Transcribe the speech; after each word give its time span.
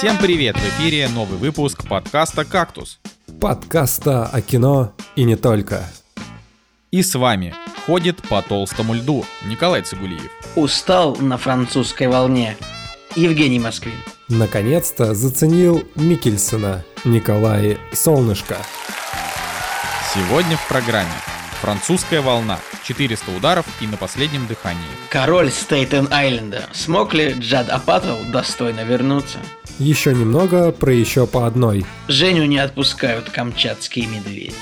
Всем 0.00 0.16
привет! 0.16 0.56
В 0.56 0.66
эфире 0.66 1.08
новый 1.08 1.36
выпуск 1.36 1.86
подкаста 1.86 2.46
«Кактус». 2.46 3.00
Подкаста 3.38 4.24
о 4.24 4.40
кино 4.40 4.94
и 5.14 5.24
не 5.24 5.36
только. 5.36 5.84
И 6.90 7.02
с 7.02 7.14
вами 7.14 7.54
ходит 7.84 8.26
по 8.26 8.40
толстому 8.40 8.94
льду 8.94 9.26
Николай 9.44 9.82
Цигулиев. 9.82 10.30
Устал 10.56 11.16
на 11.16 11.36
французской 11.36 12.08
волне 12.08 12.56
Евгений 13.14 13.58
Москвин. 13.58 13.92
Наконец-то 14.30 15.12
заценил 15.12 15.84
Микельсона 15.96 16.82
Николай 17.04 17.76
Солнышко. 17.92 18.56
Сегодня 20.14 20.56
в 20.56 20.66
программе 20.66 21.12
Французская 21.60 22.22
волна. 22.22 22.58
400 22.84 23.36
ударов 23.36 23.66
и 23.82 23.86
на 23.86 23.98
последнем 23.98 24.46
дыхании. 24.46 24.80
Король 25.10 25.50
Стейтен-Айленда. 25.50 26.64
Смог 26.72 27.12
ли 27.12 27.34
Джад 27.38 27.68
Апатов 27.68 28.30
достойно 28.30 28.80
вернуться? 28.80 29.38
Еще 29.80 30.14
немного 30.14 30.72
про 30.72 30.92
еще 30.92 31.26
по 31.26 31.46
одной. 31.46 31.86
Женю 32.06 32.44
не 32.44 32.58
отпускают 32.58 33.30
камчатские 33.30 34.06
медведи. 34.08 34.52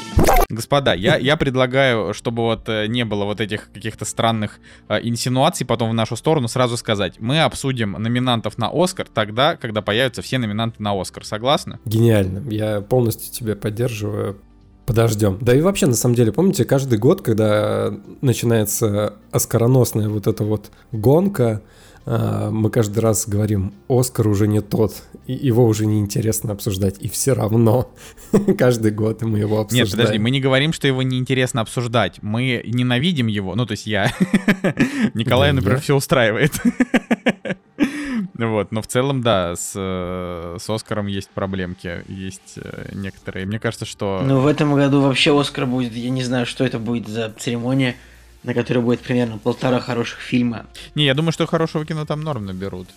Господа, 0.49 0.95
я, 0.95 1.17
я 1.17 1.37
предлагаю, 1.37 2.15
чтобы 2.15 2.45
вот 2.45 2.69
э, 2.69 2.87
не 2.87 3.05
было 3.05 3.25
вот 3.25 3.41
этих 3.41 3.69
каких-то 3.73 4.05
странных 4.05 4.61
э, 4.89 5.01
инсинуаций 5.03 5.67
потом 5.67 5.91
в 5.91 5.95
нашу 5.95 6.15
сторону, 6.15 6.47
сразу 6.47 6.77
сказать, 6.77 7.15
мы 7.19 7.43
обсудим 7.43 7.97
номинантов 7.99 8.59
на 8.59 8.71
Оскар 8.73 9.09
тогда, 9.13 9.57
когда 9.57 9.83
появятся 9.83 10.23
все 10.23 10.39
номинанты 10.39 10.81
на 10.81 10.99
Оскар. 10.99 11.25
Согласны? 11.25 11.80
Гениально. 11.85 12.49
Я 12.49 12.80
полностью 12.80 13.33
тебя 13.33 13.57
поддерживаю. 13.57 14.39
Подождем. 14.87 15.37
Да 15.41 15.53
и 15.53 15.61
вообще, 15.61 15.87
на 15.87 15.95
самом 15.95 16.15
деле, 16.15 16.30
помните, 16.30 16.65
каждый 16.65 16.99
год, 16.99 17.23
когда 17.23 17.93
начинается 18.21 19.15
оскароносная 19.33 20.09
вот 20.09 20.29
эта 20.29 20.45
вот 20.45 20.71
гонка, 20.93 21.60
мы 22.09 22.70
каждый 22.70 23.01
раз 23.01 23.28
говорим, 23.28 23.74
Оскар 23.88 24.28
уже 24.28 24.48
не 24.48 24.62
тот, 24.62 25.02
и 25.26 25.34
его 25.34 25.66
уже 25.66 25.84
не 25.84 26.01
интересно 26.01 26.52
обсуждать, 26.52 26.96
и 27.01 27.09
все 27.09 27.34
равно 27.34 27.90
каждый 28.59 28.92
год 28.92 29.20
мы 29.23 29.40
его 29.40 29.60
обсуждаем. 29.60 29.87
Нет, 29.87 29.92
подожди, 29.92 30.18
мы 30.18 30.30
не 30.30 30.40
говорим, 30.40 30.73
что 30.73 30.86
его 30.86 31.02
неинтересно 31.02 31.60
обсуждать, 31.60 32.23
мы 32.23 32.62
ненавидим 32.64 33.26
его, 33.26 33.54
ну 33.54 33.66
то 33.66 33.73
есть 33.73 33.86
я, 33.86 34.10
Николай, 35.14 35.52
например, 35.52 35.80
все 35.80 35.95
устраивает. 35.95 36.52
Вот, 38.34 38.70
но 38.70 38.82
в 38.82 38.86
целом, 38.86 39.20
да, 39.23 39.56
с, 39.56 39.73
э, 39.74 40.56
с 40.60 40.70
Оскаром 40.70 41.09
есть 41.09 41.29
проблемки, 41.30 42.04
есть 42.06 42.54
э, 42.56 42.90
некоторые. 42.95 43.46
Мне 43.46 43.59
кажется, 43.59 43.84
что... 43.84 44.23
Ну, 44.24 44.40
в 44.40 44.46
этом 44.46 44.74
году 44.76 45.01
вообще 45.01 45.38
Оскар 45.38 45.66
будет, 45.66 45.92
я 45.95 46.10
не 46.10 46.23
знаю, 46.23 46.46
что 46.46 46.64
это 46.64 46.79
будет 46.79 47.09
за 47.09 47.34
церемония, 47.36 47.96
на 48.43 48.55
которой 48.55 48.79
будет 48.79 49.01
примерно 49.01 49.39
полтора 49.39 49.81
хороших 49.81 50.21
фильма. 50.21 50.67
Не, 50.95 51.05
я 51.05 51.15
думаю, 51.15 51.33
что 51.33 51.47
хорошего 51.47 51.85
кино 51.85 52.05
там 52.05 52.21
норм 52.21 52.47
наберут. 52.47 52.89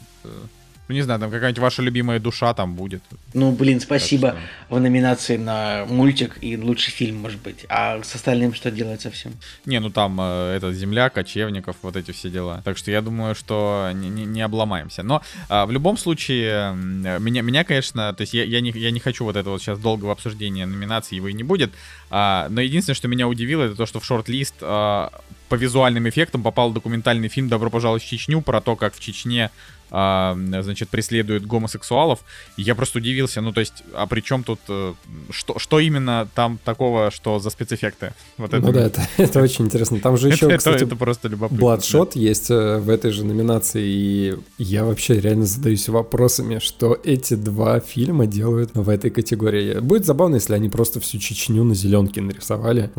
Э, 0.92 0.94
ну, 0.94 0.95
не 0.95 1.02
знаю, 1.02 1.20
там 1.20 1.31
какая-нибудь 1.31 1.61
ваша 1.61 1.81
любимая 1.81 2.20
душа 2.20 2.53
там 2.53 2.75
будет. 2.75 3.02
Ну, 3.34 3.52
блин, 3.52 3.80
спасибо 3.80 4.30
что... 4.30 4.75
в 4.75 4.80
номинации 4.80 5.38
на 5.38 5.86
мультик 5.88 6.38
и 6.42 6.58
лучший 6.58 6.92
фильм, 6.92 7.17
может 7.17 7.42
быть. 7.42 7.66
А 7.70 8.02
с 8.03 8.16
остальным 8.16 8.53
что 8.53 8.72
делать 8.72 9.02
совсем? 9.02 9.34
Не, 9.66 9.80
ну 9.80 9.89
там 9.89 10.19
э, 10.19 10.56
это 10.58 10.73
земля, 10.73 11.09
кочевников, 11.09 11.75
вот 11.81 11.95
эти 11.95 12.12
все 12.12 12.30
дела. 12.30 12.62
Так 12.64 12.78
что 12.78 12.92
я 12.92 13.02
думаю, 13.02 13.36
что 13.36 13.89
не, 13.94 14.09
не, 14.09 14.25
не 14.25 14.42
обломаемся. 14.42 15.03
Но 15.03 15.22
э, 15.50 15.66
в 15.66 15.72
любом 15.72 15.97
случае, 15.97 16.73
э, 16.73 17.19
меня, 17.19 17.42
меня, 17.42 17.64
конечно, 17.64 18.14
то 18.14 18.22
есть 18.22 18.34
я, 18.34 18.44
я, 18.44 18.62
не, 18.62 18.72
я 18.72 18.92
не 18.92 19.00
хочу 19.00 19.23
вот 19.23 19.36
это 19.36 19.50
вот 19.50 19.62
сейчас 19.62 19.80
долгого 19.80 20.12
обсуждения 20.12 20.66
номинации, 20.66 21.16
его 21.16 21.30
и 21.30 21.34
не 21.34 21.44
будет. 21.44 21.72
А, 22.09 22.47
но 22.50 22.62
единственное, 22.62 22.95
что 22.95 23.08
меня 23.08 23.28
удивило, 23.28 23.64
это 23.64 23.75
то, 23.75 23.86
что 23.86 24.00
в 24.00 24.06
шорт-лист 24.06 24.56
а, 24.62 25.12
по 25.47 25.56
визуальным 25.56 26.08
эффектам 26.09 26.44
попал 26.44 26.72
документальный 26.72 27.30
фильм 27.30 27.47
«Добро 27.50 27.69
пожаловать 27.69 28.03
в 28.03 28.08
Чечню» 28.08 28.42
про 28.42 28.62
то, 28.62 28.75
как 28.75 28.94
в 28.94 29.00
Чечне 29.00 29.52
а, 29.92 30.38
значит, 30.61 30.88
преследуют 30.89 31.45
гомосексуалов. 31.45 32.20
Я 32.56 32.75
просто 32.75 33.00
удивился, 33.00 33.41
ну, 33.41 33.52
то 33.52 33.59
есть, 33.59 33.84
а 33.94 34.07
при 34.07 34.22
чем 34.22 34.44
тут, 34.44 34.59
э, 34.69 34.94
что, 35.29 35.59
что 35.59 35.79
именно 35.79 36.29
там 36.34 36.57
такого, 36.63 37.12
что 37.12 37.40
за 37.40 37.50
спецэффекты? 37.50 38.13
Вот 38.38 38.53
это. 38.53 38.66
Ну 38.66 38.72
да, 38.72 38.85
это, 38.85 39.06
это 39.18 39.41
очень 39.41 39.66
интересно. 39.66 40.00
Там 40.00 40.18
же 40.18 40.28
еще, 40.31 40.46
это, 40.46 40.57
кстати, 40.57 40.75
это, 40.78 40.85
это 40.85 40.96
просто 40.96 41.28
любопытно. 41.28 41.59
Бладшот 41.59 42.13
да. 42.16 42.22
есть 42.22 42.50
э, 42.50 42.78
в 42.78 42.90
этой 42.90 43.12
же 43.12 43.25
номинации, 43.25 43.84
и 43.85 44.38
я 44.57 44.85
вообще 44.85 45.19
реально 45.19 45.46
задаюсь 45.46 45.90
вопросами, 45.90 46.59
что 46.59 46.97
эти 47.03 47.34
два 47.34 47.81
фильма 47.81 48.28
делают 48.28 48.72
в 48.74 48.88
этой 48.88 49.09
категории. 49.09 49.80
Будет 49.80 50.06
забавно, 50.06 50.35
если 50.35 50.53
они 50.53 50.69
просто 50.69 51.01
всю 51.01 51.19
Чечню 51.19 51.66
на 51.66 51.75
зеленке 51.75 52.22
нарисовали. 52.22 52.91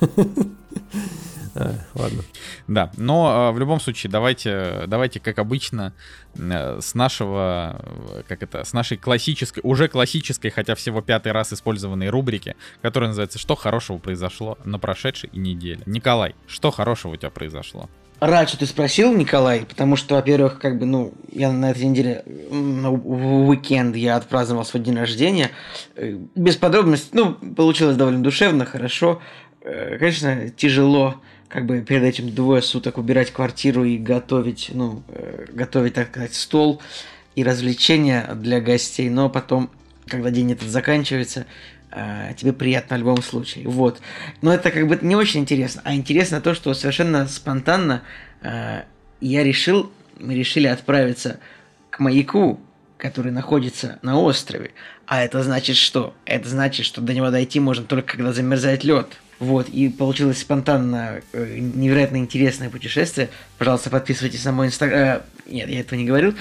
А, 1.58 1.74
ладно. 1.94 2.22
Да, 2.68 2.92
но 2.96 3.50
э, 3.50 3.52
в 3.52 3.58
любом 3.58 3.80
случае 3.80 4.12
давайте, 4.12 4.84
давайте 4.86 5.18
как 5.18 5.40
обычно 5.40 5.92
э, 6.36 6.78
с 6.80 6.94
нашего, 6.94 7.84
как 8.28 8.44
это, 8.44 8.62
с 8.62 8.72
нашей 8.72 8.96
классической, 8.96 9.60
уже 9.64 9.88
классической, 9.88 10.50
хотя 10.50 10.76
всего 10.76 11.00
пятый 11.00 11.32
раз 11.32 11.52
использованной 11.52 12.10
рубрики, 12.10 12.54
которая 12.80 13.08
называется 13.08 13.40
«Что 13.40 13.56
хорошего 13.56 13.98
произошло 13.98 14.56
на 14.64 14.78
прошедшей 14.78 15.30
неделе». 15.32 15.80
Николай, 15.86 16.36
что 16.46 16.70
хорошего 16.70 17.14
у 17.14 17.16
тебя 17.16 17.30
произошло? 17.30 17.90
Рад, 18.20 18.48
что 18.48 18.58
ты 18.58 18.66
спросил, 18.66 19.12
Николай, 19.12 19.66
потому 19.68 19.96
что, 19.96 20.14
во-первых, 20.14 20.60
как 20.60 20.78
бы, 20.78 20.86
ну, 20.86 21.12
я 21.32 21.50
на 21.50 21.72
этой 21.72 21.86
неделе, 21.86 22.22
в 22.50 23.48
уикенд 23.48 23.96
я 23.96 24.14
отпраздновал 24.14 24.64
свой 24.64 24.82
день 24.82 24.96
рождения. 24.96 25.50
Э, 25.96 26.16
без 26.36 26.56
подробностей, 26.56 27.10
ну, 27.14 27.34
получилось 27.34 27.96
довольно 27.96 28.22
душевно, 28.22 28.64
хорошо. 28.64 29.20
Конечно, 29.60 30.48
тяжело 30.50 31.16
как 31.48 31.66
бы 31.66 31.80
перед 31.80 32.02
этим 32.02 32.34
двое 32.34 32.62
суток 32.62 32.98
убирать 32.98 33.32
квартиру 33.32 33.84
и 33.84 33.96
готовить, 33.96 34.70
ну, 34.72 35.02
э, 35.08 35.46
готовить, 35.52 35.94
так 35.94 36.08
сказать, 36.08 36.34
стол 36.34 36.82
и 37.34 37.42
развлечения 37.42 38.28
для 38.34 38.60
гостей, 38.60 39.08
но 39.08 39.30
потом, 39.30 39.70
когда 40.06 40.30
день 40.30 40.52
этот 40.52 40.68
заканчивается, 40.68 41.46
э, 41.90 42.34
тебе 42.36 42.52
приятно 42.52 42.96
в 42.96 43.00
любом 43.00 43.22
случае. 43.22 43.66
Вот. 43.66 44.00
Но 44.42 44.52
это 44.52 44.70
как 44.70 44.86
бы 44.86 44.98
не 45.00 45.16
очень 45.16 45.40
интересно, 45.40 45.80
а 45.84 45.94
интересно 45.94 46.40
то, 46.40 46.54
что 46.54 46.74
совершенно 46.74 47.26
спонтанно 47.26 48.02
э, 48.42 48.82
я 49.20 49.42
решил, 49.42 49.90
мы 50.18 50.34
решили 50.34 50.66
отправиться 50.66 51.40
к 51.90 51.98
маяку, 52.00 52.60
который 52.98 53.32
находится 53.32 53.98
на 54.02 54.20
острове. 54.20 54.72
А 55.06 55.22
это 55.22 55.42
значит 55.42 55.76
что? 55.76 56.14
Это 56.26 56.48
значит, 56.48 56.84
что 56.84 57.00
до 57.00 57.14
него 57.14 57.30
дойти 57.30 57.60
можно 57.60 57.84
только 57.84 58.16
когда 58.16 58.32
замерзает 58.32 58.84
лед. 58.84 59.08
Вот, 59.38 59.68
и 59.68 59.88
получилось 59.88 60.38
спонтанно 60.38 61.20
э, 61.32 61.58
невероятно 61.58 62.16
интересное 62.16 62.70
путешествие. 62.70 63.30
Пожалуйста, 63.56 63.88
подписывайтесь 63.88 64.44
на 64.44 64.50
мой 64.50 64.66
инстаграм. 64.66 64.98
Э, 64.98 65.20
нет, 65.46 65.68
я 65.68 65.80
этого 65.80 65.98
не 65.98 66.04
говорил. 66.04 66.34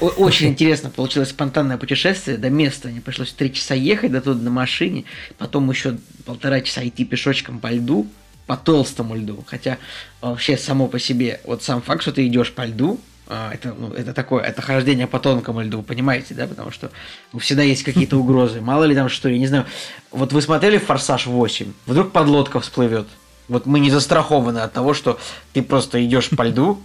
Очень 0.00 0.48
интересно 0.48 0.90
получилось 0.90 1.30
спонтанное 1.30 1.76
путешествие. 1.76 2.36
До 2.36 2.50
места 2.50 2.88
мне 2.88 3.00
пришлось 3.00 3.32
три 3.32 3.52
часа 3.52 3.74
ехать 3.74 4.12
до 4.12 4.20
туда 4.20 4.40
на 4.40 4.50
машине, 4.50 5.04
потом 5.38 5.68
еще 5.70 5.96
полтора 6.24 6.60
часа 6.60 6.86
идти 6.86 7.04
пешочком 7.04 7.58
по 7.58 7.70
льду, 7.72 8.06
по 8.46 8.56
толстому 8.56 9.16
льду. 9.16 9.42
Хотя 9.46 9.78
вообще 10.20 10.56
само 10.56 10.86
по 10.86 11.00
себе, 11.00 11.40
вот 11.44 11.64
сам 11.64 11.82
факт, 11.82 12.02
что 12.02 12.12
ты 12.12 12.26
идешь 12.26 12.52
по 12.52 12.64
льду, 12.64 13.00
это, 13.26 13.74
ну, 13.76 13.92
это 13.92 14.12
такое, 14.12 14.42
это 14.42 14.60
хождение 14.60 15.06
по 15.06 15.18
тонкому 15.18 15.62
льду, 15.62 15.82
понимаете, 15.82 16.34
да, 16.34 16.46
потому 16.46 16.70
что 16.70 16.90
ну, 17.32 17.38
всегда 17.38 17.62
есть 17.62 17.82
какие-то 17.82 18.16
угрозы. 18.16 18.60
Мало 18.60 18.84
ли 18.84 18.94
там 18.94 19.08
что, 19.08 19.28
я 19.28 19.38
не 19.38 19.46
знаю. 19.46 19.66
Вот 20.10 20.32
вы 20.32 20.42
смотрели 20.42 20.78
«Форсаж 20.78 21.26
8», 21.26 21.72
вдруг 21.86 22.12
подлодка 22.12 22.60
всплывет. 22.60 23.06
Вот 23.48 23.66
мы 23.66 23.80
не 23.80 23.90
застрахованы 23.90 24.58
от 24.58 24.72
того, 24.72 24.94
что 24.94 25.18
ты 25.52 25.62
просто 25.62 26.04
идешь 26.04 26.30
по 26.30 26.42
льду, 26.42 26.80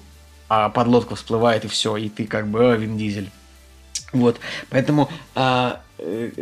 а 0.48 0.70
подлодка 0.70 1.16
всплывает 1.16 1.66
и 1.66 1.68
все, 1.68 1.96
и 1.98 2.10
ты 2.10 2.26
как 2.26 2.48
бы 2.48 2.60
э, 2.60 2.78
Вин 2.78 2.98
Дизель. 2.98 3.30
Вот, 4.12 4.40
поэтому 4.70 5.10
а, 5.36 5.82
Э, 5.82 5.89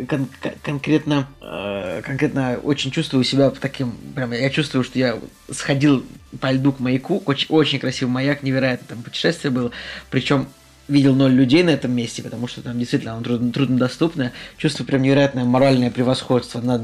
кон- 0.08 0.28
конкретно, 0.62 1.26
э, 1.40 2.02
конкретно 2.04 2.58
очень 2.62 2.90
чувствую 2.90 3.24
себя 3.24 3.50
таким, 3.50 3.92
прям 4.14 4.32
я 4.32 4.50
чувствую, 4.50 4.84
что 4.84 4.98
я 4.98 5.18
сходил 5.50 6.04
по 6.40 6.50
льду 6.52 6.72
к 6.72 6.80
маяку, 6.80 7.22
очень, 7.26 7.46
очень 7.48 7.78
красивый 7.78 8.12
маяк, 8.12 8.42
невероятно 8.42 8.86
там 8.88 9.02
путешествие 9.02 9.50
было, 9.50 9.70
причем 10.10 10.46
видел 10.88 11.14
ноль 11.14 11.32
людей 11.32 11.62
на 11.62 11.70
этом 11.70 11.92
месте, 11.92 12.22
потому 12.22 12.48
что 12.48 12.62
там 12.62 12.78
действительно 12.78 13.14
оно 13.14 13.22
трудно, 13.22 13.52
труднодоступное, 13.52 14.32
чувствую 14.56 14.86
прям 14.86 15.02
невероятное 15.02 15.44
моральное 15.44 15.90
превосходство 15.90 16.60
над 16.60 16.82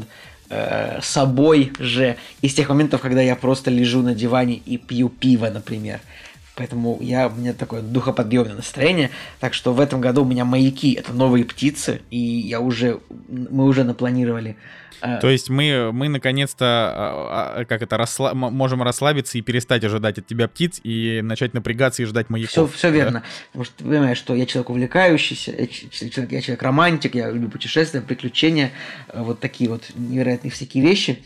э, 0.50 1.00
собой 1.02 1.72
же. 1.78 2.16
Из 2.42 2.54
тех 2.54 2.68
моментов, 2.68 3.00
когда 3.00 3.22
я 3.22 3.34
просто 3.34 3.70
лежу 3.70 4.02
на 4.02 4.14
диване 4.14 4.54
и 4.54 4.76
пью 4.76 5.08
пиво, 5.08 5.48
например. 5.48 6.00
Поэтому 6.56 6.98
я, 7.00 7.28
у 7.28 7.34
меня 7.34 7.52
такое 7.52 7.82
духоподъемное 7.82 8.54
настроение. 8.54 9.10
Так 9.40 9.54
что 9.54 9.72
в 9.72 9.80
этом 9.80 10.00
году 10.00 10.22
у 10.22 10.24
меня 10.24 10.44
маяки– 10.44 10.92
это 10.94 11.12
новые 11.12 11.44
птицы, 11.44 12.02
и 12.10 12.18
я 12.18 12.60
уже, 12.60 13.00
мы 13.28 13.64
уже 13.64 13.82
напланировали. 13.82 14.56
Э, 15.00 15.18
То 15.20 15.28
есть 15.28 15.50
мы, 15.50 15.90
мы 15.92 16.08
наконец-то, 16.08 16.64
а, 16.64 17.54
а, 17.58 17.64
как 17.64 17.82
это, 17.82 17.96
расслаб... 17.96 18.34
можем 18.34 18.82
расслабиться 18.82 19.36
и 19.36 19.42
перестать 19.42 19.84
ожидать 19.84 20.18
от 20.18 20.26
тебя 20.26 20.48
птиц 20.48 20.80
и 20.82 21.20
начать 21.22 21.54
напрягаться 21.54 22.02
и 22.02 22.06
ждать 22.06 22.30
маяков. 22.30 22.50
Все, 22.50 22.66
все 22.66 22.88
да? 22.88 22.94
верно. 22.94 23.22
Потому 23.48 23.64
что 23.64 23.74
ты 23.76 23.84
понимаешь, 23.84 24.18
что 24.18 24.34
я 24.34 24.46
человек 24.46 24.70
увлекающийся, 24.70 25.52
я 25.52 25.66
человек, 25.66 26.32
я 26.32 26.40
человек 26.40 26.62
романтик, 26.62 27.14
я 27.14 27.30
люблю 27.30 27.50
путешествия, 27.50 28.00
приключения, 28.00 28.72
э, 29.08 29.22
вот 29.22 29.40
такие 29.40 29.68
вот 29.68 29.82
невероятные 29.94 30.50
всякие 30.50 30.82
вещи. 30.82 31.22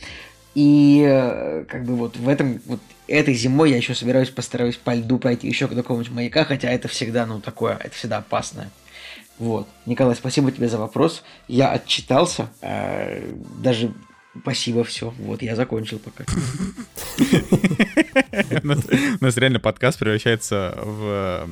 И 0.55 1.05
э, 1.07 1.65
как 1.69 1.85
бы 1.85 1.95
вот 1.95 2.17
в 2.17 2.29
этом 2.29 2.61
вот 2.67 2.81
этой 3.07 3.35
зимой 3.35 3.71
я 3.71 3.77
еще 3.77 3.95
собираюсь, 3.95 4.31
постараюсь 4.31 4.77
по 4.77 4.95
льду 4.95 5.19
пройти 5.19 5.47
еще 5.47 5.69
к 5.69 5.75
какому-нибудь 5.75 6.13
маяка, 6.13 6.45
хотя 6.45 6.71
это 6.71 6.89
всегда, 6.89 7.27
ну, 7.27 7.41
такое, 7.41 7.77
это 7.77 7.95
всегда 7.95 8.19
опасное. 8.19 8.71
Вот. 9.39 9.69
Николай, 9.87 10.17
спасибо 10.17 10.51
тебе 10.51 10.69
за 10.69 10.79
вопрос. 10.79 11.23
Я 11.47 11.71
отчитался. 11.71 12.49
Э, 12.61 13.23
даже 13.63 13.93
спасибо, 14.43 14.85
все. 14.85 15.13
Вот, 15.19 15.43
я 15.43 15.57
закончил 15.57 15.99
пока. 15.99 16.25
У 19.21 19.25
нас 19.25 19.37
реально 19.37 19.61
подкаст 19.61 19.99
превращается 19.99 20.79
в, 20.83 21.49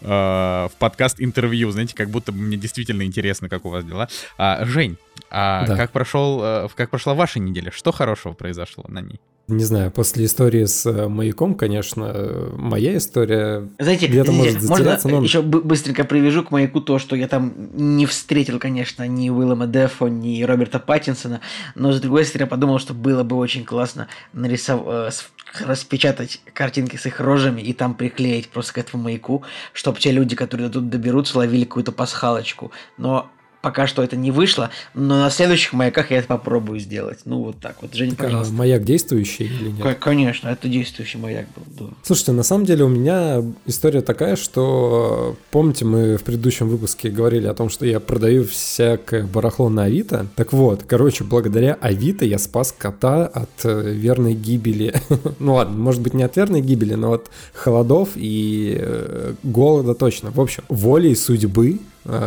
э, 0.00 0.68
в 0.68 0.72
подкаст 0.78 1.16
интервью, 1.20 1.70
знаете, 1.70 1.94
как 1.94 2.10
будто 2.10 2.32
мне 2.32 2.56
действительно 2.56 3.02
интересно, 3.02 3.48
как 3.48 3.64
у 3.64 3.70
вас 3.70 3.84
дела. 3.84 4.08
А, 4.38 4.64
Жень, 4.64 4.96
а 5.30 5.66
как 5.66 5.92
прошел, 5.92 6.40
э, 6.42 6.68
как 6.74 6.90
прошла 6.90 7.14
ваша 7.14 7.38
неделя? 7.38 7.70
Что 7.70 7.92
хорошего 7.92 8.32
произошло 8.32 8.84
на 8.88 9.00
ней? 9.00 9.20
Не 9.48 9.64
знаю, 9.64 9.90
после 9.90 10.24
истории 10.24 10.64
с 10.64 10.86
э, 10.86 11.08
маяком, 11.08 11.54
конечно, 11.54 12.50
моя 12.56 12.96
история 12.96 13.68
Знаете, 13.78 14.08
где-то 14.08 14.32
может 14.32 14.60
затеряться. 14.60 15.08
Можно 15.08 15.20
но... 15.20 15.24
еще 15.24 15.42
быстренько 15.42 16.04
привяжу 16.04 16.42
к 16.42 16.50
маяку 16.50 16.80
то, 16.80 16.98
что 16.98 17.14
я 17.14 17.28
там 17.28 17.54
не 17.74 18.06
встретил, 18.06 18.58
конечно, 18.58 19.06
ни 19.06 19.30
Уиллама 19.30 19.66
Дефо, 19.66 20.08
ни 20.08 20.42
Роберта 20.42 20.80
Паттинсона, 20.80 21.40
но 21.74 21.92
с 21.92 22.00
другой 22.00 22.24
стороны, 22.24 22.46
я 22.46 22.50
подумал, 22.50 22.78
что 22.78 22.92
было 22.92 23.22
бы 23.22 23.36
очень 23.36 23.64
классно 23.64 24.08
нарисовать 24.32 25.14
э, 25.14 25.36
распечатать 25.64 26.40
картинки 26.52 26.96
с 26.96 27.06
их 27.06 27.20
рожами 27.20 27.60
и 27.60 27.72
там 27.72 27.94
приклеить 27.94 28.48
просто 28.48 28.74
к 28.74 28.78
этому 28.78 29.04
маяку, 29.04 29.42
чтобы 29.72 29.98
те 29.98 30.10
люди, 30.10 30.36
которые 30.36 30.68
тут 30.68 30.90
доберутся, 30.90 31.38
ловили 31.38 31.64
какую-то 31.64 31.92
пасхалочку. 31.92 32.72
Но 32.98 33.30
Пока 33.62 33.86
что 33.86 34.02
это 34.02 34.16
не 34.16 34.30
вышло, 34.30 34.70
но 34.94 35.16
на 35.18 35.30
следующих 35.30 35.72
маяках 35.72 36.10
я 36.10 36.18
это 36.18 36.28
попробую 36.28 36.78
сделать. 36.78 37.20
Ну, 37.24 37.42
вот 37.42 37.58
так 37.58 37.76
вот. 37.82 37.94
Женя, 37.94 38.14
так, 38.14 38.32
А 38.32 38.44
маяк 38.50 38.84
действующий 38.84 39.44
или 39.44 39.70
нет? 39.70 39.98
Конечно, 39.98 40.48
это 40.48 40.68
действующий 40.68 41.18
маяк 41.18 41.46
был, 41.56 41.86
да. 41.88 41.94
Слушайте, 42.02 42.32
на 42.32 42.42
самом 42.42 42.64
деле 42.64 42.84
у 42.84 42.88
меня 42.88 43.42
история 43.66 44.02
такая, 44.02 44.36
что, 44.36 45.36
помните, 45.50 45.84
мы 45.84 46.16
в 46.16 46.22
предыдущем 46.24 46.68
выпуске 46.68 47.10
говорили 47.10 47.46
о 47.46 47.54
том, 47.54 47.68
что 47.68 47.86
я 47.86 47.98
продаю 47.98 48.44
всякое 48.44 49.24
барахло 49.24 49.68
на 49.68 49.84
Авито? 49.84 50.26
Так 50.36 50.52
вот, 50.52 50.84
короче, 50.84 51.24
благодаря 51.24 51.74
Авито 51.80 52.24
я 52.24 52.38
спас 52.38 52.72
кота 52.76 53.26
от 53.26 53.64
э, 53.64 53.92
верной 53.92 54.34
гибели. 54.34 54.94
ну 55.38 55.54
ладно, 55.54 55.76
может 55.76 56.02
быть 56.02 56.14
не 56.14 56.22
от 56.22 56.36
верной 56.36 56.60
гибели, 56.60 56.94
но 56.94 57.14
от 57.14 57.30
холодов 57.52 58.10
и 58.14 58.76
э, 58.78 59.34
голода 59.42 59.94
точно. 59.94 60.30
В 60.30 60.40
общем, 60.40 60.62
волей 60.68 61.14
судьбы 61.14 61.80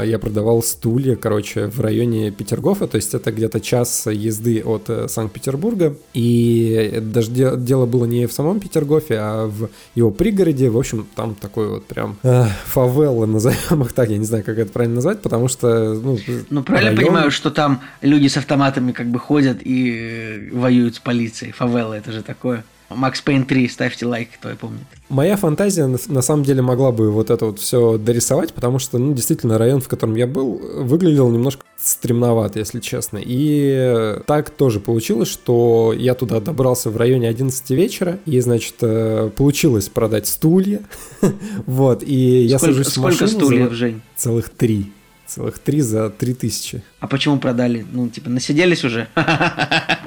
я 0.04 0.20
продавал 0.20 0.62
стулья, 0.64 1.16
короче, 1.16 1.68
в 1.68 1.80
районе 1.80 2.32
Петергофа, 2.32 2.88
то 2.88 2.96
есть 2.98 3.14
это 3.14 3.32
где-то 3.32 3.60
час 3.60 4.08
езды 4.08 4.62
от 4.64 4.90
э, 4.90 5.08
Санкт-Петербурга, 5.08 5.96
и 6.14 7.00
даже 7.02 7.32
дело 7.58 7.86
было 7.86 8.06
не 8.06 8.28
в 8.28 8.34
самом 8.34 8.60
Петергофе, 8.60 9.18
а 9.20 9.48
в 9.48 9.70
его 9.96 10.12
пригороде, 10.12 10.70
в 10.70 10.78
общем, 10.78 11.08
там 11.16 11.36
такой 11.36 11.70
вот 11.70 11.86
прям 11.86 12.18
э, 12.24 12.46
фавелла, 12.66 13.26
назовем 13.26 13.84
их 13.84 13.94
так, 13.94 14.10
я 14.10 14.18
не 14.18 14.26
знаю, 14.26 14.44
как 14.44 14.58
это 14.58 14.72
правильно 14.72 14.96
назвать, 14.96 15.22
потому 15.22 15.48
что, 15.48 15.94
ну... 15.94 16.18
Ну, 16.50 16.64
правильно 16.64 16.92
район... 16.92 17.06
понимаю, 17.06 17.32
что 17.32 17.52
там 17.52 17.82
люди 18.02 18.28
с 18.28 18.38
автоматами 18.38 18.92
как 18.92 19.08
бы 19.08 19.20
ходят 19.20 19.60
и 19.62 20.50
воюют 20.52 20.96
с 20.96 21.00
полицией, 21.00 21.52
фавелла, 21.52 21.94
это 21.94 22.12
же 22.12 22.22
такое. 22.22 22.64
Макс 22.90 23.22
Пейн 23.22 23.46
3, 23.46 23.68
ставьте 23.68 24.06
лайк, 24.06 24.30
кто 24.34 24.50
помнит. 24.56 24.82
Моя 25.10 25.38
фантазия 25.38 25.86
на 25.86 26.22
самом 26.22 26.44
деле 26.44 26.62
могла 26.62 26.92
бы 26.92 27.12
вот 27.12 27.30
это 27.30 27.46
вот 27.46 27.60
все 27.60 27.98
дорисовать, 27.98 28.54
потому 28.54 28.80
что, 28.80 28.98
ну, 28.98 29.14
действительно, 29.14 29.58
район, 29.58 29.82
в 29.82 29.88
котором 29.88 30.16
я 30.16 30.28
был, 30.28 30.60
выглядел 30.84 31.30
немножко 31.30 31.66
стремновато, 31.78 32.60
если 32.60 32.80
честно. 32.80 33.20
И 33.24 34.20
так 34.26 34.50
тоже 34.50 34.80
получилось, 34.80 35.30
что 35.30 35.94
я 35.96 36.14
туда 36.16 36.40
добрался 36.40 36.90
в 36.90 36.98
районе 36.98 37.30
11 37.30 37.70
вечера, 37.72 38.20
и, 38.26 38.40
значит, 38.40 38.76
э, 38.82 39.30
получилось 39.36 39.90
продать 39.90 40.28
стулья. 40.28 40.82
вот, 41.66 42.04
и 42.04 42.44
я 42.44 42.60
сажусь 42.60 42.98
в 42.98 43.02
машину. 43.02 43.28
Сколько 43.28 43.46
стульев, 43.46 43.72
Жень? 43.74 44.02
Целых 44.16 44.50
три. 44.50 44.92
Целых 45.28 45.60
три 45.60 45.82
за 45.82 46.10
три 46.10 46.34
тысячи. 46.34 46.82
А 47.00 47.08
почему 47.08 47.38
продали? 47.38 47.86
Ну, 47.92 48.10
типа, 48.10 48.32
насиделись 48.32 48.84
уже? 48.84 49.08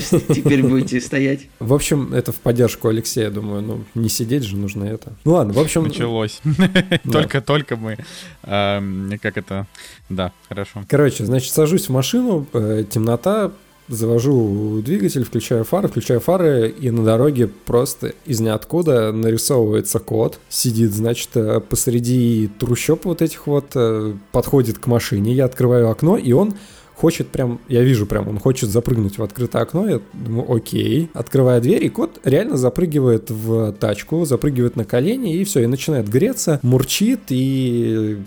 теперь, 0.00 0.22
теперь 0.34 0.62
будете 0.62 1.00
стоять. 1.00 1.48
В 1.58 1.74
общем, 1.74 2.12
это 2.12 2.32
в 2.32 2.36
поддержку 2.36 2.88
Алексея, 2.88 3.30
думаю, 3.30 3.62
ну, 3.62 3.84
не 3.94 4.08
сидеть 4.08 4.44
же 4.44 4.56
нужно 4.56 4.84
это. 4.84 5.12
Ну 5.24 5.32
ладно, 5.32 5.52
в 5.52 5.58
общем... 5.58 5.84
Началось. 5.84 6.40
Только-только 7.12 7.76
мы... 7.76 7.96
Как 8.42 9.36
это... 9.36 9.66
Да, 10.08 10.32
хорошо. 10.48 10.84
Короче, 10.88 11.24
значит, 11.24 11.52
сажусь 11.52 11.88
в 11.88 11.92
машину, 11.92 12.46
э, 12.52 12.84
темнота, 12.88 13.52
завожу 13.88 14.82
двигатель, 14.84 15.24
включаю 15.24 15.64
фары, 15.64 15.88
включаю 15.88 16.20
фары, 16.20 16.68
и 16.68 16.90
на 16.90 17.04
дороге 17.04 17.48
просто 17.48 18.14
из 18.24 18.40
ниоткуда 18.40 19.12
нарисовывается 19.12 19.98
кот, 19.98 20.38
сидит, 20.48 20.92
значит, 20.92 21.30
э, 21.34 21.60
посреди 21.60 22.50
трущоб 22.58 23.04
вот 23.04 23.22
этих 23.22 23.46
вот, 23.46 23.72
э, 23.74 24.14
подходит 24.32 24.78
к 24.78 24.86
машине, 24.86 25.32
я 25.32 25.44
открываю 25.44 25.90
окно, 25.90 26.16
и 26.16 26.32
он 26.32 26.54
хочет 26.96 27.28
прям, 27.28 27.60
я 27.68 27.82
вижу 27.82 28.06
прям, 28.06 28.28
он 28.28 28.38
хочет 28.38 28.70
запрыгнуть 28.70 29.18
в 29.18 29.22
открытое 29.22 29.62
окно, 29.62 29.88
я 29.88 30.00
думаю, 30.14 30.50
окей. 30.52 31.10
Открываю 31.12 31.60
дверь, 31.60 31.84
и 31.84 31.88
кот 31.88 32.18
реально 32.24 32.56
запрыгивает 32.56 33.30
в 33.30 33.72
тачку, 33.72 34.24
запрыгивает 34.24 34.76
на 34.76 34.84
колени, 34.84 35.36
и 35.36 35.44
все, 35.44 35.62
и 35.62 35.66
начинает 35.66 36.08
греться, 36.08 36.58
мурчит, 36.62 37.20
и 37.28 38.18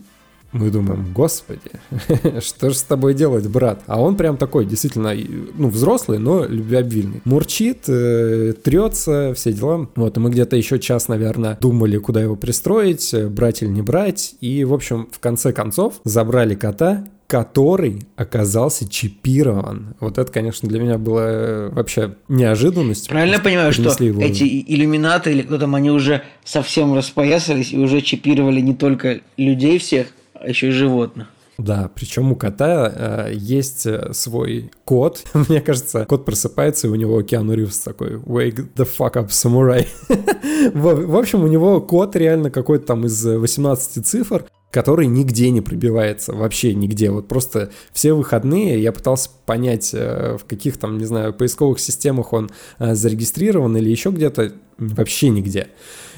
мы 0.51 0.71
думаем, 0.71 1.11
господи, 1.13 1.71
что 2.41 2.69
же 2.69 2.75
с 2.75 2.81
тобой 2.83 3.13
делать, 3.13 3.47
брат? 3.47 3.81
А 3.85 4.01
он 4.01 4.15
прям 4.15 4.37
такой, 4.37 4.65
действительно, 4.65 5.13
ну, 5.55 5.69
взрослый, 5.69 6.17
но 6.17 6.45
любвеобильный. 6.45 7.21
Мурчит, 7.23 7.83
э, 7.87 8.53
трется, 8.63 9.33
все 9.35 9.53
дела. 9.53 9.89
Вот, 9.95 10.17
и 10.17 10.19
мы 10.19 10.31
где-то 10.31 10.55
еще 10.55 10.79
час, 10.79 11.07
наверное, 11.07 11.57
думали, 11.61 11.97
куда 11.97 12.21
его 12.21 12.35
пристроить, 12.35 13.13
брать 13.29 13.61
или 13.61 13.69
не 13.69 13.83
брать. 13.83 14.35
И, 14.41 14.63
в 14.63 14.73
общем, 14.73 15.07
в 15.11 15.19
конце 15.19 15.53
концов, 15.53 16.01
забрали 16.03 16.55
кота 16.55 17.05
который 17.29 18.07
оказался 18.15 18.89
чипирован. 18.89 19.95
Вот 19.99 20.17
это, 20.17 20.31
конечно, 20.31 20.67
для 20.67 20.79
меня 20.79 20.97
было 20.97 21.19
э, 21.19 21.69
вообще 21.69 22.15
неожиданность. 22.27 23.07
Правильно 23.07 23.37
понимаю, 23.37 23.71
что 23.71 24.03
его... 24.03 24.19
эти 24.19 24.65
иллюминаты 24.67 25.31
или 25.31 25.43
кто 25.43 25.59
там, 25.59 25.75
они 25.75 25.91
уже 25.91 26.23
совсем 26.43 26.95
распоясались 26.95 27.71
и 27.71 27.77
уже 27.77 28.01
чипировали 28.01 28.61
не 28.61 28.73
только 28.73 29.21
людей 29.37 29.77
всех, 29.77 30.07
а 30.33 30.49
еще 30.49 30.69
и 30.69 30.71
животных. 30.71 31.27
Да, 31.59 31.91
причем 31.93 32.31
у 32.31 32.35
кота 32.35 33.27
э, 33.29 33.33
есть 33.35 33.85
э, 33.85 34.11
свой 34.13 34.71
код. 34.83 35.21
Мне 35.49 35.61
кажется, 35.61 36.05
кот 36.05 36.25
просыпается, 36.25 36.87
и 36.87 36.89
у 36.89 36.95
него 36.95 37.21
Киану 37.21 37.53
Ривз 37.53 37.77
такой 37.77 38.15
«Wake 38.15 38.73
the 38.75 38.89
fuck 38.97 39.13
up, 39.13 39.27
samurai». 39.27 39.85
в, 40.73 41.05
в 41.05 41.15
общем, 41.15 41.43
у 41.43 41.47
него 41.47 41.79
код 41.79 42.15
реально 42.15 42.49
какой-то 42.49 42.87
там 42.87 43.05
из 43.05 43.23
18 43.23 44.03
цифр, 44.03 44.45
который 44.71 45.07
нигде 45.07 45.49
не 45.49 45.61
пробивается, 45.61 46.33
вообще 46.33 46.73
нигде. 46.73 47.09
Вот 47.09 47.27
просто 47.27 47.71
все 47.91 48.13
выходные 48.13 48.81
я 48.81 48.91
пытался 48.91 49.29
понять, 49.45 49.91
э, 49.93 50.37
в 50.39 50.45
каких 50.45 50.77
там, 50.77 50.97
не 50.97 51.05
знаю, 51.05 51.33
поисковых 51.33 51.79
системах 51.79 52.33
он 52.33 52.51
э, 52.77 52.93
зарегистрирован 52.93 53.75
или 53.77 53.89
еще 53.89 54.11
где-то, 54.11 54.53
вообще 54.77 55.29
нигде. 55.29 55.67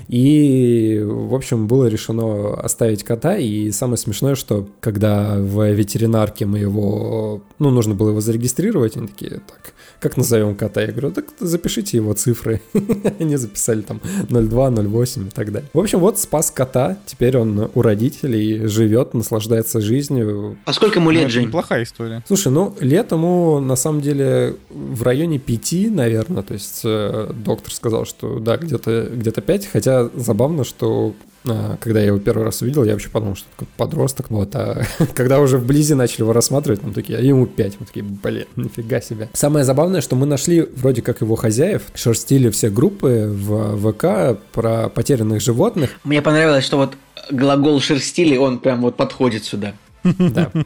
И, 0.08 1.01
в 1.03 1.34
общем, 1.34 1.67
было 1.67 1.86
решено 1.86 2.53
оставить 2.55 3.03
кота. 3.03 3.38
И 3.38 3.72
самое 3.72 3.98
смешное, 3.98 4.36
что 4.36 4.67
когда 4.79 5.38
в 5.38 5.72
ветеринарке 5.72 6.46
мы 6.46 6.60
его... 6.60 7.41
Ну, 7.60 7.70
нужно 7.70 7.96
было 7.96 8.10
его 8.10 8.22
зарегистрировать, 8.22 8.98
они 8.98 9.08
такие, 9.08 9.41
так, 9.48 9.74
как 10.01 10.17
назовем 10.17 10.55
кота? 10.55 10.81
Я 10.81 10.88
говорю, 10.88 11.12
так 11.12 11.25
запишите 11.39 11.98
его 11.98 12.13
цифры. 12.13 12.62
Они 13.20 13.36
записали 13.38 13.81
там 13.81 14.01
02, 14.29 14.70
08 14.72 15.27
и 15.27 15.29
так 15.29 15.51
далее. 15.51 15.70
В 15.74 15.79
общем, 15.79 16.00
вот 16.00 16.20
спас 16.20 16.51
кота. 16.51 16.98
Теперь 17.05 17.38
он 17.38 17.70
у 17.74 17.81
родителей 17.81 18.65
живет, 18.65 19.13
наслаждается 19.13 19.79
жизнью. 19.79 20.58
А 20.65 20.74
сколько 20.74 21.00
ему 21.00 21.12
лет, 21.12 21.24
ну, 21.24 21.29
Жень? 21.29 21.48
Неплохая 21.48 21.84
история. 21.84 22.24
Слушай, 22.27 22.51
ну, 22.51 22.75
лет 22.79 23.12
ему 23.12 23.60
на 23.60 23.75
самом 23.75 24.01
деле 24.01 24.55
в 24.70 25.03
районе 25.03 25.38
пяти, 25.38 25.88
наверное. 25.89 26.41
То 26.41 26.53
есть 26.53 26.81
э, 26.84 27.31
доктор 27.34 27.72
сказал, 27.72 28.05
что 28.05 28.39
да, 28.39 28.58
где-то 28.58 29.10
где 29.13 29.31
5. 29.31 29.67
Хотя 29.67 30.10
забавно, 30.15 30.63
что 30.63 31.13
когда 31.44 32.00
я 32.00 32.08
его 32.08 32.20
первый 32.20 32.44
раз 32.44 32.62
увидел, 32.62 32.84
я 32.84 32.94
вообще 32.94 33.10
подумал, 33.10 33.36
что 33.36 33.48
такой 33.50 33.68
подросток. 33.78 34.30
Вот, 34.30 34.56
а 34.56 34.84
когда 35.14 35.40
уже 35.40 35.58
вблизи 35.58 35.94
начали 35.94 36.22
его 36.22 36.34
рассматривать, 36.34 36.84
мы 36.84 36.94
такие, 36.94 37.18
а 37.18 37.22
ему 37.22 37.46
5. 37.48 37.80
Мы 37.80 37.86
такие, 37.86 38.04
блин, 38.04 38.46
нифига 38.56 39.02
себе. 39.02 39.30
Самое 39.34 39.66
забавное, 39.66 40.02
что 40.02 40.16
мы 40.16 40.26
нашли 40.26 40.62
вроде 40.76 41.02
как 41.02 41.22
его 41.22 41.36
хозяев, 41.36 41.84
шерстили 41.96 42.50
все 42.50 42.70
группы 42.70 43.28
в 43.32 43.92
ВК 43.92 44.40
про 44.52 44.90
потерянных 44.90 45.42
животных. 45.42 45.92
Мне 46.04 46.22
понравилось, 46.22 46.66
что 46.66 46.78
вот 46.78 46.94
глагол 47.32 47.80
шерстили, 47.80 48.38
он 48.38 48.60
прям 48.60 48.82
вот 48.82 48.96
подходит 48.96 49.44
сюда. 49.44 49.74
Да. 50.04 50.52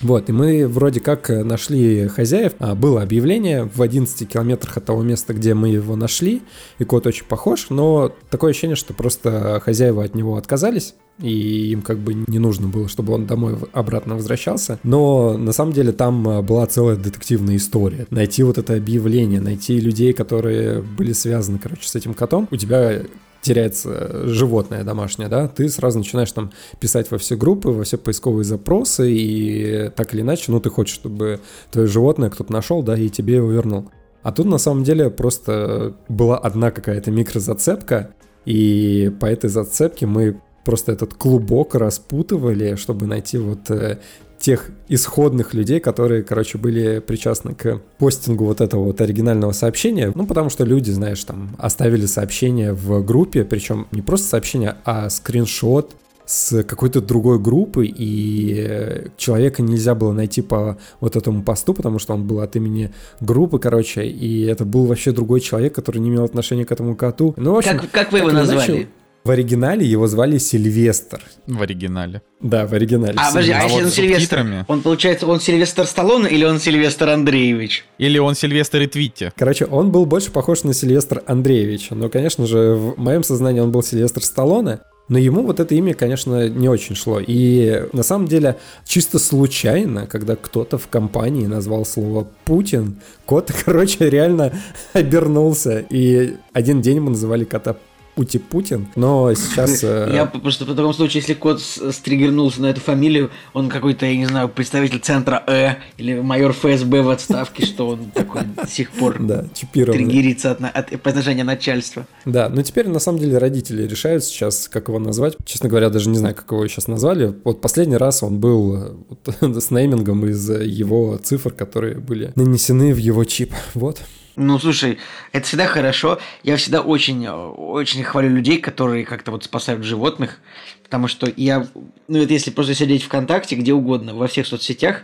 Вот, 0.00 0.28
и 0.28 0.32
мы 0.32 0.66
вроде 0.66 1.00
как 1.00 1.28
нашли 1.28 2.08
хозяев. 2.08 2.52
А, 2.58 2.74
было 2.74 3.02
объявление 3.02 3.64
в 3.64 3.82
11 3.82 4.28
километрах 4.28 4.78
от 4.78 4.84
того 4.84 5.02
места, 5.02 5.34
где 5.34 5.54
мы 5.54 5.68
его 5.68 5.96
нашли, 5.96 6.42
и 6.78 6.84
кот 6.84 7.06
очень 7.06 7.26
похож, 7.26 7.66
но 7.70 8.12
такое 8.30 8.50
ощущение, 8.50 8.76
что 8.76 8.94
просто 8.94 9.60
хозяева 9.64 10.04
от 10.04 10.14
него 10.14 10.36
отказались, 10.36 10.94
и 11.20 11.70
им 11.72 11.82
как 11.82 11.98
бы 11.98 12.14
не 12.14 12.38
нужно 12.38 12.68
было, 12.68 12.88
чтобы 12.88 13.12
он 13.12 13.26
домой 13.26 13.56
обратно 13.72 14.14
возвращался. 14.14 14.78
Но 14.82 15.36
на 15.36 15.52
самом 15.52 15.72
деле 15.72 15.92
там 15.92 16.26
а, 16.28 16.42
была 16.42 16.66
целая 16.66 16.96
детективная 16.96 17.56
история. 17.56 18.06
Найти 18.10 18.42
вот 18.42 18.58
это 18.58 18.74
объявление, 18.74 19.40
найти 19.40 19.78
людей, 19.78 20.12
которые 20.12 20.80
были 20.82 21.12
связаны, 21.12 21.58
короче, 21.58 21.88
с 21.88 21.94
этим 21.94 22.14
котом. 22.14 22.48
У 22.50 22.56
тебя 22.56 23.02
теряется 23.42 24.26
животное 24.26 24.84
домашнее, 24.84 25.28
да, 25.28 25.48
ты 25.48 25.68
сразу 25.68 25.98
начинаешь 25.98 26.32
там 26.32 26.52
писать 26.78 27.10
во 27.10 27.18
все 27.18 27.36
группы, 27.36 27.70
во 27.70 27.84
все 27.84 27.96
поисковые 27.96 28.44
запросы, 28.44 29.12
и 29.12 29.90
так 29.96 30.12
или 30.14 30.20
иначе, 30.20 30.52
ну, 30.52 30.60
ты 30.60 30.70
хочешь, 30.70 30.94
чтобы 30.94 31.40
твое 31.70 31.86
животное 31.88 32.30
кто-то 32.30 32.52
нашел, 32.52 32.82
да, 32.82 32.96
и 32.96 33.08
тебе 33.08 33.36
его 33.36 33.50
вернул. 33.50 33.90
А 34.22 34.32
тут 34.32 34.46
на 34.46 34.58
самом 34.58 34.84
деле 34.84 35.10
просто 35.10 35.96
была 36.08 36.36
одна 36.36 36.70
какая-то 36.70 37.10
микрозацепка, 37.10 38.14
и 38.44 39.12
по 39.20 39.26
этой 39.26 39.48
зацепке 39.48 40.06
мы 40.06 40.40
просто 40.64 40.92
этот 40.92 41.14
клубок 41.14 41.74
распутывали, 41.74 42.74
чтобы 42.74 43.06
найти 43.06 43.38
вот 43.38 43.70
э, 43.70 43.98
тех 44.40 44.70
исходных 44.88 45.54
людей, 45.54 45.80
которые, 45.80 46.22
короче, 46.22 46.58
были 46.58 46.98
причастны 46.98 47.54
к 47.54 47.80
постингу 47.98 48.46
вот 48.46 48.60
этого 48.60 48.84
вот 48.84 49.00
оригинального 49.00 49.52
сообщения. 49.52 50.12
Ну, 50.14 50.26
потому 50.26 50.50
что 50.50 50.64
люди, 50.64 50.90
знаешь, 50.90 51.22
там 51.24 51.54
оставили 51.58 52.06
сообщение 52.06 52.72
в 52.72 53.04
группе, 53.04 53.44
причем 53.44 53.86
не 53.92 54.02
просто 54.02 54.28
сообщение, 54.28 54.76
а 54.84 55.10
скриншот 55.10 55.94
с 56.30 56.62
какой-то 56.62 57.00
другой 57.00 57.40
группы, 57.40 57.86
и 57.86 59.10
человека 59.16 59.62
нельзя 59.62 59.96
было 59.96 60.12
найти 60.12 60.42
по 60.42 60.78
вот 61.00 61.16
этому 61.16 61.42
посту, 61.42 61.74
потому 61.74 61.98
что 61.98 62.14
он 62.14 62.24
был 62.24 62.40
от 62.40 62.54
имени 62.54 62.92
группы, 63.20 63.58
короче, 63.58 64.06
и 64.06 64.44
это 64.44 64.64
был 64.64 64.86
вообще 64.86 65.10
другой 65.10 65.40
человек, 65.40 65.74
который 65.74 65.98
не 65.98 66.08
имел 66.08 66.24
отношения 66.24 66.64
к 66.64 66.70
этому 66.70 66.94
коту. 66.94 67.34
Ну, 67.36 67.54
в 67.54 67.58
общем, 67.58 67.80
как, 67.80 67.90
как 67.90 68.12
вы 68.12 68.18
его 68.18 68.30
назвали? 68.30 68.58
Начал, 68.58 68.88
в 69.24 69.30
оригинале 69.30 69.86
его 69.86 70.06
звали 70.06 70.38
Сильвестр. 70.38 71.22
В 71.46 71.60
оригинале. 71.60 72.22
Да, 72.40 72.66
в 72.66 72.72
оригинале. 72.72 73.14
А, 73.16 73.28
подожди, 73.28 73.52
а, 73.52 73.60
а 73.60 73.62
если 73.64 73.74
вот 73.74 73.84
он 73.84 73.90
Сильвестр, 73.90 74.64
он 74.66 74.80
получается, 74.82 75.26
он 75.26 75.40
Сильвестр 75.40 75.86
Сталлоне 75.86 76.30
или 76.30 76.44
он 76.44 76.58
Сильвестр 76.58 77.10
Андреевич? 77.10 77.84
Или 77.98 78.18
он 78.18 78.34
Сильвестр 78.34 78.80
и 78.82 78.86
Твитти? 78.86 79.30
Короче, 79.36 79.66
он 79.66 79.90
был 79.90 80.06
больше 80.06 80.30
похож 80.30 80.64
на 80.64 80.72
Сильвестр 80.72 81.22
Андреевича, 81.26 81.94
но, 81.94 82.08
конечно 82.08 82.46
же, 82.46 82.74
в 82.74 82.98
моем 82.98 83.22
сознании 83.22 83.60
он 83.60 83.72
был 83.72 83.82
Сильвестр 83.82 84.22
Сталлоне, 84.22 84.78
но 85.10 85.18
ему 85.18 85.42
вот 85.42 85.58
это 85.58 85.74
имя, 85.74 85.92
конечно, 85.92 86.48
не 86.48 86.68
очень 86.68 86.94
шло. 86.94 87.20
И 87.20 87.84
на 87.92 88.04
самом 88.04 88.28
деле, 88.28 88.56
чисто 88.86 89.18
случайно, 89.18 90.06
когда 90.06 90.36
кто-то 90.36 90.78
в 90.78 90.86
компании 90.86 91.46
назвал 91.46 91.84
слово 91.84 92.28
«Путин», 92.44 93.00
кот, 93.26 93.52
короче, 93.64 94.08
реально 94.08 94.52
обернулся. 94.92 95.84
И 95.90 96.36
один 96.52 96.80
день 96.80 97.00
мы 97.00 97.10
называли 97.10 97.44
кота 97.44 97.76
Пути 98.14 98.38
Путин, 98.38 98.88
но 98.96 99.32
сейчас... 99.34 99.80
Э, 99.90 100.10
я 100.12 100.26
просто 100.26 100.64
в 100.64 100.74
таком 100.74 100.92
случае, 100.92 101.20
если 101.20 101.34
кот 101.34 101.60
стригернулся 101.60 102.60
на 102.60 102.66
эту 102.66 102.80
фамилию, 102.80 103.30
он 103.54 103.68
какой-то, 103.68 104.04
я 104.04 104.16
не 104.16 104.26
знаю, 104.26 104.48
представитель 104.48 104.98
центра 105.00 105.42
Э 105.46 105.76
или 105.96 106.20
майор 106.20 106.52
ФСБ 106.52 107.02
в 107.02 107.10
отставке, 107.10 107.64
что 107.64 107.88
он 107.88 108.10
такой 108.10 108.42
до 108.44 108.66
сих 108.66 108.90
пор 108.90 109.16
да, 109.20 109.44
триггерится 109.72 110.52
от, 110.52 110.60
от 110.62 111.06
отношения 111.06 111.44
начальства. 111.44 112.06
Да, 112.24 112.48
но 112.48 112.62
теперь 112.62 112.88
на 112.88 112.98
самом 112.98 113.18
деле 113.18 113.38
родители 113.38 113.86
решают 113.86 114.24
сейчас, 114.24 114.68
как 114.68 114.88
его 114.88 114.98
назвать. 114.98 115.36
Честно 115.44 115.68
говоря, 115.68 115.88
даже 115.88 116.08
не 116.08 116.18
знаю, 116.18 116.34
как 116.34 116.50
его 116.50 116.66
сейчас 116.68 116.88
назвали. 116.88 117.34
Вот 117.44 117.60
последний 117.60 117.96
раз 117.96 118.22
он 118.22 118.38
был 118.38 118.76
э, 118.76 118.92
вот, 119.40 119.56
с 119.62 119.70
неймингом 119.70 120.26
из 120.26 120.48
его 120.50 121.16
цифр, 121.16 121.52
которые 121.52 121.96
были 121.96 122.32
нанесены 122.34 122.92
в 122.92 122.98
его 122.98 123.24
чип. 123.24 123.52
Вот. 123.74 124.00
Ну, 124.36 124.58
слушай, 124.58 124.98
это 125.32 125.46
всегда 125.46 125.66
хорошо. 125.66 126.18
Я 126.42 126.56
всегда 126.56 126.80
очень, 126.80 127.28
очень 127.28 128.04
хвалю 128.04 128.30
людей, 128.30 128.58
которые 128.58 129.04
как-то 129.04 129.32
вот 129.32 129.44
спасают 129.44 129.84
животных, 129.84 130.38
потому 130.84 131.08
что 131.08 131.30
я, 131.36 131.66
ну, 132.08 132.18
это 132.18 132.32
если 132.32 132.50
просто 132.50 132.74
сидеть 132.74 133.02
ВКонтакте, 133.02 133.56
где 133.56 133.72
угодно, 133.72 134.14
во 134.14 134.28
всех 134.28 134.46
соцсетях, 134.46 135.02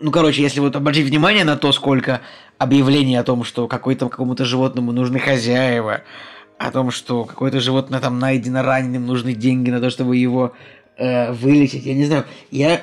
ну, 0.00 0.10
короче, 0.10 0.42
если 0.42 0.60
вот 0.60 0.74
обратить 0.74 1.06
внимание 1.06 1.44
на 1.44 1.56
то, 1.56 1.70
сколько 1.70 2.22
объявлений 2.58 3.16
о 3.16 3.22
том, 3.22 3.44
что 3.44 3.68
какой-то 3.68 4.08
какому-то 4.08 4.44
животному 4.44 4.90
нужны 4.92 5.18
хозяева, 5.18 6.02
о 6.58 6.70
том, 6.70 6.90
что 6.90 7.24
какое-то 7.24 7.60
животное 7.60 8.00
там 8.00 8.18
найдено 8.18 8.62
раненым, 8.62 9.06
нужны 9.06 9.34
деньги 9.34 9.70
на 9.70 9.80
то, 9.80 9.90
чтобы 9.90 10.16
его 10.16 10.54
э, 10.96 11.32
вылечить. 11.32 11.84
Я 11.84 11.94
не 11.94 12.04
знаю, 12.04 12.24
я 12.50 12.74
э, 12.74 12.80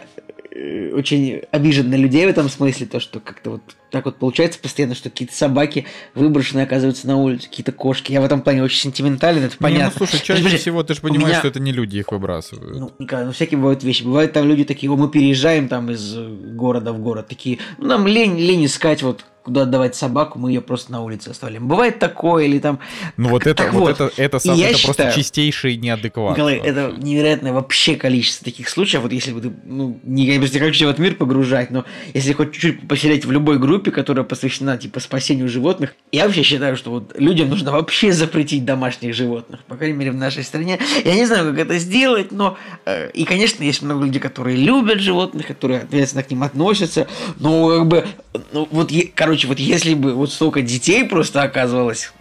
очень 0.93 1.41
обижен 1.51 1.89
на 1.89 1.95
людей 1.95 2.25
в 2.25 2.29
этом 2.29 2.49
смысле, 2.49 2.85
то, 2.85 2.99
что 2.99 3.19
как-то 3.19 3.51
вот 3.51 3.61
так 3.91 4.05
вот 4.05 4.17
получается 4.17 4.59
постоянно, 4.59 4.95
что 4.95 5.09
какие-то 5.09 5.35
собаки 5.35 5.85
выброшенные 6.13 6.63
оказываются 6.63 7.07
на 7.07 7.17
улице, 7.17 7.49
какие-то 7.49 7.71
кошки. 7.71 8.11
Я 8.11 8.21
в 8.21 8.25
этом 8.25 8.41
плане 8.41 8.63
очень 8.63 8.79
сентиментален, 8.79 9.43
это 9.43 9.57
понятно. 9.57 9.83
Не, 9.83 9.91
ну 9.99 10.07
слушай, 10.07 10.23
чаще 10.23 10.43
есть, 10.43 10.61
всего 10.61 10.83
ты 10.83 10.93
же 10.93 11.01
понимаешь, 11.01 11.29
меня... 11.29 11.39
что 11.39 11.47
это 11.47 11.59
не 11.59 11.71
люди 11.71 11.97
их 11.97 12.11
выбрасывают. 12.11 12.79
Ну, 12.79 12.91
Николай, 12.99 13.25
ну 13.25 13.31
всякие 13.31 13.57
бывают 13.57 13.83
вещи. 13.83 14.03
Бывают 14.03 14.33
там 14.33 14.47
люди 14.47 14.63
такие, 14.63 14.91
о, 14.91 14.95
мы 14.95 15.09
переезжаем 15.09 15.67
там 15.67 15.89
из 15.91 16.15
города 16.15 16.93
в 16.93 16.99
город, 16.99 17.27
такие, 17.27 17.59
ну 17.77 17.87
нам 17.87 18.05
лень, 18.05 18.37
лень 18.37 18.65
искать 18.65 19.01
вот 19.01 19.25
куда 19.49 19.63
отдавать 19.63 19.95
собаку, 19.95 20.37
мы 20.37 20.51
ее 20.51 20.61
просто 20.61 20.91
на 20.91 21.03
улице 21.03 21.29
оставляем. 21.29 21.67
Бывает 21.67 21.97
такое, 21.97 22.45
или 22.45 22.59
там... 22.59 22.79
Ну 23.17 23.29
вот 23.29 23.47
это, 23.47 23.63
вот, 23.71 23.99
вот 23.99 24.11
это, 24.11 24.21
это, 24.21 24.39
сам, 24.39 24.59
это 24.59 24.77
считаю, 24.77 24.95
просто 24.95 25.11
чистейший 25.19 25.75
неадекват. 25.77 26.37
Николай, 26.37 26.57
это 26.57 26.93
невероятное 26.95 27.51
вообще 27.51 27.95
количество 27.95 28.45
таких 28.45 28.69
случаев. 28.69 29.01
Вот 29.01 29.11
если 29.11 29.31
бы 29.31 29.41
ты, 29.41 29.51
ну, 29.65 29.99
не, 30.03 30.25
я 30.25 30.37
не 30.37 30.47
хочу 30.47 30.85
в 30.85 30.89
этот 30.89 30.99
мир 30.99 31.15
погружать, 31.15 31.71
но 31.71 31.83
если 32.13 32.33
хоть 32.33 32.51
чуть-чуть 32.53 32.87
посидеть 32.87 33.25
в 33.25 33.31
любой 33.31 33.57
группе, 33.57 33.89
которая 33.89 34.23
посвящена, 34.23 34.77
типа, 34.77 34.99
спасению 34.99 35.49
животных, 35.49 35.95
я 36.11 36.25
вообще 36.25 36.43
считаю, 36.43 36.77
что 36.77 36.91
вот 36.91 37.19
людям 37.19 37.49
нужно 37.49 37.71
вообще 37.71 38.11
запретить 38.11 38.65
домашних 38.65 39.15
животных. 39.15 39.61
По 39.63 39.75
крайней 39.75 39.97
мере, 39.97 40.11
в 40.11 40.15
нашей 40.15 40.43
стране. 40.43 40.77
Я 41.03 41.15
не 41.15 41.25
знаю, 41.25 41.49
как 41.49 41.59
это 41.59 41.79
сделать, 41.79 42.31
но... 42.31 42.55
Э, 42.85 43.09
и, 43.11 43.25
конечно, 43.25 43.63
есть 43.63 43.81
много 43.81 44.05
людей, 44.05 44.19
которые 44.19 44.57
любят 44.57 44.99
животных, 44.99 45.47
которые 45.47 45.81
ответственно 45.81 46.21
к 46.23 46.29
ним 46.29 46.43
относятся, 46.43 47.07
но 47.39 47.79
как 47.79 47.87
бы... 47.87 48.05
Ну, 48.53 48.67
вот, 48.69 48.91
короче, 49.15 49.38
Короче, 49.39 49.47
вот 49.47 49.59
если 49.59 49.93
бы 49.93 50.15
вот 50.15 50.33
столько 50.33 50.61
детей 50.61 51.05
просто 51.05 51.43
оказывалось 51.43 52.11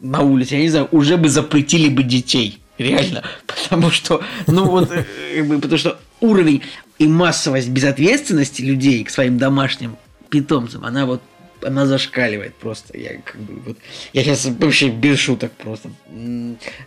на 0.00 0.22
улице, 0.22 0.54
я 0.54 0.62
не 0.62 0.70
знаю, 0.70 0.88
уже 0.90 1.18
бы 1.18 1.28
запретили 1.28 1.90
бы 1.90 2.02
детей. 2.02 2.60
Реально. 2.78 3.22
Потому 3.46 3.90
что, 3.90 4.22
ну 4.46 4.64
вот, 4.64 4.90
э, 4.90 5.44
потому 5.44 5.76
что 5.76 6.00
уровень 6.20 6.62
и 6.98 7.06
массовость 7.06 7.68
безответственности 7.68 8.62
людей 8.62 9.04
к 9.04 9.10
своим 9.10 9.36
домашним 9.36 9.98
питомцам, 10.30 10.86
она 10.86 11.04
вот 11.04 11.20
она 11.64 11.86
зашкаливает 11.86 12.54
просто. 12.54 12.96
Я 12.98 13.20
как 13.24 13.40
бы 13.40 13.60
вот. 13.66 13.76
Я 14.12 14.22
сейчас 14.22 14.46
вообще 14.46 14.88
без 14.88 15.18
шуток 15.18 15.52
просто. 15.52 15.90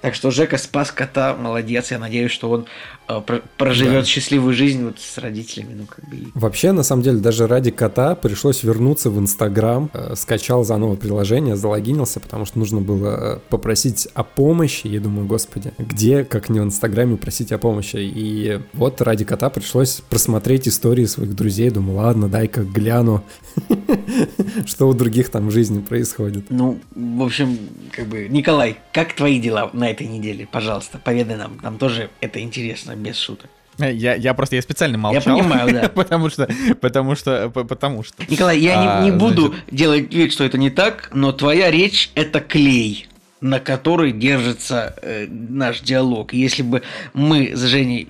Так 0.02 0.16
что 0.16 0.32
Жека 0.32 0.58
спас 0.58 0.92
кота, 0.92 1.36
молодец. 1.36 1.92
Я 1.92 2.00
надеюсь, 2.00 2.32
что 2.32 2.50
он 2.50 2.66
э, 3.08 3.22
проживет 3.58 4.02
да. 4.02 4.06
счастливую 4.06 4.54
жизнь 4.54 4.84
вот 4.86 5.00
с 5.00 5.18
родителями. 5.18 5.74
Ну, 5.74 5.86
как 5.86 6.08
бы. 6.10 6.18
Вообще, 6.34 6.72
на 6.72 6.84
самом 6.84 7.04
деле, 7.04 7.18
даже 7.18 7.48
ради 7.48 7.72
кота 7.72 8.16
пришлось 8.16 8.64
вернуться 8.64 9.10
в 9.10 9.20
Инстаграм, 9.20 9.90
э, 9.94 10.16
скачал 10.16 10.64
заново 10.64 10.96
приложение, 10.96 11.56
залогинился, 11.56 12.20
потому 12.20 12.46
что 12.46 12.60
нужно 12.60 12.82
было 12.82 13.36
э, 13.36 13.40
попросить 13.50 14.08
о 14.14 14.24
помощи. 14.24 14.88
Я 14.88 15.00
думаю, 15.00 15.28
господи, 15.28 15.74
где, 15.78 16.24
как 16.24 16.50
не 16.50 16.60
в 16.60 16.64
Инстаграме, 16.64 17.18
просить 17.18 17.52
о 17.52 17.58
помощи. 17.58 17.98
И 17.98 18.60
вот 18.74 19.02
ради 19.02 19.26
кота 19.26 19.50
пришлось 19.50 20.02
просмотреть 20.10 20.68
истории 20.68 21.06
своих 21.06 21.36
друзей. 21.36 21.70
Думаю, 21.70 21.98
ладно, 21.98 22.28
дай-ка 22.28 22.64
гляну, 22.64 23.24
что 24.66 24.88
у 24.88 24.94
других 24.94 25.30
там 25.30 25.48
в 25.48 25.52
жизни 25.52 25.82
происходит. 25.82 26.46
Ну, 26.50 26.80
в 26.96 27.24
общем, 27.24 27.58
как 27.92 28.08
бы, 28.08 28.28
Николай, 28.30 28.78
как 28.92 29.14
твои 29.14 29.40
дела 29.40 29.70
на 29.74 29.90
этой 29.90 30.08
неделе? 30.08 30.48
Пожалуйста, 30.52 31.00
поведай 31.04 31.38
нам. 31.38 31.58
Нам 31.62 31.78
тоже 31.78 32.10
это 32.22 32.40
интересно, 32.40 32.96
без 32.96 33.18
шуток. 33.18 33.50
Э, 33.80 33.94
я, 33.94 34.16
я 34.16 34.34
просто 34.34 34.56
я 34.56 34.62
специально 34.62 34.98
молчал. 34.98 35.38
Я 35.38 35.44
понимаю, 35.44 35.74
да. 35.74 35.90
потому 35.96 36.30
что, 36.30 36.50
потому 36.82 37.16
что, 37.16 37.50
потому 37.50 38.04
что. 38.04 38.16
Николай, 38.30 38.60
я 38.60 39.00
а, 39.00 39.02
не, 39.02 39.10
не 39.10 39.18
буду 39.18 39.48
значит... 39.48 39.66
делать 39.72 40.14
вид, 40.14 40.32
что 40.32 40.44
это 40.44 40.58
не 40.58 40.70
так, 40.70 41.10
но 41.14 41.32
твоя 41.32 41.72
речь 41.72 42.12
это 42.16 42.40
клей 42.40 43.08
на 43.42 43.60
который 43.60 44.12
держится 44.12 44.96
э, 45.02 45.28
наш 45.30 45.82
диалог. 45.82 46.34
Если 46.34 46.64
бы 46.64 46.82
мы 47.14 47.56
с 47.56 47.62
Женей, 47.62 48.10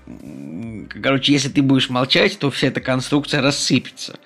короче, 1.01 1.33
если 1.33 1.49
ты 1.49 1.61
будешь 1.61 1.89
молчать, 1.89 2.39
то 2.39 2.49
вся 2.51 2.67
эта 2.67 2.79
конструкция 2.79 3.41
рассыпется. 3.41 4.17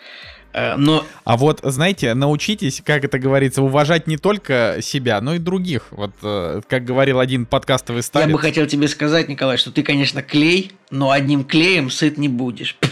Э, 0.53 0.75
но... 0.75 1.05
А 1.23 1.37
вот, 1.37 1.59
знаете, 1.63 2.13
научитесь, 2.13 2.81
как 2.83 3.03
это 3.03 3.19
говорится, 3.19 3.61
уважать 3.61 4.07
не 4.07 4.17
только 4.17 4.77
себя, 4.81 5.21
но 5.21 5.35
и 5.35 5.39
других. 5.39 5.87
Вот, 5.91 6.11
э, 6.23 6.61
как 6.67 6.85
говорил 6.85 7.19
один 7.19 7.45
подкастовый 7.45 8.03
старец. 8.03 8.27
Я 8.27 8.33
бы 8.33 8.39
хотел 8.39 8.65
тебе 8.67 8.87
сказать, 8.87 9.29
Николай, 9.29 9.57
что 9.57 9.71
ты, 9.71 9.83
конечно, 9.83 10.21
клей, 10.21 10.71
но 10.89 11.11
одним 11.11 11.43
клеем 11.43 11.89
сыт 11.89 12.17
не 12.17 12.29
будешь. 12.29 12.77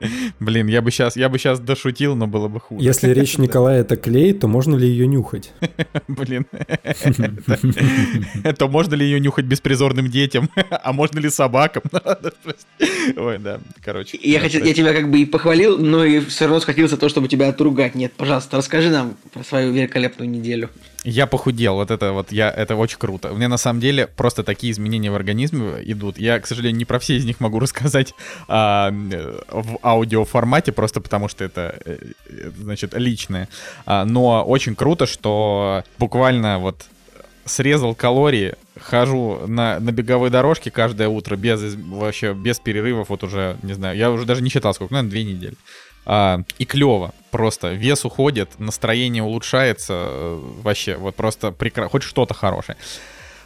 Блин, 0.40 0.66
я 0.68 0.82
бы 0.82 0.90
сейчас, 0.90 1.16
я 1.16 1.28
бы 1.28 1.38
сейчас 1.38 1.60
дошутил, 1.60 2.14
но 2.14 2.26
было 2.26 2.48
бы 2.48 2.60
хуже. 2.60 2.84
Если 2.84 3.08
речь 3.10 3.38
Николая 3.38 3.80
это 3.80 3.96
клей, 3.96 4.32
то 4.32 4.46
можно 4.48 4.76
ли 4.76 4.88
ее 4.88 5.06
нюхать? 5.06 5.52
Блин. 6.08 6.46
То 8.58 8.68
можно 8.68 8.94
ли 8.94 9.04
ее 9.04 9.20
нюхать 9.20 9.44
беспризорным 9.44 10.08
детям? 10.08 10.50
А 10.70 10.92
можно 10.92 11.18
ли 11.18 11.28
собакам? 11.30 11.82
Ой, 13.16 13.38
да, 13.38 13.60
короче. 13.84 14.18
Я, 14.22 14.40
хотел, 14.40 14.64
я 14.64 14.74
тебя 14.74 14.92
как 14.92 15.10
бы 15.10 15.20
и 15.20 15.24
похвалил, 15.24 15.78
но 15.78 16.04
и 16.04 16.20
все 16.20 16.44
равно 16.44 16.60
схватился 16.60 16.96
то, 16.96 17.08
чтобы 17.08 17.28
тебя 17.28 17.48
отругать. 17.48 17.94
Нет, 17.94 18.12
пожалуйста, 18.16 18.56
расскажи 18.56 18.90
нам 18.90 19.16
про 19.32 19.42
свою 19.42 19.72
великолепную 19.72 20.28
неделю. 20.30 20.70
Я 21.04 21.26
похудел, 21.26 21.74
вот 21.74 21.90
это 21.90 22.12
вот, 22.12 22.32
я, 22.32 22.50
это 22.50 22.74
очень 22.74 22.98
круто. 22.98 23.32
У 23.32 23.36
меня 23.36 23.48
на 23.48 23.56
самом 23.56 23.80
деле 23.80 24.08
просто 24.08 24.42
такие 24.42 24.72
изменения 24.72 25.10
в 25.10 25.14
организме 25.14 25.76
идут. 25.84 26.18
Я, 26.18 26.40
к 26.40 26.46
сожалению, 26.46 26.76
не 26.76 26.84
про 26.84 26.98
все 26.98 27.16
из 27.16 27.24
них 27.24 27.40
могу 27.40 27.60
рассказать 27.60 28.14
а, 28.48 28.90
в 28.90 29.78
аудиоформате, 29.90 30.72
просто 30.72 31.00
потому 31.00 31.28
что 31.28 31.44
это, 31.44 31.78
э, 31.84 31.98
значит, 32.56 32.94
личное. 32.94 33.48
А, 33.86 34.04
но 34.04 34.44
очень 34.44 34.74
круто, 34.74 35.06
что 35.06 35.84
буквально 35.98 36.58
вот 36.58 36.86
срезал 37.44 37.94
калории, 37.94 38.54
хожу 38.80 39.40
на, 39.46 39.80
на 39.80 39.90
беговой 39.90 40.30
дорожке 40.30 40.70
каждое 40.70 41.08
утро 41.08 41.36
без 41.36 41.74
вообще 41.74 42.34
без 42.34 42.60
перерывов, 42.60 43.08
вот 43.08 43.24
уже, 43.24 43.56
не 43.62 43.72
знаю, 43.72 43.96
я 43.96 44.10
уже 44.10 44.24
даже 44.24 44.42
не 44.42 44.50
считал 44.50 44.74
сколько, 44.74 44.94
наверное, 44.94 45.10
две 45.10 45.24
недели. 45.24 45.54
А, 46.10 46.40
и 46.58 46.64
клево, 46.64 47.12
просто 47.30 47.72
вес 47.72 48.04
уходит, 48.04 48.58
настроение 48.58 49.22
улучшается, 49.22 50.06
э, 50.08 50.40
вообще, 50.62 50.96
вот 50.96 51.14
просто 51.14 51.50
прекрасно, 51.50 51.90
хоть 51.90 52.02
что-то 52.02 52.34
хорошее. 52.34 52.78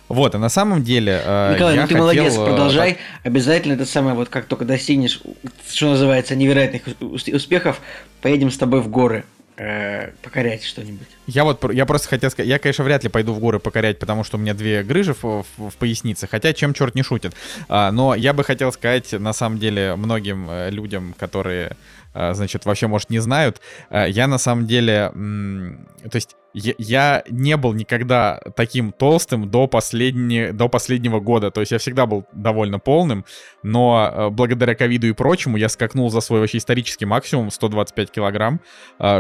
Вот, 0.08 0.34
и 0.34 0.38
на 0.38 0.48
самом 0.48 0.82
деле... 0.82 1.20
Э, 1.24 1.54
Николай, 1.54 1.76
ну 1.76 1.82
ты 1.82 1.88
хотел... 1.88 1.98
молодец, 1.98 2.34
э, 2.36 2.44
продолжай. 2.44 2.98
Обязательно 3.22 3.74
это 3.74 3.86
самое, 3.86 4.14
вот 4.14 4.28
как 4.28 4.46
только 4.46 4.64
достигнешь, 4.64 5.20
что 5.68 5.90
называется, 5.90 6.36
невероятных 6.36 6.82
успехов, 7.00 7.80
поедем 8.20 8.50
с 8.50 8.58
тобой 8.58 8.80
в 8.80 8.88
горы 8.88 9.24
э, 9.56 10.10
покорять 10.22 10.64
что-нибудь. 10.64 11.08
Я 11.26 11.44
вот, 11.44 11.72
я 11.72 11.86
просто 11.86 12.08
хотел 12.08 12.30
сказать, 12.30 12.48
я, 12.48 12.58
конечно, 12.58 12.84
вряд 12.84 13.04
ли 13.04 13.08
пойду 13.08 13.32
в 13.32 13.38
горы 13.38 13.58
покорять, 13.58 13.98
потому 13.98 14.24
что 14.24 14.36
у 14.36 14.40
меня 14.40 14.54
две 14.54 14.82
грыжи 14.82 15.14
в, 15.14 15.22
в, 15.22 15.70
в 15.70 15.76
пояснице, 15.76 16.26
хотя 16.30 16.52
чем 16.52 16.74
черт 16.74 16.94
не 16.94 17.02
шутит. 17.02 17.34
А, 17.68 17.90
но 17.90 18.14
я 18.14 18.32
бы 18.32 18.44
хотел 18.44 18.72
сказать, 18.72 19.12
на 19.12 19.32
самом 19.32 19.58
деле, 19.58 19.94
многим 19.96 20.48
людям, 20.68 21.14
которые 21.18 21.76
а, 22.14 22.34
значит, 22.34 22.64
вообще, 22.64 22.86
может, 22.86 23.10
не 23.10 23.18
знают. 23.20 23.60
А, 23.90 24.06
я 24.06 24.26
на 24.26 24.38
самом 24.38 24.66
деле, 24.66 25.10
то 25.14 26.16
есть 26.16 26.36
я, 26.54 27.22
не 27.28 27.56
был 27.56 27.72
никогда 27.72 28.40
таким 28.56 28.92
толстым 28.92 29.50
до, 29.50 29.66
последней, 29.66 30.52
до 30.52 30.68
последнего 30.68 31.20
года. 31.20 31.50
То 31.50 31.60
есть 31.60 31.72
я 31.72 31.78
всегда 31.78 32.06
был 32.06 32.24
довольно 32.32 32.78
полным, 32.78 33.24
но 33.62 33.96
а, 33.96 34.30
благодаря 34.30 34.74
ковиду 34.74 35.06
и 35.08 35.12
прочему 35.12 35.56
я 35.56 35.68
скакнул 35.68 36.10
за 36.10 36.20
свой 36.20 36.40
вообще 36.40 36.58
исторический 36.58 37.06
максимум 37.06 37.50
125 37.50 38.10
килограмм, 38.10 38.60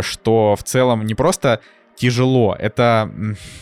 что 0.00 0.56
в 0.56 0.62
целом 0.62 1.04
не 1.06 1.14
просто 1.14 1.60
тяжело. 1.96 2.56
Это, 2.58 3.10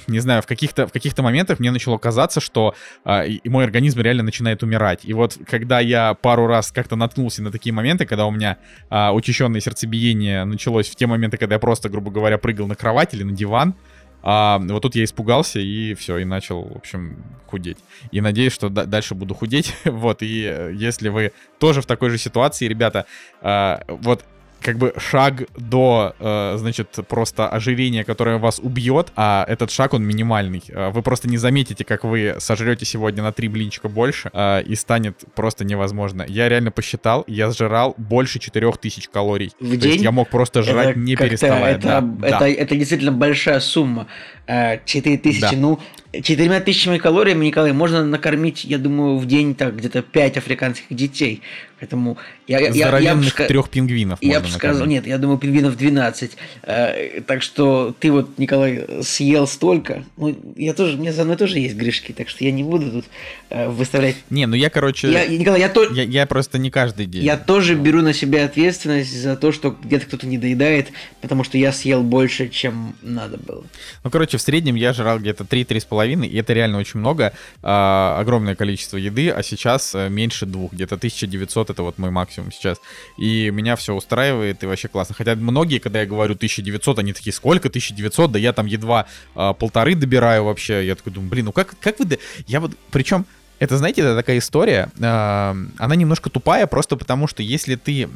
не 0.06 0.20
знаю, 0.20 0.42
в 0.42 0.46
каких-то 0.46 0.86
в 0.86 0.92
каких-то 0.92 1.22
моментах 1.22 1.58
мне 1.58 1.70
начало 1.70 1.98
казаться, 1.98 2.40
что 2.40 2.74
э, 3.04 3.26
мой 3.44 3.64
организм 3.64 4.00
реально 4.00 4.22
начинает 4.22 4.62
умирать. 4.62 5.04
И 5.04 5.12
вот 5.12 5.38
когда 5.46 5.80
я 5.80 6.14
пару 6.14 6.46
раз 6.46 6.72
как-то 6.72 6.96
наткнулся 6.96 7.42
на 7.42 7.50
такие 7.50 7.72
моменты, 7.72 8.06
когда 8.06 8.26
у 8.26 8.30
меня 8.30 8.58
э, 8.90 9.10
учащенное 9.10 9.60
сердцебиение 9.60 10.44
началось 10.44 10.88
в 10.88 10.96
те 10.96 11.06
моменты, 11.06 11.36
когда 11.36 11.56
я 11.56 11.58
просто, 11.58 11.88
грубо 11.88 12.10
говоря, 12.10 12.38
прыгал 12.38 12.66
на 12.66 12.74
кровать 12.74 13.14
или 13.14 13.22
на 13.22 13.32
диван, 13.32 13.74
а 14.22 14.58
вот 14.58 14.82
тут 14.82 14.94
я 14.96 15.04
испугался 15.04 15.60
и 15.60 15.94
все, 15.94 16.18
и 16.18 16.24
начал, 16.24 16.64
в 16.64 16.76
общем, 16.76 17.24
худеть. 17.46 17.78
И 18.10 18.20
надеюсь, 18.20 18.52
что 18.52 18.68
дальше 18.68 19.14
буду 19.14 19.34
худеть. 19.34 19.74
вот, 19.84 20.22
и 20.22 20.44
э, 20.44 20.72
если 20.74 21.08
вы 21.08 21.32
тоже 21.58 21.80
в 21.80 21.86
такой 21.86 22.10
же 22.10 22.18
ситуации, 22.18 22.66
ребята, 22.66 23.06
а, 23.40 23.82
вот 23.88 24.24
как 24.60 24.78
бы 24.78 24.92
шаг 24.96 25.44
до, 25.56 26.14
э, 26.18 26.54
значит, 26.58 26.88
просто 27.08 27.48
ожирения, 27.48 28.04
которое 28.04 28.38
вас 28.38 28.58
убьет, 28.58 29.12
а 29.16 29.44
этот 29.48 29.70
шаг, 29.70 29.94
он 29.94 30.04
минимальный. 30.04 30.62
Э, 30.68 30.90
вы 30.90 31.02
просто 31.02 31.28
не 31.28 31.38
заметите, 31.38 31.84
как 31.84 32.04
вы 32.04 32.36
сожрете 32.38 32.84
сегодня 32.84 33.22
на 33.22 33.32
три 33.32 33.48
блинчика 33.48 33.88
больше, 33.88 34.30
э, 34.32 34.62
и 34.62 34.74
станет 34.74 35.24
просто 35.34 35.64
невозможно. 35.64 36.24
Я 36.28 36.48
реально 36.48 36.70
посчитал, 36.70 37.24
я 37.26 37.50
сжирал 37.50 37.94
больше 37.96 38.38
4000 38.38 39.08
калорий. 39.08 39.52
В 39.60 39.70
То 39.70 39.76
день? 39.76 39.92
Есть 39.92 40.04
я 40.04 40.12
мог 40.12 40.28
просто 40.28 40.62
жрать 40.62 40.90
это 40.90 40.98
не 40.98 41.16
переставая. 41.16 41.76
Это, 41.76 42.00
да, 42.00 42.26
это, 42.28 42.38
да. 42.40 42.48
это 42.48 42.76
действительно 42.76 43.12
большая 43.12 43.60
сумма. 43.60 44.06
4000, 44.46 45.38
э, 45.38 45.40
да. 45.40 45.50
ну, 45.56 45.78
четырьмя 46.12 46.60
тысячами 46.60 46.98
калорий, 46.98 47.34
Николай, 47.34 47.72
можно 47.72 48.04
накормить, 48.04 48.64
я 48.64 48.78
думаю, 48.78 49.18
в 49.18 49.26
день 49.26 49.54
так 49.54 49.76
где-то 49.76 50.02
5 50.02 50.36
африканских 50.38 50.86
детей. 50.90 51.42
Поэтому 51.80 52.18
я, 52.46 52.60
я, 52.60 52.68
я, 52.68 52.98
я 52.98 53.46
трех 53.48 53.70
пингвинов. 53.70 54.18
Я 54.20 54.40
бы 54.40 54.48
сказал, 54.48 54.86
нет, 54.86 55.06
я 55.06 55.16
думаю, 55.16 55.38
пингвинов 55.38 55.78
12. 55.78 56.32
Э, 56.62 57.22
так 57.26 57.40
что 57.40 57.94
ты 57.98 58.12
вот, 58.12 58.38
Николай, 58.38 58.86
съел 59.02 59.46
столько. 59.46 60.04
Ну, 60.18 60.36
я 60.56 60.74
тоже, 60.74 60.96
у 60.96 61.00
меня 61.00 61.14
за 61.14 61.24
мной 61.24 61.36
тоже 61.36 61.58
есть 61.58 61.76
грешки, 61.76 62.12
так 62.12 62.28
что 62.28 62.44
я 62.44 62.52
не 62.52 62.62
буду 62.62 62.90
тут 62.90 63.04
э, 63.48 63.68
выставлять. 63.70 64.16
Не, 64.28 64.46
ну 64.46 64.56
я, 64.56 64.68
короче. 64.68 65.10
Я, 65.10 65.26
Николай, 65.26 65.60
я, 65.60 65.70
то... 65.70 65.84
я, 65.90 66.02
я 66.02 66.26
просто 66.26 66.58
не 66.58 66.70
каждый 66.70 67.06
день. 67.06 67.24
Я 67.24 67.38
тоже 67.38 67.74
беру 67.76 68.02
на 68.02 68.12
себя 68.12 68.44
ответственность 68.44 69.18
за 69.18 69.36
то, 69.36 69.50
что 69.50 69.74
где-то 69.82 70.04
кто-то 70.04 70.26
не 70.26 70.36
доедает, 70.36 70.88
потому 71.22 71.44
что 71.44 71.56
я 71.56 71.72
съел 71.72 72.02
больше, 72.02 72.50
чем 72.50 72.94
надо 73.00 73.38
было. 73.38 73.64
Ну, 74.04 74.10
короче, 74.10 74.36
в 74.36 74.42
среднем 74.42 74.74
я 74.74 74.92
жрал 74.92 75.18
где-то 75.18 75.44
3-3,5, 75.44 75.99
и 76.06 76.36
это 76.36 76.52
реально 76.52 76.78
очень 76.78 77.00
много, 77.00 77.32
а, 77.62 78.18
огромное 78.18 78.54
количество 78.54 78.96
еды, 78.96 79.30
а 79.30 79.42
сейчас 79.42 79.94
а, 79.94 80.08
меньше 80.08 80.46
двух, 80.46 80.72
где-то 80.72 80.96
1900 80.96 81.70
это 81.70 81.82
вот 81.82 81.98
мой 81.98 82.10
максимум 82.10 82.52
сейчас. 82.52 82.78
И 83.18 83.50
меня 83.50 83.76
все 83.76 83.94
устраивает, 83.94 84.62
и 84.62 84.66
вообще 84.66 84.88
классно. 84.88 85.14
Хотя 85.14 85.34
многие, 85.34 85.78
когда 85.78 86.00
я 86.00 86.06
говорю 86.06 86.34
1900, 86.34 86.98
они 86.98 87.12
такие, 87.12 87.32
сколько 87.32 87.68
1900? 87.68 88.32
Да 88.32 88.38
я 88.38 88.52
там 88.52 88.66
едва 88.66 89.06
а, 89.34 89.52
полторы 89.52 89.94
добираю 89.94 90.44
вообще. 90.44 90.86
Я 90.86 90.94
такой 90.94 91.12
думаю, 91.12 91.30
блин, 91.30 91.46
ну 91.46 91.52
как, 91.52 91.74
как 91.80 91.98
вы... 91.98 92.18
Я 92.46 92.60
вот, 92.60 92.72
причем... 92.90 93.26
Это, 93.58 93.76
знаете, 93.76 94.00
это 94.00 94.16
такая 94.16 94.38
история, 94.38 94.88
э, 94.98 95.02
она 95.04 95.94
немножко 95.94 96.30
тупая, 96.30 96.66
просто 96.66 96.96
потому 96.96 97.26
что 97.26 97.42
если 97.42 97.74
ты 97.74 98.08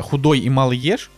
худой 0.00 0.40
и 0.40 0.50
мало 0.50 0.72
ешь, 0.72 1.12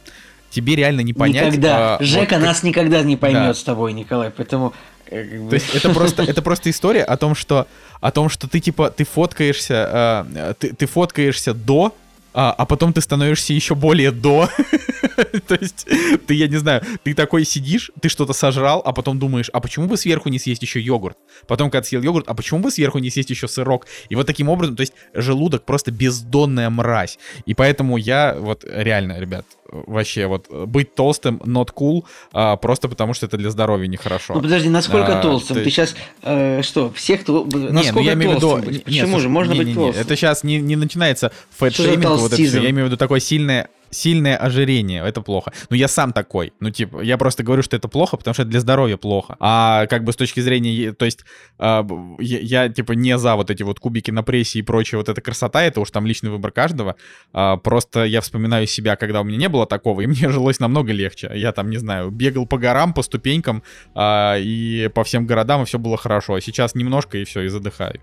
тебе 0.51 0.77
реально 0.77 1.01
не 1.01 1.15
понять. 1.15 1.47
Никогда. 1.47 1.97
А, 1.97 2.03
Жека 2.03 2.35
вот, 2.35 2.45
нас 2.45 2.57
как... 2.59 2.65
никогда 2.65 3.03
не 3.03 3.17
поймет 3.17 3.43
да. 3.43 3.55
с 3.55 3.63
тобой, 3.63 3.93
Николай, 3.93 4.31
поэтому... 4.31 4.75
Э. 5.13 5.49
То 5.49 5.55
есть 5.55 5.75
это 5.75 5.91
просто, 5.91 6.23
это 6.23 6.43
просто 6.43 6.71
история 6.71 7.05
о 7.05 7.17
том, 7.17 7.35
что, 7.35 7.67
о 8.01 8.11
том, 8.11 8.29
что 8.29 8.49
ты 8.49 8.61
типа, 8.61 8.91
ты 8.91 9.05
фоткаешься, 9.05 10.27
э, 10.35 10.55
ты, 10.59 10.75
ты 10.75 10.87
фоткаешься 10.87 11.55
до, 11.55 11.95
а, 12.35 12.53
а 12.57 12.65
потом 12.65 12.93
ты 12.93 13.01
становишься 13.01 13.53
еще 13.53 13.75
более 13.75 14.11
до. 14.11 14.49
То 15.47 15.55
есть, 15.61 15.87
ты, 16.27 16.35
я 16.35 16.49
не 16.49 16.57
знаю, 16.57 16.83
ты 17.05 17.15
такой 17.15 17.45
сидишь, 17.45 17.91
ты 18.01 18.09
что-то 18.09 18.33
сожрал, 18.33 18.83
а 18.85 18.93
потом 18.93 19.19
думаешь, 19.19 19.51
а 19.53 19.61
почему 19.61 19.87
бы 19.87 19.97
сверху 19.97 20.31
не 20.31 20.39
съесть 20.39 20.63
еще 20.63 20.81
йогурт? 20.81 21.19
Потом, 21.47 21.71
когда 21.71 21.85
съел 21.85 22.03
йогурт, 22.03 22.27
а 22.29 22.35
почему 22.35 22.61
бы 22.61 22.71
сверху 22.71 22.99
не 22.99 23.11
съесть 23.11 23.31
еще 23.31 23.49
сырок? 23.49 23.87
И 24.09 24.15
вот 24.15 24.27
таким 24.27 24.49
образом, 24.49 24.77
то 24.77 24.81
есть, 24.81 24.95
желудок 25.13 25.65
просто 25.65 25.91
бездонная 25.91 26.71
мразь. 26.71 27.19
И 27.45 27.53
поэтому 27.53 27.99
я, 27.99 28.35
вот 28.39 28.65
реально, 28.65 29.21
ребят, 29.21 29.45
вообще 29.73 30.27
вот 30.27 30.49
быть 30.51 30.95
толстым 30.95 31.37
not 31.45 31.71
cool, 31.75 32.05
а, 32.33 32.57
просто 32.57 32.89
потому 32.89 33.15
что 33.15 33.27
это 33.27 33.37
для 33.37 33.51
здоровья 33.51 33.89
нехорошо. 33.89 34.35
Ну 34.35 34.43
подожди, 34.43 34.69
насколько 34.69 35.19
а, 35.19 35.23
толстым? 35.23 35.57
Ты, 35.57 35.65
ты 35.65 35.71
сейчас 35.71 35.95
э, 36.23 36.63
что, 36.63 36.91
всех 36.93 37.25
то... 37.25 37.45
Не, 37.45 37.93
ну 37.93 38.01
я 38.01 38.13
имею 38.13 38.33
в 38.33 38.37
виду... 38.37 38.83
Почему 38.85 39.13
нет, 39.13 39.21
же? 39.21 39.29
Можно 39.29 39.53
не, 39.53 39.59
быть 39.59 39.69
не, 39.69 39.75
толстым. 39.75 40.03
Это 40.03 40.17
сейчас 40.17 40.45
не, 40.45 40.61
не 40.61 40.77
начинается 40.77 41.33
фэт-шейминг, 41.59 42.17
вот 42.17 42.33
это 42.33 42.43
все. 42.43 42.61
Я 42.61 42.71
имею 42.71 42.87
в 42.87 42.89
виду 42.89 42.97
такое 42.97 43.21
сильное 43.21 43.69
сильное 43.93 44.37
ожирение, 44.37 45.05
это 45.07 45.21
плохо. 45.21 45.53
Ну, 45.71 45.77
я 45.77 45.89
сам 45.89 46.13
такой. 46.13 46.53
Ну, 46.61 46.71
типа, 46.71 47.03
я 47.03 47.19
просто 47.19 47.43
говорю, 47.43 47.63
что 47.63 47.77
это 47.77 47.89
плохо, 47.89 48.17
потому 48.17 48.35
что 48.35 48.43
это 48.43 48.51
для 48.51 48.61
здоровья 48.61 48.97
плохо. 48.97 49.37
А 49.39 49.87
как 49.87 50.05
бы 50.05 50.13
с 50.13 50.17
точки 50.17 50.41
зрения, 50.41 50.93
то 50.93 51.05
есть, 51.05 51.25
э, 51.59 51.83
я, 52.19 52.39
я, 52.65 52.69
типа, 52.69 52.93
не 52.93 53.19
за 53.19 53.37
вот 53.37 53.51
эти 53.51 53.63
вот 53.63 53.79
кубики 53.79 54.11
на 54.11 54.23
прессе 54.23 54.59
и 54.59 54.63
прочее, 54.63 54.99
вот 54.99 55.09
эта 55.09 55.21
красота, 55.21 55.63
это 55.63 55.81
уж 55.81 55.91
там 55.91 56.07
личный 56.07 56.31
выбор 56.31 56.51
каждого. 56.51 56.97
Э, 57.35 57.57
просто 57.63 58.05
я 58.05 58.21
вспоминаю 58.21 58.67
себя, 58.67 58.97
когда 58.97 59.21
у 59.21 59.25
меня 59.25 59.37
не 59.37 59.49
было 59.49 59.67
такого, 59.67 60.01
и 60.01 60.07
мне 60.13 60.29
жилось 60.29 60.61
намного 60.61 60.93
легче. 60.93 61.31
Я 61.35 61.53
там, 61.53 61.71
не 61.71 61.77
знаю, 61.77 62.11
бегал 62.11 62.47
по 62.47 62.59
горам, 62.59 62.95
по 62.95 63.03
ступенькам, 63.03 63.63
э, 63.95 64.41
и 64.41 64.91
по 64.95 65.05
всем 65.05 65.27
городам, 65.27 65.63
и 65.63 65.65
все 65.67 65.79
было 65.79 65.97
хорошо. 65.97 66.35
А 66.35 66.41
сейчас 66.41 66.75
немножко, 66.75 67.19
и 67.19 67.25
все, 67.25 67.43
и 67.43 67.49
задыхаю. 67.49 68.01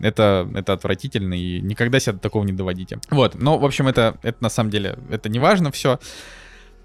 Это, 0.00 0.48
это 0.54 0.72
отвратительно, 0.72 1.34
и 1.34 1.60
никогда 1.60 2.00
себя 2.00 2.14
до 2.14 2.18
такого 2.18 2.44
не 2.44 2.52
доводите. 2.52 2.98
Вот, 3.10 3.34
ну, 3.34 3.58
в 3.58 3.64
общем, 3.64 3.88
это, 3.88 4.18
это 4.22 4.42
на 4.42 4.50
самом 4.50 4.70
деле, 4.70 4.98
это 5.10 5.28
не 5.30 5.38
важно 5.38 5.70
все. 5.70 5.98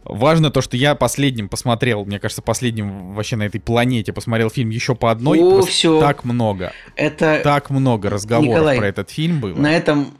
Важно 0.05 0.51
то, 0.51 0.61
что 0.61 0.77
я 0.77 0.93
последним 0.93 1.49
посмотрел, 1.49 2.05
мне 2.05 2.19
кажется, 2.19 2.43
последним 2.43 3.15
вообще 3.15 3.37
на 3.37 3.43
этой 3.43 3.59
планете 3.59 4.13
посмотрел 4.13 4.51
фильм 4.51 4.69
еще 4.69 4.93
по 4.93 5.09
одной. 5.09 5.39
О, 5.39 5.63
все. 5.63 5.99
Так 5.99 6.23
много. 6.23 6.71
Это... 6.95 7.41
Так 7.43 7.71
много 7.71 8.11
разговоров 8.11 8.47
Николай, 8.47 8.77
про 8.77 8.87
этот 8.87 9.09
фильм 9.09 9.39
было. 9.39 9.55
На 9.55 9.75
этом, 9.75 10.15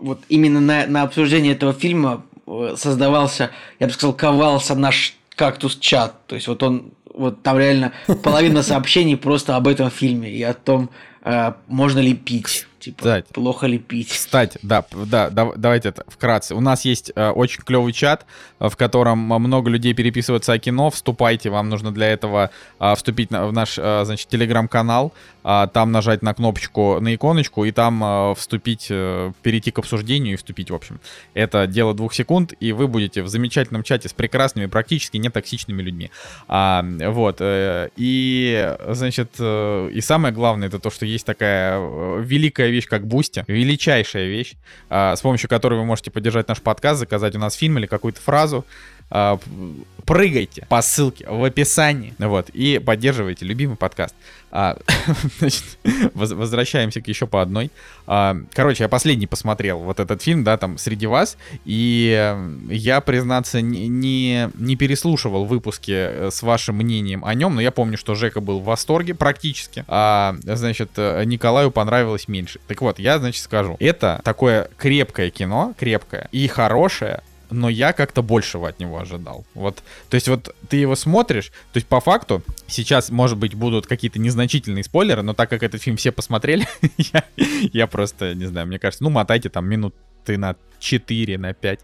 вот 0.00 0.20
именно 0.30 0.60
на, 0.60 0.86
на 0.86 1.02
обсуждение 1.02 1.52
этого 1.52 1.74
фильма 1.74 2.24
э, 2.46 2.76
создавался, 2.78 3.50
я 3.78 3.88
бы 3.88 3.92
сказал, 3.92 4.14
ковался 4.14 4.74
наш 4.74 5.14
кактус-чат. 5.34 6.26
То 6.26 6.34
есть 6.34 6.48
вот 6.48 6.62
он, 6.62 6.92
вот 7.12 7.42
там 7.42 7.58
реально 7.58 7.92
половина 8.22 8.62
сообщений 8.64 9.18
просто 9.18 9.54
об 9.56 9.68
этом 9.68 9.90
фильме 9.90 10.30
и 10.30 10.42
о 10.42 10.54
том, 10.54 10.88
э, 11.22 11.52
можно 11.68 11.98
ли 11.98 12.14
пить. 12.14 12.66
Типа, 12.86 12.98
Кстати, 12.98 13.32
плохо 13.32 13.66
ли 13.66 13.78
пить? 13.78 14.12
Кстати, 14.12 14.60
да, 14.62 14.84
да, 14.92 15.28
да, 15.28 15.50
давайте 15.56 15.88
это 15.88 16.04
вкратце. 16.06 16.54
У 16.54 16.60
нас 16.60 16.84
есть 16.84 17.10
э, 17.16 17.30
очень 17.30 17.64
клевый 17.64 17.92
чат, 17.92 18.24
э, 18.60 18.68
в 18.68 18.76
котором 18.76 19.18
много 19.18 19.68
людей 19.68 19.92
переписываются 19.92 20.52
о 20.52 20.58
кино. 20.60 20.90
Вступайте, 20.90 21.50
вам 21.50 21.68
нужно 21.68 21.90
для 21.90 22.06
этого 22.06 22.50
э, 22.78 22.94
вступить 22.94 23.32
на, 23.32 23.48
в 23.48 23.52
наш, 23.52 23.76
э, 23.76 24.04
значит, 24.04 24.28
телеграм-канал, 24.28 25.12
э, 25.42 25.66
там 25.72 25.90
нажать 25.90 26.22
на 26.22 26.32
кнопочку, 26.32 27.00
на 27.00 27.12
иконочку, 27.12 27.64
и 27.64 27.72
там 27.72 28.04
э, 28.04 28.34
вступить, 28.36 28.86
э, 28.88 29.32
перейти 29.42 29.72
к 29.72 29.80
обсуждению 29.80 30.34
и 30.34 30.36
вступить, 30.36 30.70
в 30.70 30.74
общем. 30.76 31.00
Это 31.34 31.66
дело 31.66 31.92
двух 31.92 32.14
секунд, 32.14 32.54
и 32.60 32.70
вы 32.70 32.86
будете 32.86 33.22
в 33.24 33.28
замечательном 33.28 33.82
чате 33.82 34.08
с 34.08 34.12
прекрасными, 34.12 34.66
практически 34.66 35.16
нетоксичными 35.16 35.82
людьми. 35.82 36.12
А, 36.46 36.84
вот, 37.08 37.38
э, 37.40 37.88
и, 37.96 38.76
значит, 38.90 39.30
э, 39.40 39.90
и 39.92 40.00
самое 40.00 40.32
главное, 40.32 40.68
это 40.68 40.78
то, 40.78 40.90
что 40.90 41.04
есть 41.04 41.26
такая 41.26 41.80
э, 41.80 42.22
великая 42.22 42.75
вещь, 42.76 42.86
как 42.86 43.06
Бусти. 43.06 43.44
Величайшая 43.48 44.26
вещь, 44.26 44.54
а, 44.88 45.16
с 45.16 45.20
помощью 45.20 45.48
которой 45.48 45.78
вы 45.78 45.84
можете 45.84 46.10
поддержать 46.10 46.48
наш 46.48 46.60
подкаст, 46.60 47.00
заказать 47.00 47.34
у 47.34 47.38
нас 47.38 47.54
фильм 47.54 47.78
или 47.78 47.86
какую-то 47.86 48.20
фразу. 48.20 48.64
А, 49.10 49.38
прыгайте 50.04 50.64
по 50.68 50.80
ссылке 50.82 51.26
в 51.28 51.42
описании, 51.44 52.14
вот, 52.18 52.48
и 52.50 52.78
поддерживайте 52.78 53.44
любимый 53.44 53.76
подкаст. 53.76 54.14
А, 54.52 54.78
значит, 55.38 55.64
возвращаемся 56.14 57.00
к 57.00 57.08
еще 57.08 57.26
по 57.26 57.42
одной. 57.42 57.70
А, 58.06 58.36
короче, 58.52 58.84
я 58.84 58.88
последний 58.88 59.26
посмотрел 59.26 59.80
вот 59.80 60.00
этот 60.00 60.22
фильм, 60.22 60.44
да, 60.44 60.56
там, 60.56 60.78
среди 60.78 61.06
вас, 61.06 61.36
и 61.64 62.36
я, 62.70 63.00
признаться, 63.00 63.60
не, 63.60 63.88
не, 63.88 64.50
не 64.54 64.76
переслушивал 64.76 65.44
выпуски 65.44 65.92
э, 65.92 66.30
с 66.30 66.42
вашим 66.42 66.76
мнением 66.76 67.24
о 67.24 67.34
нем, 67.34 67.56
но 67.56 67.60
я 67.60 67.72
помню, 67.72 67.98
что 67.98 68.14
Жека 68.14 68.40
был 68.40 68.60
в 68.60 68.64
восторге 68.64 69.14
практически, 69.14 69.84
а, 69.88 70.36
значит, 70.44 70.90
э, 70.96 71.24
Николаю 71.24 71.70
понравилось 71.72 72.28
меньше. 72.28 72.60
Так 72.68 72.80
вот, 72.80 73.00
я, 73.00 73.18
значит, 73.18 73.42
скажу, 73.42 73.76
это 73.80 74.20
такое 74.24 74.70
крепкое 74.78 75.30
кино, 75.30 75.74
крепкое 75.76 76.28
и 76.30 76.46
хорошее, 76.46 77.22
но 77.50 77.68
я 77.68 77.92
как-то 77.92 78.22
большего 78.22 78.68
от 78.68 78.78
него 78.78 78.98
ожидал. 78.98 79.44
Вот, 79.54 79.82
то 80.08 80.14
есть 80.14 80.28
вот 80.28 80.54
ты 80.68 80.76
его 80.76 80.96
смотришь, 80.96 81.48
то 81.72 81.76
есть 81.76 81.86
по 81.86 82.00
факту 82.00 82.42
сейчас, 82.66 83.10
может 83.10 83.38
быть, 83.38 83.54
будут 83.54 83.86
какие-то 83.86 84.18
незначительные 84.18 84.84
спойлеры, 84.84 85.22
но 85.22 85.34
так 85.34 85.50
как 85.50 85.62
этот 85.62 85.82
фильм 85.82 85.96
все 85.96 86.12
посмотрели, 86.12 86.66
я, 87.72 87.86
просто, 87.86 88.34
не 88.34 88.46
знаю, 88.46 88.66
мне 88.66 88.78
кажется, 88.78 89.04
ну, 89.04 89.10
мотайте 89.10 89.48
там 89.48 89.66
минуты 89.66 90.38
на 90.38 90.56
4, 90.78 91.38
на 91.38 91.54
5. 91.54 91.80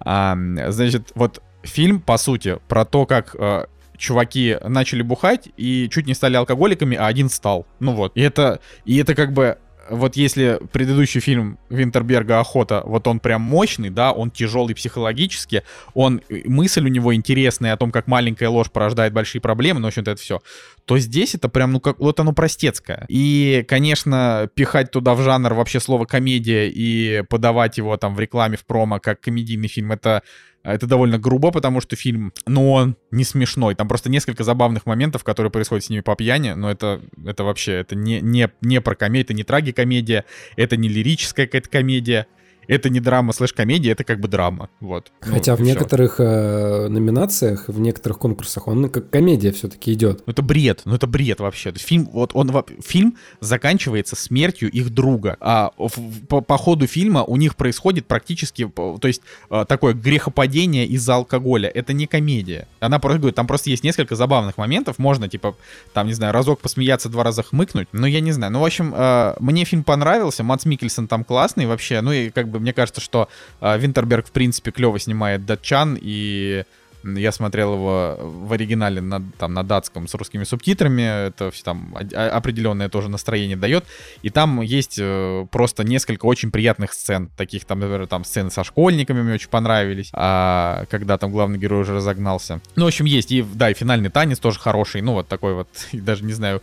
А, 0.00 0.36
значит, 0.68 1.12
вот 1.14 1.42
фильм, 1.62 2.00
по 2.00 2.16
сути, 2.16 2.58
про 2.68 2.84
то, 2.84 3.06
как 3.06 3.34
э, 3.38 3.66
чуваки 3.96 4.58
начали 4.62 5.02
бухать 5.02 5.48
и 5.56 5.88
чуть 5.90 6.06
не 6.06 6.14
стали 6.14 6.36
алкоголиками, 6.36 6.96
а 6.96 7.06
один 7.06 7.30
стал. 7.30 7.66
Ну 7.80 7.92
вот. 7.92 8.12
И 8.16 8.20
это, 8.20 8.60
и 8.84 8.98
это 8.98 9.14
как 9.14 9.32
бы 9.32 9.58
вот 9.90 10.16
если 10.16 10.60
предыдущий 10.72 11.20
фильм 11.20 11.58
Винтерберга 11.68 12.40
«Охота», 12.40 12.82
вот 12.84 13.06
он 13.06 13.20
прям 13.20 13.42
мощный, 13.42 13.90
да, 13.90 14.12
он 14.12 14.30
тяжелый 14.30 14.74
психологически, 14.74 15.62
он, 15.94 16.20
э, 16.28 16.42
мысль 16.44 16.84
у 16.84 16.88
него 16.88 17.14
интересная 17.14 17.72
о 17.72 17.76
том, 17.76 17.90
как 17.90 18.06
маленькая 18.06 18.48
ложь 18.48 18.70
порождает 18.70 19.12
большие 19.12 19.40
проблемы, 19.40 19.80
ну, 19.80 19.86
в 19.86 19.88
общем-то, 19.88 20.12
это 20.12 20.20
все, 20.20 20.40
то 20.84 20.98
здесь 20.98 21.34
это 21.34 21.48
прям, 21.48 21.72
ну, 21.72 21.80
как, 21.80 21.98
вот 21.98 22.20
оно 22.20 22.32
простецкое. 22.32 23.06
И, 23.08 23.64
конечно, 23.68 24.48
пихать 24.54 24.90
туда 24.90 25.14
в 25.14 25.22
жанр 25.22 25.54
вообще 25.54 25.80
слово 25.80 26.04
комедия 26.04 26.68
и 26.68 27.22
подавать 27.28 27.78
его 27.78 27.96
там 27.96 28.14
в 28.14 28.20
рекламе, 28.20 28.56
в 28.56 28.64
промо 28.64 29.00
как 29.00 29.20
комедийный 29.20 29.68
фильм, 29.68 29.92
это 29.92 30.22
это 30.72 30.86
довольно 30.86 31.18
грубо, 31.18 31.50
потому 31.50 31.80
что 31.82 31.94
фильм, 31.94 32.32
ну, 32.46 32.72
он 32.72 32.96
не 33.10 33.24
смешной. 33.24 33.74
Там 33.74 33.86
просто 33.86 34.08
несколько 34.08 34.44
забавных 34.44 34.86
моментов, 34.86 35.22
которые 35.22 35.50
происходят 35.50 35.84
с 35.84 35.90
ними 35.90 36.00
по 36.00 36.16
пьяни, 36.16 36.52
но 36.52 36.70
это, 36.70 37.02
это 37.26 37.44
вообще, 37.44 37.72
это 37.72 37.94
не, 37.94 38.20
не, 38.22 38.50
не 38.62 38.80
про 38.80 38.94
комедию, 38.94 39.24
это 39.24 39.34
не 39.34 39.44
трагикомедия, 39.44 40.24
это 40.56 40.76
не 40.78 40.88
лирическая 40.88 41.46
какая-то 41.46 41.68
комедия 41.68 42.26
это 42.68 42.90
не 42.90 43.00
драма 43.00 43.32
слэш-комедия, 43.32 43.92
это 43.92 44.04
как 44.04 44.20
бы 44.20 44.28
драма. 44.28 44.68
Вот. 44.80 45.12
Ну, 45.26 45.34
Хотя 45.34 45.52
ну, 45.52 45.58
в 45.58 45.60
некоторых 45.62 46.16
э, 46.18 46.88
номинациях, 46.88 47.68
в 47.68 47.78
некоторых 47.80 48.18
конкурсах 48.18 48.68
он 48.68 48.88
как 48.88 49.10
комедия 49.10 49.52
все-таки 49.52 49.92
идет. 49.92 50.22
Ну 50.26 50.32
это 50.32 50.42
бред, 50.42 50.82
ну 50.84 50.94
это 50.94 51.06
бред 51.06 51.40
вообще. 51.40 51.72
Фильм, 51.72 52.08
вот 52.12 52.30
он, 52.34 52.52
фильм 52.82 53.16
заканчивается 53.40 54.16
смертью 54.16 54.70
их 54.70 54.90
друга. 54.90 55.36
А 55.40 55.70
в, 55.76 56.26
по, 56.26 56.40
по 56.40 56.56
ходу 56.56 56.86
фильма 56.86 57.24
у 57.24 57.36
них 57.36 57.56
происходит 57.56 58.06
практически, 58.06 58.66
то 58.66 59.00
есть 59.02 59.22
э, 59.50 59.64
такое 59.68 59.94
грехопадение 59.94 60.86
из-за 60.86 61.16
алкоголя. 61.16 61.68
Это 61.68 61.92
не 61.92 62.06
комедия. 62.06 62.68
Она 62.80 62.98
просто 62.98 63.18
говорит, 63.18 63.36
там 63.36 63.46
просто 63.46 63.70
есть 63.70 63.84
несколько 63.84 64.16
забавных 64.16 64.58
моментов. 64.58 64.98
Можно, 64.98 65.28
типа, 65.28 65.56
там, 65.92 66.06
не 66.06 66.14
знаю, 66.14 66.32
разок 66.32 66.60
посмеяться, 66.60 67.08
два 67.08 67.24
раза 67.24 67.42
хмыкнуть. 67.42 67.88
Но 67.92 68.06
я 68.06 68.20
не 68.20 68.32
знаю. 68.32 68.52
Ну, 68.52 68.60
в 68.60 68.64
общем, 68.64 68.94
э, 68.96 69.34
мне 69.40 69.64
фильм 69.64 69.84
понравился. 69.84 70.42
Мац 70.42 70.64
Микельсон 70.64 71.08
там 71.08 71.24
классный 71.24 71.66
вообще. 71.66 72.00
Ну 72.00 72.12
и 72.12 72.30
как 72.30 72.48
бы 72.48 72.53
бы, 72.54 72.60
мне 72.60 72.72
кажется, 72.72 73.00
что 73.00 73.28
э, 73.60 73.78
Винтерберг, 73.78 74.26
в 74.26 74.32
принципе, 74.32 74.70
клево 74.70 74.98
снимает 74.98 75.44
датчан, 75.46 75.98
и 76.00 76.64
я 77.04 77.32
смотрел 77.32 77.74
его 77.74 78.16
в 78.18 78.52
оригинале 78.52 79.00
на, 79.00 79.22
там, 79.38 79.52
на 79.52 79.62
датском 79.62 80.08
с 80.08 80.14
русскими 80.14 80.44
субтитрами. 80.44 81.28
Это 81.28 81.52
там 81.62 81.94
определенное 82.14 82.88
тоже 82.88 83.08
настроение 83.08 83.56
дает. 83.56 83.84
И 84.22 84.30
там 84.30 84.62
есть 84.62 84.98
э, 84.98 85.46
просто 85.50 85.84
несколько 85.84 86.24
очень 86.26 86.50
приятных 86.50 86.92
сцен. 86.92 87.30
Таких 87.36 87.64
там, 87.66 87.80
например, 87.80 88.06
там 88.06 88.24
сцены 88.24 88.50
со 88.50 88.64
школьниками 88.64 89.22
мне 89.22 89.34
очень 89.34 89.50
понравились. 89.50 90.10
А, 90.14 90.86
когда 90.90 91.18
там 91.18 91.30
главный 91.30 91.58
герой 91.58 91.82
уже 91.82 91.94
разогнался. 91.94 92.60
Ну, 92.76 92.84
в 92.84 92.88
общем, 92.88 93.04
есть. 93.04 93.30
И, 93.32 93.42
да, 93.42 93.70
и 93.70 93.74
финальный 93.74 94.10
танец 94.10 94.38
тоже 94.38 94.58
хороший. 94.58 95.02
Ну, 95.02 95.12
вот 95.12 95.28
такой 95.28 95.54
вот. 95.54 95.68
Даже 95.92 96.24
не 96.24 96.32
знаю, 96.32 96.62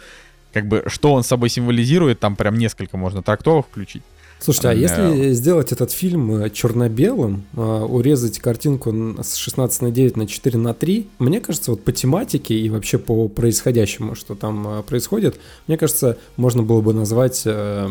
как 0.54 0.67
бы, 0.67 0.84
что 0.88 1.13
он 1.13 1.23
собой 1.23 1.49
символизирует. 1.49 2.19
Там 2.19 2.36
прям 2.36 2.58
несколько 2.58 2.97
можно 2.97 3.21
трактовок 3.21 3.67
включить. 3.67 4.04
Слушайте, 4.41 4.69
а 4.69 4.73
если 4.73 5.34
сделать 5.34 5.71
этот 5.71 5.91
фильм 5.91 6.36
э, 6.36 6.49
черно-белым, 6.49 7.43
а, 7.56 7.86
урезать 7.86 8.39
картинку 8.39 8.91
с 9.21 9.36
16 9.36 9.82
на 9.84 9.91
9 9.91 10.17
на 10.17 10.25
4 10.25 10.58
на 10.58 10.73
3, 10.73 11.08
мне 11.19 11.39
кажется, 11.41 11.71
вот 11.71 11.84
по 11.84 11.91
тематике 11.91 12.56
и 12.56 12.67
вообще 12.69 12.97
по 12.97 13.27
происходящему, 13.27 14.15
что 14.15 14.34
там 14.34 14.80
э, 14.80 14.82
происходит, 14.82 15.39
мне 15.67 15.77
кажется, 15.77 16.17
можно 16.38 16.63
было 16.63 16.82
бы 16.82 16.91
назвать 16.91 17.43
э, 17.45 17.88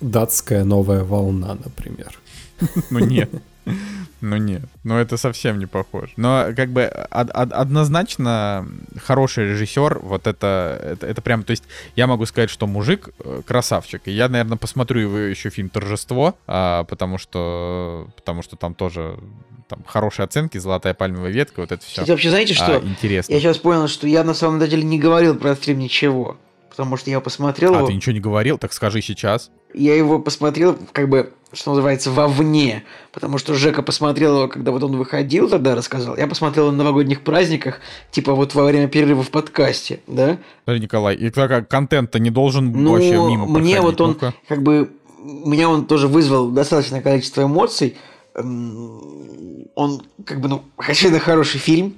датская 0.00 0.62
новая 0.62 1.02
волна, 1.02 1.58
например. 1.64 2.18
Ну 2.90 3.00
нет. 3.00 3.30
Ну 4.24 4.36
нет, 4.36 4.62
ну 4.84 4.98
это 4.98 5.16
совсем 5.16 5.58
не 5.58 5.66
похоже. 5.66 6.12
Но 6.16 6.52
как 6.56 6.68
бы 6.70 6.82
од- 7.10 7.30
од- 7.34 7.52
однозначно 7.52 8.64
хороший 9.04 9.48
режиссер, 9.50 9.98
вот 9.98 10.28
это, 10.28 10.78
это, 10.80 11.06
это 11.08 11.20
прям, 11.22 11.42
то 11.42 11.50
есть 11.50 11.64
я 11.96 12.06
могу 12.06 12.24
сказать, 12.26 12.48
что 12.48 12.68
мужик 12.68 13.08
э, 13.18 13.42
красавчик. 13.44 14.02
И 14.04 14.12
я, 14.12 14.28
наверное, 14.28 14.56
посмотрю 14.56 15.00
его 15.00 15.18
еще 15.18 15.50
фильм 15.50 15.70
«Торжество», 15.70 16.36
а, 16.46 16.84
потому 16.84 17.18
что 17.18 18.06
потому 18.14 18.42
что 18.42 18.54
там 18.54 18.74
тоже 18.74 19.18
там 19.68 19.82
хорошие 19.86 20.22
оценки, 20.24 20.56
золотая 20.58 20.94
пальмовая 20.94 21.32
ветка, 21.32 21.58
вот 21.60 21.72
это 21.72 21.82
все. 21.82 21.90
Кстати, 21.90 22.10
вообще 22.10 22.30
знаете 22.30 22.54
что? 22.54 22.76
А, 22.76 22.80
интересно. 22.80 23.32
Я 23.32 23.40
сейчас 23.40 23.58
понял, 23.58 23.88
что 23.88 24.06
я 24.06 24.22
на 24.22 24.34
самом 24.34 24.60
деле 24.60 24.84
не 24.84 25.00
говорил 25.00 25.34
про 25.34 25.56
фильм 25.56 25.80
ничего 25.80 26.36
потому 26.72 26.96
что 26.96 27.10
я 27.10 27.20
посмотрел 27.20 27.74
а, 27.74 27.78
его... 27.78 27.86
ты 27.86 27.92
ничего 27.92 28.14
не 28.14 28.20
говорил? 28.20 28.56
Так 28.56 28.72
скажи 28.72 29.02
сейчас. 29.02 29.50
Я 29.74 29.94
его 29.94 30.18
посмотрел, 30.18 30.78
как 30.92 31.06
бы, 31.10 31.34
что 31.52 31.72
называется, 31.72 32.10
вовне, 32.10 32.84
потому 33.12 33.36
что 33.36 33.52
Жека 33.52 33.82
посмотрел 33.82 34.38
его, 34.38 34.48
когда 34.48 34.72
вот 34.72 34.82
он 34.82 34.96
выходил 34.96 35.50
тогда, 35.50 35.74
рассказал. 35.74 36.16
Я 36.16 36.26
посмотрел 36.26 36.70
на 36.70 36.78
новогодних 36.78 37.20
праздниках, 37.20 37.80
типа 38.10 38.34
вот 38.34 38.54
во 38.54 38.64
время 38.64 38.88
перерыва 38.88 39.22
в 39.22 39.30
подкасте, 39.30 40.00
да? 40.06 40.38
Смотри, 40.64 40.80
Николай, 40.80 41.14
и 41.14 41.28
как 41.28 41.68
контент-то 41.68 42.18
не 42.18 42.30
должен 42.30 42.72
ну, 42.72 42.92
вообще 42.92 43.18
мимо 43.18 43.46
мне 43.46 43.76
проходить. 43.76 43.80
вот 43.80 44.00
он, 44.00 44.18
ну 44.18 44.32
как 44.48 44.62
бы, 44.62 44.90
меня 45.22 45.68
он 45.68 45.84
тоже 45.84 46.08
вызвал 46.08 46.48
достаточное 46.48 47.02
количество 47.02 47.42
эмоций. 47.42 47.98
Он, 48.34 50.02
как 50.24 50.40
бы, 50.40 50.48
ну, 50.48 50.62
очевидно, 50.78 51.20
хороший 51.20 51.60
фильм, 51.60 51.96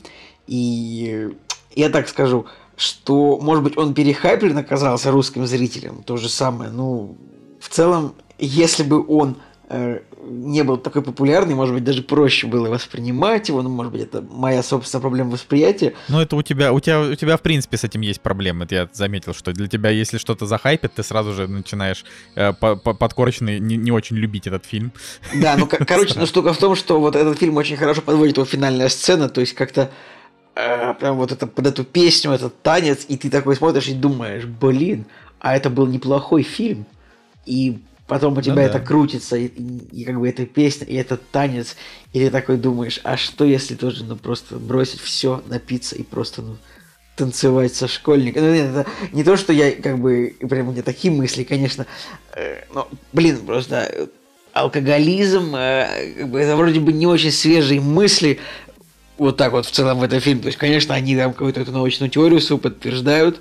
и 0.48 1.28
я 1.76 1.90
так 1.90 2.08
скажу, 2.08 2.46
что, 2.76 3.38
может 3.40 3.64
быть, 3.64 3.76
он 3.76 3.94
перехайплен 3.94 4.56
оказался 4.58 5.10
русским 5.10 5.46
зрителям, 5.46 6.02
то 6.02 6.16
же 6.16 6.28
самое. 6.28 6.70
Ну, 6.70 7.16
в 7.60 7.68
целом, 7.68 8.14
если 8.38 8.82
бы 8.82 9.04
он 9.06 9.36
э, 9.68 10.00
не 10.26 10.64
был 10.64 10.76
такой 10.76 11.02
популярный, 11.02 11.54
может 11.54 11.74
быть, 11.74 11.84
даже 11.84 12.02
проще 12.02 12.46
было 12.46 12.68
воспринимать 12.68 13.48
его, 13.48 13.62
ну, 13.62 13.68
может 13.68 13.92
быть, 13.92 14.02
это 14.02 14.22
моя 14.22 14.62
собственная 14.62 15.00
проблема 15.00 15.30
восприятия. 15.30 15.94
Ну, 16.08 16.20
это 16.20 16.36
у 16.36 16.42
тебя, 16.42 16.72
у 16.72 16.80
тебя, 16.80 17.00
у 17.00 17.14
тебя, 17.14 17.36
в 17.36 17.42
принципе, 17.42 17.76
с 17.76 17.84
этим 17.84 18.00
есть 18.00 18.20
проблемы. 18.20 18.66
Я 18.70 18.88
заметил, 18.92 19.34
что 19.34 19.52
для 19.52 19.68
тебя, 19.68 19.90
если 19.90 20.18
что-то 20.18 20.46
захайпит, 20.46 20.94
ты 20.94 21.02
сразу 21.02 21.32
же 21.32 21.46
начинаешь 21.46 22.04
э, 22.34 22.52
по 22.52 22.72
-по 22.72 22.94
подкорочно 22.94 23.58
не, 23.58 23.76
не 23.76 23.92
очень 23.92 24.16
любить 24.16 24.46
этот 24.46 24.64
фильм. 24.64 24.92
Да, 25.34 25.56
ну, 25.56 25.66
короче, 25.66 26.14
но 26.18 26.26
штука 26.26 26.52
в 26.52 26.58
том, 26.58 26.74
что 26.74 27.00
вот 27.00 27.16
этот 27.16 27.38
фильм 27.38 27.56
очень 27.56 27.76
хорошо 27.76 28.02
подводит 28.02 28.36
его 28.36 28.46
финальная 28.46 28.88
сцена, 28.88 29.28
то 29.28 29.40
есть 29.40 29.54
как-то 29.54 29.90
прям 30.54 31.16
вот 31.16 31.32
это, 31.32 31.46
под 31.46 31.66
эту 31.66 31.84
песню, 31.84 32.30
этот 32.30 32.62
танец, 32.62 33.04
и 33.08 33.16
ты 33.16 33.30
такой 33.30 33.56
смотришь 33.56 33.88
и 33.88 33.94
думаешь, 33.94 34.44
блин, 34.44 35.06
а 35.40 35.56
это 35.56 35.70
был 35.70 35.86
неплохой 35.86 36.42
фильм. 36.42 36.86
И 37.44 37.78
потом 38.06 38.38
у 38.38 38.42
тебя 38.42 38.54
ну, 38.54 38.60
это 38.60 38.78
да. 38.78 38.84
крутится, 38.84 39.36
и, 39.36 39.46
и, 39.46 40.00
и 40.00 40.04
как 40.04 40.18
бы 40.18 40.28
эта 40.28 40.46
песня, 40.46 40.86
и 40.86 40.94
этот 40.94 41.28
танец, 41.30 41.76
и 42.12 42.20
ты 42.20 42.30
такой 42.30 42.56
думаешь, 42.56 43.00
а 43.04 43.16
что 43.16 43.44
если 43.44 43.74
тоже, 43.74 44.04
ну, 44.04 44.16
просто 44.16 44.56
бросить 44.56 45.00
все, 45.00 45.42
напиться 45.46 45.96
и 45.96 46.02
просто, 46.02 46.42
ну, 46.42 46.56
танцевать 47.16 47.74
со 47.74 47.88
школьниками. 47.88 48.44
Ну, 48.44 48.54
нет, 48.54 48.70
это 48.70 48.86
не 49.12 49.24
то, 49.24 49.36
что 49.36 49.52
я, 49.52 49.72
как 49.72 49.98
бы, 49.98 50.36
прям 50.48 50.68
у 50.68 50.72
меня 50.72 50.82
такие 50.82 51.12
мысли, 51.12 51.44
конечно, 51.44 51.86
э, 52.34 52.64
но, 52.72 52.88
блин, 53.12 53.38
просто 53.46 54.08
алкоголизм, 54.52 55.54
э, 55.56 56.14
как 56.18 56.30
бы, 56.30 56.40
это 56.40 56.56
вроде 56.56 56.80
бы 56.80 56.92
не 56.92 57.06
очень 57.06 57.32
свежие 57.32 57.80
мысли, 57.80 58.38
вот 59.18 59.36
так 59.36 59.52
вот 59.52 59.66
в 59.66 59.70
целом 59.70 59.98
в 59.98 60.02
этом 60.02 60.20
фильме. 60.20 60.42
То 60.42 60.48
есть, 60.48 60.58
конечно, 60.58 60.94
они 60.94 61.16
там 61.16 61.32
какую-то 61.32 61.60
эту 61.60 61.72
научную 61.72 62.10
теорию 62.10 62.40
свою 62.40 62.58
подтверждают, 62.60 63.40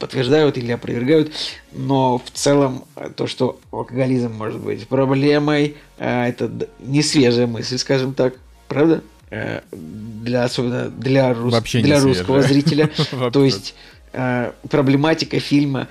подтверждают 0.00 0.58
или 0.58 0.72
опровергают, 0.72 1.32
но 1.72 2.18
в 2.18 2.30
целом 2.32 2.84
э, 2.96 3.10
то, 3.14 3.26
что 3.28 3.60
алкоголизм 3.70 4.32
может 4.32 4.60
быть 4.60 4.88
проблемой, 4.88 5.76
э, 5.98 6.28
это 6.28 6.50
не 6.80 7.02
свежая 7.02 7.46
мысль, 7.46 7.78
скажем 7.78 8.14
так, 8.14 8.34
правда? 8.66 9.02
Э, 9.30 9.60
для 9.70 10.44
особенно 10.44 10.88
для, 10.88 11.32
рус... 11.34 11.54
для 11.72 12.00
русского 12.00 12.42
зрителя. 12.42 12.90
То 13.32 13.44
есть 13.44 13.74
проблематика 14.70 15.38
фильма, 15.38 15.86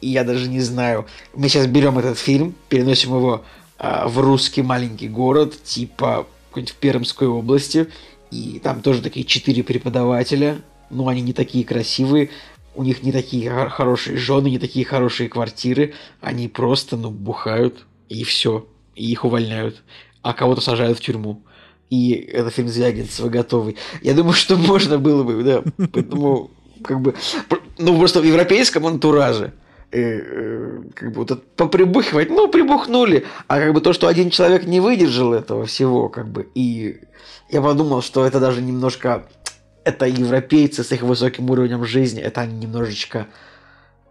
я 0.00 0.24
даже 0.24 0.48
не 0.48 0.60
знаю. 0.60 1.06
Мы 1.34 1.48
сейчас 1.48 1.66
берем 1.66 1.98
этот 1.98 2.18
фильм, 2.18 2.54
переносим 2.68 3.16
его 3.16 3.44
в 3.78 4.20
русский 4.20 4.62
маленький 4.62 5.08
город, 5.08 5.54
типа 5.64 6.26
в 6.52 6.74
Пермской 6.74 7.28
области, 7.28 7.88
и 8.32 8.58
там 8.60 8.80
тоже 8.80 9.02
такие 9.02 9.26
четыре 9.26 9.62
преподавателя, 9.62 10.62
но 10.88 11.08
они 11.08 11.20
не 11.20 11.34
такие 11.34 11.66
красивые, 11.66 12.30
у 12.74 12.82
них 12.82 13.02
не 13.02 13.12
такие 13.12 13.50
хорошие 13.68 14.16
жены, 14.16 14.48
не 14.48 14.58
такие 14.58 14.86
хорошие 14.86 15.28
квартиры, 15.28 15.92
они 16.22 16.48
просто, 16.48 16.96
ну, 16.96 17.10
бухают, 17.10 17.84
и 18.08 18.24
все, 18.24 18.66
и 18.94 19.12
их 19.12 19.26
увольняют, 19.26 19.82
а 20.22 20.32
кого-то 20.32 20.62
сажают 20.62 20.98
в 20.98 21.02
тюрьму. 21.02 21.42
И 21.90 22.12
это 22.12 22.48
фильм 22.48 22.68
Звягинцева 22.68 23.28
готовый. 23.28 23.76
Я 24.00 24.14
думаю, 24.14 24.32
что 24.32 24.56
можно 24.56 24.98
было 24.98 25.22
бы, 25.24 25.42
да, 25.42 25.62
поэтому 25.92 26.50
как 26.82 27.02
бы, 27.02 27.14
ну, 27.76 27.98
просто 27.98 28.22
в 28.22 28.24
европейском 28.24 28.86
антураже 28.86 29.52
как 29.92 31.12
бы 31.12 31.24
вот 31.24 31.46
поприбухивать, 31.54 32.30
ну, 32.30 32.48
прибухнули, 32.48 33.26
а 33.46 33.58
как 33.58 33.74
бы 33.74 33.80
то, 33.82 33.92
что 33.92 34.06
один 34.06 34.30
человек 34.30 34.64
не 34.64 34.80
выдержал 34.80 35.34
этого 35.34 35.66
всего, 35.66 36.08
как 36.08 36.28
бы, 36.28 36.48
и 36.54 37.02
я 37.50 37.60
подумал, 37.60 38.00
что 38.00 38.24
это 38.24 38.40
даже 38.40 38.62
немножко, 38.62 39.26
это 39.84 40.06
европейцы 40.06 40.82
с 40.82 40.92
их 40.92 41.02
высоким 41.02 41.50
уровнем 41.50 41.84
жизни, 41.84 42.22
это 42.22 42.40
они 42.40 42.56
немножечко, 42.56 43.26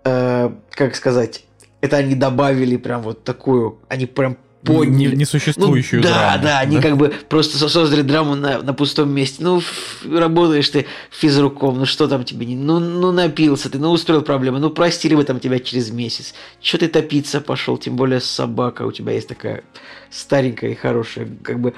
э, 0.03 0.51
как 0.69 0.95
сказать, 0.95 1.45
это 1.81 1.97
они 1.97 2.13
добавили 2.13 2.77
прям 2.77 3.01
вот 3.01 3.23
такую, 3.23 3.79
они 3.89 4.05
прям 4.05 4.37
подняли. 4.63 5.15
Несуществующую 5.15 6.01
ну, 6.01 6.07
да, 6.07 6.13
драму. 6.13 6.37
Да, 6.37 6.43
да, 6.43 6.59
они 6.59 6.79
как 6.79 6.97
бы 6.97 7.13
просто 7.29 7.57
создали 7.69 8.01
драму 8.01 8.35
на, 8.35 8.61
на 8.61 8.73
пустом 8.73 9.09
месте. 9.09 9.43
Ну, 9.43 9.61
работаешь 10.09 10.69
ты 10.69 10.85
физруком, 11.09 11.79
ну 11.79 11.85
что 11.85 12.07
там 12.07 12.23
тебе 12.23 12.45
не... 12.45 12.55
Ну, 12.55 12.79
ну 12.79 13.11
напился 13.11 13.69
ты, 13.69 13.79
ну 13.79 13.91
устроил 13.91 14.21
проблемы, 14.21 14.59
ну 14.59 14.69
простили 14.69 15.15
бы 15.15 15.23
там 15.23 15.39
тебя 15.39 15.59
через 15.59 15.91
месяц. 15.91 16.33
Че 16.61 16.77
ты 16.77 16.87
топиться 16.87 17.41
пошел, 17.41 17.77
тем 17.77 17.95
более 17.95 18.21
собака 18.21 18.83
у 18.83 18.91
тебя 18.91 19.13
есть 19.13 19.27
такая 19.27 19.63
старенькая 20.09 20.71
и 20.71 20.75
хорошая, 20.75 21.27
как 21.43 21.59
бы... 21.59 21.73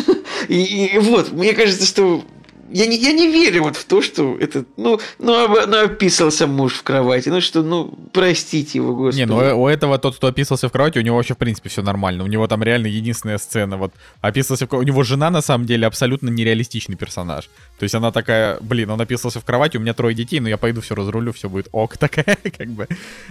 и, 0.48 0.86
и 0.94 0.98
вот, 0.98 1.32
мне 1.32 1.54
кажется, 1.54 1.86
что 1.86 2.24
я 2.70 2.86
не, 2.86 2.96
я 2.96 3.12
не 3.12 3.30
верю 3.30 3.64
вот 3.64 3.76
в 3.76 3.84
то, 3.84 4.02
что 4.02 4.36
это, 4.38 4.64
ну, 4.76 5.00
ну, 5.18 5.44
об, 5.44 5.68
ну, 5.68 5.84
описался 5.84 6.46
муж 6.46 6.74
в 6.74 6.82
кровати, 6.82 7.28
ну 7.28 7.40
что, 7.40 7.62
ну, 7.62 7.94
простите 8.12 8.78
его, 8.78 8.94
господи. 8.94 9.20
Не, 9.20 9.26
ну 9.26 9.62
у 9.62 9.68
этого 9.68 9.98
тот, 9.98 10.16
кто 10.16 10.26
описался 10.26 10.68
в 10.68 10.72
кровати, 10.72 10.98
у 10.98 11.02
него 11.02 11.16
вообще, 11.16 11.34
в 11.34 11.38
принципе, 11.38 11.68
все 11.68 11.82
нормально. 11.82 12.24
У 12.24 12.26
него 12.26 12.46
там 12.46 12.62
реально 12.62 12.86
единственная 12.86 13.38
сцена, 13.38 13.76
вот, 13.76 13.92
описался 14.20 14.66
в 14.66 14.72
У 14.74 14.82
него 14.82 15.02
жена, 15.02 15.30
на 15.30 15.42
самом 15.42 15.66
деле, 15.66 15.86
абсолютно 15.86 16.28
нереалистичный 16.28 16.96
персонаж. 16.96 17.48
То 17.78 17.84
есть 17.84 17.94
она 17.94 18.12
такая, 18.12 18.58
блин, 18.60 18.90
он 18.90 19.00
описался 19.00 19.40
в 19.40 19.44
кровати, 19.44 19.76
у 19.76 19.80
меня 19.80 19.94
трое 19.94 20.14
детей, 20.14 20.40
но 20.40 20.48
я 20.48 20.56
пойду 20.56 20.80
все 20.80 20.94
разрулю, 20.94 21.32
все 21.32 21.48
будет 21.48 21.68
ок, 21.72 21.96
такая, 21.98 22.38
как 22.56 22.68
бы, 22.68 22.88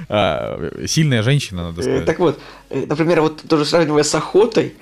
а, 0.10 0.72
сильная 0.88 1.24
женщина, 1.24 1.64
надо 1.64 1.82
э, 1.82 1.84
сказать. 1.84 2.06
Так 2.06 2.20
вот, 2.20 2.40
э, 2.70 2.86
например, 2.88 3.22
вот 3.22 3.42
тоже 3.48 3.66
сравнивая 3.66 4.04
с 4.04 4.16
охотой, 4.16 4.76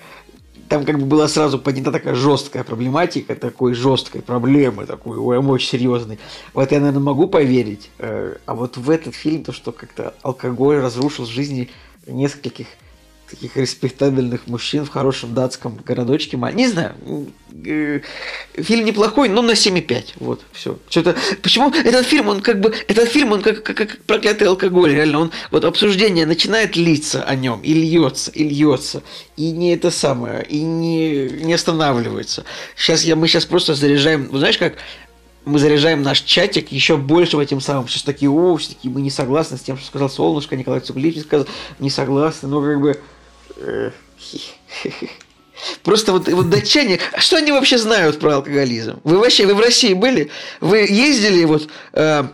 там 0.70 0.86
как 0.86 1.00
бы 1.00 1.06
была 1.06 1.28
сразу 1.28 1.60
поднята 1.60 1.92
такая 1.92 2.16
жесткая 2.16 2.64
проблематика, 2.64 3.36
такой 3.36 3.74
жесткой 3.74 4.22
проблемы, 4.22 4.86
такой 4.86 5.18
ой, 5.18 5.38
очень 5.38 5.70
серьезной. 5.70 6.20
Вот 6.54 6.72
я, 6.72 6.80
наверное, 6.80 7.02
могу 7.02 7.28
поверить. 7.28 7.90
Э, 8.00 8.36
а 8.46 8.56
вот 8.56 8.78
в 8.78 8.90
этот 8.90 9.16
фильм, 9.16 9.44
то, 9.44 9.52
что 9.52 9.72
как-то 9.72 10.16
алкоголь 10.22 10.78
разрушил 10.78 11.26
жизни 11.26 11.70
нескольких 12.08 12.68
таких 13.36 13.58
респектабельных 13.58 14.48
мужчин 14.48 14.86
в 14.86 14.90
хорошем 14.90 15.34
датском 15.34 15.78
городочке. 15.86 16.38
Не 16.54 16.68
знаю, 16.68 16.96
э, 17.66 18.02
фильм 18.56 18.86
неплохой, 18.86 19.30
но 19.30 19.42
на 19.42 19.52
7,5. 19.52 20.14
Вот, 20.20 20.42
все. 20.54 20.78
Что-то... 20.90 21.16
Почему 21.42 21.70
этот 21.70 22.06
фильм, 22.06 22.30
он 22.30 22.42
как 22.42 22.60
бы... 22.60 22.74
Этот 22.88 23.10
фильм, 23.10 23.34
он 23.34 23.42
как, 23.42 23.64
как, 23.64 23.78
как 23.78 23.98
проклятый 24.06 24.48
алкоголь, 24.48 24.94
реально. 24.94 25.20
Он, 25.20 25.32
вот 25.52 25.66
обсуждение 25.66 26.26
начинает 26.26 26.76
литься 26.76 27.24
о 27.24 27.36
нем, 27.36 27.62
и 27.62 27.74
льется, 27.74 28.32
и 28.32 28.44
льется. 28.44 29.04
И 29.36 29.52
не 29.52 29.74
это 29.74 29.92
самое, 29.92 30.44
и 30.44 30.62
не, 30.62 31.28
не 31.28 31.54
останавливается. 31.54 32.46
Сейчас 32.76 33.04
я, 33.04 33.16
мы 33.16 33.28
сейчас 33.28 33.46
просто 33.46 33.76
заряжаем... 33.76 34.30
Вы 34.32 34.40
знаешь, 34.40 34.58
как 34.58 34.76
мы 35.46 35.60
заряжаем 35.60 36.02
наш 36.02 36.22
чатик 36.22 36.72
еще 36.72 36.98
больше 36.98 37.38
этим 37.38 37.62
самым. 37.62 37.88
Сейчас 37.88 38.04
такие, 38.04 38.30
о, 38.30 38.58
все 38.58 38.74
таки 38.74 38.90
мы 38.90 39.02
не 39.02 39.12
согласны 39.12 39.58
с 39.58 39.62
тем, 39.62 39.78
что 39.78 39.86
сказал 39.86 40.10
Солнышко, 40.10 40.56
Николай 40.56 40.80
Цуглич 40.80 41.22
сказал, 41.22 41.48
не 41.80 41.90
согласны, 41.90 42.50
но 42.50 42.62
как 42.62 42.82
бы 42.82 43.00
Просто 45.84 46.12
вот, 46.12 46.28
вот 46.28 46.50
датчане, 46.50 47.00
а 47.14 47.20
что 47.20 47.38
они 47.38 47.52
вообще 47.52 47.78
знают 47.78 48.20
про 48.20 48.36
алкоголизм? 48.36 49.00
Вы 49.04 49.18
вообще, 49.18 49.46
вы 49.46 49.56
в 49.56 49.60
России 49.60 49.94
были? 49.94 50.30
Вы 50.60 50.80
ездили 50.80 51.46
вот... 51.46 51.70
Э, 51.94 52.26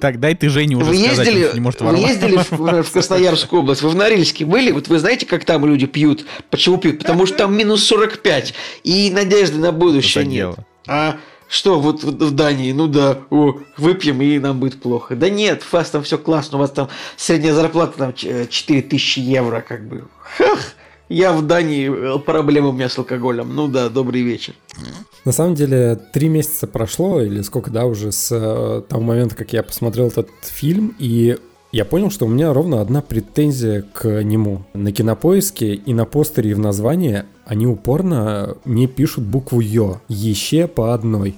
так, 0.00 0.18
дай 0.18 0.34
ты 0.34 0.48
Жене 0.48 0.76
уже 0.76 0.90
вы 0.90 0.96
сказать, 0.96 1.26
ездили, 1.26 1.50
не 1.54 1.60
может 1.60 1.80
Вы 1.80 1.98
ездили 1.98 2.36
в, 2.36 2.82
в 2.82 2.82
Красноярскую 2.92 3.62
область, 3.62 3.82
вы 3.82 3.90
в 3.90 3.94
Норильске 3.94 4.44
были? 4.44 4.72
Вот 4.72 4.88
вы 4.88 4.98
знаете, 4.98 5.24
как 5.24 5.44
там 5.44 5.64
люди 5.64 5.86
пьют? 5.86 6.26
Почему 6.50 6.78
пьют? 6.78 6.98
Потому 6.98 7.26
что 7.26 7.38
там 7.38 7.56
минус 7.56 7.84
45, 7.84 8.54
и 8.82 9.10
надежды 9.10 9.58
на 9.58 9.72
будущее 9.72 10.26
нет. 10.26 10.56
А 10.86 11.16
что, 11.54 11.78
вот 11.78 12.02
в 12.02 12.30
Дании, 12.32 12.72
ну 12.72 12.88
да, 12.88 13.18
о, 13.30 13.54
выпьем 13.76 14.20
и 14.20 14.40
нам 14.40 14.58
будет 14.58 14.82
плохо. 14.82 15.14
Да 15.14 15.30
нет, 15.30 15.62
у 15.70 15.76
вас 15.76 15.88
там 15.88 16.02
все 16.02 16.18
классно, 16.18 16.58
у 16.58 16.60
вас 16.60 16.72
там 16.72 16.88
средняя 17.16 17.54
зарплата 17.54 17.96
там 17.96 18.12
4000 18.12 19.20
евро, 19.20 19.64
как 19.66 19.86
бы. 19.86 20.04
Хах, 20.36 20.74
я 21.08 21.32
в 21.32 21.46
Дании, 21.46 22.16
э, 22.16 22.18
проблемы 22.18 22.70
у 22.70 22.72
меня 22.72 22.88
с 22.88 22.98
алкоголем. 22.98 23.54
Ну 23.54 23.68
да, 23.68 23.88
добрый 23.88 24.22
вечер. 24.22 24.54
На 25.24 25.30
самом 25.30 25.54
деле, 25.54 25.94
три 26.12 26.28
месяца 26.28 26.66
прошло, 26.66 27.20
или 27.20 27.40
сколько, 27.42 27.70
да, 27.70 27.86
уже 27.86 28.10
с 28.10 28.32
э, 28.32 28.82
того 28.88 29.02
момента, 29.02 29.36
как 29.36 29.52
я 29.52 29.62
посмотрел 29.62 30.08
этот 30.08 30.30
фильм, 30.42 30.96
и 30.98 31.38
я 31.74 31.84
понял, 31.84 32.08
что 32.08 32.26
у 32.26 32.28
меня 32.28 32.52
ровно 32.52 32.80
одна 32.80 33.02
претензия 33.02 33.82
к 33.92 34.22
нему. 34.22 34.62
На 34.74 34.92
кинопоиске 34.92 35.74
и 35.74 35.92
на 35.92 36.04
постере 36.04 36.52
и 36.52 36.54
в 36.54 36.60
названии 36.60 37.24
они 37.44 37.66
упорно 37.66 38.56
не 38.64 38.86
пишут 38.86 39.24
букву 39.24 39.58
Ё. 39.58 40.00
Еще 40.06 40.68
по 40.68 40.94
одной. 40.94 41.34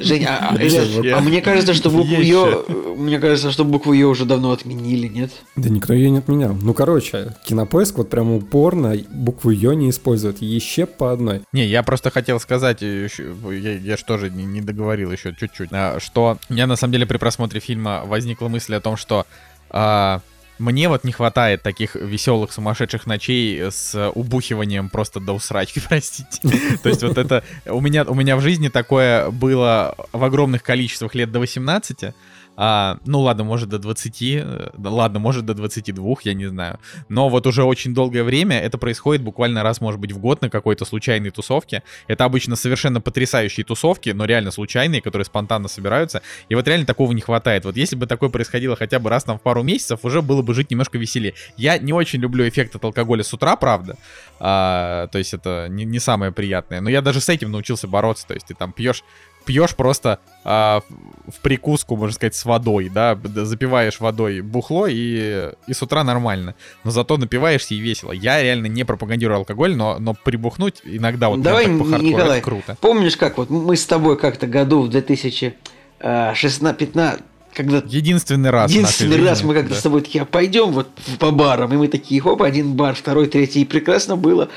Женя, 0.00 0.38
а, 0.40 0.54
а, 0.54 1.18
а 1.18 1.20
мне 1.20 1.40
кажется, 1.40 1.74
что 1.74 1.90
букву 1.90 2.20
Ё, 2.20 2.64
мне 2.96 3.18
кажется, 3.18 3.50
что 3.50 3.64
букву 3.64 3.92
Ё 3.92 4.08
уже 4.10 4.24
давно 4.24 4.52
отменили, 4.52 5.08
нет? 5.08 5.30
Да 5.56 5.68
никто 5.68 5.92
ее 5.92 6.10
не 6.10 6.18
отменял. 6.18 6.54
Ну, 6.54 6.74
короче, 6.74 7.34
кинопоиск 7.44 7.98
вот 7.98 8.10
прям 8.10 8.32
упорно 8.32 8.96
букву 9.10 9.50
Ё 9.50 9.72
не 9.72 9.90
использует, 9.90 10.40
еще 10.40 10.86
по 10.86 11.12
одной. 11.12 11.42
Не, 11.52 11.66
я 11.66 11.82
просто 11.82 12.10
хотел 12.10 12.40
сказать, 12.40 12.82
я, 12.82 13.08
я 13.08 13.96
же 13.96 14.04
тоже 14.04 14.30
не, 14.30 14.44
не 14.44 14.60
договорил 14.60 15.10
еще 15.10 15.34
чуть-чуть, 15.38 15.70
а, 15.72 15.98
что 16.00 16.38
у 16.48 16.52
меня 16.52 16.66
на 16.66 16.76
самом 16.76 16.92
деле 16.92 17.06
при 17.06 17.18
просмотре 17.18 17.60
фильма 17.60 18.02
возникла 18.04 18.48
мысль 18.48 18.74
о 18.74 18.80
том, 18.80 18.96
что 18.96 19.26
а, 19.70 20.20
мне 20.58 20.88
вот 20.88 21.04
не 21.04 21.12
хватает 21.12 21.62
таких 21.62 21.94
веселых 21.94 22.52
сумасшедших 22.52 23.06
ночей 23.06 23.70
с 23.70 24.10
убухиванием 24.14 24.88
просто 24.88 25.20
до 25.20 25.32
усрачки, 25.32 25.80
простите. 25.88 26.40
То 26.82 26.88
есть 26.88 27.02
вот 27.02 27.18
это... 27.18 27.44
У 27.66 27.80
меня, 27.80 28.04
у 28.04 28.14
меня 28.14 28.36
в 28.36 28.40
жизни 28.40 28.68
такое 28.68 29.30
было 29.30 29.94
в 30.12 30.22
огромных 30.24 30.62
количествах 30.62 31.14
лет 31.14 31.30
до 31.30 31.40
18, 31.40 32.14
а, 32.60 32.98
ну 33.06 33.20
ладно, 33.20 33.44
может 33.44 33.68
до 33.68 33.78
20, 33.78 34.22
э, 34.22 34.70
ладно, 34.76 35.20
может 35.20 35.46
до 35.46 35.54
22, 35.54 36.16
я 36.24 36.34
не 36.34 36.46
знаю. 36.46 36.80
Но 37.08 37.28
вот 37.28 37.46
уже 37.46 37.62
очень 37.62 37.94
долгое 37.94 38.24
время 38.24 38.58
это 38.58 38.78
происходит 38.78 39.22
буквально 39.22 39.62
раз, 39.62 39.80
может 39.80 40.00
быть, 40.00 40.10
в 40.10 40.18
год 40.18 40.42
на 40.42 40.50
какой-то 40.50 40.84
случайной 40.84 41.30
тусовке. 41.30 41.84
Это 42.08 42.24
обычно 42.24 42.56
совершенно 42.56 43.00
потрясающие 43.00 43.64
тусовки, 43.64 44.10
но 44.10 44.24
реально 44.24 44.50
случайные, 44.50 45.00
которые 45.00 45.24
спонтанно 45.24 45.68
собираются. 45.68 46.20
И 46.48 46.56
вот 46.56 46.66
реально 46.66 46.84
такого 46.84 47.12
не 47.12 47.20
хватает. 47.20 47.64
Вот 47.64 47.76
если 47.76 47.94
бы 47.94 48.08
такое 48.08 48.28
происходило 48.28 48.74
хотя 48.74 48.98
бы 48.98 49.08
раз 49.08 49.22
там 49.22 49.38
в 49.38 49.42
пару 49.42 49.62
месяцев, 49.62 50.00
уже 50.02 50.20
было 50.20 50.42
бы 50.42 50.52
жить 50.52 50.72
немножко 50.72 50.98
веселее. 50.98 51.34
Я 51.56 51.78
не 51.78 51.92
очень 51.92 52.18
люблю 52.18 52.48
эффект 52.48 52.74
от 52.74 52.82
алкоголя 52.82 53.22
с 53.22 53.32
утра, 53.32 53.54
правда. 53.54 53.96
А, 54.40 55.06
то 55.12 55.18
есть 55.18 55.32
это 55.32 55.68
не, 55.70 55.84
не 55.84 56.00
самое 56.00 56.32
приятное. 56.32 56.80
Но 56.80 56.90
я 56.90 57.02
даже 57.02 57.20
с 57.20 57.28
этим 57.28 57.52
научился 57.52 57.86
бороться. 57.86 58.26
То 58.26 58.34
есть 58.34 58.48
ты 58.48 58.54
там 58.54 58.72
пьешь 58.72 59.04
пьешь 59.48 59.74
просто 59.74 60.20
а, 60.44 60.82
в 61.26 61.40
прикуску, 61.40 61.96
можно 61.96 62.14
сказать, 62.14 62.34
с 62.34 62.44
водой, 62.44 62.90
да, 62.90 63.18
запиваешь 63.24 63.98
водой 63.98 64.42
бухло 64.42 64.86
и, 64.86 65.52
и 65.66 65.72
с 65.72 65.82
утра 65.82 66.04
нормально. 66.04 66.54
Но 66.84 66.90
зато 66.90 67.16
напиваешься 67.16 67.74
и 67.74 67.78
весело. 67.78 68.12
Я 68.12 68.42
реально 68.42 68.66
не 68.66 68.84
пропагандирую 68.84 69.38
алкоголь, 69.38 69.74
но, 69.74 69.98
но 69.98 70.12
прибухнуть 70.12 70.82
иногда 70.84 71.30
вот 71.30 71.40
Давай, 71.40 71.64
так 71.64 71.78
по 71.78 71.84
Николай, 71.96 72.42
круто. 72.42 72.76
Помнишь, 72.78 73.16
как 73.16 73.38
вот 73.38 73.48
мы 73.48 73.74
с 73.74 73.86
тобой 73.86 74.18
как-то 74.18 74.46
году 74.46 74.82
в 74.82 74.90
2016-15 74.90 77.22
когда 77.54 77.82
единственный 77.86 78.50
раз 78.50 78.70
единственный 78.70 79.24
раз 79.24 79.42
мы 79.42 79.54
как-то 79.54 79.70
да. 79.70 79.80
с 79.80 79.82
тобой 79.82 80.02
такие 80.02 80.20
а 80.22 80.26
пойдем 80.26 80.70
вот 80.70 80.88
по 81.18 81.30
барам 81.30 81.72
и 81.72 81.78
мы 81.78 81.88
такие 81.88 82.20
хоп 82.20 82.42
один 82.42 82.74
бар 82.74 82.94
второй 82.94 83.26
третий 83.26 83.62
и 83.62 83.64
прекрасно 83.64 84.16
было 84.16 84.50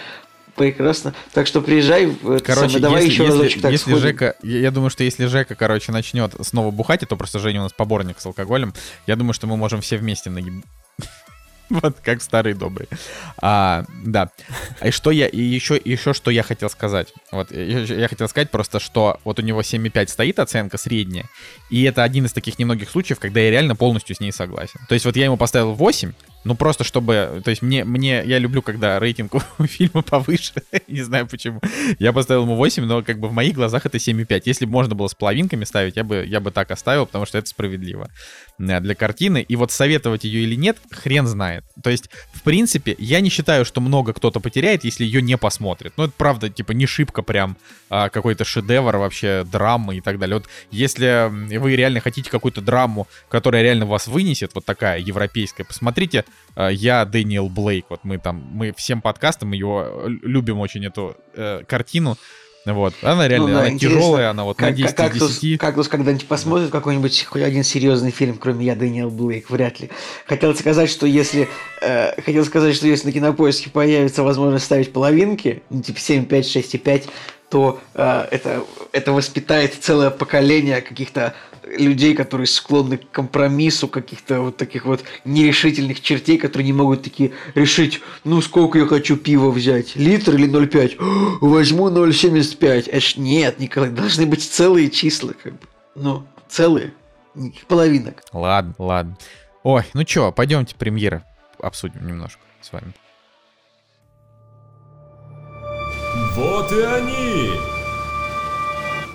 прекрасно. 0.56 1.14
Так 1.34 1.48
что 1.48 1.62
приезжай, 1.62 2.14
короче, 2.22 2.54
самое, 2.54 2.80
давай 2.80 3.06
если, 3.06 3.14
еще 3.14 3.24
если, 3.24 3.38
разочек 3.38 3.62
так 3.62 3.72
если 3.72 3.96
Жека, 3.96 4.36
я 4.44 4.72
думаю, 4.72 4.90
что 4.90 5.04
если 5.04 5.26
Жека, 5.26 5.56
короче, 5.56 5.92
начнет 5.92 6.34
снова 6.42 6.72
бухать, 6.72 7.04
это 7.04 7.16
просто 7.16 7.40
Женя 7.40 7.62
у 7.62 7.64
нас 7.64 7.74
поборник 7.74 8.20
с 8.20 8.26
алкоголем, 8.26 8.74
я 9.08 9.16
думаю, 9.16 9.34
что 9.34 9.48
мы 9.48 9.58
можем 9.58 9.82
все 9.82 9.98
вместе 9.98 10.30
наеб... 10.30 10.64
Вот 11.70 11.98
как 12.04 12.20
в 12.20 12.24
старые 12.24 12.54
добрые. 12.54 12.90
А, 13.38 13.86
да. 14.04 14.30
И 14.84 14.92
что 14.92 15.10
я, 15.10 15.28
и 15.28 15.40
еще, 15.40 15.80
еще 15.84 16.14
что 16.14 16.30
я 16.30 16.44
хотел 16.44 16.70
сказать. 16.70 17.14
Вот, 17.32 17.52
я, 17.52 17.80
я 17.80 18.08
хотел 18.10 18.28
сказать 18.28 18.52
просто, 18.52 18.80
что 18.80 19.20
вот 19.24 19.40
у 19.40 19.42
него 19.42 19.62
7,5 19.62 20.08
стоит 20.08 20.40
оценка 20.40 20.78
средняя, 20.78 21.30
и 21.70 21.84
это 21.84 22.04
один 22.04 22.26
из 22.26 22.34
таких 22.34 22.60
немногих 22.60 22.90
случаев, 22.90 23.20
когда 23.20 23.40
я 23.40 23.52
реально 23.52 23.76
полностью 23.76 24.16
с 24.16 24.20
ней 24.20 24.34
согласен. 24.34 24.82
То 24.90 24.96
есть 24.96 25.06
вот 25.06 25.16
я 25.16 25.26
ему 25.26 25.38
поставил 25.38 25.74
8, 25.74 26.12
Ну, 26.44 26.56
просто 26.56 26.84
чтобы... 26.84 27.42
То 27.44 27.50
есть 27.52 27.62
мне, 27.62 27.84
мне 27.84 28.24
я 28.26 28.40
люблю, 28.40 28.62
когда 28.62 29.00
рейтинг 29.00 29.36
у 29.60 29.66
фильма 29.66 30.02
повыше. 30.02 30.54
Не 30.88 31.04
знаю 31.04 31.28
почему. 31.28 31.62
Я 32.00 32.14
поставил 32.14 32.44
ему 32.44 32.56
8, 32.56 32.84
но 32.86 33.04
как 33.04 33.20
бы 33.20 33.28
в 33.28 33.34
моих 33.34 33.54
глазах 33.54 33.86
это 33.86 33.98
7,5. 33.98 34.42
Если 34.46 34.66
бы 34.66 34.72
можно 34.72 34.96
было 34.96 35.08
с 35.08 35.14
половинками 35.14 35.66
ставить, 35.66 35.98
я 35.98 36.04
бы, 36.04 36.26
я 36.26 36.40
бы 36.40 36.52
так 36.52 36.72
оставил, 36.72 37.06
потому 37.06 37.26
что 37.26 37.38
это 37.38 37.48
справедливо 37.48 38.10
э, 38.60 38.80
для 38.80 38.96
картины. 38.96 39.42
И 39.48 39.56
вот 39.56 39.72
советовать 39.72 40.24
ее 40.24 40.44
или 40.44 40.56
нет, 40.56 40.78
хрен 40.92 41.28
знает. 41.28 41.64
То 41.84 41.90
есть, 41.90 42.10
в 42.34 42.42
принципе, 42.42 42.96
я 42.98 43.22
не 43.22 43.30
считаю, 43.30 43.64
что 43.64 43.80
много 43.82 44.14
кто-то 44.14 44.40
потеряет, 44.40 44.84
если 44.84 45.06
ее 45.06 45.22
не 45.22 45.38
посмотрит. 45.38 45.94
Ну, 45.98 46.06
это 46.06 46.14
правда, 46.18 46.50
типа, 46.50 46.72
не 46.72 46.88
шибко 46.88 47.22
прям 47.22 47.58
а, 47.90 48.10
какой-то 48.10 48.46
шедевр 48.46 48.98
вообще, 48.98 49.46
драмы 49.52 49.98
и 49.98 50.02
так 50.02 50.18
далее. 50.18 50.38
Вот 50.38 50.48
если 50.72 51.30
вы 51.58 51.76
реально 51.76 52.00
хотите 52.00 52.30
какую-то 52.30 52.62
драму, 52.62 53.08
которая 53.30 53.62
реально 53.62 53.86
вас 53.86 54.08
вынесет, 54.08 54.52
вот 54.56 54.66
такая 54.66 55.00
европейская, 55.00 55.64
посмотрите 55.64 56.26
я 56.56 57.06
Дэниел 57.06 57.50
Блейк. 57.50 57.86
Вот 57.90 58.02
мы 58.04 58.18
там, 58.18 58.44
мы 58.52 58.74
всем 58.74 59.02
подкастам 59.02 59.52
ее 59.52 59.92
любим 60.22 60.60
очень 60.60 60.86
эту 60.86 61.16
э, 61.34 61.64
картину. 61.68 62.18
Вот. 62.66 62.94
Она 63.02 63.28
реально 63.28 63.48
ну, 63.48 63.54
да, 63.54 63.62
она 63.62 63.78
тяжелая, 63.78 64.30
она 64.30 64.44
вот 64.44 64.58
как, 64.58 64.70
на 64.70 64.76
10 64.76 64.96
как, 64.96 65.14
10. 65.14 65.60
Кактус 65.60 65.88
когда-нибудь 65.88 66.28
посмотрит 66.28 66.70
какой-нибудь 66.70 67.24
хоть 67.24 67.42
один 67.42 67.64
серьезный 67.64 68.12
фильм, 68.12 68.38
кроме 68.38 68.66
я, 68.66 68.76
Дэниел 68.76 69.10
Блейк, 69.10 69.50
вряд 69.50 69.80
ли. 69.80 69.90
Хотел 70.28 70.56
сказать, 70.56 70.90
что 70.90 71.08
если 71.08 71.50
э, 71.82 72.22
хотел 72.22 72.46
сказать, 72.46 72.76
что 72.76 72.86
если 72.86 73.08
на 73.08 73.14
кинопоиске 73.14 73.72
появится 73.72 74.22
возможность 74.22 74.66
ставить 74.66 74.94
половинки, 74.94 75.64
ну 75.72 75.82
типа 75.82 76.00
7, 76.00 76.26
5, 76.26 76.48
6 76.48 76.76
и 76.76 76.78
5, 76.78 77.08
то 77.52 77.80
э, 77.94 78.28
это, 78.32 78.64
это 78.94 79.12
воспитает 79.12 79.76
целое 79.76 80.10
поколение 80.10 80.82
каких-то 80.82 81.36
людей, 81.64 82.16
которые 82.16 82.48
склонны 82.48 82.98
к 82.98 83.12
компромиссу, 83.12 83.88
каких-то 83.88 84.42
вот 84.42 84.58
таких 84.58 84.86
вот 84.86 85.04
нерешительных 85.26 86.02
чертей, 86.02 86.38
которые 86.38 86.66
не 86.66 86.74
могут 86.74 87.04
такие 87.04 87.32
решить, 87.54 88.02
ну 88.24 88.42
сколько 88.42 88.80
я 88.80 88.86
хочу 88.88 89.18
пива 89.18 89.52
взять, 89.52 89.96
литр 89.96 90.36
или 90.36 90.50
0,5? 90.50 91.38
Возьму 91.42 91.90
0,75. 91.90 92.90
Эш, 92.92 93.18
нет, 93.18 93.60
Николай, 93.60 93.90
должны 93.90 94.26
быть 94.26 94.44
целые 94.44 94.90
числа, 94.90 95.34
как 95.44 95.54
бы. 95.54 95.68
Ну, 95.96 96.24
целые, 96.48 96.94
никаких 97.36 97.68
половинок. 97.68 98.24
Ладно, 98.32 98.74
ладно. 98.80 99.18
Ой, 99.64 99.84
ну 99.94 100.04
чё, 100.06 100.32
пойдемте 100.32 100.76
премьеры 100.76 101.24
обсудим 101.60 102.08
немножко 102.08 102.40
с 102.62 102.72
вами. 102.72 102.94
Вот 106.36 106.72
и 106.72 106.80
они! 106.82 107.52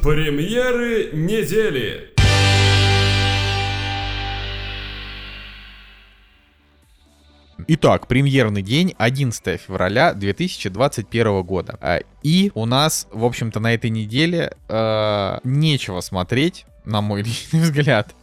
Премьеры 0.03 1.13
недели! 1.15 2.13
Итак, 7.69 8.07
премьерный 8.07 8.61
день 8.61 8.95
11 8.99 9.59
февраля 9.59 10.13
2021 10.13 11.43
года. 11.43 11.79
А, 11.81 12.01
и 12.23 12.53
у 12.55 12.67
нас, 12.67 13.09
в 13.11 13.25
общем-то, 13.25 13.61
на 13.61 13.73
этой 13.73 13.89
неделе 13.89 14.53
э, 14.69 15.39
нечего 15.43 16.01
смотреть, 16.01 16.67
на 16.85 17.01
мой 17.01 17.23
личный 17.25 17.61
взгляд. 17.61 18.15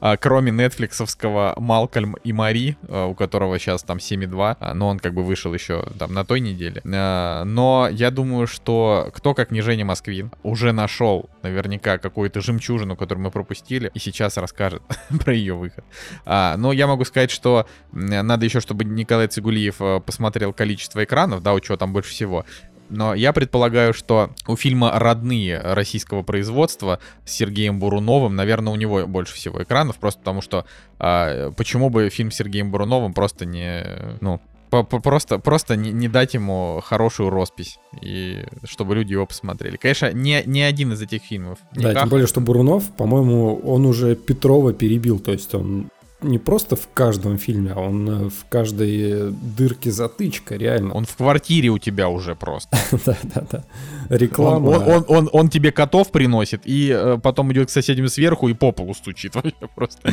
А, 0.00 0.16
кроме 0.16 0.52
нетфликсовского 0.52 1.54
Малкольм 1.56 2.14
и 2.24 2.32
Мари, 2.32 2.76
а, 2.88 3.06
у 3.06 3.14
которого 3.14 3.58
сейчас 3.58 3.82
там 3.82 3.98
7,2, 3.98 4.56
а, 4.58 4.74
но 4.74 4.88
он 4.88 4.98
как 4.98 5.14
бы 5.14 5.22
вышел 5.22 5.52
еще 5.54 5.86
там 5.98 6.12
на 6.12 6.24
той 6.24 6.40
неделе. 6.40 6.80
Но 6.84 7.88
я 7.90 8.10
думаю, 8.10 8.46
что 8.46 9.10
кто 9.14 9.34
как 9.34 9.50
не 9.50 9.60
Женя 9.60 9.84
Москвин 9.84 10.30
уже 10.42 10.72
нашел 10.72 11.30
наверняка 11.42 11.98
какую-то 11.98 12.40
жемчужину, 12.40 12.96
которую 12.96 13.24
мы 13.24 13.30
пропустили, 13.30 13.90
и 13.94 13.98
сейчас 13.98 14.36
расскажет 14.36 14.82
про 15.24 15.34
ее 15.34 15.54
выход. 15.54 15.84
Но 16.24 16.72
я 16.72 16.86
могу 16.86 17.04
сказать, 17.04 17.30
что 17.30 17.66
надо 17.92 18.44
еще, 18.44 18.60
чтобы 18.60 18.84
Николай 18.84 19.28
Цигулиев 19.28 19.76
посмотрел 20.04 20.52
количество 20.52 21.04
экранов, 21.04 21.42
да, 21.42 21.54
у 21.54 21.60
чего 21.60 21.76
там 21.76 21.92
больше 21.92 22.10
всего. 22.10 22.44
Но 22.88 23.14
я 23.14 23.32
предполагаю, 23.32 23.92
что 23.92 24.30
у 24.46 24.56
фильма 24.56 24.92
«Родные» 24.94 25.58
российского 25.60 26.22
производства 26.22 27.00
с 27.24 27.32
Сергеем 27.32 27.78
Буруновым, 27.78 28.36
наверное, 28.36 28.72
у 28.72 28.76
него 28.76 29.06
больше 29.06 29.34
всего 29.34 29.62
экранов, 29.62 29.96
просто 29.96 30.20
потому 30.20 30.40
что 30.40 30.66
а, 30.98 31.50
почему 31.52 31.90
бы 31.90 32.08
фильм 32.10 32.30
с 32.30 32.36
Сергеем 32.36 32.70
Буруновым 32.70 33.12
просто 33.12 33.44
не, 33.44 33.84
ну, 34.20 34.40
просто, 34.84 35.38
просто 35.38 35.76
не, 35.76 35.92
не 35.92 36.08
дать 36.08 36.34
ему 36.34 36.80
хорошую 36.84 37.30
роспись, 37.30 37.78
и 38.00 38.44
чтобы 38.64 38.94
люди 38.94 39.12
его 39.12 39.26
посмотрели. 39.26 39.76
Конечно, 39.76 40.12
не, 40.12 40.42
не 40.46 40.62
один 40.62 40.92
из 40.92 41.02
этих 41.02 41.22
фильмов. 41.22 41.58
Да, 41.72 41.90
никак. 41.90 42.02
тем 42.02 42.08
более, 42.10 42.26
что 42.26 42.40
Бурунов, 42.40 42.90
по-моему, 42.96 43.56
он 43.56 43.86
уже 43.86 44.16
Петрова 44.16 44.72
перебил, 44.72 45.18
то 45.18 45.32
есть 45.32 45.54
он 45.54 45.88
не 46.28 46.38
просто 46.38 46.76
в 46.76 46.88
каждом 46.92 47.38
фильме, 47.38 47.72
а 47.72 47.80
он 47.80 48.08
э, 48.08 48.30
в 48.30 48.46
каждой 48.48 49.32
дырке 49.32 49.90
затычка, 49.90 50.56
реально. 50.56 50.94
Он 50.94 51.04
в 51.04 51.16
квартире 51.16 51.70
у 51.70 51.78
тебя 51.78 52.08
уже 52.08 52.34
просто. 52.34 52.76
Да-да-да. 53.06 53.64
Реклама. 54.08 54.68
Он, 54.68 54.82
он, 54.82 55.04
он, 55.08 55.30
он 55.32 55.48
тебе 55.48 55.72
котов 55.72 56.10
приносит, 56.10 56.62
и 56.64 56.90
э, 56.90 57.18
потом 57.22 57.52
идет 57.52 57.68
к 57.68 57.70
соседям 57.70 58.08
сверху 58.08 58.48
и 58.48 58.54
по 58.54 58.72
полу 58.72 58.94
стучит. 58.94 59.34
Вообще 59.34 59.68
просто. 59.74 60.12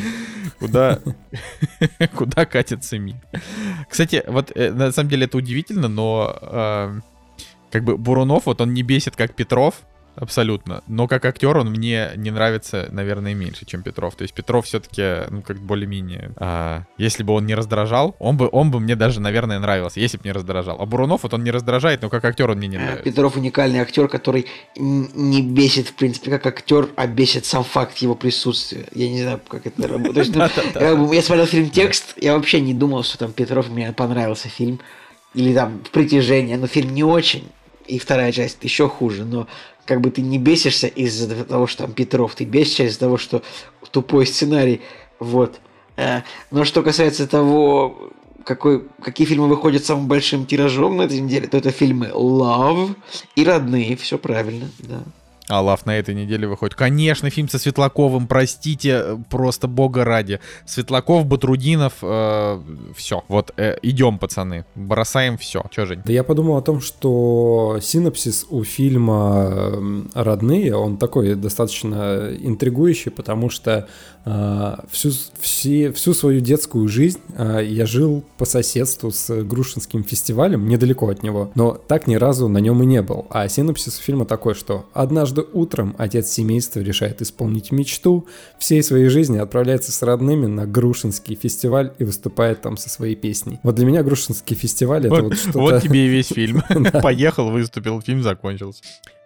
Куда, 0.60 1.00
куда 2.16 2.46
катится 2.46 2.98
мир? 2.98 3.18
Кстати, 3.90 4.24
вот 4.28 4.52
э, 4.56 4.72
на 4.72 4.92
самом 4.92 5.10
деле 5.10 5.26
это 5.26 5.38
удивительно, 5.38 5.88
но 5.88 6.38
э, 6.42 7.00
как 7.72 7.84
бы 7.84 7.98
Бурунов, 7.98 8.46
вот 8.46 8.62
он 8.62 8.74
не 8.74 8.84
бесит, 8.84 9.16
как 9.16 9.36
Петров, 9.36 9.82
Абсолютно. 10.16 10.84
Но 10.88 11.08
как 11.08 11.26
актер 11.26 11.58
он 11.58 11.72
мне 11.72 12.12
не 12.16 12.32
нравится, 12.32 12.88
наверное, 12.92 13.34
меньше, 13.34 13.66
чем 13.66 13.82
Петров. 13.82 14.16
То 14.16 14.24
есть 14.24 14.34
Петров 14.34 14.66
все-таки, 14.66 15.30
ну, 15.32 15.42
как 15.42 15.58
более-менее... 15.58 16.32
А, 16.38 16.84
если 16.98 17.24
бы 17.24 17.34
он 17.34 17.46
не 17.46 17.56
раздражал, 17.56 18.16
он 18.20 18.38
бы, 18.38 18.48
он 18.52 18.72
бы 18.72 18.80
мне 18.80 18.96
даже, 18.96 19.20
наверное, 19.20 19.60
нравился, 19.60 20.00
если 20.00 20.18
бы 20.18 20.24
не 20.26 20.32
раздражал. 20.32 20.78
А 20.80 20.86
Бурунов, 20.86 21.24
вот 21.24 21.34
он 21.34 21.44
не 21.44 21.52
раздражает, 21.52 22.02
но 22.02 22.10
как 22.10 22.24
актер 22.26 22.50
он 22.52 22.58
мне 22.58 22.68
не 22.68 22.78
нравится. 22.78 23.04
Петров 23.04 23.36
уникальный 23.36 23.80
актер, 23.80 24.08
который 24.08 24.46
не 24.76 25.42
бесит, 25.42 25.88
в 25.88 25.94
принципе, 25.94 26.32
как 26.32 26.46
актер, 26.46 26.90
а 26.96 27.08
бесит 27.08 27.46
сам 27.46 27.64
факт 27.64 27.98
его 27.98 28.16
присутствия. 28.16 28.86
Я 28.94 29.10
не 29.10 29.22
знаю, 29.22 29.42
как 29.48 29.66
это 29.66 29.88
работает. 29.88 30.36
Ну, 30.76 31.12
я 31.12 31.22
смотрел 31.22 31.48
фильм 31.48 31.70
«Текст», 31.70 32.14
я 32.18 32.36
вообще 32.36 32.62
не 32.62 32.74
думал, 32.74 33.04
что 33.04 33.18
там 33.18 33.34
Петров 33.34 33.70
мне 33.70 33.92
понравился 33.94 34.50
фильм. 34.50 34.80
Или 35.34 35.54
там 35.54 35.82
«Притяжение», 35.92 36.58
но 36.58 36.68
фильм 36.68 36.94
не 36.94 37.04
очень. 37.04 37.46
И 37.88 38.00
вторая 38.00 38.32
часть 38.32 38.58
еще 38.62 38.88
хуже, 38.88 39.26
но 39.26 39.48
как 39.86 40.02
бы 40.02 40.10
ты 40.10 40.22
не 40.22 40.38
бесишься 40.38 40.88
из-за 40.88 41.44
того, 41.44 41.68
что 41.68 41.84
там 41.84 41.94
Петров, 41.94 42.36
ты 42.36 42.46
бесишься 42.46 42.84
из-за 42.84 43.00
того, 43.00 43.18
что 43.18 43.44
тупой 43.92 44.26
сценарий, 44.26 44.82
вот. 45.20 45.60
Э, 45.98 46.22
но 46.52 46.66
что 46.66 46.82
касается 46.82 47.28
того, 47.28 48.12
какой, 48.46 48.84
какие 49.02 49.28
фильмы 49.28 49.48
выходят 49.48 49.86
самым 49.86 50.08
большим 50.08 50.46
тиражом 50.46 50.98
на 50.98 51.04
этой 51.04 51.20
неделе, 51.20 51.48
то 51.48 51.58
это 51.58 51.72
фильмы 51.72 52.08
Love 52.08 52.96
и 53.36 53.44
Родные, 53.44 53.96
все 53.96 54.18
правильно, 54.18 54.70
да. 54.80 55.04
Аллаф 55.50 55.86
на 55.86 55.98
этой 55.98 56.16
неделе 56.16 56.48
выходит. 56.48 56.76
Конечно, 56.76 57.30
фильм 57.30 57.50
со 57.50 57.60
Светлаковым, 57.60 58.28
простите, 58.28 59.20
просто 59.30 59.68
бога 59.68 60.06
ради. 60.06 60.40
Светлаков, 60.66 61.26
Батрудинов, 61.26 61.96
э, 62.02 62.62
все. 62.96 63.24
Вот, 63.28 63.54
э, 63.58 63.78
идем, 63.82 64.20
пацаны, 64.20 64.66
бросаем 64.76 65.38
все. 65.38 65.64
Че, 65.70 65.86
Жень? 65.86 66.02
Да 66.06 66.14
я 66.14 66.24
подумал 66.24 66.58
о 66.58 66.62
том, 66.62 66.80
что 66.80 67.78
синопсис 67.82 68.46
у 68.50 68.64
фильма 68.64 69.74
«Родные», 70.14 70.76
он 70.76 70.98
такой 70.98 71.36
достаточно 71.36 72.30
интригующий, 72.40 73.12
потому 73.12 73.50
что 73.50 73.72
э, 73.72 73.86
всю, 74.92 75.12
все, 75.42 75.92
всю 75.92 76.14
свою 76.14 76.40
детскую 76.40 76.88
жизнь 76.88 77.20
э, 77.36 77.62
я 77.66 77.86
жил 77.86 78.24
по 78.38 78.46
соседству 78.46 79.12
с 79.12 79.44
Грушинским 79.44 80.04
фестивалем, 80.04 80.68
недалеко 80.68 81.10
от 81.10 81.24
него, 81.24 81.52
но 81.56 81.74
так 81.74 82.08
ни 82.08 82.16
разу 82.16 82.48
на 82.48 82.60
нем 82.60 82.82
и 82.84 82.86
не 82.86 83.02
был. 83.02 83.28
А 83.30 83.48
синопсис 83.50 83.98
фильма 83.98 84.26
такой, 84.26 84.54
что 84.54 84.86
однажды 84.94 85.44
утром 85.54 85.96
отец 85.98 86.30
семейства 86.30 86.80
решает 86.80 87.22
исполнить 87.22 87.72
мечту, 87.72 88.26
всей 88.60 88.82
своей 88.82 89.10
жизни 89.10 89.38
отправляется 89.38 89.92
с 89.92 90.02
родными 90.02 90.46
на 90.46 90.66
Грушинский 90.66 91.36
фестиваль 91.36 91.92
и 92.00 92.06
выступает 92.06 92.62
там 92.62 92.78
со 92.78 92.90
своей 92.90 93.16
песней. 93.16 93.60
Вот 93.64 93.76
для 93.76 93.86
меня 93.86 94.04
Грушинский 94.04 94.56
фестиваль 94.56 95.08
это 95.08 95.22
вот, 95.22 95.38
что-то... 95.38 95.60
Вот 95.60 95.84
тебе 95.84 96.06
и 96.06 96.10
весь 96.10 96.28
фильм. 96.34 96.64
Поехал, 97.02 97.52
выступил, 97.52 98.02
фильм 98.02 98.24
закончился. 98.24 98.84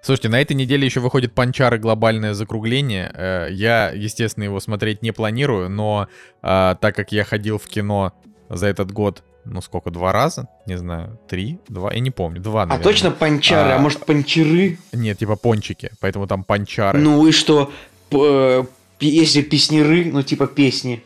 Слушайте, 0.07 0.29
на 0.29 0.39
этой 0.39 0.53
неделе 0.53 0.85
еще 0.85 1.01
выходит 1.01 1.33
Панчары 1.33 1.79
глобальное 1.79 2.33
закругление. 2.33 3.11
Э, 3.13 3.47
я, 3.51 3.91
естественно, 3.93 4.45
его 4.45 4.61
смотреть 4.61 5.01
не 5.01 5.11
планирую, 5.11 5.69
но 5.69 6.07
а, 6.41 6.75
так 6.75 6.95
как 6.95 7.11
я 7.11 7.25
ходил 7.25 7.57
в 7.57 7.67
кино 7.67 8.13
за 8.47 8.67
этот 8.67 8.93
год 8.93 9.21
ну 9.43 9.59
сколько, 9.59 9.91
два 9.91 10.13
раза? 10.13 10.47
Не 10.65 10.77
знаю, 10.77 11.19
три, 11.27 11.59
два, 11.67 11.91
я 11.91 11.99
не 11.99 12.11
помню, 12.11 12.39
два, 12.39 12.63
а 12.63 12.65
наверное. 12.67 12.89
А 12.89 12.89
точно 12.89 13.11
панчары, 13.11 13.71
а, 13.71 13.75
а 13.75 13.79
может 13.79 14.05
панчеры? 14.05 14.77
Нет, 14.93 15.17
типа 15.19 15.35
пончики, 15.35 15.91
поэтому 15.99 16.25
там 16.25 16.45
панчары. 16.45 16.97
Ну 16.99 17.27
и 17.27 17.33
что, 17.33 17.69
П- 18.09 18.65
если 19.01 19.41
песнеры, 19.41 20.05
ну 20.05 20.23
типа 20.23 20.47
песни, 20.47 21.03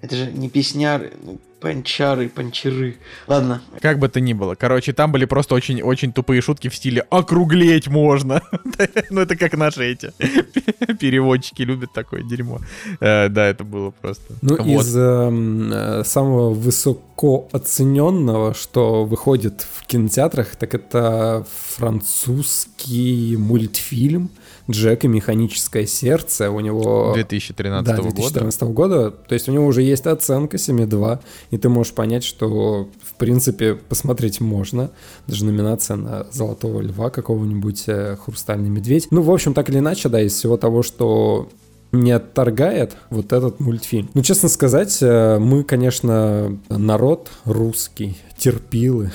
это 0.00 0.16
же 0.16 0.32
не 0.32 0.48
песняры, 0.48 1.12
ну, 1.22 1.38
Панчары, 1.60 2.28
панчеры. 2.28 2.96
Ладно. 3.26 3.62
Как 3.80 3.98
бы 3.98 4.08
то 4.08 4.20
ни 4.20 4.32
было. 4.32 4.54
Короче, 4.54 4.92
там 4.92 5.10
были 5.10 5.24
просто 5.24 5.56
очень-очень 5.56 6.12
тупые 6.12 6.40
шутки 6.40 6.68
в 6.68 6.74
стиле 6.74 7.04
«округлеть 7.10 7.88
можно». 7.88 8.40
ну, 9.10 9.20
это 9.22 9.36
как 9.36 9.56
наши 9.56 9.84
эти 9.92 10.12
переводчики 11.00 11.62
любят 11.62 11.92
такое 11.92 12.22
дерьмо. 12.22 12.60
Э, 13.00 13.28
да, 13.28 13.46
это 13.46 13.64
было 13.64 13.90
просто. 13.90 14.34
Ну, 14.40 14.54
из 14.56 14.96
эм, 14.96 15.72
э, 15.72 16.04
самого 16.04 16.50
высоко 16.50 17.48
оцененного, 17.50 18.54
что 18.54 19.04
выходит 19.04 19.66
в 19.72 19.84
кинотеатрах, 19.86 20.54
так 20.54 20.74
это 20.74 21.44
французский 21.76 23.36
мультфильм 23.36 24.30
Джек 24.70 25.04
и 25.04 25.08
механическое 25.08 25.86
сердце. 25.86 26.50
У 26.50 26.60
него... 26.60 27.12
2013 27.14 27.86
да, 27.86 28.02
2014 28.02 28.62
года. 28.62 28.72
года. 28.72 29.10
То 29.10 29.34
есть 29.34 29.48
у 29.48 29.52
него 29.52 29.66
уже 29.66 29.82
есть 29.82 30.06
оценка 30.06 30.56
7,2, 30.56 31.20
и 31.50 31.58
ты 31.58 31.68
можешь 31.68 31.92
понять, 31.94 32.24
что 32.24 32.88
в 33.02 33.14
принципе 33.14 33.74
посмотреть 33.74 34.40
можно. 34.40 34.90
Даже 35.26 35.44
номинация 35.44 35.96
на 35.96 36.26
Золотого 36.30 36.80
Льва 36.80 37.10
какого-нибудь, 37.10 37.84
э, 37.86 38.16
Хрустальный 38.24 38.68
Медведь. 38.68 39.08
Ну, 39.10 39.22
в 39.22 39.30
общем, 39.30 39.54
так 39.54 39.70
или 39.70 39.78
иначе, 39.78 40.08
да, 40.08 40.20
из 40.20 40.34
всего 40.34 40.56
того, 40.56 40.82
что 40.82 41.48
не 41.92 42.12
отторгает 42.12 42.96
вот 43.10 43.32
этот 43.32 43.60
мультфильм. 43.60 44.10
Ну, 44.12 44.22
честно 44.22 44.48
сказать, 44.48 44.98
э, 45.00 45.38
мы, 45.38 45.64
конечно, 45.64 46.58
народ 46.68 47.30
русский, 47.44 48.18
терпилы. 48.36 49.10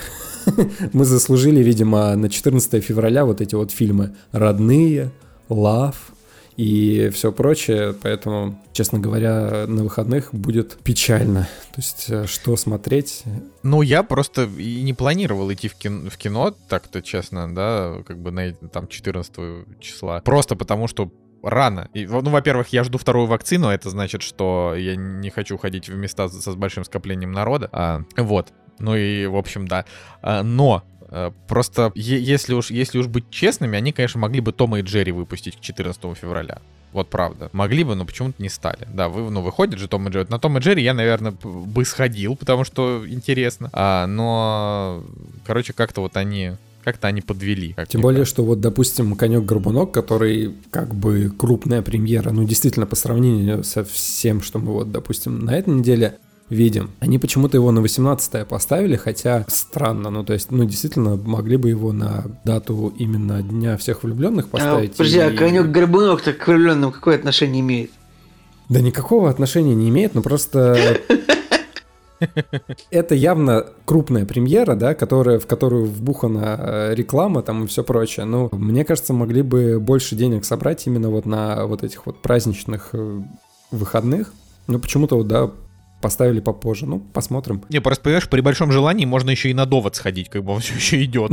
Мы 0.93 1.05
заслужили, 1.05 1.63
видимо, 1.63 2.13
на 2.17 2.29
14 2.29 2.83
февраля 2.83 3.23
вот 3.23 3.39
эти 3.39 3.55
вот 3.55 3.71
фильмы 3.71 4.13
«Родные», 4.33 5.11
love 5.55 5.95
и 6.55 7.09
все 7.11 7.31
прочее, 7.31 7.95
поэтому, 7.99 8.61
честно 8.73 8.99
говоря, 8.99 9.65
на 9.67 9.83
выходных 9.83 10.33
будет 10.33 10.77
печально. 10.83 11.47
То 11.73 11.81
есть, 11.81 12.05
э, 12.09 12.27
что 12.27 12.55
смотреть? 12.55 13.23
Ну, 13.63 13.81
я 13.81 14.03
просто 14.03 14.43
и 14.43 14.83
не 14.83 14.93
планировал 14.93 15.51
идти 15.51 15.67
в 15.67 15.75
кино, 15.75 16.09
в 16.09 16.17
кино 16.17 16.55
так-то, 16.69 17.01
честно, 17.01 17.53
да, 17.53 17.95
как 18.05 18.19
бы 18.19 18.31
на 18.31 18.53
там 18.53 18.87
14 18.87 19.79
числа. 19.79 20.21
Просто 20.21 20.55
потому, 20.55 20.87
что 20.87 21.11
рано. 21.41 21.89
И, 21.93 22.05
ну, 22.05 22.29
во-первых, 22.29 22.69
я 22.69 22.83
жду 22.83 22.97
вторую 22.97 23.27
вакцину, 23.27 23.69
это 23.69 23.89
значит, 23.89 24.21
что 24.21 24.75
я 24.75 24.95
не 24.95 25.29
хочу 25.29 25.57
ходить 25.57 25.89
в 25.89 25.95
места 25.95 26.29
со, 26.29 26.51
с 26.51 26.55
большим 26.55 26.83
скоплением 26.85 27.31
народа. 27.31 27.69
А, 27.71 28.03
вот. 28.15 28.53
Ну 28.79 28.95
и, 28.95 29.25
в 29.25 29.35
общем, 29.35 29.67
да. 29.67 29.85
А, 30.21 30.43
но 30.43 30.83
просто, 31.47 31.91
если 31.95 32.53
уж, 32.53 32.71
если 32.71 32.97
уж 32.97 33.07
быть 33.07 33.29
честными, 33.29 33.77
они, 33.77 33.91
конечно, 33.91 34.19
могли 34.19 34.41
бы 34.41 34.51
Тома 34.51 34.79
и 34.79 34.81
Джерри 34.81 35.11
выпустить 35.11 35.57
к 35.57 35.59
14 35.59 36.01
февраля. 36.17 36.59
Вот 36.93 37.09
правда. 37.09 37.49
Могли 37.53 37.83
бы, 37.83 37.95
но 37.95 38.05
почему-то 38.05 38.41
не 38.41 38.49
стали. 38.49 38.87
Да, 38.93 39.09
вы, 39.09 39.29
ну, 39.31 39.41
выходит 39.41 39.79
же 39.79 39.87
Том 39.87 40.07
и 40.07 40.11
Джерри. 40.11 40.27
На 40.29 40.39
Том 40.39 40.57
и 40.57 40.61
Джерри 40.61 40.83
я, 40.83 40.93
наверное, 40.93 41.31
бы 41.31 41.85
сходил, 41.85 42.35
потому 42.35 42.63
что 42.63 43.03
интересно. 43.07 43.69
А, 43.73 44.05
но, 44.05 45.03
короче, 45.45 45.73
как-то 45.73 46.01
вот 46.01 46.15
они 46.17 46.53
как-то 46.83 47.07
они 47.07 47.21
подвели. 47.21 47.75
Тем 47.87 48.01
более, 48.01 48.19
кажется. 48.19 48.35
что 48.35 48.43
вот, 48.43 48.59
допустим, 48.59 49.15
«Конек-горбунок», 49.15 49.93
который 49.93 50.53
как 50.69 50.93
бы 50.93 51.31
крупная 51.35 51.81
премьера, 51.81 52.31
ну, 52.31 52.43
действительно, 52.43 52.85
по 52.85 52.97
сравнению 52.97 53.63
со 53.63 53.85
всем, 53.85 54.41
что 54.41 54.59
мы 54.59 54.73
вот, 54.73 54.91
допустим, 54.91 55.45
на 55.45 55.55
этой 55.55 55.73
неделе 55.73 56.17
видим. 56.49 56.91
Они 56.99 57.19
почему-то 57.19 57.57
его 57.57 57.71
на 57.71 57.81
18 57.81 58.47
поставили, 58.47 58.95
хотя 58.95 59.45
странно, 59.47 60.09
ну 60.09 60.23
то 60.23 60.33
есть, 60.33 60.51
ну 60.51 60.65
действительно 60.65 61.15
могли 61.15 61.57
бы 61.57 61.69
его 61.69 61.91
на 61.91 62.25
дату 62.43 62.93
именно 62.97 63.41
Дня 63.41 63.77
всех 63.77 64.03
влюбленных 64.03 64.47
а, 64.47 64.49
поставить. 64.49 64.93
А, 64.93 64.97
подожди, 64.97 65.17
и... 65.17 65.21
а 65.21 65.31
конек 65.31 65.67
горбунок-то 65.67 66.33
к 66.33 66.47
влюбленным 66.47 66.91
какое 66.91 67.15
отношение 67.15 67.61
имеет? 67.61 67.91
Да 68.69 68.79
никакого 68.79 69.29
отношения 69.29 69.75
не 69.75 69.89
имеет, 69.89 70.15
но 70.15 70.21
просто 70.21 70.99
это 72.91 73.15
явно 73.15 73.65
крупная 73.85 74.25
премьера, 74.25 74.75
да, 74.75 74.95
которая, 74.95 75.39
в 75.39 75.47
которую 75.47 75.85
вбухана 75.85 76.57
э, 76.59 76.95
реклама 76.95 77.41
там 77.41 77.63
и 77.63 77.67
все 77.67 77.83
прочее. 77.83 78.25
Ну, 78.25 78.49
мне 78.51 78.85
кажется, 78.85 79.13
могли 79.13 79.41
бы 79.41 79.79
больше 79.79 80.15
денег 80.15 80.45
собрать 80.45 80.85
именно 80.87 81.09
вот 81.09 81.25
на 81.25 81.65
вот 81.65 81.83
этих 81.83 82.05
вот 82.05 82.21
праздничных 82.21 82.89
э, 82.93 83.21
выходных. 83.71 84.33
Ну, 84.67 84.79
почему-то 84.79 85.17
вот, 85.17 85.27
да, 85.27 85.51
поставили 86.03 86.41
попозже. 86.41 86.85
Ну, 86.85 86.99
посмотрим. 86.99 87.63
Не, 87.69 87.79
просто 87.79 88.03
понимаешь, 88.03 88.27
при 88.27 88.41
большом 88.41 88.73
желании 88.73 89.05
можно 89.05 89.29
еще 89.29 89.49
и 89.49 89.53
на 89.53 89.65
довод 89.65 89.95
сходить, 89.95 90.29
как 90.29 90.43
бы 90.43 90.51
он 90.51 90.59
все 90.59 90.75
еще 90.75 91.01
идет. 91.01 91.31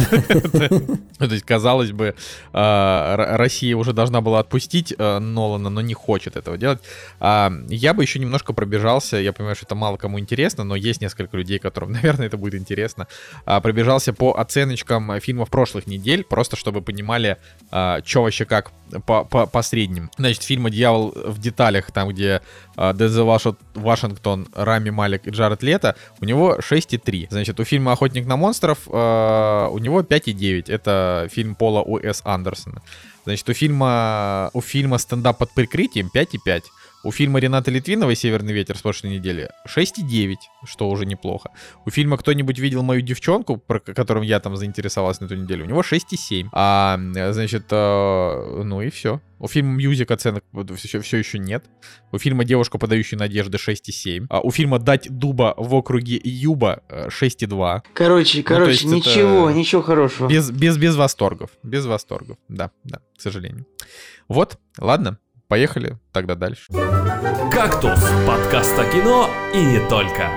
То 1.18 1.24
есть, 1.24 1.44
казалось 1.44 1.90
бы, 1.90 2.14
а, 2.52 3.36
Россия 3.36 3.76
уже 3.76 3.92
должна 3.92 4.20
была 4.20 4.38
отпустить 4.38 4.94
а, 4.96 5.18
Нолана, 5.18 5.70
но 5.70 5.80
не 5.80 5.94
хочет 5.94 6.36
этого 6.36 6.56
делать. 6.56 6.78
А, 7.18 7.52
я 7.68 7.94
бы 7.94 8.04
еще 8.04 8.20
немножко 8.20 8.52
пробежался, 8.52 9.16
я 9.16 9.32
понимаю, 9.32 9.56
что 9.56 9.66
это 9.66 9.74
мало 9.74 9.96
кому 9.96 10.20
интересно, 10.20 10.62
но 10.62 10.76
есть 10.76 11.00
несколько 11.00 11.36
людей, 11.36 11.58
которым, 11.58 11.90
наверное, 12.00 12.28
это 12.28 12.36
будет 12.36 12.54
интересно. 12.54 13.08
Пробежался 13.44 14.12
по 14.12 14.38
оценочкам 14.38 15.20
фильмов 15.20 15.50
прошлых 15.50 15.88
недель, 15.88 16.22
просто 16.22 16.54
чтобы 16.54 16.80
понимали, 16.80 17.38
что 17.70 18.22
вообще 18.22 18.44
как 18.44 18.70
по, 19.04 19.24
по, 19.24 19.46
по 19.46 19.62
средним. 19.62 20.10
Значит, 20.16 20.44
фильм 20.44 20.70
«Дьявол 20.70 21.12
в 21.12 21.40
деталях», 21.40 21.90
там, 21.90 22.08
где 22.10 22.40
Дензел 22.94 23.26
Вашингтон 23.74 24.48
Рами 24.54 24.90
Малик 24.90 25.26
и 25.26 25.30
Джаред 25.30 25.62
Лето, 25.62 25.96
у 26.20 26.24
него 26.24 26.56
6,3. 26.56 27.26
Значит, 27.30 27.60
у 27.60 27.64
фильма 27.64 27.92
«Охотник 27.92 28.26
на 28.26 28.36
монстров» 28.36 28.78
э, 28.86 29.68
у 29.70 29.78
него 29.78 30.00
5,9. 30.00 30.72
Это 30.72 31.28
фильм 31.30 31.54
Пола 31.54 31.82
У.С. 31.82 32.22
Андерсона. 32.24 32.82
Значит, 33.24 33.48
у 33.48 33.52
фильма, 33.52 34.50
у 34.54 34.60
фильма 34.60 34.98
«Стендап 34.98 35.38
под 35.38 35.50
прикрытием» 35.52 36.10
5,5. 36.14 36.62
У 37.02 37.12
фильма 37.12 37.40
Рената 37.40 37.70
Литвинова 37.70 38.14
«Северный 38.14 38.52
ветер» 38.52 38.76
с 38.76 38.82
прошлой 38.82 39.12
недели 39.12 39.48
6,9, 39.66 40.36
что 40.66 40.90
уже 40.90 41.06
неплохо. 41.06 41.50
У 41.86 41.90
фильма 41.90 42.18
«Кто-нибудь 42.18 42.58
видел 42.58 42.82
мою 42.82 43.00
девчонку», 43.00 43.56
про 43.56 43.80
которым 43.80 44.22
я 44.22 44.38
там 44.38 44.54
заинтересовался 44.54 45.22
на 45.22 45.26
эту 45.26 45.36
неделю, 45.36 45.64
у 45.64 45.68
него 45.68 45.80
6,7. 45.80 46.48
А, 46.52 47.00
значит, 47.32 47.64
э, 47.70 48.62
ну 48.64 48.82
и 48.82 48.90
все. 48.90 49.22
У 49.38 49.48
фильма 49.48 49.72
«Music» 49.76 50.10
оценок 50.10 50.44
все, 50.76 51.00
все 51.00 51.16
еще 51.16 51.38
нет. 51.38 51.64
У 52.12 52.18
фильма 52.18 52.44
«Девушка, 52.44 52.76
подающая 52.76 53.18
надежды» 53.18 53.56
6,7. 53.56 54.26
А 54.28 54.40
у 54.40 54.50
фильма 54.50 54.78
«Дать 54.78 55.08
дуба 55.08 55.54
в 55.56 55.74
округе 55.74 56.20
Юба» 56.22 56.82
6,2. 56.90 57.80
Короче, 57.94 58.38
ну, 58.38 58.44
короче, 58.44 58.86
ничего, 58.86 59.50
ничего 59.50 59.80
хорошего. 59.80 60.28
Без, 60.28 60.50
без, 60.50 60.76
без 60.76 60.96
восторгов. 60.96 61.48
Без 61.62 61.86
восторгов. 61.86 62.36
Да, 62.48 62.72
да, 62.84 62.98
к 63.16 63.22
сожалению. 63.22 63.66
Вот, 64.28 64.58
ладно. 64.76 65.18
Поехали 65.50 65.98
тогда 66.12 66.36
дальше. 66.36 66.72
«Кактус»— 67.50 67.98
подкаст 68.26 68.78
о 68.78 68.84
кино 68.84 69.28
и 69.52 69.58
не 69.58 69.80
только. 69.88 70.28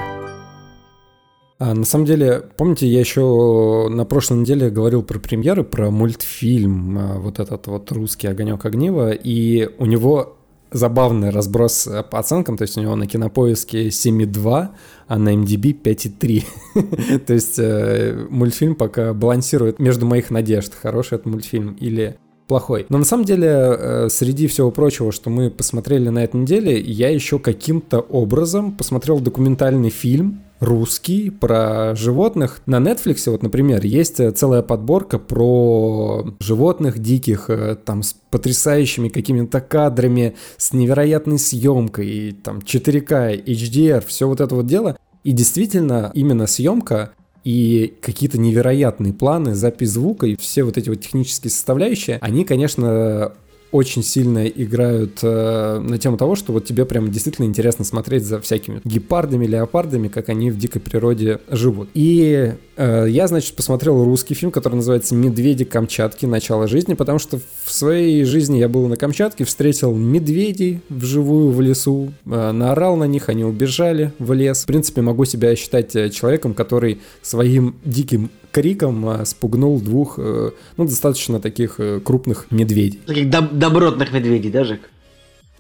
А, 1.60 1.76
на 1.76 1.86
самом 1.86 2.06
деле, 2.06 2.42
помните, 2.58 2.88
я 2.88 3.00
еще 3.00 3.90
на 3.92 4.06
прошлой 4.06 4.40
неделе 4.40 4.72
говорил 4.72 5.04
про 5.04 5.20
премьеры, 5.20 5.64
про 5.64 5.92
мультфильм, 5.92 6.98
а, 6.98 7.20
вот 7.20 7.40
этот 7.40 7.68
вот 7.68 7.92
русский 7.92 8.26
«Огонек 8.26 8.66
огнива», 8.66 9.12
и 9.12 9.70
у 9.78 9.86
него 9.86 10.36
забавный 10.72 11.30
разброс 11.30 11.88
по 12.10 12.18
оценкам, 12.18 12.58
то 12.58 12.64
есть 12.64 12.76
у 12.80 12.82
него 12.82 12.96
на 12.96 13.06
кинопоиске 13.06 13.90
7,2, 13.90 14.70
а 15.08 15.18
на 15.20 15.36
MDB 15.36 15.80
5,3. 15.80 17.20
то 17.28 17.34
есть 17.34 17.60
э, 17.60 18.26
мультфильм 18.32 18.74
пока 18.74 19.14
балансирует 19.14 19.78
между 19.78 20.08
моих 20.08 20.32
надежд, 20.32 20.74
хороший 20.74 21.20
это 21.20 21.30
мультфильм 21.30 21.74
или 21.74 22.18
плохой. 22.48 22.86
Но 22.90 22.98
на 22.98 23.06
самом 23.06 23.26
деле, 23.26 23.48
э, 23.48 24.08
среди 24.10 24.48
всего 24.48 24.72
прочего, 24.72 25.12
что 25.12 25.30
мы 25.30 25.50
посмотрели 25.50 26.10
на 26.10 26.24
этой 26.24 26.42
неделе, 26.42 26.80
я 26.80 27.10
еще 27.10 27.40
каким-то 27.40 28.00
образом 28.00 28.72
посмотрел 28.72 29.20
документальный 29.20 29.90
фильм 29.90 30.42
русский 30.64 31.30
про 31.30 31.96
животных. 31.96 32.62
На 32.66 32.78
Netflix, 32.78 33.30
вот, 33.30 33.44
например, 33.44 33.86
есть 33.86 34.20
э, 34.20 34.32
целая 34.32 34.62
подборка 34.62 35.20
про 35.20 36.26
животных 36.40 37.00
диких, 37.00 37.50
э, 37.50 37.76
там, 37.76 38.04
с 38.04 38.16
потрясающими 38.30 39.10
какими-то 39.10 39.62
кадрами, 39.62 40.36
с 40.58 40.74
невероятной 40.74 41.40
съемкой, 41.40 42.38
там, 42.44 42.60
4К, 42.60 43.44
HDR, 43.46 44.04
все 44.06 44.28
вот 44.28 44.42
это 44.42 44.56
вот 44.56 44.66
дело. 44.66 44.98
И 45.24 45.32
действительно, 45.32 46.12
именно 46.14 46.48
съемка 46.48 47.14
и 47.44 47.94
какие-то 48.02 48.40
невероятные 48.40 49.14
планы, 49.14 49.54
запись 49.54 49.92
звука 49.92 50.28
и 50.28 50.36
все 50.36 50.64
вот 50.64 50.78
эти 50.78 50.90
вот 50.90 51.02
технические 51.02 51.52
составляющие, 51.52 52.18
они, 52.22 52.46
конечно, 52.46 53.34
очень 53.74 54.04
сильно 54.04 54.46
играют 54.46 55.20
э, 55.24 55.80
на 55.80 55.98
тему 55.98 56.16
того, 56.16 56.36
что 56.36 56.54
вот 56.54 56.64
тебе 56.64 56.86
прям 56.86 57.10
действительно 57.10 57.46
интересно 57.46 57.84
смотреть 57.84 58.24
за 58.24 58.40
всякими 58.40 58.80
гепардами, 58.84 59.48
леопардами, 59.48 60.10
как 60.10 60.30
они 60.30 60.52
в 60.52 60.58
дикой 60.58 60.80
природе 60.80 61.40
живут. 61.50 61.90
И 61.96 62.54
э, 62.78 63.06
я, 63.10 63.28
значит, 63.28 63.56
посмотрел 63.56 64.04
русский 64.04 64.36
фильм, 64.36 64.52
который 64.52 64.76
называется 64.76 65.16
«Медведи 65.16 65.66
Камчатки. 65.66 66.28
Начало 66.28 66.68
жизни», 66.68 66.94
потому 66.94 67.18
что 67.18 67.40
в 67.66 67.72
своей 67.72 68.24
жизни 68.26 68.60
я 68.60 68.70
был 68.70 68.88
на 68.88 68.96
Камчатке, 68.96 69.44
встретил 69.44 69.96
медведей 69.96 70.82
вживую 70.90 71.52
в 71.52 71.60
лесу, 71.60 72.14
э, 72.28 72.52
наорал 72.52 72.96
на 72.96 73.06
них, 73.06 73.28
они 73.28 73.44
убежали 73.44 74.14
в 74.20 74.34
лес. 74.34 74.64
В 74.64 74.66
принципе, 74.68 75.02
могу 75.02 75.26
себя 75.26 75.56
считать 75.56 75.96
э, 75.96 76.12
человеком, 76.12 76.54
который 76.54 77.02
своим 77.24 77.76
диким 77.84 78.30
криком 78.54 79.06
а, 79.10 79.26
спугнул 79.26 79.82
двух, 79.82 80.16
э, 80.20 80.52
ну, 80.78 80.86
достаточно 80.86 81.40
таких 81.42 81.80
э, 81.80 82.00
крупных 82.00 82.48
медведей. 82.52 83.00
Таких 83.06 83.28
доб- 83.30 83.54
добротных 83.54 84.14
медведей, 84.14 84.52
да, 84.52 84.64
Жек? 84.64 84.82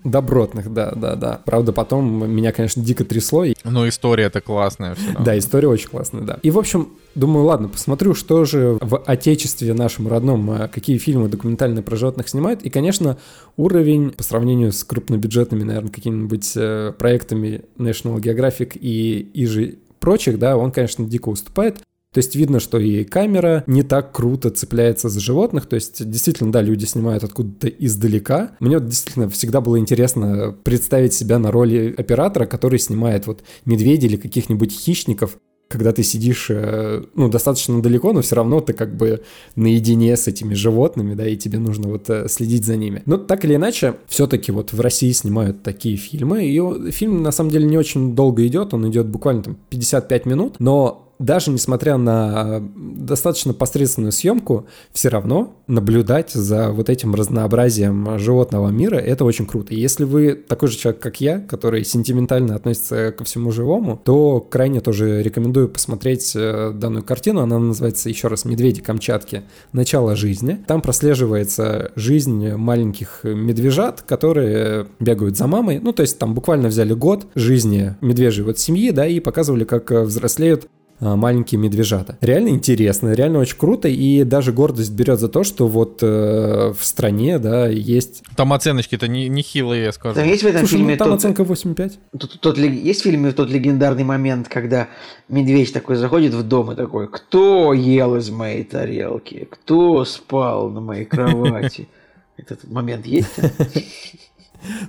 Добротных, 0.03 0.73
да, 0.73 0.91
да, 0.95 1.15
да. 1.15 1.39
Правда, 1.45 1.71
потом 1.71 2.29
меня, 2.29 2.51
конечно, 2.51 2.83
дико 2.83 3.05
трясло. 3.05 3.45
и- 3.45 3.53
Ну, 3.63 3.87
история-то 3.87 4.41
классная 4.41 4.95
все 4.95 5.05
равно. 5.07 5.23
Да, 5.23 5.37
история 5.37 5.69
очень 5.69 5.87
классная, 5.87 6.21
да. 6.23 6.39
И, 6.43 6.51
в 6.51 6.59
общем, 6.59 6.89
думаю, 7.15 7.45
ладно, 7.45 7.69
посмотрю, 7.69 8.13
что 8.13 8.43
же 8.43 8.77
в 8.81 8.97
отечестве 8.97 9.73
нашем 9.73 10.09
родном, 10.09 10.51
а, 10.51 10.67
какие 10.67 10.97
фильмы 10.97 11.29
документальные 11.29 11.83
про 11.83 11.95
животных 11.95 12.27
снимают. 12.27 12.63
И, 12.63 12.69
конечно, 12.69 13.17
уровень 13.55 14.11
по 14.11 14.23
сравнению 14.23 14.73
с 14.73 14.83
крупнобюджетными, 14.83 15.63
наверное, 15.63 15.91
какими-нибудь 15.91 16.51
э, 16.57 16.91
проектами 16.99 17.61
National 17.77 18.17
Geographic 18.19 18.77
и, 18.77 19.19
и 19.33 19.45
же 19.45 19.75
прочих, 20.01 20.37
да, 20.37 20.57
он, 20.57 20.71
конечно, 20.71 21.05
дико 21.05 21.29
уступает. 21.29 21.77
То 22.13 22.19
есть 22.19 22.35
видно, 22.35 22.59
что 22.59 22.77
и 22.79 23.03
камера 23.03 23.63
не 23.67 23.83
так 23.83 24.11
круто 24.11 24.51
цепляется 24.51 25.09
за 25.09 25.19
животных. 25.19 25.65
То 25.65 25.75
есть 25.75 26.07
действительно, 26.09 26.51
да, 26.51 26.61
люди 26.61 26.85
снимают 26.85 27.23
откуда-то 27.23 27.67
издалека. 27.67 28.51
Мне 28.59 28.77
вот 28.77 28.87
действительно 28.87 29.29
всегда 29.29 29.61
было 29.61 29.79
интересно 29.79 30.55
представить 30.63 31.13
себя 31.13 31.39
на 31.39 31.51
роли 31.51 31.93
оператора, 31.97 32.45
который 32.45 32.79
снимает 32.79 33.25
вот 33.25 33.43
медведей 33.65 34.07
или 34.07 34.17
каких-нибудь 34.17 34.71
хищников, 34.71 35.37
когда 35.69 35.91
ты 35.91 36.03
сидишь, 36.03 36.47
э, 36.49 37.03
ну, 37.15 37.29
достаточно 37.29 37.81
далеко, 37.81 38.13
но 38.13 38.21
все 38.21 38.35
равно 38.35 38.61
ты 38.61 38.73
как 38.73 38.95
бы 38.95 39.23
наедине 39.55 40.15
с 40.15 40.27
этими 40.27 40.53
животными, 40.53 41.15
да, 41.15 41.27
и 41.27 41.35
тебе 41.35 41.57
нужно 41.57 41.89
вот 41.89 42.09
э, 42.11 42.27
следить 42.29 42.63
за 42.63 42.75
ними. 42.75 43.01
Но 43.07 43.17
так 43.17 43.43
или 43.43 43.55
иначе, 43.55 43.95
все-таки 44.07 44.51
вот 44.51 44.71
в 44.71 44.79
России 44.79 45.11
снимают 45.11 45.63
такие 45.63 45.97
фильмы, 45.97 46.45
и 46.45 46.91
фильм 46.91 47.23
на 47.23 47.31
самом 47.31 47.49
деле 47.49 47.65
не 47.65 47.77
очень 47.77 48.15
долго 48.15 48.45
идет, 48.45 48.75
он 48.75 48.87
идет 48.87 49.07
буквально 49.07 49.41
там 49.41 49.57
55 49.71 50.25
минут, 50.27 50.55
но 50.59 51.12
даже 51.19 51.51
несмотря 51.51 51.97
на 51.97 52.61
достаточно 52.75 53.53
посредственную 53.53 54.11
съемку, 54.11 54.67
все 54.91 55.09
равно 55.09 55.55
наблюдать 55.67 56.31
за 56.31 56.71
вот 56.71 56.89
этим 56.89 57.15
разнообразием 57.15 58.17
животного 58.19 58.69
мира, 58.69 58.97
это 58.97 59.25
очень 59.25 59.45
круто. 59.45 59.73
И 59.73 59.79
если 59.79 60.03
вы 60.03 60.33
такой 60.33 60.69
же 60.69 60.77
человек, 60.77 61.01
как 61.01 61.21
я, 61.21 61.39
который 61.39 61.83
сентиментально 61.85 62.55
относится 62.55 63.11
ко 63.11 63.23
всему 63.23 63.51
живому, 63.51 63.99
то 64.03 64.39
крайне 64.39 64.81
тоже 64.81 65.21
рекомендую 65.21 65.69
посмотреть 65.69 66.33
э, 66.35 66.71
данную 66.73 67.03
картину. 67.03 67.41
Она 67.41 67.59
называется, 67.59 68.09
еще 68.09 68.27
раз, 68.27 68.45
«Медведи 68.45 68.81
Камчатки. 68.81 69.43
Начало 69.71 70.15
жизни». 70.15 70.63
Там 70.67 70.81
прослеживается 70.81 71.91
жизнь 71.95 72.53
маленьких 72.53 73.21
медвежат, 73.23 74.01
которые 74.01 74.87
бегают 74.99 75.37
за 75.37 75.47
мамой. 75.47 75.79
Ну, 75.79 75.93
то 75.93 76.01
есть 76.01 76.19
там 76.19 76.33
буквально 76.33 76.67
взяли 76.67 76.93
год 76.93 77.27
жизни 77.35 77.95
медвежьей 78.01 78.45
вот 78.45 78.59
семьи, 78.59 78.91
да, 78.91 79.05
и 79.05 79.19
показывали, 79.19 79.63
как 79.63 79.91
э, 79.91 80.03
взрослеют 80.03 80.67
маленькие 80.99 81.59
медвежата. 81.59 82.17
Реально 82.21 82.49
интересно, 82.49 83.13
реально 83.13 83.39
очень 83.39 83.57
круто, 83.57 83.87
и 83.87 84.23
даже 84.23 84.51
гордость 84.53 84.91
берет 84.91 85.19
за 85.19 85.27
то, 85.27 85.43
что 85.43 85.67
вот 85.67 85.99
э, 86.01 86.73
в 86.77 86.85
стране, 86.85 87.39
да, 87.39 87.67
есть... 87.67 88.23
Там 88.35 88.53
оценочки-то 88.53 89.07
не, 89.07 89.27
нехилые, 89.27 89.85
я 89.85 89.91
скажу. 89.91 90.15
Там 90.15 90.27
есть 90.27 90.43
в 90.43 90.47
этом 90.47 90.61
Слушай, 90.61 90.77
фильме 90.77 90.93
ну, 90.93 90.97
там 90.97 91.07
тот, 91.09 91.17
оценка 91.17 91.43
8,5. 91.43 91.93
тот- 92.17 92.39
тот 92.39 92.57
есть 92.57 93.01
в 93.01 93.03
фильме 93.03 93.31
тот 93.31 93.49
легендарный 93.49 94.03
момент, 94.03 94.47
когда 94.47 94.87
медведь 95.29 95.73
такой 95.73 95.95
заходит 95.95 96.33
в 96.33 96.43
дом 96.43 96.71
и 96.71 96.75
такой, 96.75 97.07
кто 97.07 97.73
ел 97.73 98.15
из 98.15 98.29
моей 98.29 98.63
тарелки, 98.63 99.47
кто 99.49 100.05
спал 100.05 100.69
на 100.69 100.81
моей 100.81 101.05
кровати. 101.05 101.87
Этот 102.37 102.69
момент 102.69 103.05
есть? 103.05 103.29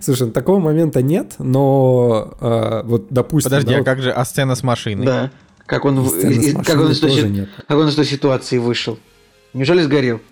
Слушай, 0.01 0.29
ну, 0.29 0.33
такого 0.33 0.61
момента 0.61 1.03
нет, 1.03 1.35
но 1.39 2.35
э, 2.41 2.83
вот, 2.85 3.07
допустим... 3.11 3.51
Подожди, 3.51 3.71
да, 3.71 3.75
а 3.75 3.79
вот 3.79 3.85
как 3.85 4.03
же, 4.03 4.13
а 4.13 4.25
сцена 4.25 4.55
с 4.55 4.63
машиной? 4.63 5.05
Да. 5.05 5.31
Как 5.67 5.85
он, 5.85 5.99
из- 6.05 6.67
как 6.67 6.79
он 6.81 6.91
из 6.93 7.01
той 7.01 7.11
тоже 7.11 7.23
си- 7.23 7.29
нет. 7.29 7.49
как 7.67 7.79
он 7.79 7.89
из 7.89 7.95
той 7.95 8.05
ситуации 8.05 8.59
вышел? 8.59 8.99
Неужели 9.53 9.83
сгорел? 9.83 10.21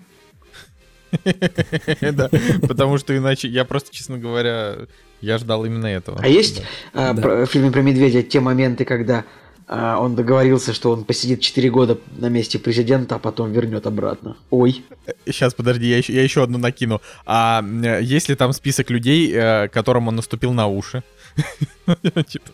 Да, 2.00 2.30
потому 2.66 2.96
что 2.98 3.16
иначе, 3.16 3.48
я 3.48 3.64
просто, 3.64 3.92
честно 3.92 4.18
говоря, 4.18 4.76
я 5.20 5.38
ждал 5.38 5.64
именно 5.64 5.86
этого. 5.86 6.18
А 6.22 6.26
есть 6.28 6.62
а, 6.94 7.12
в 7.12 7.46
фильме 7.46 7.70
про 7.70 7.82
медведя 7.82 8.22
те 8.22 8.40
моменты, 8.40 8.84
когда 8.86 9.24
а, 9.68 9.98
он 10.00 10.14
договорился, 10.16 10.72
что 10.72 10.90
он 10.90 11.04
посидит 11.04 11.40
4 11.40 11.70
года 11.70 11.98
на 12.16 12.28
месте 12.28 12.58
президента, 12.58 13.16
а 13.16 13.18
потом 13.18 13.52
вернет 13.52 13.86
обратно. 13.86 14.36
Ой. 14.50 14.84
Сейчас, 15.26 15.54
подожди, 15.54 15.86
я 15.86 15.98
еще, 15.98 16.12
я 16.12 16.22
еще 16.22 16.42
одну 16.42 16.58
накину. 16.58 17.00
А 17.26 17.62
э, 17.62 18.02
есть 18.02 18.28
ли 18.28 18.34
там 18.34 18.52
список 18.52 18.90
людей, 18.90 19.30
э, 19.32 19.68
которым 19.68 20.08
он 20.08 20.16
наступил 20.16 20.52
на 20.52 20.66
уши? 20.66 21.02
Типа, 22.28 22.50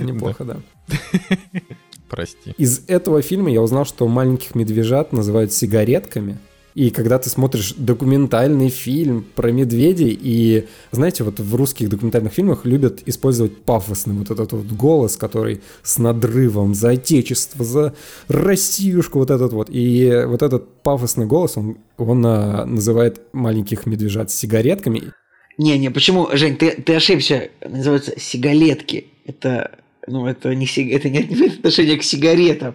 Неплохо, 0.00 0.44
да. 0.44 0.56
Прости. 2.08 2.54
Из 2.56 2.82
этого 2.86 3.22
фильма 3.22 3.50
я 3.50 3.62
узнал, 3.62 3.84
что 3.84 4.06
маленьких 4.08 4.54
медвежат 4.54 5.12
называют 5.12 5.52
сигаретками. 5.52 6.38
И 6.74 6.90
когда 6.90 7.18
ты 7.18 7.28
смотришь 7.28 7.74
документальный 7.76 8.68
фильм 8.68 9.26
про 9.34 9.50
медведей, 9.50 10.16
и, 10.20 10.68
знаете, 10.92 11.24
вот 11.24 11.40
в 11.40 11.54
русских 11.56 11.88
документальных 11.88 12.32
фильмах 12.32 12.64
любят 12.64 13.00
использовать 13.06 13.56
пафосный 13.62 14.14
вот 14.14 14.30
этот 14.30 14.52
вот 14.52 14.66
голос, 14.66 15.16
который 15.16 15.60
с 15.82 15.98
надрывом 15.98 16.74
за 16.74 16.90
отечество, 16.90 17.64
за 17.64 17.96
Россиюшку, 18.28 19.18
вот 19.18 19.30
этот 19.30 19.52
вот. 19.52 19.70
И 19.70 20.22
вот 20.26 20.42
этот 20.42 20.82
пафосный 20.82 21.26
голос, 21.26 21.56
он, 21.56 21.78
он 21.96 22.24
а, 22.24 22.64
называет 22.64 23.22
маленьких 23.32 23.86
медвежат 23.86 24.30
сигаретками. 24.30 25.12
Не-не, 25.56 25.90
почему, 25.90 26.28
Жень, 26.32 26.56
ты, 26.56 26.70
ты 26.70 26.94
ошибся. 26.94 27.48
Называются 27.68 28.12
сигалетки. 28.20 29.08
Это, 29.24 29.72
ну, 30.08 30.26
это 30.26 30.54
не, 30.54 30.66
сиг- 30.66 30.92
это 30.92 31.08
не 31.08 31.20
имеет 31.22 31.58
отношения 31.58 31.96
к 31.96 32.02
сигаретам. 32.02 32.74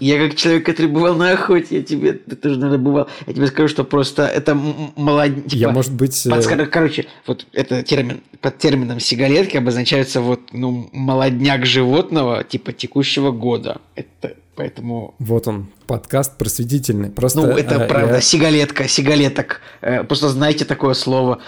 Я 0.00 0.18
как 0.18 0.36
человек, 0.36 0.66
который 0.66 0.86
бывал 0.86 1.14
на 1.16 1.32
охоте, 1.32 1.78
я 1.78 1.82
тебе, 1.82 2.12
ты 2.12 2.36
тоже, 2.36 2.56
наверное, 2.58 2.84
бывал, 2.84 3.08
я 3.26 3.32
тебе 3.32 3.46
скажу, 3.46 3.68
что 3.68 3.84
просто 3.84 4.26
это 4.26 4.54
молод... 4.54 5.32
Я, 5.52 5.70
может 5.70 5.92
быть... 5.94 6.26
э, 6.26 6.30
Подскажи, 6.30 6.66
короче, 6.66 7.06
вот 7.26 7.46
это 7.52 7.82
термин, 7.82 8.20
под 8.40 8.58
термином 8.58 9.00
сигаретки 9.00 9.56
обозначается 9.56 10.20
вот, 10.20 10.40
ну, 10.52 10.88
молодняк 10.92 11.64
животного, 11.64 12.44
типа, 12.44 12.72
текущего 12.72 13.30
года. 13.32 13.80
Это, 13.94 14.34
поэтому 14.54 15.14
Вот 15.18 15.48
он, 15.48 15.68
подкаст 15.86 16.36
просветительный. 16.36 17.10
Просто, 17.10 17.40
ну, 17.40 17.46
это 17.48 17.82
а, 17.84 17.88
правда, 17.88 18.16
я- 18.16 18.20
сигалетка, 18.20 18.86
сигалеток. 18.88 19.62
Э, 19.80 20.04
Просто 20.04 20.28
знаете 20.28 20.66
такое 20.66 20.92
слово. 20.94 21.40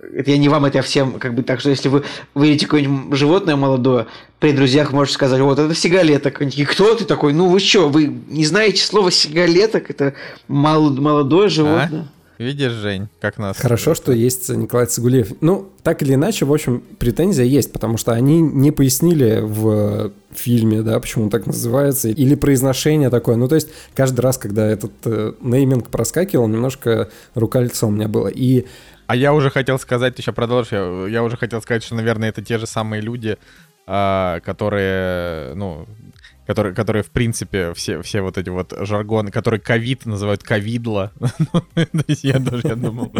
Это 0.00 0.30
я 0.30 0.38
не 0.38 0.48
вам, 0.48 0.64
это 0.64 0.78
я 0.78 0.82
всем, 0.82 1.18
как 1.18 1.34
бы, 1.34 1.42
так 1.42 1.60
что 1.60 1.70
если 1.70 1.88
вы 1.88 2.04
видите 2.34 2.66
какое-нибудь 2.66 3.16
животное 3.18 3.56
молодое, 3.56 4.06
при 4.38 4.52
друзьях 4.52 4.92
можете 4.92 5.14
сказать, 5.14 5.40
вот 5.40 5.58
это 5.58 5.74
сигалеток. 5.74 6.38
Такие, 6.38 6.66
кто 6.66 6.94
ты 6.94 7.04
такой? 7.04 7.32
Ну 7.32 7.48
вы 7.48 7.58
что, 7.58 7.88
вы 7.88 8.14
не 8.28 8.44
знаете 8.44 8.84
слово 8.84 9.10
сигалеток? 9.10 9.90
Это 9.90 10.14
мол- 10.46 10.90
молодое 11.00 11.48
животное. 11.48 12.08
Видишь, 12.38 12.70
Жень, 12.72 13.08
как 13.20 13.36
нас... 13.38 13.56
Хорошо, 13.56 13.94
что 13.94 14.12
есть 14.12 14.48
Николай 14.48 14.86
Цигулиев. 14.86 15.32
Ну, 15.40 15.70
так 15.82 16.02
или 16.02 16.14
иначе, 16.14 16.44
в 16.44 16.52
общем, 16.52 16.84
претензия 16.98 17.44
есть, 17.44 17.72
потому 17.72 17.96
что 17.96 18.12
они 18.12 18.40
не 18.40 18.70
пояснили 18.70 19.40
в 19.42 20.12
фильме, 20.30 20.82
да, 20.82 21.00
почему 21.00 21.24
он 21.24 21.30
так 21.30 21.46
называется, 21.46 22.08
или 22.08 22.36
произношение 22.36 23.10
такое. 23.10 23.34
Ну, 23.34 23.48
то 23.48 23.56
есть, 23.56 23.70
каждый 23.94 24.20
раз, 24.20 24.38
когда 24.38 24.68
этот 24.68 24.92
э, 25.04 25.32
нейминг 25.40 25.88
проскакивал, 25.90 26.46
немножко 26.46 27.10
рука-лицо 27.34 27.88
у 27.88 27.90
меня 27.90 28.06
было. 28.06 28.28
И 28.28 28.66
А 29.08 29.16
я 29.16 29.34
уже 29.34 29.50
хотел 29.50 29.80
сказать, 29.80 30.14
ты 30.14 30.22
сейчас 30.22 30.34
продолжишь, 30.36 30.72
я, 30.72 31.06
я 31.08 31.24
уже 31.24 31.36
хотел 31.36 31.60
сказать, 31.60 31.82
что, 31.82 31.96
наверное, 31.96 32.28
это 32.28 32.40
те 32.40 32.58
же 32.58 32.68
самые 32.68 33.02
люди, 33.02 33.36
а, 33.88 34.38
которые, 34.40 35.54
ну, 35.54 35.86
которые, 36.48 36.74
которые, 36.74 37.02
в 37.02 37.10
принципе, 37.10 37.74
все, 37.74 38.00
все 38.00 38.22
вот 38.22 38.38
эти 38.38 38.48
вот 38.48 38.72
жаргоны, 38.80 39.30
которые 39.30 39.60
ковид 39.60 40.06
называют 40.06 40.42
ковидло. 40.42 41.12
Я 42.22 42.38
даже 42.38 42.66
я 42.66 42.74
думал, 42.74 43.12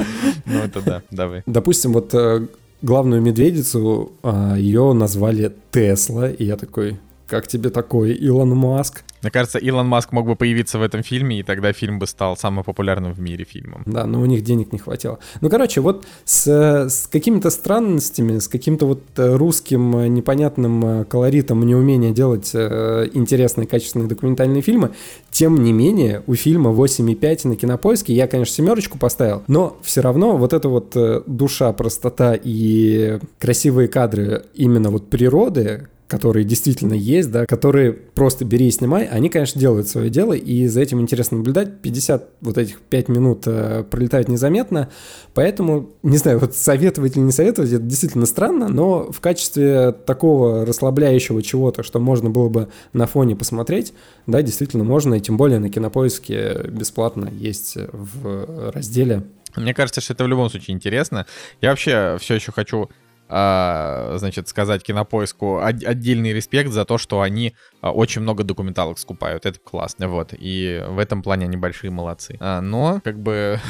ну 0.47 0.59
это 0.59 0.81
да, 0.81 1.03
давай. 1.11 1.43
Допустим, 1.45 1.93
вот 1.93 2.15
э, 2.15 2.47
главную 2.81 3.21
медведицу, 3.21 4.13
а, 4.23 4.57
ее 4.57 4.95
назвали 4.95 5.53
Тесла, 5.71 6.31
и 6.31 6.45
я 6.45 6.57
такой, 6.57 6.99
как 7.27 7.47
тебе 7.47 7.69
такое, 7.69 8.13
Илон 8.13 8.57
Маск? 8.57 9.05
Мне 9.23 9.31
кажется, 9.31 9.59
Илон 9.59 9.87
Маск 9.87 10.13
мог 10.13 10.27
бы 10.27 10.37
появиться 10.37 10.79
в 10.79 10.83
этом 10.83 11.03
фильме, 11.03 11.41
и 11.41 11.43
тогда 11.43 11.73
фильм 11.73 11.99
бы 11.99 12.07
стал 12.07 12.37
самым 12.37 12.65
популярным 12.65 13.13
в 13.13 13.21
мире 13.21 13.45
фильмом. 13.45 13.83
Да, 13.87 14.07
но 14.07 14.21
у 14.21 14.27
них 14.27 14.43
денег 14.43 14.73
не 14.73 14.79
хватило. 14.79 15.19
Ну, 15.41 15.51
короче, 15.51 15.81
вот 15.81 16.05
с, 16.25 16.47
с 16.47 17.09
какими-то 17.11 17.51
странностями, 17.51 18.39
с 18.39 18.49
каким-то 18.49 18.87
вот 18.87 19.03
э, 19.17 19.35
русским 19.37 19.97
э, 19.97 20.09
непонятным 20.09 20.85
э, 20.85 21.05
колоритом 21.05 21.67
неумения 21.67 22.13
делать 22.13 22.51
э, 22.55 23.09
интересные, 23.13 23.67
качественные 23.67 24.09
документальные 24.09 24.63
фильмы, 24.63 24.93
тем 25.31 25.63
не 25.63 25.73
менее, 25.73 26.23
у 26.27 26.35
фильма 26.35 26.71
8,5 26.71 27.49
на 27.49 27.57
кинопоиске, 27.57 28.13
я, 28.13 28.27
конечно, 28.27 28.55
семерочку 28.55 28.99
поставил, 28.99 29.43
но 29.47 29.77
все 29.83 30.01
равно 30.01 30.37
вот 30.37 30.53
эта 30.53 30.69
вот 30.69 30.97
э, 30.97 31.23
душа, 31.27 31.73
простота 31.73 32.35
и 32.41 33.19
красивые 33.39 33.89
кадры 33.89 34.45
именно 34.55 34.91
вот 34.91 35.11
природы, 35.11 35.89
которые 36.09 36.45
действительно 36.45 36.95
есть, 36.95 37.31
да, 37.31 37.45
которые 37.47 37.93
просто 37.93 38.47
бери 38.47 38.69
и 38.69 38.71
снимай, 38.71 39.05
они, 39.05 39.29
конечно, 39.29 39.61
делают 39.61 39.89
свое 39.89 40.09
дело, 40.09 40.33
и 40.33 40.67
за 40.67 40.81
этим 40.81 41.01
интересно 41.01 41.37
наблюдать. 41.37 41.81
50 41.83 42.31
вот 42.41 42.59
этих 42.59 42.81
5 42.81 43.09
минут 43.09 43.43
э, 43.47 43.85
пролетают 43.89 44.29
незаметно, 44.29 44.89
поэтому, 45.35 45.91
не 46.03 46.17
знаю, 46.17 46.39
вот 46.39 46.57
советовать 46.57 47.17
или 47.17 47.23
не 47.23 47.33
советовать, 47.33 47.73
это 47.73 47.83
действительно 47.83 48.25
странно, 48.25 48.69
но 48.69 49.13
в 49.13 49.21
качестве 49.21 49.93
такого 49.93 50.65
расслабляющего 50.65 51.43
чего-то, 51.43 51.83
что 51.83 52.01
можно 52.01 52.31
было 52.31 52.49
бы 52.49 52.69
на 52.95 53.07
фоне 53.07 53.37
посмотреть, 53.37 53.93
да, 54.27 54.41
действительно 54.41 54.85
можно, 54.85 55.15
и 55.15 55.21
тем 55.21 55.37
более 55.37 55.59
на 55.59 55.69
Кинопоиске 55.69 56.69
бесплатно 56.71 57.31
есть 57.31 57.77
в 57.77 58.71
разделе 58.73 59.25
Мне 59.57 59.75
кажется, 59.75 60.01
что 60.01 60.15
это 60.15 60.25
в 60.25 60.29
любом 60.29 60.49
случае 60.49 60.75
интересно. 60.75 61.27
Я 61.61 61.71
вообще 61.71 62.17
все 62.19 62.37
еще 62.37 62.51
хочу 62.51 62.89
а, 63.29 64.17
значит, 64.19 64.49
сказать 64.49 64.83
кинопоиску 64.83 65.61
отдельный 65.61 66.33
респект 66.33 66.71
за 66.71 66.85
то, 66.85 66.99
что 66.99 67.21
они 67.21 67.55
а, 67.81 67.93
очень 67.93 68.23
много 68.23 68.45
документалок 68.45 68.99
скупают. 68.99 69.47
Это 69.47 69.59
классно, 69.59 70.09
вот. 70.09 70.33
И 70.33 70.83
в 70.89 70.99
этом 70.99 71.23
плане 71.23 71.45
они 71.45 71.57
большие 71.57 71.91
молодцы. 71.91 72.37
А, 72.41 72.61
но, 72.61 73.01
как 73.05 73.19
бы, 73.19 73.61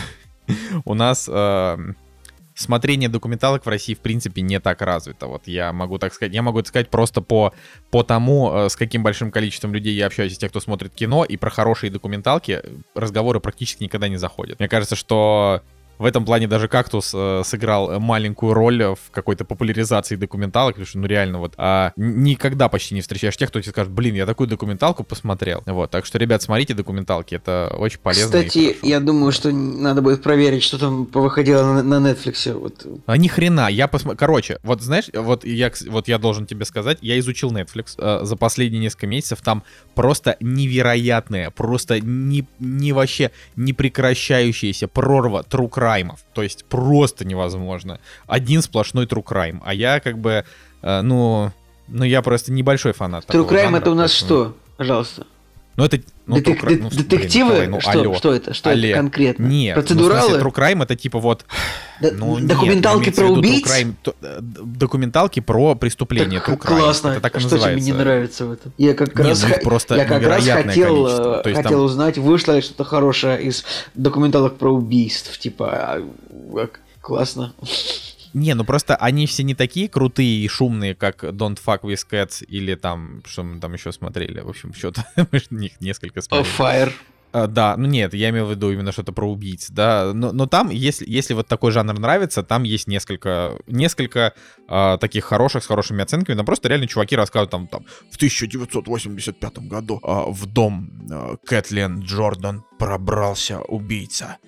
у 0.84 0.94
нас 0.94 1.28
смотрение 2.59 3.09
документалок 3.09 3.64
в 3.64 3.68
России, 3.68 3.94
в 3.94 4.00
принципе, 4.00 4.42
не 4.42 4.59
так 4.59 4.82
развито. 4.82 5.26
Вот 5.26 5.46
я 5.46 5.72
могу 5.72 5.98
так 5.98 6.12
сказать, 6.12 6.34
я 6.34 6.42
могу 6.42 6.59
это 6.59 6.68
сказать 6.68 6.90
просто 6.90 7.20
по, 7.20 7.54
по 7.90 8.02
тому, 8.02 8.50
э, 8.52 8.68
с 8.68 8.76
каким 8.76 9.02
большим 9.02 9.30
количеством 9.30 9.72
людей 9.72 9.94
я 9.94 10.06
общаюсь 10.06 10.32
из 10.32 10.38
тех, 10.38 10.50
кто 10.50 10.61
смотрит 10.61 10.92
кино, 10.94 11.24
и 11.24 11.36
про 11.36 11.50
хорошие 11.50 11.90
документалки 11.90 12.62
разговоры 12.94 13.40
практически 13.40 13.84
никогда 13.84 14.09
не 14.09 14.16
заходят. 14.16 14.59
Мне 14.59 14.68
кажется, 14.68 14.96
что 14.96 15.62
в 15.99 16.05
этом 16.05 16.24
плане 16.24 16.46
даже 16.46 16.68
«Кактус» 16.68 17.12
э, 17.14 17.42
сыграл 17.44 17.99
маленькую 18.01 18.55
роль 18.55 18.82
в 18.82 19.11
какой-то 19.11 19.44
популяризации 19.44 20.16
документалок, 20.16 20.74
потому 20.74 20.86
что, 20.86 20.99
ну, 20.99 21.07
реально, 21.07 21.38
вот, 21.38 21.55
а, 21.57 21.92
никогда 21.96 22.68
почти 22.68 22.94
не 22.94 23.01
встречаешь 23.01 23.36
тех, 23.36 23.49
кто 23.49 23.61
тебе 23.61 23.72
скажет, 23.72 23.92
блин, 23.92 24.14
я 24.14 24.26
такую 24.26 24.46
документалку 24.46 25.05
посмотрел. 25.05 25.62
Вот, 25.66 25.90
так 25.90 26.07
что, 26.07 26.18
ребят, 26.18 26.42
смотрите 26.42 26.74
документалки, 26.74 27.34
это 27.34 27.74
очень 27.78 27.99
полезно. 27.99 28.26
Кстати, 28.26 28.76
я 28.82 29.01
думаю, 29.01 29.32
что 29.32 29.51
надо 29.51 30.03
будет 30.03 30.22
проверить, 30.22 30.62
что 30.62 30.78
там 30.78 31.05
выходило 31.07 31.82
на, 31.82 31.82
на 31.82 32.11
Netflix. 32.11 32.53
Вот. 32.53 32.86
А 33.07 33.16
ни 33.16 33.28
хрена, 33.28 33.68
я 33.68 33.88
посмотрел, 33.88 34.18
короче, 34.18 34.59
вот 34.62 34.82
знаешь, 34.82 35.11
вот 35.12 35.44
я, 35.44 35.72
вот 35.88 36.09
я 36.09 36.18
должен 36.18 36.46
тебе 36.46 36.64
сказать, 36.64 36.99
я 37.01 37.18
изучил 37.18 37.53
Netflix 37.53 37.94
э, 37.99 38.24
за 38.24 38.36
последние 38.36 38.80
несколько 38.80 39.07
месяцев, 39.07 39.40
там 39.42 39.64
просто 39.94 40.36
невероятная, 40.40 41.51
просто 41.51 42.01
не, 42.01 42.46
не 42.59 42.92
вообще 42.92 43.30
не 43.57 43.72
прекращающаяся 43.72 44.88
прорва 44.88 45.44
true 45.49 45.70
краймов. 45.89 46.20
То 46.34 46.43
есть 46.43 46.64
просто 46.66 47.24
невозможно. 47.24 47.99
Один 48.26 48.61
сплошной 48.61 49.07
true 49.07 49.24
crime. 49.24 49.61
А 49.64 49.72
я 49.72 50.01
как 50.01 50.18
бы, 50.18 50.45
э, 50.82 51.01
ну, 51.01 51.51
ну 51.86 52.05
я 52.05 52.20
просто 52.20 52.53
небольшой 52.53 52.93
фанат. 52.93 53.24
True 53.24 53.49
crime 53.49 53.62
жанра, 53.62 53.78
это 53.78 53.91
у 53.91 53.95
нас 53.95 54.12
что? 54.12 54.55
Пожалуйста. 54.76 55.26
Ну 55.79 55.85
это 55.85 56.01
ну, 56.26 56.37
Детек- 56.37 56.61
true, 56.61 56.79
ну, 56.83 56.91
детективы? 56.91 57.59
Блин, 57.59 57.70
ну, 57.70 57.81
что, 57.81 57.91
алло, 57.93 58.14
что 58.16 58.35
это? 58.35 58.53
Что 58.53 58.70
алле. 58.70 58.91
это 58.91 58.99
конкретно? 58.99 59.45
Нет, 59.45 59.76
Процедуралы? 59.76 60.14
Ну, 60.14 60.26
в 60.26 60.31
смысле, 60.31 60.51
true 60.51 60.53
crime 60.53 60.83
это 60.83 60.97
типа 60.97 61.20
вот... 61.20 61.45
Да, 62.01 62.11
ну, 62.14 62.41
документалки 62.41 63.07
нет, 63.07 63.14
про 63.14 63.26
убийц? 63.26 63.64
Crime, 63.64 63.95
то, 64.03 64.16
э, 64.20 64.39
документалки 64.41 65.39
про 65.39 65.76
преступление. 65.76 66.41
Так. 66.45 66.61
Классно. 66.61 67.11
Это 67.11 67.20
так 67.20 67.37
и 67.37 67.39
что 67.39 67.51
называется. 67.53 67.81
тебе 67.81 67.93
не 67.93 67.97
нравится 67.97 68.47
в 68.47 68.53
этом? 68.53 68.72
Я 68.76 68.95
как 68.95 69.16
нет, 69.16 69.26
раз, 69.29 69.45
ну, 69.49 69.55
просто 69.62 69.95
я 69.95 70.05
как 70.05 70.20
раз 70.24 70.45
хотел, 70.45 71.07
э, 71.07 71.43
хотел 71.45 71.62
там... 71.62 71.83
узнать, 71.83 72.18
вышло 72.18 72.55
ли 72.55 72.61
что-то 72.61 72.83
хорошее 72.83 73.41
из 73.41 73.64
документалок 73.95 74.57
про 74.57 74.72
убийств. 74.72 75.39
Типа, 75.39 75.70
а, 75.70 76.09
а, 76.57 76.68
классно. 77.01 77.55
Не, 78.35 78.55
ну 78.55 78.64
просто 78.64 78.97
они 78.97 79.26
все 79.26 79.43
не 79.43 79.55
такие 79.55 79.89
крутые 79.89 80.45
и 80.45 80.49
шумные, 80.49 80.95
как 80.95 81.24
Don't 81.24 81.59
Fuck 81.64 81.83
With 81.83 82.07
Cats 82.11 82.45
или 82.45 82.74
там, 82.74 83.22
что 83.26 83.43
мы 83.43 83.61
там 83.61 83.72
еще 83.74 83.93
смотрели. 83.93 84.41
В 84.41 84.49
общем, 84.49 84.72
что-то 84.74 85.05
мы 85.16 85.43
них 85.51 85.81
несколько 85.81 86.20
смотрели. 86.20 86.57
Fire. 86.59 86.93
А, 87.31 87.47
да, 87.47 87.76
ну 87.76 87.87
нет, 87.87 88.14
я 88.14 88.31
имел 88.31 88.47
в 88.47 88.51
виду 88.51 88.70
именно 88.70 88.91
что-то 88.91 89.12
про 89.12 89.31
убийц, 89.31 89.68
да, 89.70 90.12
но, 90.14 90.33
но 90.33 90.47
там, 90.47 90.70
если, 90.70 91.05
если 91.07 91.35
вот 91.35 91.47
такой 91.47 91.72
жанр 91.72 91.99
нравится, 91.99 92.43
там 92.43 92.62
есть 92.62 92.89
несколько, 92.89 93.59
несколько 93.66 94.33
а, 94.66 94.97
таких 94.97 95.24
хороших, 95.24 95.62
с 95.62 95.66
хорошими 95.66 96.03
оценками, 96.03 96.37
там 96.37 96.47
просто 96.47 96.68
реально 96.68 96.87
чуваки 96.87 97.16
рассказывают 97.16 97.51
там, 97.51 97.66
там 97.66 97.85
в 98.11 98.16
1985 98.16 99.59
году 99.59 100.01
а, 100.03 100.31
в 100.31 100.47
дом 100.47 100.91
а, 101.11 101.37
Кэтлин 101.45 102.01
Джордан 102.01 102.64
пробрался 102.79 103.61
убийца. 103.61 104.39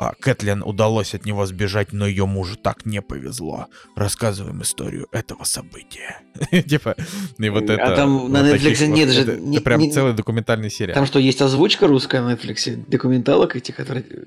А 0.00 0.14
Кэтлин 0.18 0.62
удалось 0.62 1.14
от 1.14 1.26
него 1.26 1.44
сбежать, 1.44 1.92
но 1.92 2.06
ее 2.06 2.24
мужу 2.24 2.56
так 2.56 2.86
не 2.86 3.02
повезло. 3.02 3.66
Рассказываем 3.94 4.62
историю 4.62 5.08
этого 5.12 5.44
события. 5.44 6.22
Типа, 6.66 6.96
и 7.38 7.48
вот 7.50 7.68
а 7.68 7.74
это... 7.74 7.84
А 7.84 7.96
там 7.96 8.32
на 8.32 8.38
Netflix 8.38 8.86
нет 8.86 9.10
же... 9.10 9.20
Это 9.20 9.60
прям 9.60 9.90
целый 9.90 10.14
документальный 10.14 10.70
сериал. 10.70 10.94
Там 10.94 11.04
что, 11.04 11.18
есть 11.18 11.42
озвучка 11.42 11.86
русская 11.86 12.22
на 12.22 12.32
Netflix? 12.32 12.82
Документалок 12.88 13.56
этих, 13.56 13.76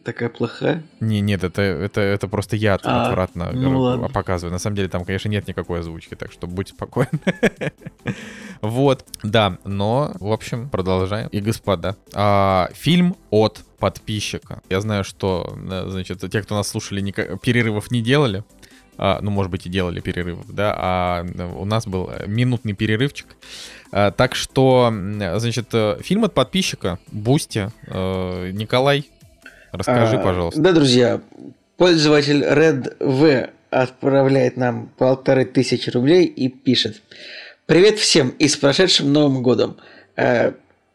такая 0.03 0.29
плохая? 0.29 0.83
Не, 0.99 1.21
нет, 1.21 1.43
это, 1.43 1.63
это, 1.63 2.01
это 2.01 2.27
просто 2.27 2.55
я 2.55 2.75
а, 2.83 3.07
отвратно 3.07 3.51
ну 3.51 4.09
показываю. 4.09 4.51
На 4.51 4.59
самом 4.59 4.75
деле 4.75 4.89
там, 4.89 5.05
конечно, 5.05 5.27
нет 5.27 5.47
никакой 5.47 5.79
озвучки, 5.79 6.13
так 6.13 6.31
что 6.31 6.45
будь 6.45 6.69
спокоен. 6.69 7.09
Вот, 8.61 9.05
да, 9.23 9.57
но, 9.65 10.13
в 10.21 10.31
общем, 10.31 10.69
продолжаем. 10.69 11.27
И, 11.29 11.41
господа, 11.41 11.97
а, 12.13 12.69
фильм 12.73 13.17
от 13.29 13.59
подписчика. 13.83 14.61
Я 14.69 14.79
знаю, 14.79 15.03
что, 15.03 15.57
значит, 15.87 16.23
те, 16.31 16.41
кто 16.41 16.55
нас 16.55 16.69
слушали, 16.69 17.01
никак, 17.01 17.41
перерывов 17.41 17.91
не 17.91 18.01
делали. 18.01 18.45
А, 18.97 19.19
ну, 19.21 19.29
может 19.29 19.51
быть, 19.51 19.65
и 19.65 19.69
делали 19.69 19.99
перерывов, 19.99 20.45
да, 20.47 20.73
а 20.77 21.25
у 21.57 21.65
нас 21.65 21.85
был 21.85 22.09
минутный 22.25 22.71
перерывчик. 22.71 23.35
А, 23.91 24.11
так 24.11 24.35
что, 24.35 24.89
значит, 25.35 25.73
фильм 25.99 26.23
от 26.23 26.33
подписчика, 26.33 26.97
Бусти. 27.11 27.71
А, 27.87 28.51
Николай, 28.51 29.03
расскажи, 29.73 30.15
а, 30.15 30.23
пожалуйста. 30.23 30.61
Да, 30.61 30.71
друзья, 30.71 31.19
пользователь 31.75 32.41
Red 32.41 32.95
V 33.01 33.49
отправляет 33.69 34.55
нам 34.55 34.91
полторы 34.97 35.43
тысячи 35.43 35.89
рублей 35.89 36.23
и 36.23 36.47
пишет. 36.47 37.01
Привет 37.65 37.99
всем 37.99 38.29
и 38.29 38.47
с 38.47 38.55
прошедшим 38.55 39.11
Новым 39.11 39.43
годом. 39.43 39.75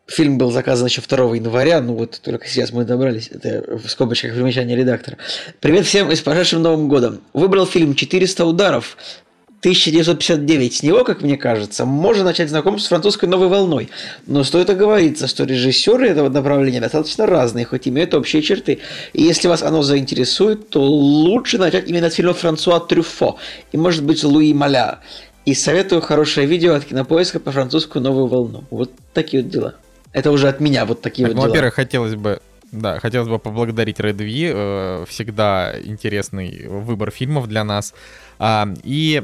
Фильм 0.08 0.38
был 0.38 0.50
заказан 0.50 0.86
еще 0.86 1.02
2 1.06 1.36
января, 1.36 1.82
ну 1.82 1.94
вот 1.94 2.18
только 2.24 2.48
сейчас 2.48 2.72
мы 2.72 2.84
добрались, 2.84 3.28
это 3.30 3.76
в 3.76 3.88
скобочках 3.90 4.32
примечания 4.32 4.74
редактора. 4.74 5.18
Привет 5.60 5.84
всем 5.84 6.10
и 6.10 6.16
с 6.16 6.20
прошедшим 6.20 6.62
Новым 6.62 6.88
годом. 6.88 7.20
Выбрал 7.34 7.66
фильм 7.66 7.92
«400 7.92 8.44
ударов», 8.44 8.96
1959. 9.60 10.74
С 10.76 10.82
него, 10.82 11.04
как 11.04 11.20
мне 11.20 11.36
кажется, 11.36 11.84
можно 11.84 12.24
начать 12.24 12.48
знакомство 12.48 12.86
с 12.86 12.88
французской 12.88 13.26
новой 13.28 13.48
волной. 13.48 13.90
Но 14.26 14.44
стоит 14.44 14.70
оговориться, 14.70 15.26
что 15.26 15.44
режиссеры 15.44 16.08
этого 16.08 16.28
направления 16.28 16.80
достаточно 16.80 17.26
разные, 17.26 17.64
хоть 17.64 17.88
имеют 17.88 18.14
общие 18.14 18.40
черты. 18.40 18.78
И 19.12 19.22
если 19.22 19.48
вас 19.48 19.62
оно 19.62 19.82
заинтересует, 19.82 20.70
то 20.70 20.80
лучше 20.80 21.58
начать 21.58 21.88
именно 21.88 22.08
с 22.08 22.14
фильма 22.14 22.34
Франсуа 22.34 22.78
Трюфо 22.78 23.36
и, 23.72 23.76
может 23.76 24.04
быть, 24.04 24.22
Луи 24.22 24.54
Маля. 24.54 25.00
И 25.44 25.54
советую 25.54 26.02
хорошее 26.02 26.46
видео 26.46 26.74
от 26.74 26.84
Кинопоиска 26.84 27.40
по 27.40 27.50
французскую 27.50 28.02
новую 28.02 28.26
волну. 28.26 28.64
Вот 28.70 28.92
такие 29.12 29.42
вот 29.42 29.50
дела. 29.50 29.74
Это 30.12 30.30
уже 30.30 30.48
от 30.48 30.60
меня 30.60 30.84
вот 30.84 31.02
такие 31.02 31.26
так, 31.26 31.34
вот 31.34 31.36
ну, 31.36 31.42
дела. 31.42 31.50
Во-первых, 31.50 31.74
хотелось 31.74 32.14
бы 32.14 32.40
да, 32.72 33.00
хотелось 33.00 33.28
бы 33.28 33.38
поблагодарить 33.38 33.98
Red 33.98 34.18
V. 34.18 34.52
Э, 34.54 35.04
всегда 35.08 35.74
интересный 35.82 36.66
выбор 36.66 37.10
фильмов 37.10 37.48
для 37.48 37.64
нас. 37.64 37.94
А, 38.38 38.68
и 38.84 39.22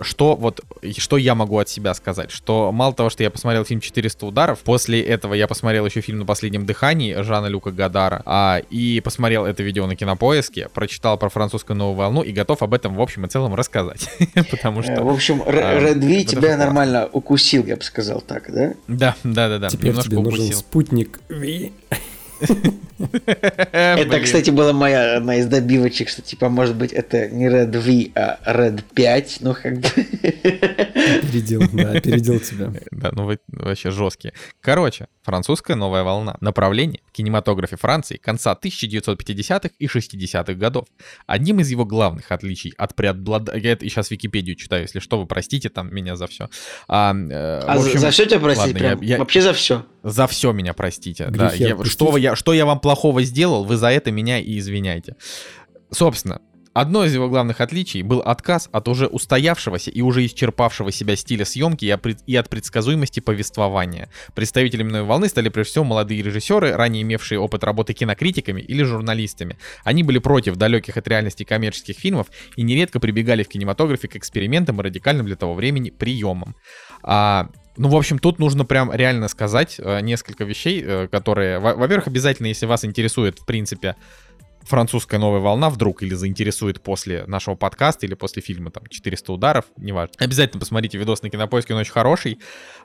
что 0.00 0.34
вот, 0.34 0.60
что 0.96 1.16
я 1.16 1.34
могу 1.34 1.58
от 1.58 1.68
себя 1.68 1.94
сказать, 1.94 2.30
что 2.30 2.72
мало 2.72 2.94
того, 2.94 3.10
что 3.10 3.22
я 3.22 3.30
посмотрел 3.30 3.64
фильм 3.64 3.80
«400 3.80 4.26
ударов», 4.26 4.60
после 4.60 5.00
этого 5.00 5.34
я 5.34 5.46
посмотрел 5.46 5.86
еще 5.86 6.00
фильм 6.00 6.20
«На 6.20 6.26
последнем 6.26 6.66
дыхании» 6.66 7.14
Жана 7.22 7.46
Люка 7.46 7.70
Гадара, 7.70 8.22
а, 8.24 8.60
и 8.70 9.00
посмотрел 9.00 9.44
это 9.44 9.62
видео 9.62 9.86
на 9.86 9.94
Кинопоиске, 9.94 10.68
прочитал 10.72 11.16
про 11.16 11.28
французскую 11.28 11.76
новую 11.76 11.96
волну 11.96 12.22
и 12.22 12.32
готов 12.32 12.62
об 12.62 12.74
этом 12.74 12.96
в 12.96 13.00
общем 13.00 13.24
и 13.26 13.28
целом 13.28 13.54
рассказать, 13.54 14.10
потому 14.50 14.82
что... 14.82 15.04
В 15.04 15.08
общем, 15.08 15.42
Red 15.42 16.00
V 16.00 16.24
тебя 16.24 16.56
нормально 16.56 17.08
укусил, 17.12 17.64
я 17.66 17.76
бы 17.76 17.82
сказал 17.82 18.20
так, 18.20 18.52
да? 18.52 18.74
Да, 18.88 19.16
да, 19.22 19.48
да, 19.48 19.58
да. 19.58 19.68
Теперь 19.68 19.94
тебе 19.94 20.18
нужен 20.18 20.52
спутник 20.52 21.20
V. 21.28 21.70
Это, 23.72 24.20
кстати, 24.20 24.50
была 24.50 24.72
моя 24.72 25.16
одна 25.16 25.36
из 25.36 25.46
добивочек, 25.46 26.08
что 26.08 26.22
типа, 26.22 26.48
может 26.48 26.76
быть, 26.76 26.92
это 26.92 27.28
не 27.28 27.46
Red 27.48 27.76
V, 27.78 28.12
а 28.14 28.38
Red 28.46 28.82
5, 28.94 29.38
ну 29.40 29.54
как 29.54 29.78
бы. 29.78 29.88
Опередил, 29.88 31.62
да, 31.72 31.92
опередил 31.92 32.40
тебя. 32.40 32.72
Да, 32.90 33.10
ну 33.12 33.24
вы 33.24 33.38
вообще 33.48 33.90
жесткие. 33.90 34.32
Короче, 34.60 35.06
французская 35.22 35.74
новая 35.74 36.02
волна. 36.02 36.36
Направление 36.40 37.00
кинематографе 37.16 37.76
Франции 37.76 38.16
конца 38.16 38.56
1950-х 38.62 39.70
и 39.78 39.86
60-х 39.86 40.54
годов. 40.54 40.86
Одним 41.26 41.60
из 41.60 41.70
его 41.70 41.84
главных 41.86 42.30
отличий 42.30 42.74
от 42.76 42.94
преобладания... 42.94 43.60
Я 43.60 43.78
сейчас 43.80 44.10
Википедию 44.10 44.54
читаю, 44.54 44.82
если 44.82 45.00
что, 45.00 45.18
вы 45.18 45.26
простите 45.26 45.70
там 45.70 45.94
меня 45.94 46.16
за 46.16 46.26
все. 46.26 46.48
А, 46.88 47.14
э, 47.14 47.60
а 47.60 47.74
общем, 47.74 47.98
за 48.00 48.10
все 48.10 48.26
тебя 48.26 48.40
простить? 48.40 48.66
Ладно, 48.66 48.78
прям, 48.78 49.00
я, 49.00 49.14
я, 49.14 49.18
вообще 49.18 49.40
за 49.40 49.54
все? 49.54 49.86
За 50.02 50.26
все 50.26 50.52
меня 50.52 50.74
простите. 50.74 51.28
да, 51.30 51.52
я, 51.54 51.82
что, 51.84 52.16
я, 52.18 52.36
что 52.36 52.52
я 52.52 52.66
вам 52.66 52.80
плохого 52.80 53.22
сделал, 53.22 53.64
вы 53.64 53.76
за 53.76 53.88
это 53.88 54.10
меня 54.10 54.38
и 54.38 54.58
извиняйте. 54.58 55.16
Собственно, 55.90 56.40
Одно 56.76 57.06
из 57.06 57.14
его 57.14 57.30
главных 57.30 57.62
отличий 57.62 58.02
был 58.02 58.18
отказ 58.20 58.68
от 58.70 58.86
уже 58.86 59.06
устоявшегося 59.06 59.90
и 59.90 60.02
уже 60.02 60.26
исчерпавшего 60.26 60.92
себя 60.92 61.16
стиля 61.16 61.46
съемки 61.46 61.86
и 62.26 62.36
от 62.36 62.50
предсказуемости 62.50 63.20
повествования. 63.20 64.10
Представителями 64.34 64.90
новой 64.90 65.06
волны 65.06 65.28
стали 65.28 65.48
прежде 65.48 65.70
всего 65.70 65.86
молодые 65.86 66.20
режиссеры, 66.20 66.72
ранее 66.72 67.00
имевшие 67.00 67.38
опыт 67.40 67.64
работы 67.64 67.94
кинокритиками 67.94 68.60
или 68.60 68.82
журналистами. 68.82 69.56
Они 69.84 70.02
были 70.02 70.18
против 70.18 70.56
далеких 70.56 70.98
от 70.98 71.08
реальности 71.08 71.44
коммерческих 71.44 71.96
фильмов 71.96 72.26
и 72.56 72.62
нередко 72.62 73.00
прибегали 73.00 73.42
в 73.42 73.48
кинематографе 73.48 74.08
к 74.08 74.16
экспериментам 74.16 74.78
и 74.78 74.84
радикальным 74.84 75.24
для 75.24 75.36
того 75.36 75.54
времени 75.54 75.88
приемам. 75.88 76.56
А, 77.02 77.48
ну, 77.78 77.88
в 77.88 77.96
общем, 77.96 78.18
тут 78.18 78.38
нужно 78.38 78.64
прям 78.64 78.92
реально 78.92 79.28
сказать 79.28 79.76
э, 79.78 80.00
несколько 80.00 80.44
вещей, 80.44 80.82
э, 80.84 81.08
которые, 81.08 81.58
во-первых, 81.58 82.06
обязательно, 82.06 82.46
если 82.46 82.66
вас 82.66 82.84
интересует, 82.84 83.38
в 83.38 83.46
принципе, 83.46 83.96
французская 84.66 85.18
новая 85.18 85.40
волна 85.40 85.70
вдруг 85.70 86.02
или 86.02 86.14
заинтересует 86.14 86.80
после 86.80 87.24
нашего 87.26 87.54
подкаста 87.54 88.06
или 88.06 88.14
после 88.14 88.42
фильма 88.42 88.70
там 88.70 88.86
400 88.86 89.32
ударов, 89.32 89.64
неважно. 89.76 90.14
Обязательно 90.18 90.60
посмотрите 90.60 90.98
видос 90.98 91.22
на 91.22 91.30
Кинопоиске, 91.30 91.74
он 91.74 91.80
очень 91.80 91.92
хороший. 91.92 92.38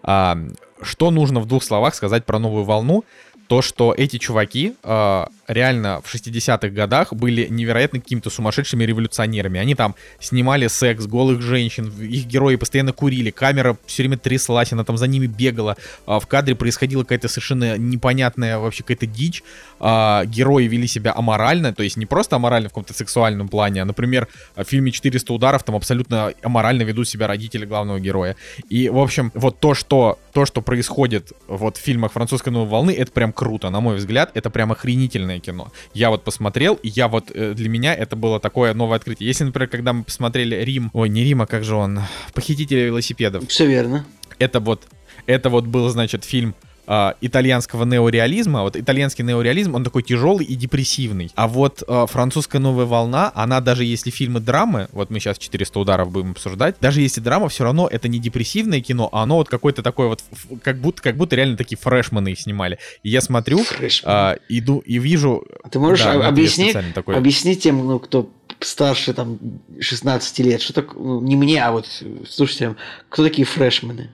А, 0.03 0.37
что 0.81 1.11
нужно 1.11 1.39
в 1.39 1.47
двух 1.47 1.63
словах 1.63 1.95
сказать 1.95 2.25
про 2.25 2.39
новую 2.39 2.63
волну? 2.63 3.03
То, 3.47 3.61
что 3.61 3.93
эти 3.95 4.17
чуваки 4.17 4.75
э, 4.81 5.25
реально 5.51 6.01
в 6.01 6.13
60-х 6.13 6.69
годах 6.69 7.13
были 7.13 7.47
невероятно 7.49 7.99
какими-то 7.99 8.29
сумасшедшими 8.29 8.83
революционерами. 8.83 9.59
Они 9.59 9.75
там 9.75 9.95
снимали 10.19 10.67
секс, 10.67 11.05
голых 11.05 11.41
женщин, 11.41 11.91
их 11.99 12.25
герои 12.25 12.55
постоянно 12.55 12.93
курили, 12.93 13.31
камера 13.31 13.77
все 13.85 14.03
время 14.03 14.17
тряслась, 14.17 14.71
она 14.71 14.83
там 14.83 14.97
за 14.97 15.07
ними 15.07 15.27
бегала, 15.27 15.75
э, 16.07 16.19
в 16.19 16.25
кадре 16.27 16.55
происходила 16.55 17.03
какая-то 17.03 17.27
совершенно 17.27 17.77
непонятная 17.77 18.57
вообще 18.57 18.83
какая-то 18.83 19.05
дичь, 19.05 19.43
э, 19.79 20.25
герои 20.25 20.65
вели 20.65 20.87
себя 20.87 21.13
аморально, 21.15 21.73
то 21.73 21.83
есть 21.83 21.97
не 21.97 22.05
просто 22.05 22.37
аморально 22.37 22.69
в 22.69 22.71
каком-то 22.71 22.93
сексуальном 22.93 23.49
плане, 23.49 23.81
а, 23.81 23.85
например, 23.85 24.27
в 24.55 24.63
фильме 24.63 24.91
«400 24.91 25.33
ударов» 25.33 25.63
там 25.63 25.75
абсолютно 25.75 26.33
аморально 26.41 26.83
ведут 26.83 27.07
себя 27.09 27.27
родители 27.27 27.65
главного 27.65 27.99
героя. 27.99 28.35
И, 28.69 28.89
в 28.89 28.97
общем, 28.97 29.31
вот 29.33 29.59
то, 29.59 29.73
что, 29.73 30.19
то, 30.31 30.45
что 30.45 30.61
происходит 30.61 31.33
вот 31.47 31.77
в 31.77 31.81
фильмах 31.81 32.13
французской 32.13 32.49
новой 32.49 32.69
волны, 32.69 32.91
это 32.91 33.11
прям 33.11 33.33
круто, 33.33 33.69
на 33.69 33.81
мой 33.81 33.97
взгляд, 33.97 34.31
это 34.33 34.49
прям 34.49 34.71
охренительное 34.71 35.40
кино. 35.41 35.71
Я 35.93 36.09
вот 36.09 36.23
посмотрел, 36.23 36.75
и 36.75 36.87
я 36.87 37.07
вот, 37.07 37.31
э, 37.33 37.53
для 37.53 37.69
меня 37.69 37.93
это 37.93 38.15
было 38.15 38.39
такое 38.39 38.73
новое 38.73 38.97
открытие. 38.97 39.27
Если, 39.27 39.43
например, 39.43 39.69
когда 39.69 39.93
мы 39.93 40.03
посмотрели 40.03 40.55
Рим, 40.55 40.89
ой, 40.93 41.09
не 41.09 41.23
Рим, 41.23 41.41
а 41.41 41.47
как 41.47 41.63
же 41.63 41.75
он, 41.75 41.99
Похитители 42.33 42.81
велосипедов. 42.81 43.47
Все 43.47 43.65
верно. 43.65 44.05
Это 44.39 44.59
вот, 44.59 44.87
это 45.25 45.49
вот 45.49 45.65
был, 45.65 45.89
значит, 45.89 46.23
фильм 46.23 46.55
э, 46.91 47.13
итальянского 47.21 47.85
неореализма. 47.85 48.63
Вот 48.63 48.75
итальянский 48.75 49.23
неореализм, 49.23 49.75
он 49.75 49.83
такой 49.83 50.03
тяжелый 50.03 50.45
и 50.45 50.55
депрессивный. 50.55 51.31
А 51.35 51.47
вот 51.47 51.83
э, 51.87 52.05
французская 52.09 52.59
новая 52.59 52.85
волна, 52.85 53.31
она 53.33 53.61
даже 53.61 53.85
если 53.85 54.09
фильмы 54.09 54.41
драмы, 54.41 54.89
вот 54.91 55.09
мы 55.09 55.19
сейчас 55.19 55.37
400 55.37 55.79
ударов 55.79 56.11
будем 56.11 56.31
обсуждать, 56.31 56.75
даже 56.81 57.01
если 57.01 57.21
драма, 57.21 57.47
все 57.47 57.63
равно 57.63 57.87
это 57.87 58.07
не 58.09 58.19
депрессивное 58.19 58.81
кино, 58.81 59.07
а 59.11 59.23
оно 59.23 59.37
вот 59.37 59.47
какое-то 59.47 59.81
такое 59.81 60.07
вот, 60.07 60.23
как 60.61 60.79
будто, 60.81 61.01
как 61.01 61.15
будто 61.15 61.35
реально 61.35 61.55
такие 61.55 61.77
фрешманы 61.77 62.29
их 62.29 62.39
снимали. 62.39 62.77
И 63.03 63.09
я 63.09 63.21
смотрю, 63.21 63.61
э, 64.03 64.35
иду 64.49 64.79
и 64.79 64.99
вижу... 64.99 65.45
А 65.63 65.69
ты 65.69 65.79
можешь 65.79 66.03
да, 66.03 66.27
объяснить, 66.27 66.75
такой... 66.93 67.15
объясни 67.15 67.55
тем, 67.55 67.87
ну, 67.87 67.99
кто 67.99 68.29
старше 68.59 69.13
там 69.13 69.39
16 69.79 70.39
лет, 70.39 70.61
что 70.61 70.73
такое, 70.73 71.01
ну, 71.01 71.21
не 71.21 71.35
мне, 71.35 71.63
а 71.63 71.71
вот 71.71 71.87
слушайте, 72.29 72.75
кто 73.09 73.23
такие 73.23 73.45
фрешмены? 73.45 74.11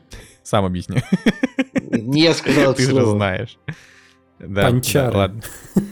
Сам 0.48 0.64
объясни. 0.64 1.04
Не 1.92 2.22
я 2.22 2.34
сказал 2.34 2.74
Ты 2.74 2.84
же 2.84 3.06
знаешь. 3.06 3.58
Да, 4.40 4.64
Панчары. 4.64 5.12
Да, 5.12 5.18
ладно. 5.18 5.42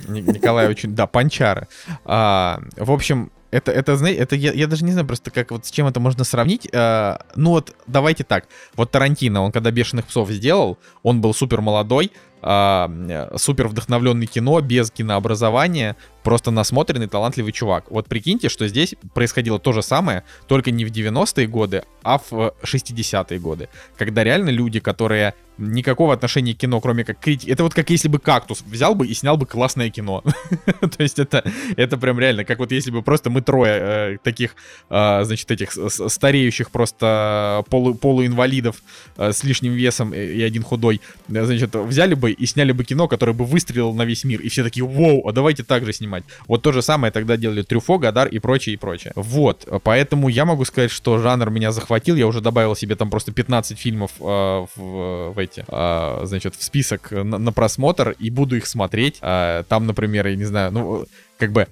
Николай 0.07 0.69
очень... 0.69 0.95
Да, 0.95 1.07
панчары. 1.07 1.67
А, 2.05 2.61
в 2.77 2.89
общем, 2.91 3.31
это, 3.51 3.73
это, 3.73 3.97
знаете, 3.97 4.19
это 4.21 4.37
я, 4.37 4.53
я 4.53 4.67
даже 4.67 4.85
не 4.85 4.91
знаю 4.91 5.07
просто, 5.07 5.29
как 5.29 5.51
вот 5.51 5.65
с 5.65 5.71
чем 5.71 5.87
это 5.87 5.99
можно 5.99 6.23
сравнить. 6.23 6.69
А, 6.73 7.25
ну 7.35 7.49
вот, 7.49 7.75
давайте 7.85 8.23
так. 8.23 8.47
Вот 8.75 8.91
Тарантино, 8.91 9.41
он 9.41 9.51
когда 9.51 9.71
«Бешеных 9.71 10.05
псов» 10.05 10.29
сделал, 10.29 10.77
он 11.03 11.19
был 11.19 11.33
супер 11.33 11.59
молодой, 11.59 12.13
а, 12.47 13.31
супер 13.37 13.67
вдохновленный 13.67 14.27
кино, 14.27 14.61
без 14.61 14.91
кинообразования, 14.91 15.95
просто 16.23 16.51
насмотренный, 16.51 17.07
талантливый 17.07 17.51
чувак. 17.51 17.89
Вот 17.89 18.07
прикиньте, 18.07 18.49
что 18.49 18.67
здесь 18.67 18.93
происходило 19.15 19.57
то 19.57 19.71
же 19.71 19.81
самое, 19.81 20.23
только 20.47 20.69
не 20.69 20.85
в 20.85 20.91
90-е 20.91 21.47
годы, 21.47 21.83
а 22.03 22.19
в 22.19 22.53
60-е 22.63 23.39
годы, 23.39 23.69
когда 23.97 24.23
реально 24.23 24.49
люди, 24.49 24.79
которые 24.79 25.33
никакого 25.57 26.13
отношения 26.13 26.53
к 26.53 26.57
кино, 26.57 26.81
кроме 26.81 27.03
как 27.03 27.19
критики. 27.19 27.49
Это 27.49 27.63
вот 27.63 27.73
как 27.73 27.89
если 27.89 28.07
бы 28.07 28.19
кактус 28.19 28.61
взял 28.65 28.95
бы 28.95 29.07
и 29.07 29.13
снял 29.13 29.37
бы 29.37 29.45
классное 29.45 29.89
кино. 29.89 30.21
То 30.81 31.03
есть 31.03 31.19
это, 31.19 31.43
это 31.77 31.97
прям 31.97 32.19
реально, 32.19 32.43
как 32.43 32.59
вот 32.59 32.71
если 32.71 32.91
бы 32.91 33.01
просто 33.01 33.29
мы 33.29 33.41
трое 33.41 33.73
э, 33.77 34.17
таких, 34.23 34.55
э, 34.89 35.23
значит, 35.23 35.49
этих 35.51 35.71
стареющих 35.71 36.71
просто 36.71 37.63
полу, 37.69 37.95
полуинвалидов 37.95 38.81
э, 39.17 39.31
с 39.31 39.43
лишним 39.43 39.73
весом 39.73 40.13
и 40.13 40.41
один 40.41 40.63
худой, 40.63 41.01
значит, 41.27 41.73
взяли 41.75 42.15
бы 42.15 42.34
и 42.37 42.45
сняли 42.45 42.71
бы 42.71 42.83
кино, 42.83 43.07
которое 43.07 43.33
бы 43.33 43.45
выстрелило 43.45 43.93
на 43.93 44.05
весь 44.05 44.23
мир. 44.23 44.41
И 44.41 44.49
все 44.49 44.63
такие, 44.63 44.85
вау, 44.85 45.27
а 45.27 45.31
давайте 45.31 45.63
так 45.63 45.85
же 45.85 45.93
снимать. 45.93 46.23
Вот 46.47 46.61
то 46.61 46.71
же 46.71 46.81
самое 46.81 47.11
тогда 47.11 47.37
делали 47.37 47.61
Трюфо, 47.61 47.97
Гадар 47.97 48.27
и 48.27 48.39
прочее, 48.39 48.75
и 48.75 48.77
прочее. 48.77 49.13
Вот, 49.15 49.67
поэтому 49.83 50.29
я 50.29 50.45
могу 50.45 50.65
сказать, 50.65 50.91
что 50.91 51.17
жанр 51.17 51.49
меня 51.49 51.71
захватил. 51.71 52.15
Я 52.15 52.27
уже 52.27 52.41
добавил 52.41 52.75
себе 52.75 52.95
там 52.95 53.09
просто 53.09 53.31
15 53.31 53.77
фильмов 53.77 54.11
э, 54.19 54.23
в, 54.23 55.33
в 55.33 55.39
эти, 55.39 55.65
э, 55.67 56.25
значит, 56.25 56.55
в 56.55 56.63
список 56.63 57.11
на, 57.11 57.37
на 57.37 57.51
просмотр 57.51 58.15
и 58.19 58.29
буду 58.29 58.55
их 58.57 58.67
смотреть. 58.67 59.17
Э, 59.21 59.63
там, 59.67 59.85
например, 59.87 60.27
я 60.27 60.35
не 60.35 60.45
знаю, 60.45 60.71
ну, 60.71 61.05
как 61.37 61.51
бы 61.51 61.67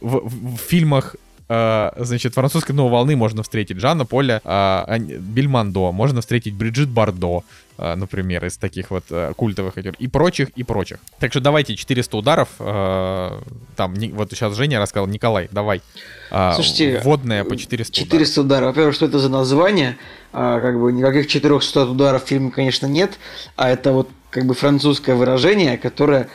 в, 0.00 0.28
в, 0.28 0.56
в 0.56 0.60
фильмах 0.60 1.16
Uh, 1.46 1.92
значит, 2.02 2.32
французской 2.32 2.72
новой 2.72 2.90
волны 2.90 3.16
можно 3.16 3.42
встретить 3.42 3.78
Жанна 3.78 4.06
Поля 4.06 4.40
uh, 4.44 4.98
Бельмондо, 4.98 5.92
можно 5.92 6.22
встретить 6.22 6.54
Бриджит 6.54 6.88
Бардо, 6.88 7.42
uh, 7.76 7.94
например, 7.96 8.46
из 8.46 8.56
таких 8.56 8.90
вот 8.90 9.04
культовых 9.36 9.76
актеров, 9.76 9.96
и 9.98 10.08
прочих, 10.08 10.48
и 10.56 10.62
прочих. 10.62 11.00
Так 11.18 11.32
что 11.32 11.40
давайте 11.40 11.76
400 11.76 12.16
ударов, 12.16 12.48
там, 12.56 13.94
не, 13.94 14.08
вот 14.08 14.30
сейчас 14.30 14.56
Женя 14.56 14.80
рассказал, 14.80 15.06
Николай, 15.06 15.48
давай. 15.50 15.82
Слушайте, 16.30 17.02
водная 17.04 17.44
по 17.44 17.56
400 17.56 17.92
400 17.92 18.40
ударов. 18.40 18.46
ударов. 18.46 18.68
Во-первых, 18.70 18.94
что 18.94 19.06
это 19.06 19.18
за 19.18 19.28
название? 19.28 19.98
как 20.32 20.80
бы 20.80 20.92
никаких 20.92 21.28
400 21.28 21.84
ударов 21.90 22.24
в 22.24 22.26
фильме, 22.26 22.50
конечно, 22.50 22.86
нет, 22.86 23.18
а 23.54 23.68
это 23.68 23.92
вот 23.92 24.08
как 24.30 24.46
бы 24.46 24.54
французское 24.54 25.14
выражение, 25.14 25.78
которое 25.78 26.28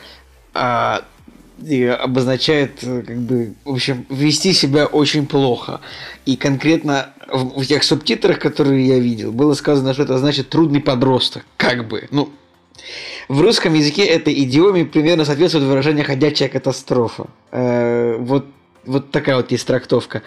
и 1.64 1.84
обозначает, 1.84 2.82
э, 2.82 3.02
как 3.06 3.18
бы, 3.18 3.54
в 3.64 3.72
общем, 3.72 4.06
вести 4.08 4.52
себя 4.52 4.86
очень 4.86 5.26
плохо. 5.26 5.80
И 6.26 6.36
конкретно 6.36 7.10
в, 7.28 7.60
в 7.62 7.66
тех 7.66 7.82
субтитрах, 7.82 8.38
которые 8.38 8.86
я 8.86 8.98
видел, 8.98 9.32
было 9.32 9.54
сказано, 9.54 9.94
что 9.94 10.02
это 10.02 10.18
значит 10.18 10.48
трудный 10.48 10.80
подросток. 10.80 11.44
Как 11.56 11.88
бы. 11.88 12.08
Ну, 12.10 12.30
в 13.28 13.40
русском 13.40 13.74
языке 13.74 14.04
этой 14.04 14.34
идиоме 14.44 14.84
примерно 14.84 15.24
соответствует 15.24 15.66
выражение 15.66 16.04
«ходячая 16.04 16.48
катастрофа». 16.48 17.26
Э, 17.52 18.16
вот 18.18 18.46
вот 18.86 19.10
такая 19.10 19.36
вот 19.36 19.50
есть 19.52 19.66
трактовка. 19.66 20.22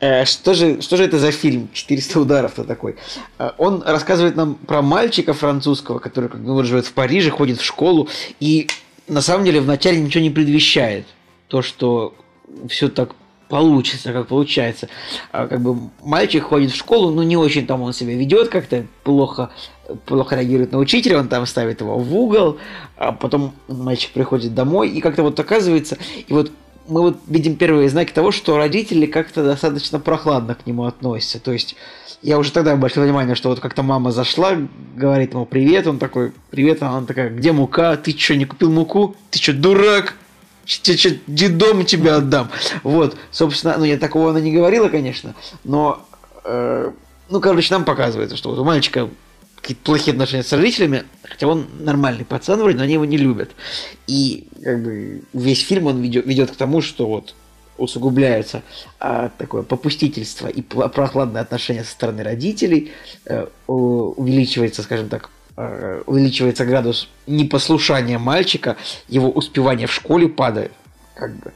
Э, 0.00 0.24
что, 0.24 0.54
же, 0.54 0.82
что 0.82 0.96
же 0.96 1.04
это 1.04 1.18
за 1.18 1.30
фильм 1.30 1.68
«400 1.72 2.20
ударов»-то 2.20 2.64
такой? 2.64 2.96
Э, 3.38 3.52
он 3.58 3.82
рассказывает 3.82 4.36
нам 4.36 4.54
про 4.54 4.82
мальчика 4.82 5.32
французского, 5.32 5.98
который 5.98 6.28
как 6.28 6.44
бы, 6.44 6.64
живет 6.64 6.86
в 6.86 6.92
Париже, 6.92 7.30
ходит 7.30 7.60
в 7.60 7.64
школу, 7.64 8.08
и 8.40 8.68
на 9.08 9.20
самом 9.20 9.44
деле 9.44 9.60
вначале 9.60 10.00
ничего 10.00 10.22
не 10.22 10.30
предвещает. 10.30 11.06
То, 11.48 11.62
что 11.62 12.14
все 12.68 12.88
так 12.88 13.14
получится, 13.48 14.12
как 14.12 14.28
получается. 14.28 14.88
А, 15.30 15.46
как 15.46 15.60
бы 15.60 15.90
мальчик 16.02 16.44
ходит 16.44 16.72
в 16.72 16.76
школу, 16.76 17.10
ну 17.10 17.22
не 17.22 17.36
очень 17.36 17.66
там 17.66 17.82
он 17.82 17.92
себя 17.92 18.14
ведет 18.14 18.48
как-то 18.48 18.86
плохо, 19.04 19.50
плохо 20.06 20.36
реагирует 20.36 20.72
на 20.72 20.78
учителя, 20.78 21.18
он 21.18 21.28
там 21.28 21.46
ставит 21.46 21.80
его 21.80 21.98
в 21.98 22.16
угол, 22.16 22.58
а 22.96 23.12
потом 23.12 23.52
мальчик 23.68 24.10
приходит 24.12 24.54
домой 24.54 24.88
и 24.88 25.00
как-то 25.00 25.22
вот 25.22 25.38
оказывается, 25.38 25.98
и 26.26 26.32
вот 26.32 26.50
мы 26.88 27.00
вот 27.00 27.18
видим 27.26 27.56
первые 27.56 27.88
знаки 27.88 28.12
того, 28.12 28.30
что 28.30 28.56
родители 28.56 29.06
как-то 29.06 29.44
достаточно 29.44 29.98
прохладно 29.98 30.54
к 30.54 30.66
нему 30.66 30.84
относятся. 30.84 31.40
То 31.40 31.52
есть 31.52 31.76
я 32.24 32.38
уже 32.38 32.52
тогда 32.52 32.72
обратил 32.72 33.02
внимание, 33.02 33.34
что 33.34 33.50
вот 33.50 33.60
как-то 33.60 33.82
мама 33.82 34.10
зашла, 34.10 34.56
говорит 34.96 35.34
ему 35.34 35.44
привет, 35.44 35.86
он 35.86 35.98
такой, 35.98 36.32
привет, 36.50 36.82
а 36.82 36.88
она 36.88 37.06
такая, 37.06 37.28
где 37.28 37.52
мука? 37.52 37.98
Ты 37.98 38.16
что, 38.16 38.34
не 38.34 38.46
купил 38.46 38.70
муку? 38.70 39.14
Ты 39.30 39.38
что, 39.38 39.52
дурак? 39.52 40.14
Дедом 41.26 41.84
тебя 41.84 42.16
отдам. 42.16 42.48
Вот, 42.82 43.18
собственно, 43.30 43.76
ну 43.76 43.84
я 43.84 43.98
такого 43.98 44.30
она 44.30 44.40
не 44.40 44.52
говорила, 44.52 44.88
конечно, 44.88 45.34
но, 45.64 46.02
э, 46.44 46.90
ну, 47.28 47.40
короче, 47.40 47.74
нам 47.74 47.84
показывается, 47.84 48.38
что 48.38 48.48
вот 48.48 48.58
у 48.58 48.64
мальчика 48.64 49.10
какие-то 49.56 49.82
плохие 49.82 50.12
отношения 50.12 50.44
с 50.44 50.52
родителями, 50.54 51.04
хотя 51.22 51.46
он 51.46 51.66
нормальный 51.78 52.24
пацан 52.24 52.58
вроде, 52.58 52.78
но 52.78 52.84
они 52.84 52.94
его 52.94 53.04
не 53.04 53.18
любят. 53.18 53.50
И 54.06 54.48
как 54.62 54.82
бы 54.82 55.20
весь 55.34 55.62
фильм 55.62 55.88
он 55.88 56.00
ведет, 56.00 56.24
ведет 56.24 56.50
к 56.52 56.56
тому, 56.56 56.80
что 56.80 57.06
вот 57.06 57.34
усугубляется 57.78 58.62
а, 59.00 59.30
такое 59.36 59.62
попустительство 59.62 60.48
и 60.48 60.62
прохладное 60.62 61.42
отношение 61.42 61.84
со 61.84 61.92
стороны 61.92 62.22
родителей, 62.22 62.92
а, 63.26 63.48
увеличивается, 63.66 64.82
скажем 64.82 65.08
так, 65.08 65.30
а, 65.56 66.02
увеличивается 66.06 66.64
градус 66.64 67.08
непослушания 67.26 68.18
мальчика, 68.18 68.76
его 69.08 69.30
успевание 69.30 69.86
в 69.86 69.92
школе 69.92 70.28
падает, 70.28 70.72
как 71.14 71.34
бы. 71.36 71.52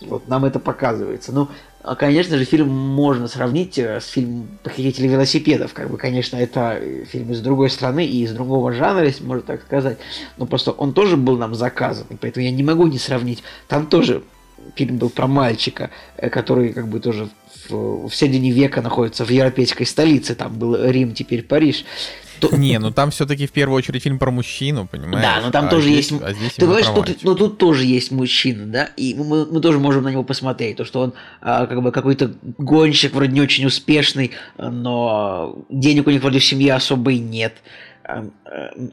Вот 0.00 0.28
нам 0.28 0.44
это 0.44 0.60
показывается. 0.60 1.32
Ну, 1.32 1.48
а, 1.82 1.94
конечно 1.96 2.36
же, 2.36 2.44
фильм 2.44 2.68
можно 2.68 3.28
сравнить 3.28 3.78
э, 3.78 4.00
с 4.00 4.06
фильмом 4.06 4.48
«Похитители 4.62 5.08
велосипедов». 5.08 5.72
Как 5.72 5.90
бы, 5.90 5.96
конечно, 5.96 6.36
это 6.36 6.78
э, 6.80 7.04
фильм 7.04 7.32
из 7.32 7.40
другой 7.40 7.70
страны 7.70 8.06
и 8.06 8.22
из 8.22 8.32
другого 8.32 8.72
жанра, 8.72 9.04
если 9.04 9.24
можно 9.24 9.42
так 9.42 9.62
сказать. 9.62 9.98
Но 10.36 10.46
просто 10.46 10.72
он 10.72 10.92
тоже 10.92 11.16
был 11.16 11.36
нам 11.36 11.54
заказан, 11.54 12.06
и 12.10 12.16
поэтому 12.16 12.44
я 12.44 12.52
не 12.52 12.62
могу 12.62 12.86
не 12.86 12.98
сравнить. 12.98 13.42
Там 13.68 13.86
тоже 13.86 14.22
фильм 14.74 14.98
был 14.98 15.10
про 15.10 15.26
мальчика, 15.26 15.90
э, 16.16 16.28
который 16.30 16.72
как 16.72 16.88
бы 16.88 17.00
тоже 17.00 17.28
в, 17.68 18.08
в 18.08 18.14
середине 18.14 18.50
века 18.52 18.82
находится 18.82 19.24
в 19.24 19.30
европейской 19.30 19.84
столице. 19.84 20.34
Там 20.34 20.58
был 20.58 20.76
Рим, 20.76 21.14
теперь 21.14 21.42
Париж. 21.42 21.84
То- 22.40 22.56
Не, 22.56 22.78
ну 22.78 22.92
там 22.92 23.10
все-таки 23.10 23.48
в 23.48 23.50
первую 23.52 23.76
очередь 23.78 24.02
фильм 24.04 24.18
про 24.20 24.30
мужчину, 24.30 24.86
понимаешь? 24.86 25.22
Да, 25.22 25.40
но 25.44 25.50
там 25.50 25.66
А 25.66 25.68
тоже 25.68 25.88
здесь- 25.90 26.10
есть... 26.12 26.22
а 26.22 26.32
здесь 26.32 26.52
Ты 26.52 26.66
говоришь, 26.66 26.84
что 26.86 26.94
тут, 26.94 27.06
мальчика. 27.08 27.26
ну, 27.26 27.34
тут 27.34 27.58
тоже 27.58 27.84
есть 27.84 28.12
мужчина, 28.12 28.66
да, 28.66 28.84
и 28.96 29.14
мы, 29.14 29.44
мы 29.46 29.60
тоже 29.60 29.80
можем 29.80 30.04
на 30.04 30.08
него 30.10 30.22
посмотреть, 30.22 30.76
то, 30.76 30.84
что 30.84 31.00
он 31.00 31.14
а, 31.40 31.66
как 31.66 31.82
бы 31.82 31.90
какой-то 31.90 32.34
гонщик, 32.58 33.12
вроде 33.12 33.32
не 33.32 33.40
очень 33.40 33.66
успешный, 33.66 34.30
но 34.56 35.64
денег 35.68 36.06
у 36.06 36.10
них 36.10 36.22
вроде 36.22 36.38
в 36.38 36.44
семье 36.44 36.74
особо 36.74 37.10
и 37.12 37.18
нет. 37.18 37.54
А, 38.04 38.24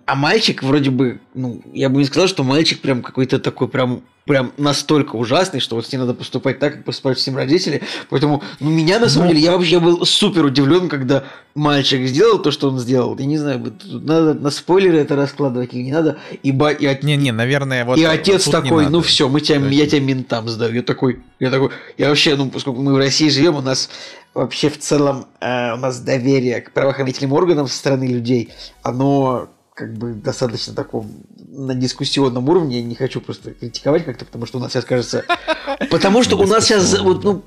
а 0.07 0.15
мальчик 0.15 0.63
вроде 0.63 0.89
бы, 0.89 1.21
ну, 1.35 1.61
я 1.71 1.89
бы 1.89 1.99
не 1.99 2.05
сказал, 2.05 2.27
что 2.27 2.43
мальчик 2.43 2.79
прям 2.81 3.03
какой-то 3.03 3.37
такой 3.39 3.67
прям 3.67 4.01
прям 4.25 4.53
настолько 4.57 5.15
ужасный, 5.15 5.59
что 5.59 5.75
вот 5.75 5.85
с 5.85 5.91
ним 5.91 6.01
надо 6.01 6.15
поступать 6.15 6.57
так, 6.57 6.73
как 6.73 6.83
поступают 6.83 7.19
всем 7.19 7.35
родители. 7.35 7.83
Поэтому 8.09 8.41
ну, 8.59 8.71
меня, 8.71 8.99
на 8.99 9.07
самом 9.07 9.29
деле, 9.29 9.39
я 9.39 9.51
вообще 9.51 9.79
был 9.79 10.03
супер 10.03 10.45
удивлен, 10.45 10.89
когда 10.89 11.25
мальчик 11.53 12.07
сделал 12.07 12.39
то, 12.39 12.49
что 12.49 12.69
он 12.69 12.79
сделал. 12.79 13.15
Я 13.19 13.25
не 13.27 13.37
знаю, 13.37 13.59
вот 13.59 13.77
тут 13.77 14.03
надо 14.03 14.33
на 14.33 14.49
спойлеры 14.49 14.97
это 14.97 15.15
раскладывать 15.15 15.73
или 15.73 15.83
не 15.83 15.91
надо. 15.91 16.17
И, 16.41 16.51
ба- 16.51 16.71
и, 16.71 16.87
от- 16.87 17.03
Не-не, 17.03 17.31
наверное, 17.31 17.85
вот... 17.85 17.99
и 17.99 18.01
вот 18.01 18.11
отец 18.11 18.47
не 18.47 18.51
такой, 18.51 18.89
ну 18.89 19.01
все, 19.01 19.29
мы 19.29 19.41
тебя, 19.41 19.59
я 19.67 19.85
тебя 19.85 20.01
ментам 20.01 20.49
сдаю. 20.49 20.73
Я 20.73 20.81
такой, 20.81 21.21
я 21.39 21.51
такой, 21.51 21.69
я 21.99 22.09
вообще, 22.09 22.35
ну, 22.35 22.49
поскольку 22.49 22.81
мы 22.81 22.93
в 22.93 22.97
России 22.97 23.29
живем, 23.29 23.55
у 23.55 23.61
нас 23.61 23.89
вообще 24.33 24.69
в 24.69 24.79
целом 24.79 25.27
э, 25.39 25.73
у 25.73 25.77
нас 25.77 25.99
доверие 25.99 26.61
к 26.61 26.71
правоохранительным 26.71 27.33
органам 27.33 27.67
со 27.67 27.77
стороны 27.77 28.05
людей, 28.05 28.51
оно 28.81 29.49
как 29.75 29.93
бы 29.93 30.13
достаточно 30.13 30.73
таком 30.73 31.11
на 31.55 31.73
дискуссионном 31.73 32.47
уровне. 32.49 32.79
Я 32.79 32.83
не 32.83 32.95
хочу 32.95 33.21
просто 33.21 33.51
критиковать 33.51 34.05
как-то, 34.05 34.25
потому 34.25 34.45
что 34.45 34.57
у 34.57 34.61
нас 34.61 34.73
сейчас 34.73 34.85
кажется... 34.85 35.23
Потому 35.89 36.23
что 36.23 36.37
у 36.37 36.45
нас 36.45 36.65
сейчас 36.65 36.99
вот, 36.99 37.23
ну, 37.23 37.43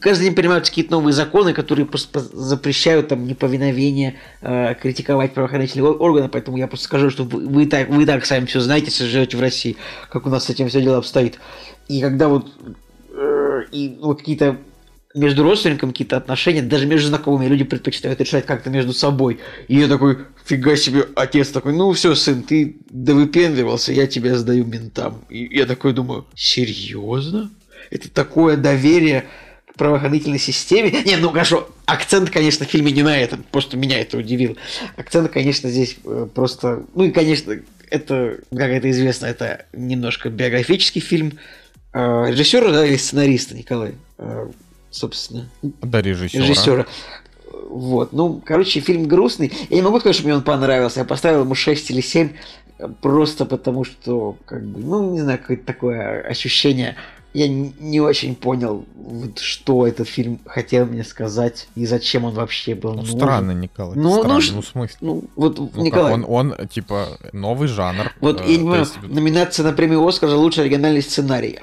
каждый 0.00 0.24
день 0.24 0.34
принимаются 0.34 0.70
какие-то 0.70 0.92
новые 0.92 1.12
законы, 1.12 1.52
которые 1.52 1.86
просто 1.86 2.20
запрещают 2.20 3.08
там 3.08 3.26
неповиновение, 3.26 4.16
э, 4.40 4.74
критиковать 4.74 5.34
правоохранительные 5.34 5.92
органы, 5.92 6.28
поэтому 6.28 6.56
я 6.56 6.66
просто 6.66 6.86
скажу, 6.86 7.10
что 7.10 7.24
вы, 7.24 7.46
вы 7.46 7.62
и 7.64 7.66
так, 7.66 7.88
вы 7.88 8.02
и 8.02 8.06
так 8.06 8.24
сами 8.24 8.46
все 8.46 8.60
знаете, 8.60 8.86
если 8.86 9.04
живете 9.04 9.36
в 9.36 9.40
России, 9.40 9.76
как 10.10 10.26
у 10.26 10.30
нас 10.30 10.44
с 10.44 10.50
этим 10.50 10.68
все 10.68 10.80
дело 10.80 10.98
обстоит. 10.98 11.38
И 11.88 12.00
когда 12.00 12.28
вот, 12.28 12.52
э, 13.14 13.62
и 13.72 13.98
вот 14.00 14.18
какие-то 14.18 14.58
между 15.14 15.42
родственниками 15.42 15.90
какие-то 15.90 16.16
отношения, 16.16 16.62
даже 16.62 16.86
между 16.86 17.08
знакомыми 17.08 17.46
люди 17.46 17.64
предпочитают 17.64 18.20
решать 18.20 18.46
как-то 18.46 18.70
между 18.70 18.92
собой. 18.92 19.40
И 19.68 19.76
я 19.76 19.88
такой, 19.88 20.18
фига 20.44 20.76
себе, 20.76 21.06
отец 21.14 21.48
такой, 21.48 21.74
ну 21.74 21.92
все, 21.92 22.14
сын, 22.14 22.42
ты 22.42 22.76
довыпендривался, 22.90 23.92
я 23.92 24.06
тебя 24.06 24.36
сдаю 24.36 24.64
ментам. 24.64 25.24
И 25.28 25.56
я 25.56 25.66
такой 25.66 25.92
думаю, 25.92 26.26
серьезно? 26.34 27.50
Это 27.90 28.10
такое 28.10 28.56
доверие 28.56 29.26
к 29.70 29.74
правоохранительной 29.76 30.38
системе? 30.38 31.02
Не, 31.04 31.16
ну 31.16 31.30
хорошо, 31.30 31.68
акцент, 31.84 32.30
конечно, 32.30 32.66
в 32.66 32.70
фильме 32.70 32.92
не 32.92 33.02
на 33.02 33.18
этом, 33.18 33.44
просто 33.50 33.76
меня 33.76 34.00
это 34.00 34.18
удивило. 34.18 34.56
Акцент, 34.96 35.30
конечно, 35.30 35.68
здесь 35.70 35.96
э, 36.04 36.26
просто... 36.34 36.84
Ну 36.94 37.04
и, 37.04 37.10
конечно, 37.10 37.58
это, 37.90 38.38
как 38.50 38.70
это 38.70 38.90
известно, 38.90 39.26
это 39.26 39.66
немножко 39.74 40.30
биографический 40.30 41.02
фильм. 41.02 41.38
Э, 41.92 42.26
Режиссера, 42.28 42.70
да, 42.70 42.86
или 42.86 42.96
сценариста, 42.96 43.54
Николай? 43.54 43.94
Собственно, 44.92 45.48
Да, 45.62 46.00
режиссера. 46.00 46.42
режиссера. 46.44 46.86
Вот, 47.68 48.12
ну, 48.12 48.40
короче, 48.44 48.80
фильм 48.80 49.06
грустный. 49.08 49.50
Я 49.70 49.76
не 49.76 49.82
могу 49.82 49.98
сказать, 49.98 50.14
что 50.16 50.24
мне 50.26 50.34
он 50.36 50.42
понравился. 50.42 51.00
Я 51.00 51.04
поставил 51.06 51.40
ему 51.40 51.54
6 51.54 51.90
или 51.90 52.00
7, 52.02 52.30
э, 52.78 52.88
просто 53.00 53.46
потому 53.46 53.84
что, 53.84 54.36
как 54.44 54.62
бы, 54.64 54.80
ну, 54.80 55.10
не 55.12 55.20
знаю, 55.20 55.38
какое-то 55.38 55.64
такое 55.64 56.20
ощущение. 56.20 56.96
Я 57.34 57.48
не 57.48 57.98
очень 57.98 58.34
понял, 58.34 58.84
вот, 58.94 59.38
что 59.38 59.86
этот 59.86 60.06
фильм 60.06 60.38
хотел 60.44 60.84
мне 60.84 61.02
сказать 61.02 61.66
и 61.74 61.86
зачем 61.86 62.24
он 62.26 62.34
вообще 62.34 62.74
был 62.74 62.90
Ну, 62.90 62.96
нужен. 63.00 63.16
странно, 63.18 63.52
Николай. 63.52 63.96
Ну, 63.96 64.18
странно. 64.18 64.34
ну, 64.34 64.52
Ну, 64.56 64.60
в 64.60 64.66
смысле? 64.66 64.96
Ну, 65.00 65.24
вот, 65.36 65.58
Ну, 65.58 65.68
как, 65.68 65.78
Николай, 65.82 66.12
он, 66.12 66.26
он, 66.28 66.54
типа, 66.68 67.08
новый 67.32 67.68
жанр. 67.68 68.12
вот 68.20 68.42
э, 68.42 68.44
я 68.44 68.48
не 68.50 68.54
то 68.56 68.60
понимаю, 68.60 68.80
есть, 68.80 69.02
номинация 69.02 69.64
на 69.64 69.72
премию 69.72 70.06
Оскар 70.06 70.28
за 70.28 70.36
лучший 70.36 70.64
оригинальный 70.64 71.00
сценарий. 71.00 71.58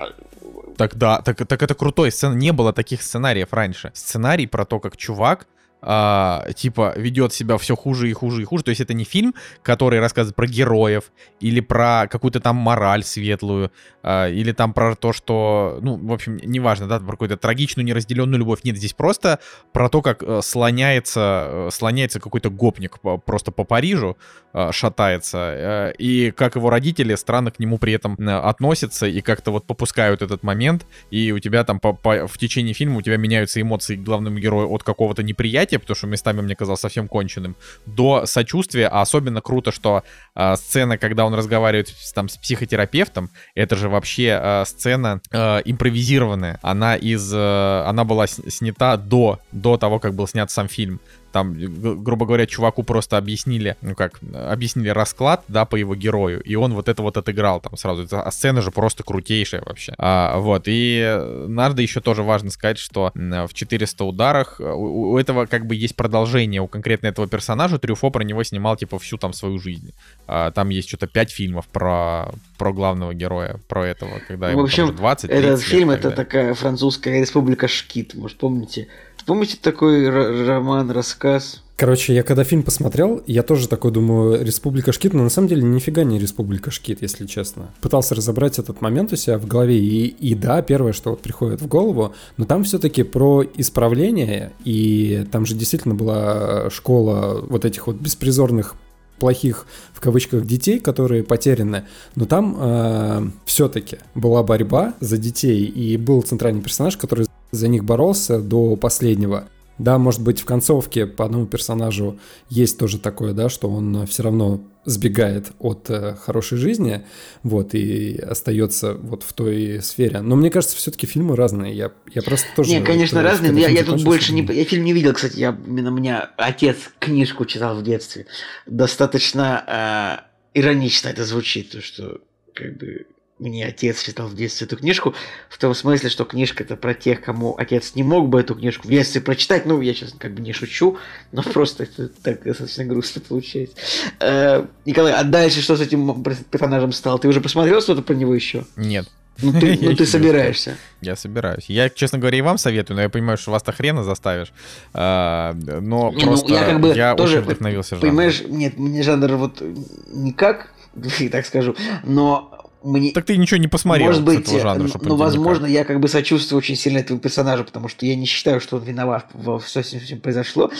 А, 0.80 0.88
Так 0.88 0.96
да, 0.96 1.22
так, 1.22 1.46
так 1.46 1.62
это 1.62 1.76
крутой 1.76 2.12
сцен. 2.12 2.38
Не 2.38 2.52
было 2.52 2.72
таких 2.72 3.02
сценариев 3.02 3.52
раньше. 3.52 3.92
Сценарий 3.94 4.48
про 4.48 4.66
то, 4.66 4.80
как 4.80 4.96
чувак 4.98 5.48
а, 5.82 6.52
типа 6.54 6.94
ведет 6.96 7.34
себя 7.34 7.58
все 7.58 7.76
хуже 7.76 8.10
и 8.10 8.14
хуже 8.14 8.42
и 8.42 8.46
хуже. 8.46 8.64
То 8.64 8.70
есть 8.70 8.82
это 8.82 8.94
не 8.94 9.04
фильм, 9.04 9.34
который 9.64 10.00
рассказывает 10.00 10.36
про 10.36 10.48
героев 10.48 11.12
или 11.40 11.60
про 11.60 12.08
какую-то 12.10 12.40
там 12.40 12.56
мораль 12.56 13.04
светлую, 13.04 13.72
а, 14.04 14.28
или 14.28 14.52
там 14.52 14.74
про 14.74 14.96
то, 14.96 15.14
что, 15.14 15.80
ну, 15.82 15.98
в 15.98 16.12
общем, 16.12 16.38
неважно, 16.38 16.88
да, 16.88 17.00
про 17.00 17.12
какую-то 17.12 17.38
трагичную 17.38 17.86
неразделенную 17.86 18.40
любовь. 18.40 18.60
Нет, 18.64 18.78
здесь 18.78 18.94
просто 18.94 19.40
про 19.74 19.90
то, 19.90 20.02
как 20.02 20.24
э, 20.24 20.42
слоняется, 20.42 21.48
э, 21.50 21.70
слоняется 21.72 22.20
какой-то 22.20 22.50
гопник 22.50 23.00
просто 23.26 23.52
по 23.52 23.64
Парижу, 23.64 24.18
э, 24.54 24.72
шатается, 24.72 25.94
и 25.98 26.32
как 26.32 26.56
его 26.56 26.70
родители 26.70 27.16
странно 27.16 27.52
к 27.52 27.60
нему 27.60 27.78
при 27.78 27.94
этом 27.94 28.18
относятся 28.28 29.08
и 29.08 29.22
как-то 29.22 29.52
вот 29.52 29.66
попускают 29.66 30.22
этот 30.22 30.44
момент, 30.44 30.86
и 31.12 31.32
у 31.32 31.40
тебя 31.40 31.64
там 31.64 31.80
по- 31.80 31.94
по- 31.94 32.28
в 32.28 32.38
течение 32.38 32.74
фильма 32.74 32.98
у 32.98 33.02
тебя 33.02 33.18
меняются 33.18 33.62
эмоции 33.62 33.96
к 33.96 34.04
главному 34.04 34.40
от 34.74 34.84
какого-то 34.84 35.24
неприятия, 35.24 35.69
потому 35.78 35.96
что 35.96 36.08
местами 36.08 36.42
мне 36.42 36.56
казалось 36.56 36.80
совсем 36.80 37.08
конченым, 37.08 37.56
до 37.86 38.26
сочувствия, 38.26 38.88
а 38.88 39.02
особенно 39.02 39.42
круто, 39.42 39.72
что 39.72 40.04
э, 40.36 40.56
сцена, 40.56 40.98
когда 40.98 41.26
он 41.26 41.34
разговаривает 41.34 41.94
там, 42.16 42.30
с 42.30 42.38
психотерапевтом, 42.38 43.30
это 43.56 43.76
же 43.76 43.90
вообще 43.90 44.40
э, 44.42 44.66
сцена 44.66 45.22
э, 45.32 45.62
импровизированная, 45.66 46.60
она 46.62 46.96
из, 46.96 47.34
э, 47.34 47.84
она 47.86 48.04
была 48.04 48.28
снята 48.28 48.98
до, 48.98 49.40
до 49.52 49.78
того, 49.78 50.00
как 50.00 50.14
был 50.14 50.28
снят 50.28 50.50
сам 50.52 50.68
фильм. 50.68 51.00
Там, 51.32 51.56
грубо 52.04 52.26
говоря, 52.26 52.46
чуваку 52.46 52.84
просто 52.84 53.18
объяснили, 53.18 53.76
ну 53.82 53.96
как, 53.96 54.20
объяснили 54.34 54.90
расклад, 54.90 55.44
да, 55.48 55.66
по 55.66 55.76
его 55.76 55.96
герою, 55.96 56.42
и 56.42 56.56
он 56.56 56.74
вот 56.74 56.90
это 56.90 57.02
вот 57.02 57.18
отыграл 57.18 57.60
там 57.62 57.78
сразу. 57.78 58.08
А 58.12 58.32
сцена 58.32 58.62
же 58.62 58.72
просто 58.72 59.04
крутейшая 59.04 59.62
вообще. 59.66 59.94
А, 59.98 60.40
вот, 60.40 60.64
и 60.68 61.02
э, 61.04 61.46
надо 61.48 61.82
еще 61.82 62.02
тоже 62.02 62.24
важно 62.24 62.50
сказать, 62.50 62.78
что 62.78 63.12
в 63.14 63.54
400 63.54 64.04
ударах 64.04 64.60
э, 64.60 64.64
у, 64.64 65.12
у 65.12 65.18
этого 65.18 65.46
как 65.46 65.66
бы 65.66 65.76
есть 65.76 65.96
продолжение 65.96 66.62
у 66.62 66.68
конкретно 66.68 67.08
этого 67.08 67.28
персонажа. 67.28 67.80
Трюфо 67.80 68.10
про 68.10 68.24
него 68.24 68.44
снимал, 68.44 68.76
типа, 68.76 69.00
всю 69.00 69.18
там 69.18 69.34
свою 69.34 69.60
жизнь. 69.60 69.94
А, 70.28 70.52
там 70.52 70.70
есть 70.70 70.88
что-то 70.88 71.08
5 71.08 71.32
фильмов 71.32 71.68
про, 71.68 72.32
про 72.58 72.74
главного 72.74 73.14
героя, 73.14 73.60
про 73.68 73.86
этого, 73.86 74.20
когда 74.28 74.48
В 74.48 74.52
ему 74.52 74.60
там 74.60 74.66
общем, 74.66 74.84
уже 74.86 74.94
20 74.94 75.30
Этот 75.30 75.44
30 75.44 75.50
лет 75.50 75.60
фильм 75.70 75.92
это 75.92 76.12
такая 76.12 76.54
французская 76.54 77.20
республика 77.20 77.68
Шкит, 77.68 78.16
может 78.16 78.38
помните? 78.38 78.88
Помните 79.26 79.58
такой 79.62 80.10
роман, 80.10 80.92
рассказ? 80.92 81.62
Короче, 81.78 82.14
я 82.14 82.24
когда 82.24 82.44
фильм 82.44 82.64
посмотрел, 82.64 83.24
я 83.26 83.42
тоже 83.42 83.70
такой 83.70 83.92
думаю, 83.92 84.44
Республика 84.44 84.92
Шкит, 84.92 85.14
но 85.14 85.24
на 85.24 85.30
самом 85.30 85.48
деле 85.48 85.64
нифига 85.64 86.04
не 86.04 86.20
Республика 86.20 86.72
Шкит, 86.72 87.02
если 87.02 87.26
честно. 87.26 87.70
Пытался 87.80 88.16
разобрать 88.16 88.60
этот 88.60 88.82
момент 88.82 89.14
у 89.14 89.16
себя 89.16 89.38
в 89.38 89.48
голове, 89.48 89.80
и, 89.80 90.08
и 90.08 90.36
да, 90.36 90.62
первое, 90.62 90.92
что 90.92 91.12
вот 91.12 91.22
приходит 91.22 91.62
в 91.62 91.68
голову, 91.68 92.14
но 92.36 92.44
там 92.44 92.66
все-таки 92.66 93.04
про 93.04 93.46
исправление, 93.56 94.52
и 94.66 95.26
там 95.32 95.46
же 95.46 95.56
действительно 95.56 95.96
была 95.96 96.70
школа 96.70 97.46
вот 97.48 97.64
этих 97.64 97.88
вот 97.88 97.96
беспризорных 97.96 98.76
плохих 99.18 99.66
в 99.94 100.02
кавычках 100.02 100.46
детей, 100.46 100.80
которые 100.80 101.24
потеряны, 101.24 101.86
но 102.16 102.26
там 102.26 103.34
все-таки 103.46 104.00
была 104.16 104.44
борьба 104.44 104.96
за 105.00 105.18
детей, 105.18 105.64
и 105.64 105.96
был 105.96 106.24
центральный 106.24 106.62
персонаж, 106.62 106.98
который 106.98 107.28
за 107.52 107.68
них 107.68 107.84
боролся 107.84 108.40
до 108.40 108.76
последнего. 108.76 109.48
Да, 109.80 109.98
может 109.98 110.22
быть, 110.22 110.42
в 110.42 110.46
концовке 110.46 111.06
по 111.06 111.24
одному 111.24 111.46
персонажу 111.46 112.20
есть 112.50 112.78
тоже 112.78 113.00
такое, 113.00 113.32
да, 113.32 113.48
что 113.48 113.70
он 113.70 114.06
все 114.08 114.24
равно 114.24 114.62
сбегает 114.84 115.52
от 115.60 115.90
э, 115.90 116.16
хорошей 116.16 116.58
жизни, 116.58 117.06
вот, 117.44 117.74
и 117.74 118.18
остается 118.18 118.96
вот 118.96 119.24
в 119.24 119.32
той 119.32 119.82
сфере. 119.82 120.20
Но 120.20 120.36
мне 120.36 120.50
кажется, 120.50 120.76
все-таки 120.76 121.08
фильмы 121.08 121.38
разные. 121.38 121.74
Я, 121.74 121.92
я 122.14 122.22
просто 122.22 122.48
тоже... 122.56 122.72
Не, 122.72 122.82
конечно, 122.82 123.22
вот, 123.22 123.28
разные, 123.30 123.54
но 123.54 123.60
я, 123.60 123.70
я 123.70 123.86
тут 123.86 124.04
больше 124.04 124.34
не... 124.34 124.42
Я 124.42 124.66
фильм 124.66 124.84
не 124.84 124.92
видел, 124.92 125.14
кстати, 125.14 125.38
я, 125.38 125.58
именно 125.66 125.92
у 125.92 125.96
меня 125.96 126.32
отец 126.36 126.76
книжку 127.00 127.46
читал 127.46 127.78
в 127.78 127.84
детстве. 127.84 128.26
Достаточно 128.66 130.26
э, 130.54 130.60
иронично 130.60 131.08
это 131.08 131.24
звучит, 131.24 131.72
то, 131.72 131.82
что 131.82 132.20
как 132.54 132.78
бы 132.78 133.06
мне 133.40 133.66
отец 133.66 134.04
читал 134.04 134.28
в 134.28 134.36
детстве 134.36 134.68
эту 134.68 134.78
книжку, 134.78 135.16
в 135.50 135.58
том 135.58 135.74
смысле, 135.74 136.10
что 136.10 136.26
книжка 136.26 136.64
это 136.64 136.76
про 136.76 136.94
тех, 136.94 137.22
кому 137.22 137.56
отец 137.58 137.96
не 137.96 138.04
мог 138.04 138.28
бы 138.30 138.42
эту 138.42 138.56
книжку 138.56 138.88
в 138.88 138.92
детстве 138.92 139.22
прочитать. 139.22 139.66
Ну, 139.66 139.82
я 139.82 139.94
сейчас 139.94 140.14
как 140.18 140.34
бы 140.34 140.42
не 140.42 140.54
шучу, 140.54 140.98
но 141.32 141.42
просто 141.54 141.84
это 141.84 142.10
так 142.10 142.44
достаточно 142.44 142.86
грустно 142.86 143.22
получается. 143.22 143.76
Э, 144.20 144.66
Николай, 144.86 145.14
а 145.14 145.24
дальше 145.24 145.62
что 145.62 145.76
с 145.76 145.82
этим 145.82 146.24
персонажем 146.52 146.92
стало? 146.92 147.18
Ты 147.20 147.28
уже 147.28 147.42
посмотрел 147.42 147.82
что-то 147.82 148.02
про 148.02 148.14
него 148.14 148.36
еще? 148.36 148.66
Нет. 148.76 149.08
Ну 149.42 149.58
ты, 149.58 149.74
Я 149.82 149.90
ну, 149.90 149.96
ты 149.96 150.06
собираешься. 150.06 150.78
Я 151.02 151.16
собираюсь. 151.16 151.66
Я, 151.70 151.90
честно 151.90 152.20
говоря, 152.20 152.38
и 152.38 152.42
вам 152.42 152.58
советую, 152.58 152.98
но 152.98 153.04
я 153.04 153.10
понимаю, 153.10 153.38
что 153.38 153.52
вас-то 153.52 153.72
хрена 153.72 154.04
заставишь. 154.04 154.52
А, 154.94 155.54
но 155.54 156.12
Не, 156.12 156.26
ну, 156.26 156.32
просто 156.32 156.54
я 156.54 156.66
как 156.66 156.82
бы 156.82 156.94
тоже, 157.18 157.38
очень 157.38 157.46
вдохновился 157.46 157.96
жанром. 157.96 158.10
Понимаешь, 158.10 158.44
нет, 158.48 158.78
мне 158.78 159.02
жанр 159.02 159.36
вот 159.36 159.64
никак, 160.12 160.74
так 161.32 161.46
скажу, 161.46 161.76
но 162.04 162.59
мне... 162.84 163.12
Так 163.12 163.26
ты 163.26 163.36
ничего 163.38 163.58
не 163.58 163.68
посмотрел 163.68 164.08
Может 164.08 164.24
быть, 164.24 164.40
этого 164.40 164.60
жанра, 164.60 164.90
ну, 165.02 165.16
возможно, 165.16 165.66
я 165.66 165.84
как 165.84 166.00
бы 166.00 166.08
сочувствую 166.08 166.60
очень 166.60 166.76
сильно 166.76 167.00
этому 167.00 167.20
персонажу, 167.20 167.66
потому 167.66 167.90
что 167.90 168.06
я 168.06 168.16
не 168.16 168.26
считаю, 168.26 168.62
что 168.62 168.78
он 168.78 168.84
виноват 168.84 169.28
во 169.34 169.60
все, 169.60 169.84
с 169.84 169.94
ним 169.94 170.22
произошло. 170.22 170.72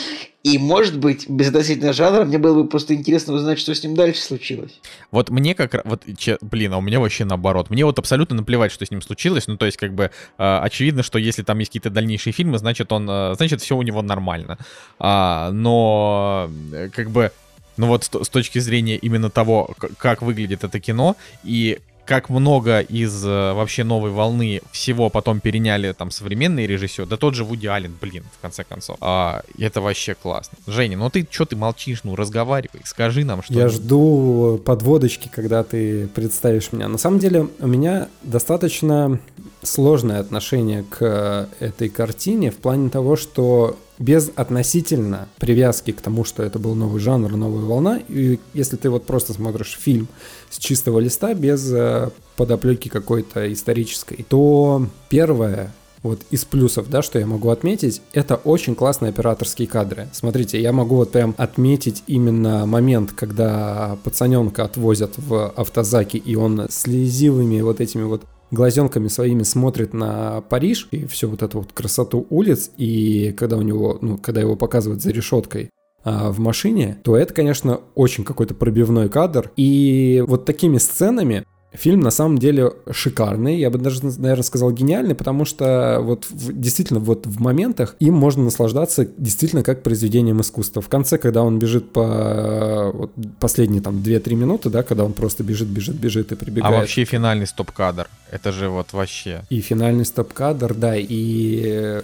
И, 0.42 0.56
может 0.56 0.98
быть, 0.98 1.28
без 1.28 1.48
относительно 1.48 1.92
жанра, 1.92 2.24
мне 2.24 2.38
было 2.38 2.62
бы 2.62 2.68
просто 2.68 2.94
интересно 2.94 3.34
узнать, 3.34 3.58
что 3.58 3.74
с 3.74 3.82
ним 3.82 3.94
дальше 3.94 4.22
случилось. 4.22 4.80
Вот 5.10 5.28
мне 5.28 5.54
как 5.54 5.74
раз, 5.74 5.82
вот, 5.84 6.02
че- 6.16 6.38
блин, 6.40 6.72
а 6.72 6.78
у 6.78 6.80
меня 6.80 6.98
вообще 6.98 7.26
наоборот. 7.26 7.68
Мне 7.68 7.84
вот 7.84 7.98
абсолютно 7.98 8.36
наплевать, 8.36 8.72
что 8.72 8.86
с 8.86 8.90
ним 8.90 9.02
случилось. 9.02 9.46
Ну, 9.46 9.58
то 9.58 9.66
есть, 9.66 9.76
как 9.76 9.92
бы, 9.92 10.04
э, 10.04 10.08
очевидно, 10.62 11.02
что 11.02 11.18
если 11.18 11.42
там 11.42 11.58
есть 11.58 11.70
какие-то 11.70 11.90
дальнейшие 11.90 12.32
фильмы, 12.32 12.58
значит, 12.58 12.90
он, 12.92 13.06
э, 13.10 13.34
значит, 13.36 13.60
все 13.60 13.76
у 13.76 13.82
него 13.82 14.00
нормально. 14.00 14.56
А, 14.98 15.50
но, 15.52 16.50
э, 16.72 16.88
как 16.88 17.10
бы, 17.10 17.32
ну 17.76 17.86
вот 17.86 18.04
с, 18.04 18.28
точки 18.28 18.58
зрения 18.58 18.96
именно 18.96 19.30
того, 19.30 19.74
как 19.98 20.22
выглядит 20.22 20.64
это 20.64 20.80
кино, 20.80 21.16
и 21.44 21.78
как 22.10 22.28
много 22.28 22.80
из 22.80 23.24
э, 23.24 23.52
вообще 23.52 23.84
новой 23.84 24.10
волны 24.10 24.62
всего 24.72 25.10
потом 25.10 25.38
переняли 25.38 25.92
там 25.92 26.10
современные 26.10 26.66
режиссеры, 26.66 27.06
да 27.06 27.16
тот 27.16 27.36
же 27.36 27.44
Вуди 27.44 27.68
Аллен, 27.68 27.96
блин, 28.00 28.24
в 28.36 28.42
конце 28.42 28.64
концов. 28.64 28.96
А, 29.00 29.42
это 29.56 29.80
вообще 29.80 30.16
классно. 30.16 30.58
Женя, 30.66 30.96
ну 30.96 31.08
ты 31.08 31.24
что 31.30 31.44
ты 31.44 31.54
молчишь, 31.54 32.00
ну 32.02 32.16
разговаривай, 32.16 32.80
скажи 32.82 33.24
нам, 33.24 33.44
что 33.44 33.54
Я 33.54 33.68
жду 33.68 34.60
подводочки, 34.64 35.30
когда 35.32 35.62
ты 35.62 36.08
представишь 36.08 36.72
меня. 36.72 36.88
На 36.88 36.98
самом 36.98 37.20
деле 37.20 37.46
у 37.60 37.66
меня 37.68 38.08
достаточно 38.24 39.20
сложное 39.62 40.20
отношение 40.20 40.84
к 40.88 41.48
этой 41.60 41.88
картине 41.88 42.50
в 42.50 42.56
плане 42.56 42.88
того, 42.90 43.16
что 43.16 43.76
без 43.98 44.30
относительно 44.34 45.28
привязки 45.38 45.92
к 45.92 46.00
тому, 46.00 46.24
что 46.24 46.42
это 46.42 46.58
был 46.58 46.74
новый 46.74 47.00
жанр, 47.00 47.36
новая 47.36 47.64
волна, 47.64 48.00
и 48.08 48.40
если 48.54 48.76
ты 48.76 48.88
вот 48.88 49.04
просто 49.04 49.34
смотришь 49.34 49.78
фильм 49.78 50.08
с 50.48 50.58
чистого 50.58 50.98
листа, 51.00 51.34
без 51.34 51.70
э, 51.70 52.10
подоплеки 52.36 52.88
какой-то 52.88 53.52
исторической, 53.52 54.24
то 54.26 54.86
первое, 55.10 55.74
вот 56.02 56.22
из 56.30 56.46
плюсов, 56.46 56.88
да, 56.88 57.02
что 57.02 57.18
я 57.18 57.26
могу 57.26 57.50
отметить, 57.50 58.00
это 58.14 58.36
очень 58.36 58.74
классные 58.74 59.10
операторские 59.10 59.68
кадры. 59.68 60.08
Смотрите, 60.12 60.60
я 60.60 60.72
могу 60.72 60.96
вот 60.96 61.12
прям 61.12 61.34
отметить 61.36 62.02
именно 62.06 62.64
момент, 62.64 63.12
когда 63.12 63.98
пацаненка 64.02 64.64
отвозят 64.64 65.12
в 65.18 65.50
автозаке, 65.50 66.16
и 66.16 66.36
он 66.36 66.68
слезивыми 66.70 67.60
вот 67.60 67.82
этими 67.82 68.04
вот 68.04 68.22
глазенками 68.50 69.08
своими 69.08 69.42
смотрит 69.42 69.92
на 69.92 70.40
Париж 70.42 70.88
и 70.90 71.06
всю 71.06 71.28
вот 71.28 71.42
эту 71.42 71.58
вот 71.58 71.72
красоту 71.72 72.26
улиц, 72.30 72.70
и 72.76 73.34
когда 73.36 73.56
у 73.56 73.62
него, 73.62 73.98
ну, 74.00 74.18
когда 74.18 74.40
его 74.40 74.56
показывают 74.56 75.02
за 75.02 75.10
решеткой, 75.10 75.70
а, 76.02 76.30
в 76.30 76.38
машине, 76.38 76.98
то 77.02 77.16
это, 77.16 77.34
конечно, 77.34 77.80
очень 77.94 78.24
какой-то 78.24 78.54
пробивной 78.54 79.10
кадр. 79.10 79.50
И 79.56 80.24
вот 80.26 80.46
такими 80.46 80.78
сценами 80.78 81.44
Фильм 81.72 82.00
на 82.00 82.10
самом 82.10 82.38
деле 82.38 82.72
шикарный, 82.90 83.56
я 83.58 83.70
бы 83.70 83.78
даже, 83.78 84.04
наверное, 84.04 84.42
сказал 84.42 84.72
гениальный, 84.72 85.14
потому 85.14 85.44
что 85.44 85.98
вот 86.02 86.24
в- 86.28 86.52
действительно 86.52 86.98
вот 86.98 87.26
в 87.26 87.40
моментах 87.40 87.94
им 88.00 88.14
можно 88.14 88.42
наслаждаться 88.42 89.06
действительно 89.16 89.62
как 89.62 89.82
произведением 89.84 90.40
искусства. 90.40 90.82
В 90.82 90.88
конце, 90.88 91.16
когда 91.16 91.42
он 91.44 91.60
бежит 91.60 91.92
по 91.92 92.90
вот, 92.92 93.12
последние 93.38 93.82
там 93.82 93.98
2-3 93.98 94.34
минуты, 94.34 94.68
да, 94.68 94.82
когда 94.82 95.04
он 95.04 95.12
просто 95.12 95.44
бежит, 95.44 95.68
бежит, 95.68 95.94
бежит 95.94 96.32
и 96.32 96.34
А 96.34 96.38
прибегает. 96.38 96.74
вообще 96.76 97.04
финальный 97.04 97.46
стоп-кадр. 97.46 98.08
Это 98.32 98.50
же 98.50 98.68
вот 98.68 98.92
вообще. 98.92 99.42
И 99.48 99.60
финальный 99.60 100.04
стоп-кадр, 100.04 100.74
да, 100.74 100.94
и 100.96 102.00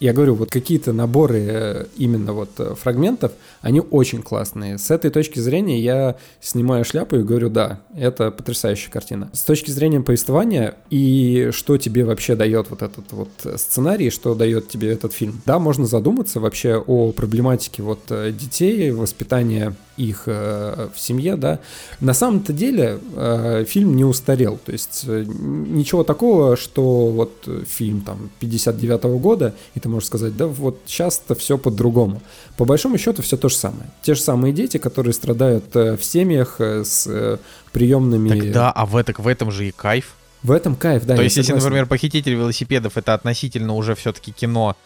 я 0.00 0.12
говорю, 0.12 0.34
вот 0.34 0.50
какие-то 0.50 0.92
наборы 0.92 1.38
э, 1.48 1.86
именно 1.96 2.32
вот 2.32 2.50
э, 2.58 2.74
фрагментов, 2.74 3.32
они 3.60 3.80
очень 3.80 4.22
классные. 4.22 4.78
С 4.78 4.90
этой 4.90 5.10
точки 5.10 5.40
зрения 5.40 5.80
я 5.80 6.16
снимаю 6.40 6.84
шляпу 6.84 7.16
и 7.16 7.22
говорю, 7.22 7.50
да, 7.50 7.80
это 7.96 8.30
потрясающая 8.30 8.90
картина. 8.90 9.30
С 9.32 9.42
точки 9.42 9.70
зрения 9.70 10.00
повествования 10.00 10.76
и 10.90 11.50
что 11.52 11.78
тебе 11.78 12.04
вообще 12.04 12.36
дает 12.36 12.70
вот 12.70 12.82
этот 12.82 13.12
вот 13.12 13.30
сценарий, 13.56 14.10
что 14.10 14.34
дает 14.34 14.68
тебе 14.68 14.92
этот 14.92 15.12
фильм, 15.12 15.40
да, 15.44 15.58
можно 15.58 15.86
задуматься 15.86 16.38
вообще 16.38 16.76
о 16.76 17.12
проблематике 17.12 17.82
вот 17.82 18.00
э, 18.10 18.32
детей, 18.32 18.92
воспитания 18.92 19.74
их 19.98 20.22
э, 20.26 20.88
в 20.94 20.98
семье, 20.98 21.36
да. 21.36 21.58
На 22.00 22.14
самом-то 22.14 22.52
деле 22.52 22.98
э, 23.14 23.64
фильм 23.68 23.96
не 23.96 24.04
устарел, 24.04 24.58
то 24.64 24.72
есть 24.72 25.04
э, 25.06 25.24
ничего 25.26 26.04
такого, 26.04 26.56
что 26.56 27.08
вот 27.08 27.48
фильм 27.66 28.00
там 28.02 28.30
59 28.38 29.02
года, 29.20 29.54
и 29.74 29.80
ты 29.80 29.88
можешь 29.88 30.06
сказать, 30.06 30.36
да, 30.36 30.46
вот 30.46 30.80
сейчас-то 30.86 31.34
все 31.34 31.58
по-другому. 31.58 32.22
По 32.56 32.64
большому 32.64 32.98
счету 32.98 33.22
все 33.22 33.36
то 33.36 33.48
же 33.48 33.56
самое. 33.56 33.90
Те 34.02 34.14
же 34.14 34.20
самые 34.20 34.52
дети, 34.52 34.78
которые 34.78 35.12
страдают 35.12 35.74
в 35.74 36.00
семьях 36.00 36.60
с 36.60 37.38
приемными... 37.72 38.28
Так 38.28 38.52
да, 38.52 38.70
а 38.70 38.86
в, 38.86 38.96
это, 38.96 39.12
в 39.20 39.26
этом 39.26 39.50
же 39.50 39.68
и 39.68 39.72
кайф. 39.72 40.14
В 40.42 40.52
этом 40.52 40.76
кайф, 40.76 41.04
да. 41.04 41.16
То 41.16 41.22
есть, 41.22 41.36
если, 41.36 41.48
согласен. 41.48 41.66
например, 41.66 41.86
похититель 41.86 42.34
велосипедов 42.34 42.96
это 42.96 43.14
относительно 43.14 43.74
уже 43.74 43.94
все-таки 43.94 44.30
кино. 44.32 44.76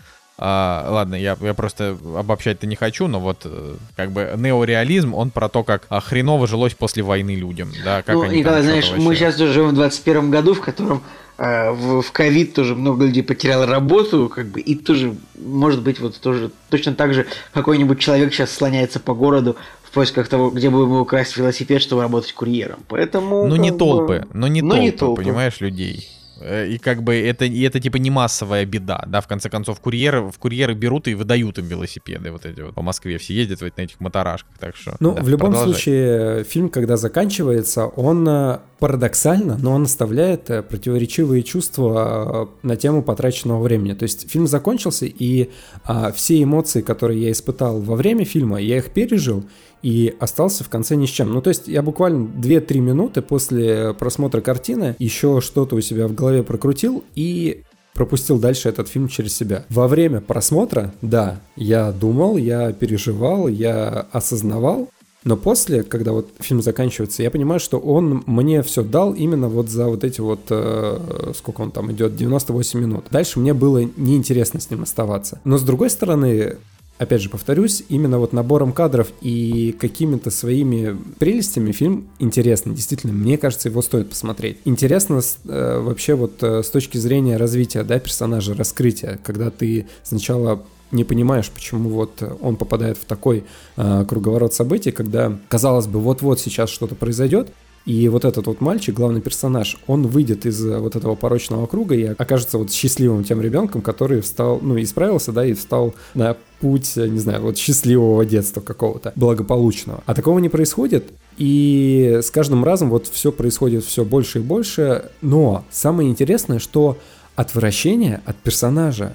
А, 0.45 0.88
ладно, 0.90 1.14
я, 1.14 1.36
я 1.40 1.55
просто 1.55 1.97
обобщать-то 2.16 2.66
не 2.66 2.74
хочу, 2.74 3.07
но 3.07 3.20
вот 3.20 3.43
э, 3.45 3.76
как 3.95 4.11
бы 4.11 4.34
неореализм, 4.36 5.14
он 5.14 5.30
про 5.30 5.49
то, 5.49 5.62
как 5.62 5.86
а, 5.88 6.01
хреново 6.01 6.49
жилось 6.49 6.74
после 6.74 7.05
войны 7.05 7.36
людям, 7.36 7.70
да, 7.84 8.03
как 8.03 8.16
ну, 8.16 8.22
они 8.22 8.38
Николай, 8.40 8.59
там 8.59 8.66
знаешь, 8.66 8.84
что-то 8.86 9.01
мы 9.01 9.07
вообще- 9.11 9.26
сейчас 9.26 9.40
уже 9.40 9.53
живем 9.53 9.68
в 9.68 9.74
21 9.74 10.32
году, 10.32 10.55
в 10.55 10.61
котором 10.61 11.05
э, 11.38 11.70
в 11.70 12.11
ковид 12.11 12.55
тоже 12.55 12.74
много 12.74 13.05
людей 13.05 13.22
потеряло 13.22 13.66
работу, 13.66 14.28
как 14.34 14.49
бы, 14.49 14.59
и 14.59 14.74
тоже, 14.74 15.14
может 15.36 15.80
быть, 15.80 16.01
вот 16.01 16.20
тоже 16.20 16.51
точно 16.70 16.95
так 16.95 17.14
же 17.14 17.26
какой-нибудь 17.55 18.01
человек 18.01 18.34
сейчас 18.34 18.51
слоняется 18.51 18.99
по 18.99 19.14
городу 19.14 19.55
в 19.84 19.93
поисках 19.93 20.26
того, 20.26 20.51
где 20.51 20.70
бы 20.70 20.80
ему 20.80 21.03
украсть 21.03 21.36
велосипед, 21.36 21.82
чтобы 21.82 22.03
работать 22.03 22.32
курьером. 22.32 22.80
Поэтому... 22.88 23.47
Ну 23.47 23.55
не 23.55 23.70
бы, 23.70 23.78
толпы, 23.78 24.26
но 24.32 24.49
не 24.49 24.61
ну, 24.61 24.70
толпы, 24.70 24.82
не 24.82 24.90
толпы. 24.90 25.22
понимаешь, 25.22 25.61
людей. 25.61 26.09
Э, 26.43 26.68
И 26.68 26.78
как 26.78 27.03
бы 27.03 27.14
это, 27.14 27.45
и 27.45 27.62
это 27.62 27.80
типа 27.80 27.97
не 27.97 28.11
массовая 28.11 28.64
беда, 28.64 29.05
да, 29.07 29.20
в 29.20 29.26
конце 29.26 29.49
концов, 29.49 29.80
курьеры, 29.80 30.30
в 30.30 30.38
курьеры 30.38 30.74
берут 30.74 31.09
и 31.09 31.14
выдают 31.14 31.59
им 31.59 31.66
велосипеды, 31.66 32.30
вот 32.30 32.47
эти 32.47 32.61
вот 32.61 32.74
по 32.74 32.82
Москве 32.82 33.18
все 33.18 33.34
ездят 33.34 33.62
вот 33.62 33.76
на 33.76 33.82
этих 33.82 34.01
моторашках, 34.01 34.57
так 34.59 34.76
что... 34.76 34.97
Ну, 35.01 35.14
да, 35.14 35.22
в 35.22 35.28
любом 35.28 35.51
продолжай. 35.51 35.74
случае, 35.74 36.45
фильм, 36.45 36.68
когда 36.68 36.97
заканчивается, 36.97 37.86
он 37.86 38.26
э, 38.28 38.59
парадоксально, 38.78 39.59
но 39.59 39.72
он 39.72 39.82
оставляет 39.84 40.51
э, 40.51 40.62
противоречивые 40.62 41.43
чувства 41.43 42.51
на 42.62 42.76
тему 42.76 43.03
потраченного 43.03 43.62
времени. 43.62 43.95
То 43.95 44.05
есть 44.05 44.30
фильм 44.30 44.47
закончился, 44.47 45.07
и 45.07 45.51
а, 45.84 46.12
все 46.12 46.43
эмоции, 46.43 46.80
которые 46.80 47.22
я 47.22 47.30
испытал 47.30 47.80
во 47.80 47.97
время 47.97 48.24
фильма, 48.24 48.61
я 48.61 48.78
их 48.78 48.90
пережил 48.90 49.45
и 49.83 50.14
остался 50.20 50.64
в 50.64 50.68
конце 50.68 50.97
ни 50.97 51.07
с 51.07 51.11
чем. 51.11 51.33
Ну, 51.33 51.43
то 51.43 51.49
есть 51.49 51.68
я 51.68 51.83
буквально 51.83 52.26
2-3 52.26 52.78
минуты 52.78 53.22
после 53.22 53.95
просмотра 53.95 54.41
картины 54.41 54.97
еще 54.99 55.41
что-то 55.41 55.76
у 55.76 55.80
себя 55.80 56.09
в 56.09 56.14
голове 56.14 56.43
прокрутил 56.43 57.05
и 57.14 57.62
пропустил 57.95 58.39
дальше 58.39 58.68
этот 58.68 58.89
фильм 58.89 59.09
через 59.09 59.37
себя. 59.37 59.64
Во 59.68 59.89
время 59.89 60.20
просмотра, 60.20 60.95
да, 61.03 61.41
я 61.57 61.93
думал, 61.93 62.37
я 62.37 62.72
переживал, 62.72 63.49
я 63.49 64.07
осознавал, 64.12 64.89
но 65.24 65.37
после, 65.37 65.85
когда 65.85 66.12
вот 66.12 66.30
фильм 66.41 66.62
заканчивается, 66.62 67.22
я 67.22 67.30
понимаю, 67.30 67.61
что 67.61 67.78
он 67.78 68.24
мне 68.26 68.62
все 68.62 68.83
дал 68.83 69.12
именно 69.12 69.49
вот 69.49 69.68
за 69.68 69.87
вот 69.87 70.03
эти 70.03 70.20
вот, 70.20 70.41
э, 70.51 71.33
сколько 71.37 71.61
он 71.61 71.70
там 71.70 71.93
идет, 71.93 72.16
98 72.16 72.80
минут. 72.80 73.05
Дальше 73.11 73.39
мне 73.39 73.55
было 73.55 73.85
неинтересно 73.97 74.61
с 74.61 74.70
ним 74.70 74.83
оставаться. 74.83 75.41
Но 75.45 75.59
с 75.59 75.62
другой 75.62 75.91
стороны, 75.91 76.57
опять 77.03 77.21
же 77.21 77.29
повторюсь, 77.29 77.83
именно 77.89 78.19
вот 78.19 78.33
набором 78.33 78.73
кадров 78.73 79.09
и 79.21 79.75
какими-то 79.79 80.31
своими 80.31 80.97
прелестями 81.19 81.73
фильм 81.73 82.09
интересный. 82.19 82.75
Действительно, 82.75 83.13
мне 83.13 83.39
кажется, 83.39 83.69
его 83.69 83.83
стоит 83.83 84.11
посмотреть. 84.11 84.59
Интересно 84.65 85.21
э, 85.45 85.81
вообще 85.81 86.15
вот 86.15 86.43
э, 86.43 86.63
с 86.63 86.69
точки 86.69 86.99
зрения 86.99 87.37
развития, 87.37 87.83
да, 87.83 87.99
персонажа, 87.99 88.55
раскрытия, 88.55 89.19
когда 89.25 89.51
ты 89.51 89.87
сначала 90.03 90.63
не 90.93 91.05
понимаешь, 91.05 91.51
почему 91.51 91.89
вот 91.89 92.23
он 92.41 92.57
попадает 92.57 92.99
в 92.99 93.05
такой 93.05 93.45
э, 93.77 94.05
круговорот 94.07 94.55
событий, 94.55 94.91
когда, 94.91 95.39
казалось 95.49 95.87
бы, 95.87 95.99
вот-вот 96.01 96.39
сейчас 96.39 96.71
что-то 96.71 96.95
произойдет, 96.95 97.49
и 97.85 98.09
вот 98.09 98.24
этот 98.24 98.47
вот 98.47 98.61
мальчик, 98.61 98.95
главный 98.95 99.20
персонаж, 99.20 99.76
он 99.87 100.07
выйдет 100.07 100.47
из 100.47 100.64
э, 100.64 100.78
вот 100.78 100.95
этого 100.95 101.16
порочного 101.16 101.66
круга 101.66 101.97
и 101.97 102.05
окажется 102.05 102.59
вот 102.59 102.72
счастливым 102.72 103.24
тем 103.24 103.41
ребенком, 103.41 103.83
который 103.83 104.20
встал, 104.20 104.61
ну, 104.62 104.80
исправился, 104.80 105.33
да, 105.33 105.45
и 105.45 105.55
встал 105.55 105.95
на 106.14 106.37
путь, 106.61 106.93
э, 106.97 107.09
не 107.09 107.18
знаю, 107.18 107.43
вот 107.43 107.59
счастливого 107.59 108.24
детства 108.24 108.61
какого-то, 108.61 109.12
благополучного. 109.16 110.03
А 110.07 110.14
такого 110.14 110.39
не 110.39 110.49
происходит, 110.49 111.12
и 111.39 112.20
с 112.22 112.30
каждым 112.30 112.64
разом 112.64 112.89
вот 112.89 113.09
все 113.09 113.33
происходит 113.33 113.85
все 113.85 114.05
больше 114.05 114.39
и 114.39 114.43
больше, 114.43 115.11
но 115.20 115.64
самое 115.70 116.09
интересное, 116.09 116.61
что 116.61 116.99
отвращение 117.35 118.20
от 118.26 118.37
персонажа 118.37 119.14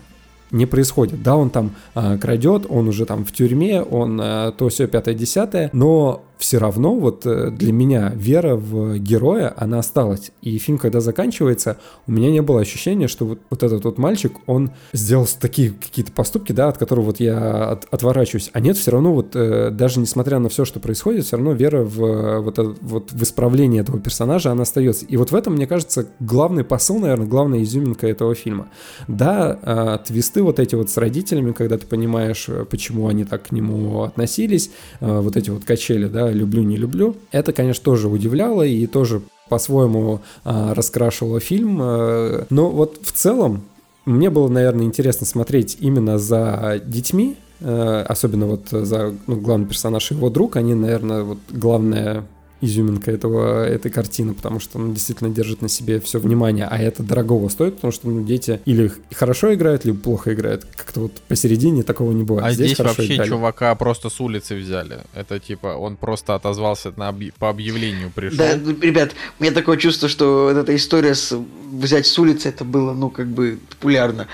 не 0.52 0.66
происходит. 0.66 1.22
Да, 1.24 1.36
он 1.36 1.50
там 1.50 1.76
а, 1.94 2.18
крадет, 2.18 2.66
он 2.70 2.88
уже 2.88 3.06
там 3.06 3.26
в 3.26 3.32
тюрьме, 3.32 3.82
он 3.82 4.20
а, 4.22 4.52
то 4.52 4.70
все 4.70 4.88
пятое 4.88 5.14
десятое, 5.14 5.70
но 5.74 6.24
все 6.38 6.58
равно 6.58 6.96
вот 6.96 7.26
э, 7.26 7.52
для 7.52 7.74
меня 7.74 8.12
вера 8.16 8.56
в 8.56 8.98
героя, 9.00 9.54
она 9.56 9.80
осталась. 9.80 10.32
И 10.42 10.58
фильм, 10.58 10.78
когда 10.78 11.02
заканчивается, 11.02 11.78
у 12.06 12.12
меня 12.12 12.32
не 12.32 12.42
было 12.42 12.62
ощущения, 12.62 13.08
что 13.08 13.26
вот, 13.26 13.40
вот 13.50 13.64
этот 13.64 13.84
вот 13.86 13.98
мальчик, 13.98 14.34
он 14.46 14.72
сделал 14.94 15.28
такие 15.40 15.72
какие-то 15.72 16.12
поступки, 16.12 16.52
да, 16.52 16.70
от 16.70 16.78
которых 16.78 17.06
вот 17.06 17.20
я 17.20 17.72
от, 17.72 17.88
отворачиваюсь. 17.92 18.50
А 18.54 18.60
нет, 18.60 18.78
все 18.78 18.92
равно 18.92 19.14
вот 19.14 19.36
э, 19.36 19.72
даже 19.72 20.00
несмотря 20.00 20.40
на 20.40 20.50
все, 20.50 20.66
что 20.66 20.80
происходит, 20.80 21.26
все 21.26 21.38
равно 21.38 21.54
вера 21.54 21.84
в 21.84 22.04
э, 22.04 22.40
вот, 22.40 22.58
вот 22.82 23.12
в 23.12 23.24
исправление 23.24 23.82
этого 23.82 24.00
персонажа, 24.00 24.52
она 24.52 24.64
остается. 24.64 25.06
И 25.06 25.18
вот 25.18 25.32
в 25.32 25.36
этом, 25.36 25.54
мне 25.54 25.68
кажется, 25.68 26.08
главный 26.20 26.64
посыл, 26.64 27.00
наверное, 27.00 27.28
главная 27.28 27.64
изюминка 27.64 28.08
этого 28.08 28.36
фильма. 28.36 28.70
Да, 29.08 29.60
э, 29.62 29.98
твисты 30.06 30.44
вот 30.44 30.60
эти 30.60 30.76
вот 30.76 30.90
с 30.90 30.98
родителями, 30.98 31.52
когда 31.52 31.78
ты 31.78 31.88
понимаешь, 31.88 32.48
почему 32.70 33.08
они 33.08 33.24
так 33.24 33.48
к 33.48 33.52
нему 33.52 34.04
относились, 34.04 34.72
вот 35.00 35.36
эти 35.36 35.50
вот 35.50 35.64
качели, 35.64 36.08
да, 36.08 36.27
люблю, 36.32 36.64
не 36.64 36.78
люблю, 36.78 37.16
это, 37.32 37.54
конечно, 37.54 37.84
тоже 37.84 38.08
удивляло 38.08 38.64
и 38.64 38.88
тоже 38.88 39.22
по-своему 39.50 40.22
э, 40.46 40.74
раскрашивало 40.74 41.40
фильм. 41.40 41.80
Э, 41.82 42.46
но 42.50 42.70
вот 42.70 43.00
в 43.02 43.12
целом 43.12 43.64
мне 44.06 44.30
было, 44.30 44.48
наверное, 44.48 44.86
интересно 44.86 45.26
смотреть 45.26 45.78
именно 45.80 46.18
за 46.18 46.82
детьми, 46.86 47.36
э, 47.60 48.06
особенно 48.08 48.46
вот 48.46 48.70
за 48.70 49.14
ну, 49.28 49.36
главный 49.38 49.68
персонаж 49.68 50.12
и 50.12 50.16
его 50.16 50.30
друг, 50.30 50.56
они, 50.56 50.76
наверное, 50.76 51.24
вот 51.24 51.40
главная 51.50 52.24
изюминка 52.62 53.12
этого, 53.12 53.66
этой 53.66 53.92
картины, 53.92 54.34
потому 54.34 54.60
что 54.60 54.78
он 54.78 54.94
действительно 54.94 55.30
держит 55.30 55.62
на 55.62 55.70
себе 55.70 56.00
все 56.00 56.20
внимание, 56.20 56.68
а 56.70 56.78
это 56.78 57.04
дорогого 57.04 57.50
стоит, 57.50 57.76
потому 57.76 57.92
что 57.92 58.08
ну, 58.10 58.24
дети 58.24 58.60
или 58.66 58.92
хорошо 59.14 59.54
играют, 59.54 59.86
либо 59.86 60.00
плохо 60.00 60.34
играют. 60.34 60.66
Как-то 60.76 61.02
вот 61.02 61.12
посередине 61.28 61.84
такого 61.84 62.12
не 62.12 62.24
бывает. 62.24 62.48
А 62.48 62.52
здесь, 62.52 62.74
здесь 62.74 62.80
вообще 62.80 63.16
играли. 63.16 63.30
чувака 63.30 63.76
просто 63.76 64.10
с 64.10 64.20
улицы 64.20 64.56
взяли. 64.56 65.00
Это 65.14 65.40
типа 65.40 65.76
он 65.76 65.98
просто 65.98 66.36
отозвался 66.36 66.94
на 66.96 67.10
объ... 67.10 67.32
по 67.38 67.50
объявлению 67.50 68.12
пришел. 68.12 68.38
Да, 68.38 68.56
ну, 68.56 68.76
ребят, 68.80 69.12
у 69.40 69.44
меня 69.44 69.54
такое 69.54 69.78
чувство, 69.78 70.10
что 70.10 70.50
эта 70.50 70.76
история 70.76 71.16
с 71.16 71.38
взять 71.72 72.08
с 72.08 72.18
улицы, 72.18 72.50
это 72.50 72.64
было, 72.64 72.94
ну, 72.94 73.10
как 73.10 73.28
бы 73.28 73.60
популярно. 73.70 74.28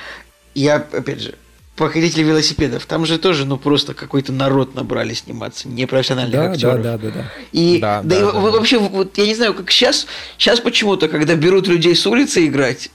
Я, 0.56 0.76
опять 0.76 1.22
же, 1.22 1.36
Похитители 1.76 2.22
велосипедов. 2.22 2.86
Там 2.86 3.06
же 3.06 3.18
тоже, 3.18 3.46
ну, 3.46 3.58
просто 3.58 3.96
какой-то 3.96 4.32
народ 4.32 4.76
набрали 4.76 5.16
сниматься, 5.16 5.68
непрофессиональных 5.68 6.34
да, 6.34 6.52
актеров. 6.52 6.82
Да, 6.84 6.98
да, 6.98 7.10
да, 7.10 7.12
да. 7.12 7.32
И 7.52 7.80
да, 7.80 8.02
да, 8.04 8.10
да, 8.10 8.16
и 8.16 8.20
да, 8.20 8.32
вообще, 8.32 8.80
да. 8.80 8.90
вот 8.90 9.18
я 9.18 9.26
не 9.26 9.34
знаю, 9.34 9.56
как 9.56 9.72
сейчас, 9.72 10.06
сейчас 10.38 10.60
почему-то, 10.60 11.08
когда 11.08 11.36
берут 11.36 11.68
людей 11.68 11.96
с 11.96 12.06
улицы 12.06 12.46
играть, 12.46 12.92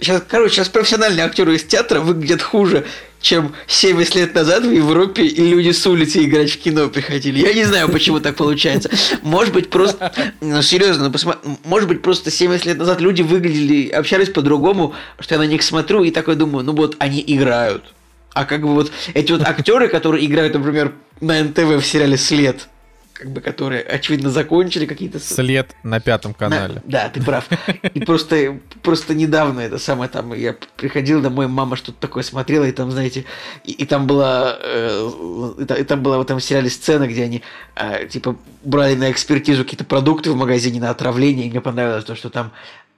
сейчас, 0.00 0.22
короче, 0.28 0.56
сейчас 0.56 0.68
профессиональные 0.68 1.24
актеры 1.24 1.56
из 1.56 1.64
театра 1.64 2.00
выглядят 2.00 2.42
хуже, 2.42 2.84
чем 3.24 3.54
70 3.66 4.14
лет 4.16 4.34
назад 4.34 4.64
в 4.64 4.70
Европе 4.70 5.26
люди 5.26 5.70
с 5.70 5.86
улицы 5.86 6.24
играть 6.24 6.50
в 6.50 6.58
кино 6.58 6.88
приходили. 6.88 7.38
Я 7.40 7.54
не 7.54 7.64
знаю, 7.64 7.88
почему 7.88 8.20
так 8.20 8.36
получается. 8.36 8.90
Может 9.22 9.54
быть, 9.54 9.70
просто... 9.70 10.12
Ну, 10.42 10.60
серьезно, 10.60 11.04
ну, 11.04 11.10
посмотри, 11.10 11.40
может 11.64 11.88
быть, 11.88 12.02
просто 12.02 12.30
70 12.30 12.66
лет 12.66 12.78
назад 12.78 13.00
люди 13.00 13.22
выглядели, 13.22 13.88
общались 13.88 14.28
по-другому, 14.28 14.94
что 15.18 15.36
я 15.36 15.38
на 15.38 15.46
них 15.46 15.62
смотрю 15.62 16.04
и 16.04 16.10
такой 16.10 16.36
думаю, 16.36 16.66
ну 16.66 16.74
вот, 16.74 16.96
они 16.98 17.24
играют. 17.26 17.94
А 18.34 18.44
как 18.44 18.60
бы 18.60 18.74
вот 18.74 18.92
эти 19.14 19.32
вот 19.32 19.40
актеры, 19.40 19.88
которые 19.88 20.26
играют, 20.26 20.52
например, 20.52 20.92
на 21.20 21.42
НТВ 21.42 21.82
в 21.82 21.82
сериале 21.82 22.18
«След», 22.18 22.68
как 23.14 23.30
бы, 23.30 23.40
которые, 23.40 23.80
очевидно, 23.80 24.28
закончили 24.28 24.86
какие-то... 24.86 25.20
След 25.20 25.74
на 25.84 26.00
пятом 26.00 26.34
канале. 26.34 26.74
На... 26.74 26.82
Да, 26.84 27.08
ты 27.08 27.22
прав. 27.22 27.48
И 27.94 28.00
просто, 28.00 28.58
просто 28.82 29.14
недавно 29.14 29.60
это 29.60 29.78
самое 29.78 30.10
там, 30.10 30.34
я 30.34 30.56
приходил 30.76 31.22
домой, 31.22 31.46
мама 31.46 31.76
что-то 31.76 31.98
такое 32.00 32.24
смотрела, 32.24 32.64
и 32.64 32.72
там, 32.72 32.90
знаете, 32.90 33.24
и, 33.62 33.70
и 33.70 33.86
там 33.86 34.08
была, 34.08 34.58
э, 34.60 35.52
и, 35.60 35.84
там 35.84 36.02
была 36.02 36.18
в 36.18 36.22
этом 36.22 36.40
сериале 36.40 36.68
сцена, 36.68 37.06
где 37.06 37.22
они, 37.22 37.42
э, 37.76 38.08
типа, 38.08 38.36
брали 38.64 38.96
на 38.96 39.12
экспертизу 39.12 39.62
какие-то 39.62 39.84
продукты 39.84 40.32
в 40.32 40.36
магазине 40.36 40.80
на 40.80 40.90
отравление, 40.90 41.46
и 41.46 41.50
мне 41.50 41.60
понравилось 41.60 42.04
то, 42.04 42.16
что 42.16 42.30
там 42.30 42.50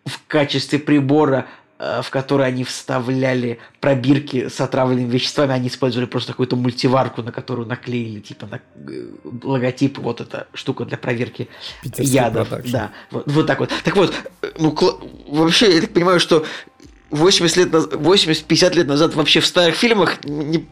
в 0.07 0.27
качестве 0.27 0.79
прибора 0.79 1.47
в 1.79 2.09
которой 2.11 2.47
они 2.47 2.65
вставляли 2.65 3.59
пробирки 3.81 4.49
с 4.49 4.61
отравленными 4.61 5.11
веществами, 5.11 5.53
они 5.53 5.69
использовали 5.69 6.07
просто 6.07 6.33
какую-то 6.33 6.57
мультиварку, 6.57 7.23
на 7.23 7.33
которую 7.33 7.69
наклеили 7.69 8.21
типа 8.21 8.47
на 8.47 8.61
э, 8.91 9.09
логотип, 9.43 9.99
вот 9.99 10.21
эта 10.21 10.47
штука 10.55 10.87
для 10.87 10.97
проверки 10.97 11.49
Питерский 11.83 12.15
ядов. 12.15 12.49
Продакшн. 12.49 12.73
Да, 12.73 12.91
вот, 13.11 13.25
вот 13.27 13.47
так 13.47 13.61
вот. 13.61 13.71
Так 13.85 13.97
вот, 13.97 14.15
э, 14.43 14.53
ну 14.59 14.75
вообще 15.29 15.75
я 15.75 15.81
так 15.83 15.91
понимаю, 15.91 16.19
что 16.19 16.47
80 17.11 17.57
лет, 17.57 17.69
80-50 17.73 18.75
лет 18.75 18.87
назад 18.87 19.15
вообще 19.15 19.41
в 19.41 19.47
старых 19.47 19.77
фильмах 19.77 20.17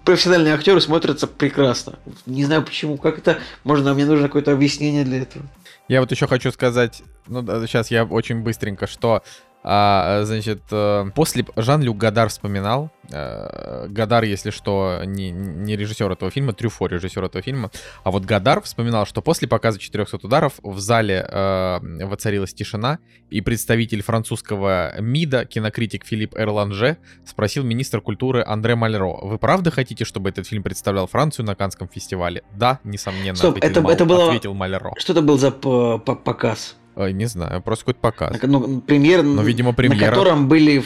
профессиональные 0.05 0.55
актеры 0.55 0.81
смотрятся 0.81 1.27
прекрасно. 1.27 1.99
Не 2.27 2.45
знаю 2.45 2.63
почему, 2.63 2.97
как 2.97 3.19
это 3.19 3.39
можно, 3.63 3.95
мне 3.95 4.07
нужно 4.07 4.29
какое-то 4.29 4.53
объяснение 4.53 5.05
для 5.05 5.23
этого. 5.23 5.45
Я 5.87 6.01
вот 6.01 6.11
еще 6.11 6.27
хочу 6.27 6.51
сказать, 6.51 7.03
ну 7.27 7.43
сейчас 7.67 7.91
я 7.91 8.05
очень 8.05 8.41
быстренько, 8.41 8.87
что 8.87 9.23
а, 9.67 10.25
значит, 10.25 10.61
э, 10.71 11.07
после 11.15 11.47
Жан-Люк 11.57 11.97
Гадар 11.97 12.29
вспоминал, 12.29 12.91
э, 13.11 13.87
Гадар, 13.89 14.25
если 14.25 14.51
что, 14.51 15.01
не, 15.07 15.31
не 15.31 15.75
режиссер 15.75 16.13
этого 16.13 16.31
фильма, 16.31 16.53
Трюфо 16.53 16.87
режиссер 16.87 17.25
этого 17.25 17.43
фильма, 17.43 17.71
а 18.03 18.11
вот 18.11 18.27
Гадар 18.27 18.61
вспоминал, 18.61 19.07
что 19.07 19.23
после 19.23 19.49
показа 19.49 19.79
400 19.79 20.19
ударов 20.23 20.61
в 20.63 20.79
зале 20.79 21.27
э, 21.27 21.79
воцарилась 22.05 22.53
тишина, 22.53 22.99
и 23.31 23.41
представитель 23.41 24.03
французского 24.03 25.01
МИДа, 25.01 25.47
кинокритик 25.47 26.05
Филипп 26.05 26.35
Эрланже, 26.37 26.99
спросил 27.25 27.65
министра 27.65 28.03
культуры 28.03 28.45
Андре 28.47 28.75
Мальро, 28.75 29.17
вы 29.23 29.39
правда 29.39 29.71
хотите, 29.71 30.05
чтобы 30.05 30.29
этот 30.29 30.47
фильм 30.47 30.63
представлял 30.63 31.07
Францию 31.07 31.47
на 31.47 31.55
Канском 31.55 31.89
фестивале? 31.89 32.43
Да, 32.55 32.81
несомненно, 32.85 33.37
Стоп, 33.37 33.57
ответил, 33.57 33.71
это, 33.71 33.81
Мал, 33.81 33.93
это 33.93 34.05
было... 34.05 34.27
ответил 34.27 34.53
Малеро. 34.53 34.93
Что 34.99 35.15
это 35.15 35.23
был 35.23 35.39
за 35.39 35.51
показ? 35.51 36.77
Ой, 36.97 37.13
не 37.13 37.27
знаю, 37.27 37.61
просто 37.61 37.85
какой-то 37.87 38.01
показ. 38.01 38.37
Ну, 38.43 38.81
премьер, 38.81 39.23
Но, 39.23 39.43
видимо, 39.43 39.73
премьера. 39.73 40.07
на 40.07 40.11
котором 40.11 40.49
были 40.49 40.83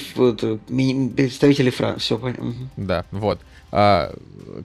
представители 1.14 1.70
Франции. 1.70 2.00
Все 2.00 2.18
понятно. 2.18 2.54
Да, 2.76 3.04
вот. 3.10 3.40
А, 3.70 4.14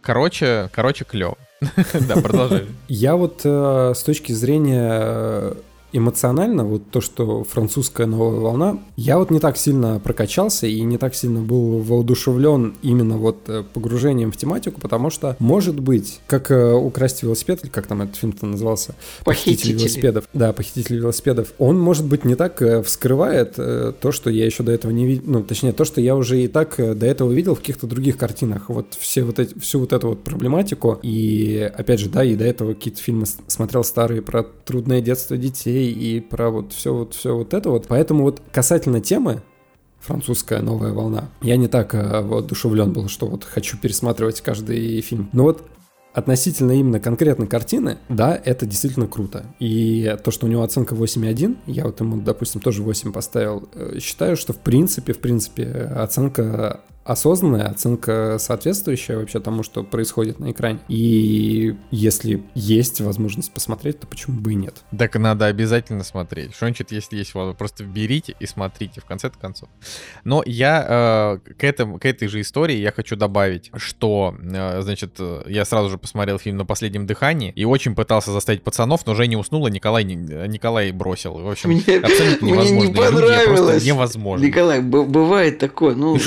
короче, 0.02 0.70
короче, 0.74 1.04
клево. 1.06 1.38
Да, 2.08 2.16
продолжай. 2.22 2.66
Я 2.88 3.16
вот 3.16 3.42
э, 3.44 3.94
с 3.96 4.04
точки 4.04 4.32
зрения 4.32 5.54
эмоционально, 5.94 6.66
вот 6.66 6.90
то, 6.90 7.00
что 7.00 7.44
французская 7.44 8.08
новая 8.08 8.40
волна, 8.40 8.80
я 8.98 9.18
вот 9.18 9.32
не 9.32 9.40
так 9.40 9.58
сильно 9.58 10.00
прокачался 10.00 10.68
и 10.68 10.82
не 10.82 10.98
так 10.98 11.16
сильно 11.16 11.42
был 11.42 11.80
воодушевлен 11.80 12.76
именно 12.82 13.18
вот 13.18 13.38
э, 13.48 13.64
погружением 13.74 14.32
в 14.32 14.38
тематику, 14.38 14.82
потому 14.82 15.10
что, 15.10 15.38
может 15.40 15.80
быть, 15.80 16.20
как 16.28 16.52
э, 16.52 16.74
«Украсть 16.74 17.24
велосипед», 17.24 17.64
или 17.64 17.70
как 17.70 17.88
там 17.88 18.02
этот 18.02 18.16
фильм-то 18.16 18.46
назывался? 18.46 18.96
Похитители. 19.24 19.74
велосипедов. 19.74 20.28
Да, 20.34 20.52
«Похититель 20.52 20.98
велосипедов». 20.98 21.54
Он, 21.60 21.80
может 21.80 22.06
быть, 22.06 22.26
не 22.26 22.36
так 22.36 22.62
э, 22.62 22.82
вскрывает 22.82 23.54
то, 23.54 24.12
что 24.12 24.30
я 24.30 24.46
еще 24.46 24.64
до 24.64 24.72
этого 24.72 24.92
не 24.92 25.06
видел, 25.06 25.24
ну, 25.28 25.44
точнее, 25.44 25.74
то, 25.74 25.86
что 25.86 26.02
я 26.02 26.16
уже 26.16 26.44
и 26.44 26.48
так 26.48 26.76
до 26.78 27.06
этого 27.06 27.32
видел 27.32 27.56
в 27.56 27.60
каких-то 27.60 27.88
других 27.88 28.18
картинах. 28.18 28.70
Вот 28.70 28.98
все 29.00 29.24
вот 29.24 29.40
эти, 29.40 29.58
всю 29.60 29.80
вот 29.80 29.94
эту 29.94 30.10
вот 30.10 30.24
проблематику. 30.24 31.00
И, 31.04 31.72
опять 31.76 32.00
же, 32.00 32.10
да, 32.10 32.24
и 32.24 32.36
до 32.36 32.46
этого 32.46 32.74
какие-то 32.74 33.00
фильмы 33.00 33.26
смотрел 33.48 33.84
старые 33.84 34.22
про 34.22 34.44
трудное 34.44 35.02
детство 35.02 35.38
детей, 35.38 35.83
и 35.92 36.20
про 36.20 36.50
вот 36.50 36.74
все 36.74 36.94
вот, 36.94 37.14
все 37.14 37.36
вот 37.36 37.54
это 37.54 37.70
вот. 37.70 37.88
Поэтому 37.88 38.24
вот 38.24 38.42
касательно 38.52 39.02
темы, 39.02 39.42
французская 40.00 40.62
новая 40.62 40.92
волна. 40.92 41.30
Я 41.42 41.58
не 41.58 41.68
так 41.68 41.96
э, 41.96 42.22
воодушевлен 42.22 42.92
был, 42.92 43.08
что 43.08 43.26
вот 43.26 43.44
хочу 43.44 43.78
пересматривать 43.78 44.42
каждый 44.42 45.02
фильм. 45.02 45.30
Но 45.34 45.44
вот 45.44 45.64
относительно 46.14 46.74
именно 46.74 47.00
конкретной 47.00 47.48
картины, 47.48 47.98
да, 48.10 48.40
это 48.44 48.66
действительно 48.66 49.08
круто. 49.08 49.46
И 49.60 50.16
то, 50.24 50.32
что 50.32 50.46
у 50.46 50.50
него 50.50 50.62
оценка 50.62 50.94
8,1, 50.96 51.58
я 51.66 51.86
вот 51.86 52.00
ему, 52.00 52.22
допустим, 52.22 52.62
тоже 52.62 52.84
8 52.84 53.12
поставил, 53.12 53.68
э, 53.74 53.98
считаю, 54.00 54.38
что 54.38 54.54
в 54.54 54.60
принципе, 54.60 55.14
в 55.14 55.20
принципе, 55.20 55.66
оценка 55.96 56.82
осознанная, 57.06 57.68
оценка 57.68 58.38
соответствующая 58.40 59.18
вообще 59.18 59.40
тому, 59.40 59.64
что 59.64 59.84
происходит 59.84 60.40
на 60.40 60.52
экране. 60.52 60.80
И 60.88 61.76
если 61.92 62.44
есть 62.56 63.02
возможность 63.02 63.52
посмотреть, 63.52 64.00
то 64.00 64.08
почему 64.08 64.40
бы 64.40 64.54
и 64.54 64.56
нет? 64.56 64.76
Так 64.98 65.16
надо 65.16 65.48
обязательно 65.48 66.04
смотреть. 66.04 66.56
Что-нибудь, 66.56 66.92
если 66.92 67.18
есть, 67.18 67.34
вот, 67.34 67.58
просто 67.58 67.84
берите 67.84 68.36
и 68.40 68.46
смотрите 68.46 69.02
в 69.02 69.06
конце 69.06 69.30
концов. 69.30 69.70
Но 70.24 70.44
я 70.46 71.40
э, 71.46 71.54
к, 71.54 71.64
этому, 71.64 72.00
к 72.00 72.06
этой 72.06 72.28
же 72.28 72.42
истории 72.42 72.78
я 72.78 72.92
хочу 72.92 73.16
добавить, 73.16 73.72
что, 73.76 74.36
э, 74.42 74.82
значит, 74.82 75.20
я 75.48 75.66
сразу 75.66 75.90
же 75.90 75.98
посмотрел 75.98 76.40
фильм 76.40 76.58
«На 76.58 76.66
последнем 76.66 77.06
дыхании» 77.06 77.52
и 77.56 77.66
очень 77.66 77.96
пытался 77.96 78.32
заставить 78.32 78.64
пацанов, 78.64 79.06
но 79.06 79.16
Женя 79.16 79.38
уснула, 79.38 79.68
Николай, 79.68 80.04
Николай 80.04 80.92
бросил. 80.92 81.34
В 81.34 81.50
общем, 81.50 81.72
мне, 81.72 81.82
абсолютно 81.82 82.46
невозможно. 82.46 82.74
Мне 82.74 82.88
не 82.88 82.94
понравилось. 82.94 83.86
невозможно. 83.86 84.46
Николай, 84.46 84.82
бывает 84.82 85.60
такое, 85.60 85.96
ну... 85.96 86.18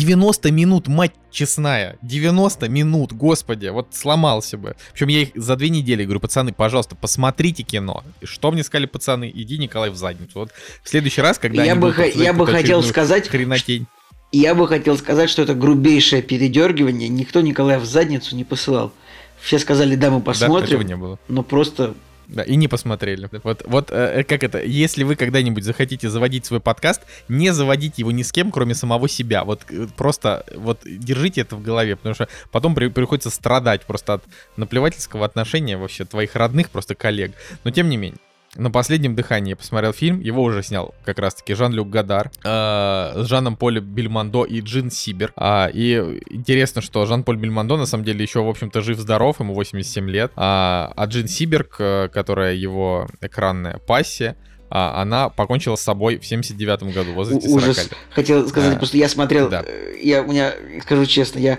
90 0.00 0.50
минут, 0.50 0.88
мать 0.88 1.12
честная. 1.30 1.98
90 2.02 2.68
минут, 2.68 3.12
господи, 3.12 3.68
вот 3.68 3.88
сломался 3.92 4.56
бы. 4.56 4.76
Причем 4.92 5.08
я 5.08 5.22
их 5.22 5.28
за 5.34 5.56
две 5.56 5.68
недели 5.68 6.04
говорю, 6.04 6.20
пацаны, 6.20 6.52
пожалуйста, 6.52 6.96
посмотрите 6.96 7.62
кино. 7.62 8.02
И 8.20 8.26
что 8.26 8.50
мне 8.50 8.64
сказали 8.64 8.86
пацаны? 8.86 9.30
Иди, 9.32 9.58
Николай, 9.58 9.90
в 9.90 9.96
задницу. 9.96 10.40
Вот 10.40 10.52
в 10.82 10.88
следующий 10.88 11.20
раз, 11.20 11.38
когда 11.38 11.62
я 11.62 11.76
бы, 11.76 11.94
я 12.14 12.32
бы 12.32 12.46
хотел 12.46 12.82
сказать, 12.82 13.28
хренотень. 13.28 13.86
Я 14.32 14.54
бы 14.54 14.66
хотел 14.68 14.96
сказать, 14.96 15.28
что 15.28 15.42
это 15.42 15.54
грубейшее 15.54 16.22
передергивание. 16.22 17.08
Никто 17.08 17.40
Николая 17.40 17.78
в 17.78 17.84
задницу 17.84 18.36
не 18.36 18.44
посылал. 18.44 18.92
Все 19.40 19.58
сказали, 19.58 19.96
да, 19.96 20.10
мы 20.10 20.20
посмотрим. 20.20 20.78
Да, 20.78 20.84
не 20.84 20.96
было. 20.96 21.18
Но 21.28 21.42
просто 21.42 21.94
Да, 22.32 22.42
и 22.42 22.54
не 22.56 22.68
посмотрели. 22.68 23.28
Вот, 23.42 23.62
вот 23.66 23.90
э, 23.90 24.22
как 24.24 24.44
это, 24.44 24.62
если 24.62 25.02
вы 25.02 25.16
когда-нибудь 25.16 25.64
захотите 25.64 26.08
заводить 26.08 26.46
свой 26.46 26.60
подкаст, 26.60 27.02
не 27.28 27.52
заводите 27.52 28.02
его 28.02 28.12
ни 28.12 28.22
с 28.22 28.30
кем, 28.30 28.52
кроме 28.52 28.74
самого 28.74 29.08
себя. 29.08 29.42
Вот 29.42 29.62
э, 29.68 29.88
просто 29.96 30.44
вот 30.54 30.80
держите 30.84 31.40
это 31.40 31.56
в 31.56 31.62
голове, 31.62 31.96
потому 31.96 32.14
что 32.14 32.28
потом 32.52 32.74
при, 32.74 32.88
приходится 32.88 33.30
страдать 33.30 33.84
просто 33.84 34.14
от 34.14 34.24
наплевательского 34.56 35.26
отношения 35.26 35.76
вообще 35.76 36.04
твоих 36.04 36.36
родных, 36.36 36.70
просто 36.70 36.94
коллег. 36.94 37.32
Но 37.64 37.72
тем 37.72 37.88
не 37.88 37.96
менее. 37.96 38.20
На 38.56 38.70
последнем 38.70 39.14
дыхании 39.14 39.50
я 39.50 39.56
посмотрел 39.56 39.92
фильм, 39.92 40.20
его 40.20 40.42
уже 40.42 40.62
снял 40.64 40.92
как 41.04 41.20
раз-таки 41.20 41.54
Жан-Люк 41.54 41.88
Гадар 41.88 42.32
э, 42.42 43.22
с 43.22 43.26
Жаном 43.26 43.56
Полем 43.56 43.84
Бельмондо 43.84 44.44
и 44.44 44.60
Джин 44.60 44.90
Сибер. 44.90 45.32
А, 45.36 45.70
и 45.72 46.20
интересно, 46.30 46.82
что 46.82 47.06
Жан-Поль 47.06 47.36
Бельмондо 47.36 47.76
на 47.76 47.86
самом 47.86 48.04
деле 48.04 48.22
еще, 48.22 48.42
в 48.42 48.48
общем-то, 48.48 48.80
жив-здоров, 48.80 49.38
ему 49.38 49.54
87 49.54 50.10
лет. 50.10 50.32
А, 50.34 50.92
а 50.96 51.06
Джин 51.06 51.28
Сиберг, 51.28 51.76
которая 52.12 52.54
его 52.54 53.06
экранная 53.20 53.78
пассия, 53.78 54.36
а, 54.68 55.00
она 55.02 55.28
покончила 55.28 55.76
с 55.76 55.82
собой 55.82 56.18
в 56.18 56.24
79 56.26 56.94
году, 56.94 57.12
в 57.12 57.14
возрасте 57.14 57.48
40 57.48 57.62
Ужас. 57.62 57.76
лет. 57.78 57.92
Хотел 58.10 58.48
сказать, 58.48 58.74
А, 58.74 58.78
просто 58.78 58.96
я 58.96 59.08
смотрел, 59.08 59.48
да. 59.48 59.64
э, 59.66 59.96
я, 60.02 60.22
у 60.22 60.26
меня, 60.28 60.52
скажу 60.82 61.06
честно, 61.06 61.40
я 61.40 61.58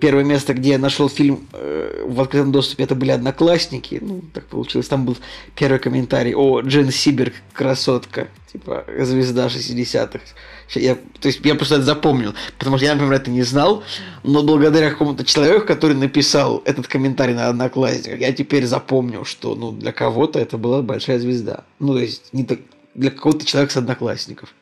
первое 0.00 0.24
место, 0.24 0.54
где 0.54 0.70
я 0.70 0.78
нашел 0.78 1.08
фильм 1.08 1.46
э, 1.52 2.04
в 2.06 2.20
открытом 2.20 2.52
доступе, 2.52 2.84
это 2.84 2.94
были 2.94 3.10
Одноклассники. 3.10 3.98
Ну, 4.00 4.22
так 4.32 4.46
получилось. 4.46 4.88
Там 4.88 5.04
был 5.04 5.16
первый 5.54 5.78
комментарий. 5.78 6.34
О, 6.34 6.60
Джен 6.60 6.90
Сиберг, 6.90 7.34
красотка. 7.52 8.28
Типа, 8.52 8.84
звезда 9.00 9.46
60-х. 9.46 10.20
Ща 10.68 10.80
Я, 10.80 10.94
то 10.94 11.28
есть 11.28 11.40
я 11.44 11.54
просто 11.54 11.76
это 11.76 11.84
запомнил, 11.84 12.34
потому 12.58 12.76
что 12.78 12.86
я, 12.86 12.94
например, 12.94 13.14
это 13.14 13.30
не 13.30 13.42
знал, 13.42 13.82
но 14.22 14.42
благодаря 14.42 14.90
какому-то 14.90 15.24
человеку, 15.24 15.66
который 15.66 15.96
написал 15.96 16.62
этот 16.64 16.88
комментарий 16.88 17.34
на 17.34 17.48
Одноклассниках, 17.48 18.20
я 18.20 18.32
теперь 18.32 18.66
запомнил, 18.66 19.24
что 19.24 19.54
ну, 19.54 19.72
для 19.72 19.92
кого-то 19.92 20.38
это 20.38 20.56
была 20.56 20.82
большая 20.82 21.18
звезда. 21.18 21.64
Ну, 21.78 21.94
то 21.94 22.00
есть 22.00 22.32
не 22.32 22.44
так- 22.44 22.60
для 22.94 23.10
какого-то 23.10 23.44
человека 23.44 23.72
с 23.72 23.76
Одноклассников. 23.76 24.54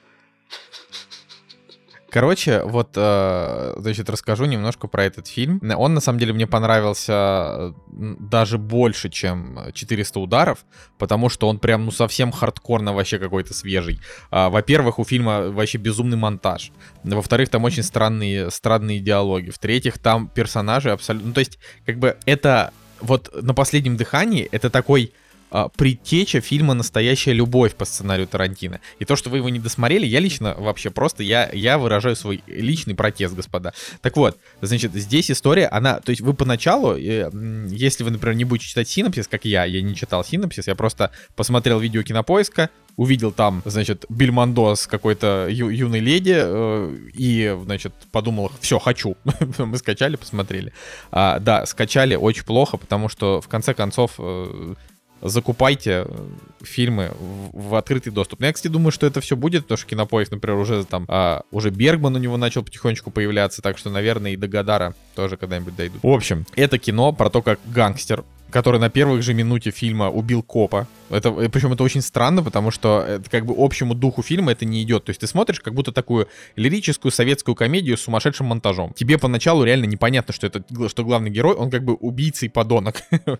Короче, 2.10 2.62
вот, 2.62 2.90
э, 2.94 3.74
значит, 3.78 4.08
расскажу 4.08 4.44
немножко 4.44 4.86
про 4.86 5.04
этот 5.04 5.26
фильм. 5.26 5.60
Он, 5.76 5.94
на 5.94 6.00
самом 6.00 6.18
деле, 6.18 6.32
мне 6.32 6.46
понравился 6.46 7.74
даже 7.88 8.58
больше, 8.58 9.10
чем 9.10 9.58
400 9.72 10.20
ударов, 10.20 10.64
потому 10.98 11.28
что 11.28 11.48
он 11.48 11.58
прям, 11.58 11.84
ну, 11.84 11.90
совсем 11.90 12.32
хардкорно 12.32 12.92
вообще 12.92 13.18
какой-то 13.18 13.54
свежий. 13.54 14.00
А, 14.30 14.50
Во-первых, 14.50 14.98
у 14.98 15.04
фильма 15.04 15.50
вообще 15.50 15.78
безумный 15.78 16.16
монтаж. 16.16 16.70
Во-вторых, 17.02 17.48
там 17.48 17.64
очень 17.64 17.82
странные, 17.82 18.50
странные 18.50 19.00
диалоги. 19.00 19.50
В-третьих, 19.50 19.98
там 19.98 20.28
персонажи 20.28 20.90
абсолютно... 20.90 21.28
Ну, 21.28 21.34
то 21.34 21.40
есть, 21.40 21.58
как 21.84 21.98
бы, 21.98 22.16
это 22.24 22.72
вот 23.00 23.30
на 23.42 23.52
последнем 23.54 23.96
дыхании, 23.96 24.48
это 24.52 24.70
такой 24.70 25.12
а, 25.50 25.68
предтеча 25.68 26.40
фильма 26.40 26.74
«Настоящая 26.74 27.32
любовь» 27.32 27.74
по 27.74 27.84
сценарию 27.84 28.26
Тарантино. 28.26 28.80
И 28.98 29.04
то, 29.04 29.16
что 29.16 29.30
вы 29.30 29.38
его 29.38 29.48
не 29.48 29.58
досмотрели, 29.58 30.06
я 30.06 30.20
лично 30.20 30.54
вообще 30.58 30.90
просто, 30.90 31.22
я, 31.22 31.48
я 31.52 31.78
выражаю 31.78 32.16
свой 32.16 32.42
личный 32.46 32.94
протест, 32.94 33.34
господа. 33.34 33.72
Так 34.00 34.16
вот, 34.16 34.38
значит, 34.60 34.92
здесь 34.94 35.30
история, 35.30 35.66
она, 35.66 36.00
то 36.00 36.10
есть 36.10 36.20
вы 36.20 36.34
поначалу, 36.34 36.96
э, 36.96 37.30
если 37.70 38.02
вы, 38.04 38.10
например, 38.10 38.36
не 38.36 38.44
будете 38.44 38.68
читать 38.68 38.88
синопсис, 38.88 39.28
как 39.28 39.44
я, 39.44 39.64
я 39.64 39.82
не 39.82 39.94
читал 39.94 40.24
синопсис, 40.24 40.66
я 40.66 40.74
просто 40.74 41.10
посмотрел 41.36 41.78
видео 41.78 42.02
кинопоиска, 42.02 42.70
увидел 42.96 43.30
там, 43.30 43.62
значит, 43.64 44.04
Бельмондо 44.08 44.74
с 44.74 44.86
какой-то 44.86 45.46
ю- 45.48 45.68
юной 45.68 46.00
леди, 46.00 46.34
э, 46.36 46.96
и, 47.14 47.56
значит, 47.64 47.92
подумал, 48.10 48.50
все, 48.60 48.78
хочу. 48.78 49.16
Мы 49.58 49.78
скачали, 49.78 50.16
посмотрели. 50.16 50.72
А, 51.12 51.38
да, 51.38 51.66
скачали 51.66 52.14
очень 52.14 52.44
плохо, 52.44 52.76
потому 52.76 53.08
что, 53.08 53.40
в 53.40 53.48
конце 53.48 53.74
концов, 53.74 54.14
э, 54.18 54.74
закупайте 55.22 56.04
э, 56.06 56.26
фильмы 56.62 57.12
в, 57.18 57.68
в 57.70 57.74
открытый 57.74 58.12
доступ. 58.12 58.40
Но 58.40 58.46
я, 58.46 58.52
кстати, 58.52 58.72
думаю, 58.72 58.92
что 58.92 59.06
это 59.06 59.20
все 59.20 59.36
будет, 59.36 59.62
потому 59.62 59.78
что 59.78 59.86
Кинопоиск, 59.88 60.32
например, 60.32 60.58
уже 60.58 60.84
там, 60.84 61.04
а, 61.08 61.42
уже 61.50 61.70
Бергман 61.70 62.14
у 62.14 62.18
него 62.18 62.36
начал 62.36 62.62
потихонечку 62.62 63.10
появляться, 63.10 63.62
так 63.62 63.78
что, 63.78 63.90
наверное, 63.90 64.32
и 64.32 64.36
до 64.36 64.48
Гадара 64.48 64.94
тоже 65.14 65.36
когда-нибудь 65.36 65.76
дойдут. 65.76 66.02
В 66.02 66.08
общем, 66.08 66.46
это 66.54 66.78
кино 66.78 67.12
про 67.12 67.30
то, 67.30 67.42
как 67.42 67.60
гангстер 67.66 68.24
который 68.50 68.80
на 68.80 68.90
первых 68.90 69.22
же 69.22 69.34
минуте 69.34 69.70
фильма 69.70 70.10
убил 70.10 70.42
копа. 70.42 70.86
Это, 71.10 71.30
э, 71.30 71.48
причем 71.48 71.72
это 71.72 71.82
очень 71.82 72.02
странно, 72.02 72.42
потому 72.42 72.70
что 72.70 73.04
это 73.06 73.28
как 73.30 73.46
бы 73.46 73.54
общему 73.56 73.94
духу 73.94 74.22
фильма 74.22 74.52
это 74.52 74.64
не 74.64 74.82
идет. 74.82 75.04
То 75.04 75.10
есть 75.10 75.20
ты 75.20 75.26
смотришь 75.26 75.60
как 75.60 75.74
будто 75.74 75.92
такую 75.92 76.28
лирическую 76.56 77.12
советскую 77.12 77.54
комедию 77.54 77.96
с 77.96 78.02
сумасшедшим 78.02 78.46
монтажом. 78.46 78.92
Тебе 78.94 79.18
поначалу 79.18 79.64
реально 79.64 79.86
непонятно, 79.86 80.32
что 80.32 80.46
это 80.46 80.64
что 80.88 81.04
главный 81.04 81.30
герой, 81.30 81.54
он 81.54 81.70
как 81.70 81.84
бы 81.84 81.94
убийца 81.94 82.46
и 82.46 82.48
подонок. 82.48 83.02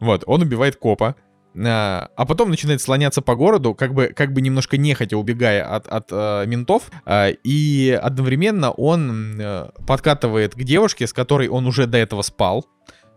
Вот, 0.00 0.24
он 0.26 0.42
убивает 0.42 0.76
копа. 0.76 1.14
А 1.58 2.10
а 2.16 2.26
потом 2.26 2.50
начинает 2.50 2.80
слоняться 2.80 3.22
по 3.22 3.34
городу, 3.34 3.74
как 3.74 3.92
бы, 3.92 4.08
как 4.08 4.32
бы 4.32 4.40
немножко 4.40 4.76
нехотя 4.76 5.16
убегая 5.16 5.64
от, 5.64 5.88
от 5.88 6.08
э, 6.10 6.44
ментов, 6.46 6.90
а, 7.04 7.28
и 7.28 7.90
одновременно 7.90 8.70
он 8.70 9.40
э, 9.40 9.70
подкатывает 9.86 10.54
к 10.54 10.62
девушке, 10.62 11.06
с 11.06 11.12
которой 11.12 11.48
он 11.48 11.66
уже 11.66 11.86
до 11.86 11.98
этого 11.98 12.22
спал, 12.22 12.66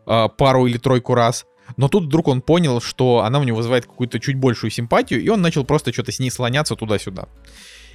а, 0.06 0.28
пару 0.28 0.66
или 0.66 0.78
тройку 0.78 1.14
раз. 1.14 1.46
Но 1.78 1.88
тут 1.88 2.06
вдруг 2.06 2.28
он 2.28 2.42
понял, 2.42 2.82
что 2.82 3.20
она 3.20 3.40
у 3.40 3.44
него 3.44 3.58
вызывает 3.58 3.86
какую-то 3.86 4.20
чуть 4.20 4.36
большую 4.36 4.72
симпатию, 4.72 5.22
и 5.22 5.30
он 5.30 5.42
начал 5.42 5.64
просто 5.64 5.94
что-то 5.94 6.12
с 6.12 6.20
ней 6.20 6.30
слоняться 6.30 6.76
туда-сюда. 6.76 7.28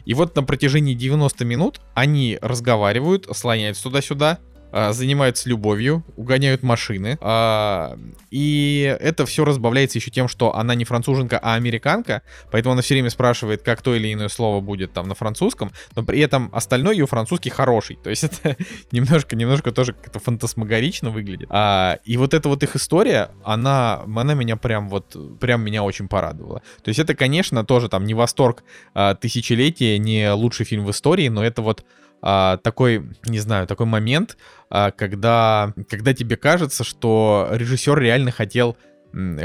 И 0.04 0.14
вот 0.14 0.34
на 0.36 0.42
протяжении 0.42 0.94
90 0.94 1.44
минут 1.44 1.80
они 1.94 2.38
разговаривают, 2.40 3.28
слоняются 3.36 3.82
туда-сюда, 3.82 4.38
занимаются 4.72 5.48
любовью, 5.48 6.04
угоняют 6.16 6.62
машины. 6.62 7.18
а, 7.20 7.98
И 8.30 8.96
это 9.00 9.26
все 9.26 9.44
разбавляется 9.44 9.98
еще 9.98 10.10
тем, 10.10 10.28
что 10.28 10.54
она 10.54 10.74
не 10.74 10.84
француженка, 10.84 11.38
а 11.38 11.54
американка, 11.54 12.22
поэтому 12.50 12.72
она 12.72 12.82
все 12.82 12.94
время 12.94 13.10
спрашивает, 13.10 13.62
как 13.62 13.82
то 13.82 13.94
или 13.94 14.12
иное 14.12 14.28
слово 14.28 14.60
будет 14.60 14.92
там 14.92 15.08
на 15.08 15.14
французском, 15.14 15.72
но 15.96 16.02
при 16.02 16.20
этом 16.20 16.50
остальной 16.52 16.96
ее 16.96 17.06
французский 17.06 17.50
хороший. 17.50 17.96
То 17.96 18.10
есть 18.10 18.24
это 18.44 18.56
немножко, 18.92 19.36
немножко 19.36 19.72
тоже 19.72 19.92
как-то 19.92 20.18
фантасмагорично 20.18 21.10
выглядит. 21.10 21.48
А, 21.50 21.98
и 22.04 22.16
вот 22.16 22.34
эта 22.34 22.48
вот 22.48 22.62
их 22.62 22.76
история, 22.76 23.30
она, 23.44 24.02
она 24.04 24.34
меня 24.34 24.56
прям 24.56 24.88
вот, 24.88 25.16
прям 25.40 25.62
меня 25.62 25.82
очень 25.82 26.08
порадовала. 26.08 26.62
То 26.82 26.88
есть 26.88 26.98
это, 26.98 27.14
конечно, 27.14 27.64
тоже 27.64 27.88
там 27.88 28.04
не 28.04 28.14
восторг 28.14 28.64
а, 28.94 29.14
тысячелетия, 29.14 29.98
не 29.98 30.30
лучший 30.32 30.66
фильм 30.66 30.84
в 30.84 30.90
истории, 30.90 31.28
но 31.28 31.44
это 31.44 31.62
вот 31.62 31.84
а, 32.20 32.56
такой, 32.58 33.10
не 33.26 33.38
знаю, 33.38 33.66
такой 33.66 33.86
момент, 33.86 34.36
а, 34.70 34.90
когда, 34.90 35.72
когда 35.88 36.14
тебе 36.14 36.36
кажется, 36.36 36.84
что 36.84 37.48
режиссер 37.52 37.98
реально 37.98 38.30
хотел 38.30 38.76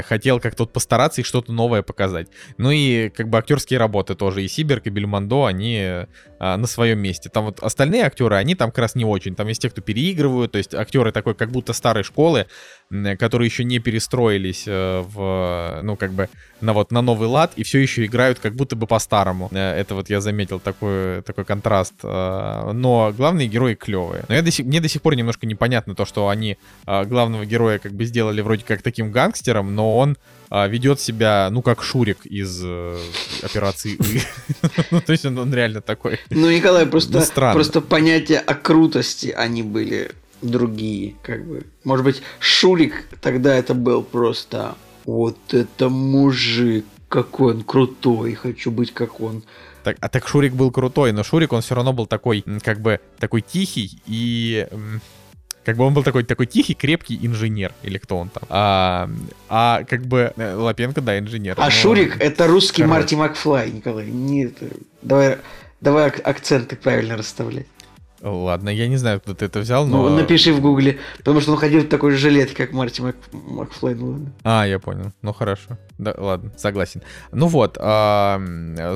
хотел 0.06 0.40
как-то 0.40 0.64
вот 0.64 0.72
постараться 0.72 1.20
и 1.20 1.24
что-то 1.24 1.52
новое 1.52 1.82
показать. 1.82 2.28
Ну 2.58 2.70
и 2.70 3.08
как 3.08 3.28
бы 3.28 3.38
актерские 3.38 3.78
работы 3.78 4.14
тоже. 4.14 4.44
И 4.44 4.48
Сиберг, 4.48 4.86
и 4.86 4.90
Бельмондо, 4.90 5.46
они 5.46 5.78
а, 6.38 6.56
на 6.56 6.66
своем 6.66 6.98
месте. 6.98 7.30
Там 7.30 7.46
вот 7.46 7.60
остальные 7.60 8.04
актеры, 8.04 8.36
они 8.36 8.54
там 8.54 8.70
как 8.70 8.78
раз 8.78 8.94
не 8.94 9.04
очень. 9.04 9.34
Там 9.34 9.48
есть 9.48 9.62
те, 9.62 9.70
кто 9.70 9.80
переигрывают, 9.80 10.52
то 10.52 10.58
есть 10.58 10.74
актеры 10.74 11.12
такой 11.12 11.34
как 11.34 11.50
будто 11.50 11.72
старой 11.72 12.04
школы, 12.04 12.46
которые 13.18 13.46
еще 13.46 13.64
не 13.64 13.78
перестроились 13.78 14.64
э, 14.66 15.02
в, 15.06 15.80
ну 15.82 15.96
как 15.96 16.12
бы 16.12 16.28
на 16.60 16.72
вот 16.72 16.92
на 16.92 17.02
новый 17.02 17.28
лад 17.28 17.52
и 17.56 17.62
все 17.62 17.78
еще 17.78 18.04
играют 18.04 18.38
как 18.38 18.54
будто 18.54 18.76
бы 18.76 18.86
по-старому. 18.86 19.48
Э, 19.52 19.80
Это 19.80 19.94
вот 19.94 20.10
я 20.10 20.20
заметил 20.20 20.60
такой, 20.60 21.22
такой 21.22 21.44
контраст. 21.44 21.94
Э, 22.02 22.70
Но 22.72 23.12
главные 23.16 23.48
герои 23.48 23.74
клевые. 23.74 24.24
Но 24.28 24.34
я 24.34 24.42
до 24.42 24.50
сих, 24.50 24.66
мне 24.66 24.80
до 24.80 24.88
сих 24.88 25.02
пор 25.02 25.16
немножко 25.16 25.46
непонятно 25.46 25.94
то, 25.94 26.04
что 26.04 26.28
они 26.28 26.56
главного 26.86 27.44
героя 27.46 27.78
как 27.78 27.92
бы 27.92 28.04
сделали 28.04 28.40
вроде 28.40 28.64
как 28.64 28.82
таким 28.82 29.10
гангстером, 29.10 29.74
но 29.74 29.96
он 29.96 30.16
ведет 30.50 31.00
себя, 31.00 31.48
ну, 31.50 31.62
как 31.62 31.82
Шурик 31.82 32.26
из 32.26 32.60
э, 32.62 32.96
операции. 33.42 33.98
Ну, 34.90 35.00
то 35.00 35.12
есть 35.12 35.24
он, 35.24 35.52
реально 35.52 35.80
такой. 35.80 36.20
Ну, 36.30 36.50
Николай, 36.50 36.86
просто, 36.86 37.12
Ну, 37.14 37.80
понятия 37.80 38.38
о 38.38 38.54
крутости 38.54 39.28
они 39.28 39.62
были 39.62 40.12
другие, 40.50 41.14
как 41.22 41.44
бы. 41.44 41.64
Может 41.84 42.04
быть, 42.04 42.22
Шурик 42.38 43.08
тогда 43.20 43.54
это 43.54 43.74
был 43.74 44.02
просто 44.02 44.76
вот 45.04 45.38
это 45.52 45.88
мужик, 45.88 46.84
какой 47.08 47.54
он 47.54 47.62
крутой, 47.62 48.34
хочу 48.34 48.70
быть 48.70 48.92
как 48.92 49.20
он. 49.20 49.42
Так, 49.82 49.96
а 50.00 50.08
так 50.08 50.26
Шурик 50.26 50.54
был 50.54 50.70
крутой, 50.70 51.12
но 51.12 51.22
Шурик, 51.22 51.52
он 51.52 51.60
все 51.60 51.74
равно 51.74 51.92
был 51.92 52.06
такой, 52.06 52.44
как 52.62 52.80
бы, 52.80 53.00
такой 53.18 53.42
тихий 53.42 54.00
и... 54.06 54.66
Как 55.64 55.78
бы 55.78 55.84
он 55.84 55.94
был 55.94 56.02
такой, 56.02 56.24
такой 56.24 56.44
тихий, 56.44 56.74
крепкий 56.74 57.18
инженер, 57.22 57.72
или 57.82 57.96
кто 57.96 58.18
он 58.18 58.28
там. 58.28 58.42
А, 58.50 59.08
а 59.48 59.82
как 59.84 60.04
бы 60.04 60.34
э, 60.36 60.54
Лапенко, 60.54 61.00
да, 61.00 61.18
инженер. 61.18 61.54
А 61.56 61.64
но- 61.64 61.70
Шурик 61.70 62.20
это 62.20 62.46
русский 62.46 62.82
короче. 62.82 62.92
Марти 62.98 63.14
Макфлай, 63.14 63.70
Николай. 63.70 64.06
Не 64.10 64.44
это. 64.44 64.66
Давай, 65.00 65.38
давай 65.80 66.08
ак- 66.08 66.20
акценты 66.22 66.76
правильно 66.76 67.16
расставлять. 67.16 67.66
Ладно, 68.24 68.70
я 68.70 68.88
не 68.88 68.96
знаю, 68.96 69.20
кто 69.20 69.34
ты 69.34 69.44
это 69.44 69.60
взял, 69.60 69.86
Ну, 69.86 70.08
но... 70.08 70.16
напиши 70.16 70.52
в 70.54 70.60
гугле, 70.60 70.98
потому 71.18 71.40
что 71.42 71.52
он 71.52 71.58
ходил 71.58 71.82
в 71.82 71.88
такой 71.88 72.12
же 72.12 72.16
жилетке, 72.16 72.54
как 72.56 72.72
Марти 72.72 73.02
Мак... 73.02 73.16
Макфлай. 73.32 73.94
Ну, 73.94 74.06
ладно. 74.12 74.32
А, 74.44 74.66
я 74.66 74.78
понял. 74.78 75.12
Ну 75.20 75.32
хорошо. 75.34 75.76
Да, 75.98 76.14
ладно, 76.16 76.50
согласен. 76.56 77.02
Ну 77.32 77.46
вот, 77.48 77.76
а, 77.78 78.40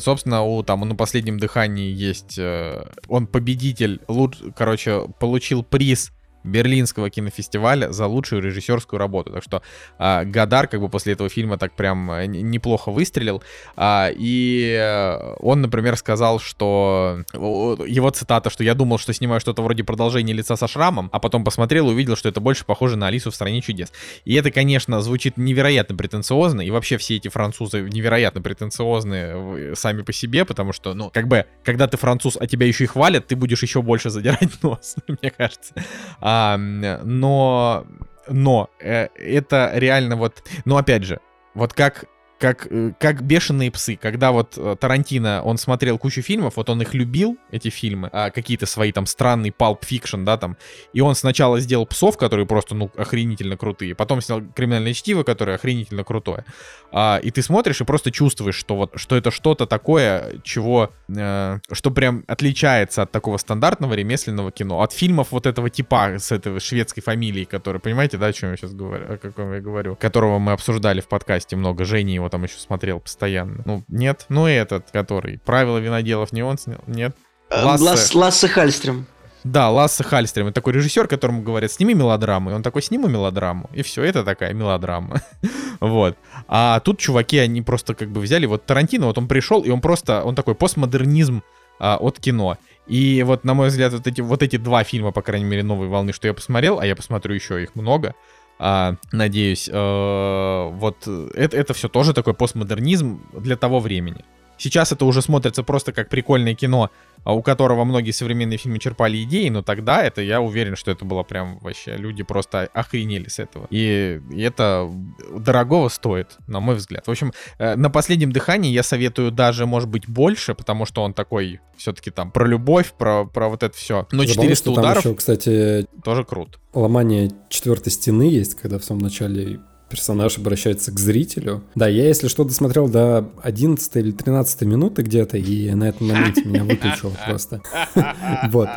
собственно, 0.01 0.43
у 0.43 0.63
там 0.63 0.81
на 0.81 0.95
последнем 0.95 1.39
дыхании 1.39 1.93
есть. 1.93 2.39
э, 2.39 2.85
Он 3.07 3.27
победитель, 3.27 4.01
луч, 4.09 4.37
короче, 4.57 5.03
получил 5.21 5.63
приз 5.63 6.11
Берлинского 6.49 7.11
кинофестиваля 7.11 7.93
за 7.93 8.07
лучшую 8.07 8.43
режиссерскую 8.43 8.99
работу. 8.99 9.33
Так 9.33 9.43
что 9.43 9.63
а, 9.99 10.25
Гадар 10.25 10.69
как 10.69 10.81
бы 10.81 10.89
после 10.89 11.13
этого 11.13 11.29
фильма 11.29 11.59
так 11.59 11.73
прям 11.73 12.11
э, 12.11 12.27
неплохо 12.27 12.91
выстрелил. 12.91 13.43
А, 13.77 14.11
и 14.15 14.77
э, 14.79 15.35
он, 15.39 15.61
например, 15.61 15.97
сказал, 15.97 16.41
что 16.41 17.23
его 17.33 18.11
цитата, 18.11 18.51
что 18.51 18.65
я 18.65 18.75
думал, 18.75 18.99
что 18.99 19.13
снимаю 19.13 19.41
что-то 19.41 19.63
вроде 19.63 19.85
продолжения 19.85 20.33
лица 20.33 20.57
со 20.57 20.69
шрамом, 20.69 21.09
а 21.13 21.19
потом 21.19 21.45
посмотрел 21.45 21.91
и 21.91 21.93
увидел, 21.93 22.17
что 22.17 22.29
это 22.29 22.41
больше 22.41 22.65
похоже 22.65 22.97
на 22.97 23.09
Алису 23.09 23.31
в 23.31 23.35
стране 23.35 23.61
чудес. 23.61 23.93
И 24.25 24.35
это, 24.35 24.51
конечно, 24.51 25.01
звучит 25.01 25.37
невероятно 25.37 25.97
претенциозно, 25.97 26.61
и 26.61 26.71
вообще 26.71 26.99
все 26.99 27.17
эти 27.17 27.29
французы 27.29 27.83
невероятно 27.83 28.41
претенциозные 28.41 29.75
сами 29.77 30.03
по 30.03 30.13
себе, 30.13 30.45
потому 30.45 30.73
что, 30.73 30.95
ну, 30.95 31.11
как 31.11 31.29
бы, 31.29 31.47
когда 31.65 31.87
ты 31.87 31.97
француз, 31.97 32.37
а 32.41 32.47
тебя 32.47 32.67
еще 32.67 32.85
и 32.85 32.87
хвалят, 32.87 33.27
ты 33.27 33.37
будешь 33.37 33.63
еще 33.63 33.83
больше 33.83 34.11
задирать 34.11 34.51
нос, 34.63 34.97
мне 35.07 35.31
кажется. 35.31 35.75
А, 36.21 36.38
но, 36.57 37.87
но 38.29 38.71
э, 38.81 39.09
это 39.17 39.71
реально 39.75 40.17
вот, 40.17 40.43
ну, 40.65 40.77
опять 40.77 41.05
же, 41.05 41.21
вот 41.55 41.73
как 41.73 42.05
как, 42.39 42.67
э, 42.71 42.93
как 42.99 43.23
бешеные 43.23 43.71
псы. 43.71 43.97
Когда 43.97 44.33
вот 44.33 44.55
э, 44.57 44.77
Тарантино, 44.79 45.43
он 45.43 45.59
смотрел 45.59 45.99
кучу 45.99 46.23
фильмов, 46.23 46.57
вот 46.57 46.71
он 46.71 46.81
их 46.83 46.95
любил, 46.95 47.37
эти 47.51 47.69
фильмы, 47.69 48.09
а, 48.13 48.31
какие-то 48.31 48.67
свои 48.67 48.93
там 48.93 49.07
странные 49.07 49.53
Pulp 49.53 49.81
Fiction, 49.81 50.25
да, 50.25 50.37
там, 50.37 50.57
и 50.93 51.01
он 51.01 51.15
сначала 51.15 51.61
сделал 51.61 51.87
псов, 51.87 52.17
которые 52.17 52.47
просто, 52.47 52.75
ну, 52.75 52.91
охренительно 52.97 53.57
крутые, 53.57 53.95
потом 53.95 54.21
снял 54.21 54.43
криминальное 54.55 54.95
чтиво, 54.95 55.25
которое 55.25 55.57
охренительно 55.57 56.05
крутое. 56.05 56.45
А, 56.93 57.21
и 57.23 57.31
ты 57.31 57.43
смотришь 57.43 57.81
и 57.81 57.85
просто 57.85 58.11
чувствуешь, 58.11 58.55
что 58.55 58.77
вот, 58.77 58.93
что 58.95 59.17
это 59.17 59.31
что-то 59.31 59.67
такое, 59.67 60.41
чего, 60.45 60.93
э, 61.09 61.59
что 61.73 61.91
прям 61.91 62.25
отличается 62.29 63.03
от 63.03 63.11
такого 63.11 63.37
стандартного 63.39 63.95
ремесленного 63.95 64.53
кино, 64.53 64.83
от 64.83 64.93
фильмов 64.93 65.29
вот 65.33 65.47
этого 65.47 65.71
типа 65.71 66.15
с 66.19 66.31
этой 66.31 66.61
шведской 66.61 67.03
фамилией, 67.03 67.47
который, 67.47 67.81
понимаете, 67.81 68.17
да, 68.17 68.27
о 68.27 68.33
чем 68.33 68.53
я 68.53 68.57
сейчас 68.57 68.75
говорю, 68.75 69.13
о 69.13 69.17
каком 69.17 69.53
я 69.53 69.61
говорю, 69.61 69.97
которого 69.97 70.39
мы 70.39 70.53
обсуждали 70.53 71.01
в 71.01 71.09
подкасте 71.09 71.57
много, 71.57 71.85
Жени 71.85 72.15
его 72.15 72.28
там 72.29 72.45
еще 72.45 72.59
смотрел 72.59 73.01
постоянно. 73.01 73.63
Ну, 73.65 73.85
нет. 73.89 74.27
Ну, 74.29 74.47
этот, 74.47 74.91
который. 74.91 75.39
Правила 75.39 75.79
виноделов 75.79 76.33
не 76.33 76.43
он 76.43 76.59
снял? 76.59 76.81
Нет. 76.87 77.17
Э, 77.51 77.65
Лассе, 77.65 77.85
Ласс, 77.85 78.15
Лассе 78.15 78.49
Хальстрем. 78.49 79.07
Да, 79.45 79.71
Лассе 79.71 80.05
Хальстрем. 80.05 80.47
Это 80.47 80.57
такой 80.57 80.73
режиссер, 80.75 81.07
которому 81.07 81.43
говорят, 81.43 81.73
сними 81.73 81.95
мелодраму. 81.95 82.51
И 82.51 82.53
он 82.55 82.63
такой, 82.63 82.83
сниму 82.83 83.09
мелодраму. 83.09 83.71
И 83.73 83.83
все, 83.83 84.03
это 84.03 84.25
такая 84.25 84.53
мелодрама. 84.53 85.23
вот. 85.81 86.17
А 86.49 86.81
тут 86.81 86.99
чуваки, 86.99 87.39
они 87.39 87.63
просто 87.63 87.95
как 87.95 88.11
бы 88.11 88.21
взяли, 88.21 88.47
вот 88.47 88.67
Тарантино, 88.67 89.07
вот 89.07 89.19
он 89.19 89.29
пришел, 89.29 89.63
и 89.63 89.71
он 89.71 89.81
просто, 89.81 90.23
он 90.25 90.35
такой 90.35 90.55
постмодернизм 90.55 91.43
а, 91.79 91.97
от 91.97 92.19
кино. 92.19 92.59
И 92.87 93.23
вот, 93.23 93.45
на 93.45 93.55
мой 93.55 93.69
взгляд, 93.69 93.93
вот 93.93 94.07
эти, 94.07 94.21
вот 94.21 94.43
эти 94.43 94.57
два 94.57 94.83
фильма, 94.83 95.13
по 95.13 95.23
крайней 95.23 95.45
мере, 95.47 95.63
новой 95.63 95.89
волны, 95.89 96.13
что 96.13 96.27
я 96.27 96.35
посмотрел, 96.35 96.81
а 96.81 96.87
я 96.87 96.97
посмотрю 96.97 97.35
еще 97.35 97.63
их 97.63 97.75
много, 97.75 98.15
а, 98.59 98.97
надеюсь. 99.13 99.69
А, 99.73 100.71
вот 100.71 101.07
это, 101.07 101.57
это 101.57 101.75
все 101.75 101.89
тоже 101.89 102.13
такой 102.13 102.35
постмодернизм 102.35 103.21
для 103.33 103.57
того 103.57 103.81
времени. 103.81 104.25
Сейчас 104.59 104.93
это 104.93 105.05
уже 105.05 105.23
смотрится 105.23 105.63
просто 105.63 105.93
как 105.93 106.09
прикольное 106.09 106.55
кино, 106.55 106.91
а 107.25 107.35
у 107.35 107.43
которого 107.43 107.85
многие 107.85 108.11
современные 108.11 108.59
фильмы 108.59 108.79
черпали 108.79 109.23
идеи, 109.23 109.49
но 109.49 109.63
тогда 109.63 110.03
это, 110.03 110.21
я 110.23 110.41
уверен, 110.41 110.77
что 110.77 110.91
это 110.91 111.05
было 111.05 111.23
прям 111.23 111.59
вообще, 111.59 111.97
люди 111.97 112.23
просто 112.23 112.69
охренели 112.73 113.29
с 113.29 113.39
этого. 113.39 113.67
И, 113.71 114.21
и 114.31 114.41
это 114.41 114.91
дорогого 115.35 115.89
стоит, 115.89 116.37
на 116.47 116.61
мой 116.61 116.77
взгляд. 116.77 117.07
В 117.07 117.11
общем, 117.11 117.33
э, 117.59 117.77
на 117.77 117.91
последнем 117.91 118.33
дыхании 118.33 118.73
я 118.73 118.83
советую 118.83 119.31
даже, 119.31 119.67
может 119.67 119.89
быть, 119.89 120.09
больше, 120.09 120.55
потому 120.55 120.87
что 120.87 121.03
он 121.03 121.15
такой 121.15 121.61
все-таки 121.77 122.11
там 122.11 122.31
про 122.31 122.47
любовь, 122.47 122.93
про, 122.97 123.25
про 123.25 123.49
вот 123.49 123.63
это 123.63 123.77
все. 123.77 124.07
Но 124.11 124.25
Забавно, 124.25 124.35
400 124.35 124.71
ударов 124.71 125.05
еще, 125.05 125.15
кстати, 125.15 125.87
тоже 126.03 126.25
круто. 126.25 126.59
Ломание 126.73 127.31
четвертой 127.49 127.93
стены 127.93 128.25
есть, 128.25 128.55
когда 128.55 128.79
в 128.79 128.85
самом 128.85 129.03
начале 129.03 129.61
персонаж 129.89 130.39
обращается 130.39 130.93
к 130.93 130.99
зрителю. 130.99 131.63
Да, 131.75 131.89
я, 131.89 132.07
если 132.07 132.29
что, 132.29 132.45
досмотрел 132.45 132.89
до 132.89 133.29
11 133.43 133.97
или 133.97 134.11
13 134.13 134.63
минуты 134.63 135.03
где-то, 135.03 135.39
и 135.39 135.71
на 135.75 135.89
этом 135.89 136.09
моменте 136.09 136.45
меня 136.45 136.65
выключило 136.65 137.13
просто. 137.27 137.63
Вот. 138.51 138.69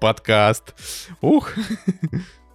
Подкаст. 0.00 0.74
Ух. 1.20 1.52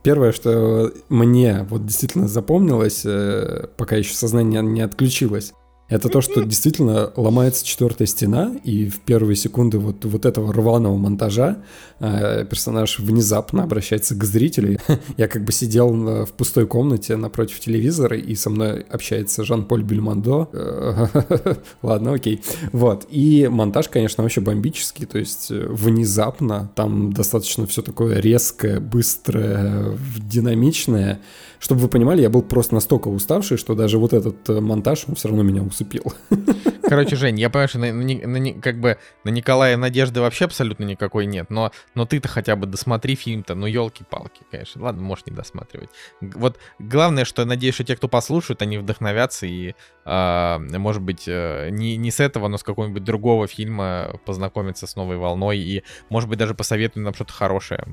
Первое, 0.04 0.32
что 0.32 0.94
мне 1.10 1.66
вот 1.70 1.86
действительно 1.86 2.28
запомнилось, 2.28 3.02
э, 3.06 3.68
пока 3.78 3.96
еще 3.96 4.14
сознание 4.14 4.62
не 4.62 4.82
отключилось, 4.82 5.54
это 5.88 6.10
то, 6.10 6.22
что 6.22 6.44
действительно 6.44 7.12
ломается 7.16 7.64
четвертая 7.64 8.08
стена, 8.08 8.56
и 8.64 8.90
в 8.90 9.02
первые 9.02 9.36
секунды 9.36 9.78
вот, 9.78 10.04
вот 10.04 10.26
этого 10.26 10.52
рваного 10.52 10.98
монтажа 10.98 11.58
э, 12.00 12.46
персонаж 12.50 12.98
внезапно 12.98 13.64
обращается 13.64 14.16
к 14.16 14.24
зрителю. 14.24 14.80
Я 15.18 15.28
как 15.28 15.46
бы 15.46 15.52
сидел 15.52 16.26
в 16.26 16.34
пустой 16.34 16.66
комнате 16.66 17.16
напротив 17.18 17.60
телевизора, 17.60 18.18
и 18.18 18.34
со 18.34 18.50
мной 18.50 18.82
общается 18.82 19.44
Жан-Поль 19.44 19.84
Бельмондо. 19.84 20.50
Ладно, 21.84 22.14
окей. 22.14 22.42
Вот. 22.72 23.06
И 23.12 23.48
монтаж, 23.48 23.88
конечно, 23.90 24.24
вообще 24.24 24.42
бомбический, 24.42 25.06
то 25.06 25.20
есть 25.20 25.52
э, 25.52 25.68
внезапно, 25.70 26.72
там 26.74 27.14
достаточно 27.14 27.68
все 27.68 27.84
такое 27.84 28.20
резкое, 28.20 28.80
быстрое, 28.80 29.96
динамичное. 30.18 31.22
Чтобы 31.66 31.82
вы 31.82 31.88
понимали, 31.88 32.22
я 32.22 32.30
был 32.30 32.44
просто 32.44 32.76
настолько 32.76 33.08
уставший, 33.08 33.58
что 33.58 33.74
даже 33.74 33.98
вот 33.98 34.14
этот 34.14 34.48
э, 34.50 34.62
монтаж, 34.62 35.06
он 35.08 35.16
все 35.16 35.30
равно 35.30 35.42
меня 35.42 35.64
усыпил. 35.64 36.14
Короче, 36.84 37.16
Жень, 37.16 37.40
я 37.40 37.50
понимаю, 37.50 37.70
что 37.70 37.80
на, 37.80 37.92
на, 37.92 38.40
на, 38.40 38.62
как 38.62 38.80
бы 38.80 39.00
на 39.24 39.30
Николая 39.30 39.76
надежды 39.76 40.22
вообще 40.22 40.46
абсолютно 40.46 40.84
никакой 40.84 41.26
нет, 41.26 41.50
но, 41.50 41.72
но 41.96 42.06
ты-то 42.06 42.28
хотя 42.28 42.56
бы 42.56 42.68
досмотри 42.68 43.16
фильм-то, 43.16 43.56
ну 43.56 43.66
елки-палки, 43.66 44.44
конечно. 44.52 44.84
Ладно, 44.84 45.02
можешь 45.02 45.26
не 45.26 45.34
досматривать. 45.34 45.90
Вот 46.22 46.60
главное, 46.78 47.26
что 47.26 47.42
я 47.42 47.48
надеюсь, 47.48 47.74
что 47.74 47.84
те, 47.84 47.96
кто 47.96 48.08
послушают, 48.08 48.62
они 48.62 48.78
вдохновятся 48.78 49.48
и, 49.48 49.74
э, 50.06 50.58
может 50.60 51.02
быть, 51.02 51.24
э, 51.26 51.70
не, 51.72 51.98
не 51.98 52.12
с 52.12 52.20
этого, 52.20 52.48
но 52.48 52.60
с 52.60 52.64
какого-нибудь 52.64 53.04
другого 53.04 53.48
фильма 53.48 54.20
познакомиться 54.24 54.86
с 54.86 54.96
новой 54.96 55.18
волной 55.18 55.58
и, 55.58 55.84
может 56.10 56.30
быть, 56.30 56.38
даже 56.38 56.54
посоветуют 56.54 57.06
нам 57.06 57.16
что-то 57.16 57.34
хорошее. 57.34 57.86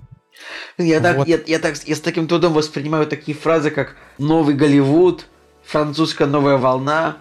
Я, 0.78 1.00
вот. 1.00 1.02
так, 1.02 1.28
я, 1.28 1.40
я, 1.46 1.58
так, 1.58 1.76
я 1.84 1.96
с 1.96 2.00
таким 2.00 2.26
трудом 2.26 2.52
воспринимаю 2.52 3.06
такие 3.06 3.36
фразы, 3.36 3.70
как 3.70 3.96
«Новый 4.18 4.54
Голливуд», 4.54 5.26
«Французская 5.64 6.26
новая 6.26 6.56
волна», 6.56 7.18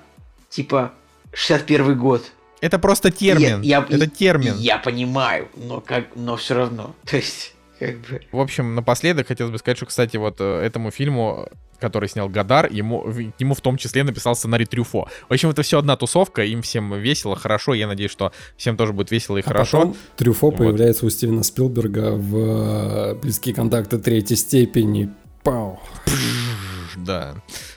типа 0.49 0.93
61 1.33 1.97
год. 1.97 2.31
Это 2.61 2.77
просто 2.77 3.11
термин. 3.11 3.61
Я, 3.61 3.79
я, 3.79 3.87
это 3.89 4.07
термин. 4.07 4.55
Я 4.57 4.77
понимаю, 4.77 5.49
но 5.55 5.81
как, 5.81 6.15
но 6.15 6.35
все 6.37 6.55
равно. 6.55 6.95
То 7.05 7.17
есть, 7.17 7.53
как 7.79 7.97
бы. 8.01 8.21
В 8.31 8.39
общем, 8.39 8.75
напоследок 8.75 9.27
хотелось 9.27 9.51
бы 9.51 9.57
сказать, 9.57 9.77
что, 9.77 9.87
кстати, 9.87 10.17
вот 10.17 10.35
э, 10.39 10.61
этому 10.61 10.91
фильму 10.91 11.49
который 11.81 12.07
снял 12.07 12.29
Годар, 12.29 12.71
ему, 12.71 13.05
ему 13.39 13.55
в 13.55 13.61
том 13.61 13.77
числе 13.77 14.03
написал 14.03 14.35
сценарий 14.35 14.65
Трюфо. 14.65 15.07
В 15.27 15.33
общем, 15.33 15.49
это 15.49 15.63
все 15.63 15.79
одна 15.79 15.97
тусовка, 15.97 16.43
им 16.43 16.61
всем 16.61 16.93
весело, 16.93 17.35
хорошо. 17.35 17.73
Я 17.73 17.87
надеюсь, 17.87 18.11
что 18.11 18.31
всем 18.55 18.77
тоже 18.77 18.93
будет 18.93 19.11
весело 19.11 19.37
и 19.37 19.41
а 19.41 19.43
хорошо. 19.43 19.79
Потом 19.79 19.95
Трюфо 20.15 20.51
вот. 20.51 20.57
появляется 20.57 21.05
у 21.05 21.09
Стивена 21.09 21.43
Спилберга 21.43 22.11
в 22.11 22.37
э, 22.37 23.15
«Близкие 23.15 23.55
контакты 23.55 23.97
третьей 23.97 24.37
степени». 24.37 25.11
Вау. 25.43 25.79
Да. 26.95 27.35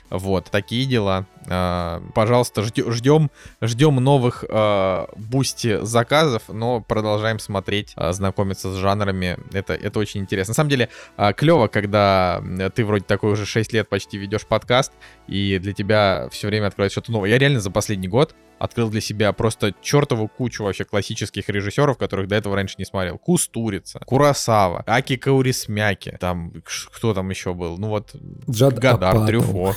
Вот, 0.09 0.45
такие 0.51 0.85
дела. 0.85 1.25
А, 1.47 2.01
пожалуйста, 2.13 2.63
ждем, 2.63 3.29
ждем 3.61 3.95
новых 3.95 4.43
а, 4.49 5.09
бусти 5.15 5.79
заказов, 5.83 6.43
но 6.47 6.81
продолжаем 6.81 7.39
смотреть, 7.39 7.93
а, 7.95 8.13
знакомиться 8.13 8.71
с 8.71 8.75
жанрами. 8.75 9.37
Это, 9.53 9.73
это 9.73 9.99
очень 9.99 10.21
интересно. 10.21 10.51
На 10.51 10.55
самом 10.55 10.69
деле, 10.69 10.89
клево, 11.35 11.67
когда 11.67 12.41
ты 12.73 12.85
вроде 12.85 13.05
такой 13.05 13.33
уже 13.33 13.45
6 13.45 13.73
лет 13.73 13.89
почти 13.89 14.17
ведешь 14.17 14.45
подкаст, 14.45 14.91
и 15.27 15.59
для 15.59 15.73
тебя 15.73 16.27
все 16.31 16.47
время 16.47 16.67
открывается 16.67 16.99
что-то 16.99 17.11
новое. 17.11 17.29
Я 17.29 17.37
реально 17.37 17.59
за 17.59 17.71
последний 17.71 18.07
год 18.07 18.35
открыл 18.57 18.89
для 18.89 19.01
себя 19.01 19.33
просто 19.33 19.73
чертову 19.81 20.27
кучу 20.27 20.63
вообще 20.63 20.85
классических 20.85 21.49
режиссеров, 21.49 21.97
которых 21.97 22.27
до 22.27 22.35
этого 22.35 22.55
раньше 22.55 22.75
не 22.77 22.85
смотрел. 22.85 23.17
Кустурица, 23.17 23.99
Курасава, 24.05 24.83
Аки 24.87 25.17
Каурисмяки, 25.17 26.17
там, 26.19 26.53
кто 26.93 27.13
там 27.13 27.29
еще 27.29 27.53
был? 27.53 27.77
Ну 27.77 27.89
вот, 27.89 28.15
Джад 28.49 28.79
Гадар, 28.79 29.15
Апатов. 29.15 29.27
Трюфо. 29.27 29.75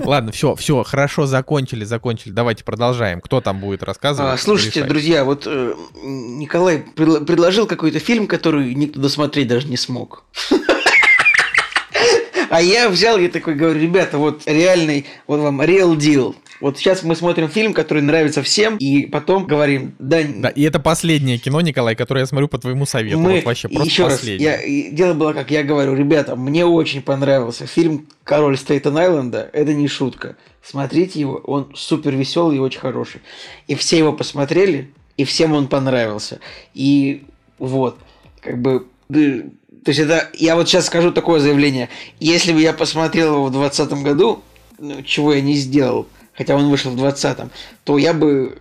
Ладно, 0.00 0.32
все, 0.32 0.54
все, 0.54 0.82
хорошо, 0.82 1.26
закончили, 1.26 1.84
закончили. 1.84 2.32
Давайте 2.32 2.64
продолжаем. 2.64 3.20
Кто 3.20 3.40
там 3.40 3.60
будет 3.60 3.82
рассказывать? 3.82 4.34
А, 4.34 4.36
слушайте, 4.36 4.80
решать? 4.80 4.88
друзья, 4.88 5.24
вот 5.24 5.44
э, 5.46 5.74
Николай 6.02 6.78
пред, 6.78 7.26
предложил 7.26 7.66
какой-то 7.66 7.98
фильм, 7.98 8.26
который 8.26 8.74
никто 8.74 9.00
досмотреть 9.00 9.48
даже 9.48 9.68
не 9.68 9.76
смог. 9.76 10.24
А 12.52 12.60
я 12.60 12.90
взял, 12.90 13.16
я 13.16 13.30
такой 13.30 13.54
говорю, 13.54 13.80
ребята, 13.80 14.18
вот 14.18 14.42
реальный, 14.44 15.06
вот 15.26 15.40
вам 15.40 15.62
real 15.62 15.96
deal. 15.96 16.34
Вот 16.62 16.78
сейчас 16.78 17.02
мы 17.02 17.16
смотрим 17.16 17.48
фильм, 17.48 17.74
который 17.74 18.04
нравится 18.04 18.40
всем, 18.40 18.76
и 18.76 19.06
потом 19.06 19.46
говорим, 19.46 19.96
да... 19.98 20.20
Да, 20.22 20.48
и 20.48 20.62
это 20.62 20.78
последнее 20.78 21.36
кино, 21.36 21.60
Николай, 21.60 21.96
которое 21.96 22.20
я 22.20 22.26
смотрю 22.26 22.46
по 22.46 22.56
твоему 22.56 22.86
совету. 22.86 23.18
Мы... 23.18 23.34
Вот 23.34 23.44
вообще 23.44 23.68
просто 23.68 23.88
Еще 23.88 24.04
последнее. 24.04 24.52
раз, 24.52 24.64
я... 24.64 24.90
дело 24.92 25.14
было, 25.14 25.32
как 25.32 25.50
я 25.50 25.64
говорю, 25.64 25.94
ребята, 25.96 26.36
мне 26.36 26.64
очень 26.64 27.02
понравился 27.02 27.66
фильм 27.66 28.06
«Король 28.22 28.56
Стейтен 28.56 28.96
Айленда». 28.96 29.50
Это 29.52 29.74
не 29.74 29.88
шутка. 29.88 30.36
Смотрите 30.62 31.18
его, 31.18 31.34
он 31.34 31.72
супер 31.74 32.14
веселый 32.14 32.58
и 32.58 32.60
очень 32.60 32.78
хороший. 32.78 33.22
И 33.66 33.74
все 33.74 33.98
его 33.98 34.12
посмотрели, 34.12 34.92
и 35.16 35.24
всем 35.24 35.54
он 35.54 35.66
понравился. 35.66 36.38
И 36.74 37.24
вот, 37.58 37.98
как 38.40 38.62
бы 38.62 38.86
То 39.08 39.18
есть 39.86 39.98
это, 39.98 40.30
я 40.34 40.54
вот 40.54 40.68
сейчас 40.68 40.86
скажу 40.86 41.10
такое 41.10 41.40
заявление. 41.40 41.88
Если 42.20 42.52
бы 42.52 42.60
я 42.60 42.72
посмотрел 42.72 43.34
его 43.34 43.46
в 43.46 43.50
2020 43.50 44.04
году, 44.04 44.42
ну, 44.78 45.02
чего 45.02 45.34
я 45.34 45.40
не 45.40 45.54
сделал, 45.54 46.06
хотя 46.34 46.56
он 46.56 46.68
вышел 46.68 46.90
в 46.90 46.96
2020, 46.96 47.52
то 47.84 47.98
я 47.98 48.12
бы 48.12 48.58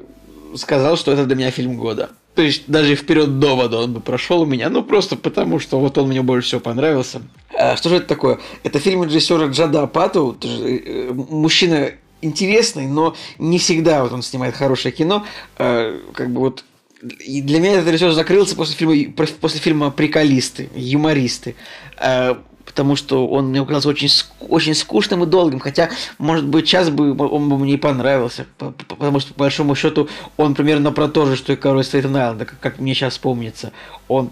сказал, 0.55 0.97
что 0.97 1.11
это 1.11 1.25
для 1.25 1.35
меня 1.35 1.51
фильм 1.51 1.77
года. 1.77 2.09
То 2.35 2.41
есть 2.41 2.63
даже 2.67 2.95
вперед 2.95 3.39
довода 3.39 3.79
он 3.79 3.93
бы 3.93 3.99
прошел 3.99 4.41
у 4.41 4.45
меня, 4.45 4.69
ну 4.69 4.83
просто 4.83 5.17
потому, 5.17 5.59
что 5.59 5.79
вот 5.79 5.97
он 5.97 6.07
мне 6.07 6.21
больше 6.21 6.47
всего 6.47 6.61
понравился. 6.61 7.21
А 7.53 7.75
что 7.75 7.89
же 7.89 7.97
это 7.97 8.07
такое? 8.07 8.39
Это 8.63 8.79
фильм 8.79 9.03
режиссера 9.03 9.47
Джада 9.47 9.83
Апату, 9.83 10.37
э, 10.41 11.11
мужчина 11.13 11.91
интересный, 12.21 12.87
но 12.87 13.15
не 13.37 13.59
всегда 13.59 14.03
вот 14.03 14.13
он 14.13 14.21
снимает 14.21 14.55
хорошее 14.55 14.93
кино. 14.93 15.25
А, 15.57 15.99
как 16.13 16.31
бы 16.31 16.39
вот 16.39 16.63
и 17.01 17.41
для 17.41 17.59
меня 17.59 17.73
этот 17.73 17.87
режиссер 17.87 18.11
закрылся 18.11 18.55
после 18.55 18.75
фильма, 18.75 19.11
после 19.39 19.59
фильма 19.59 19.89
«Приколисты», 19.89 20.69
«Юмористы». 20.75 21.55
А, 21.97 22.39
потому 22.63 22.95
что 22.95 23.27
он 23.27 23.49
мне 23.49 23.61
показался 23.61 23.89
очень, 23.89 24.07
очень 24.51 24.75
скучным 24.75 25.23
и 25.23 25.25
долгим, 25.25 25.59
хотя, 25.59 25.89
может 26.17 26.45
быть, 26.45 26.67
сейчас 26.67 26.89
бы 26.89 27.15
он 27.17 27.49
бы 27.49 27.57
мне 27.57 27.77
понравился, 27.77 28.45
потому 28.57 29.19
что, 29.21 29.33
по 29.33 29.39
большому 29.39 29.75
счету, 29.75 30.09
он 30.35 30.55
примерно 30.55 30.91
про 30.91 31.07
то 31.07 31.25
же, 31.25 31.37
что 31.37 31.53
и 31.53 31.55
«Король 31.55 31.85
Стейтен 31.85 32.15
Айленда», 32.15 32.45
как, 32.45 32.79
мне 32.79 32.93
сейчас 32.93 33.17
помнится. 33.17 33.71
Он 34.09 34.29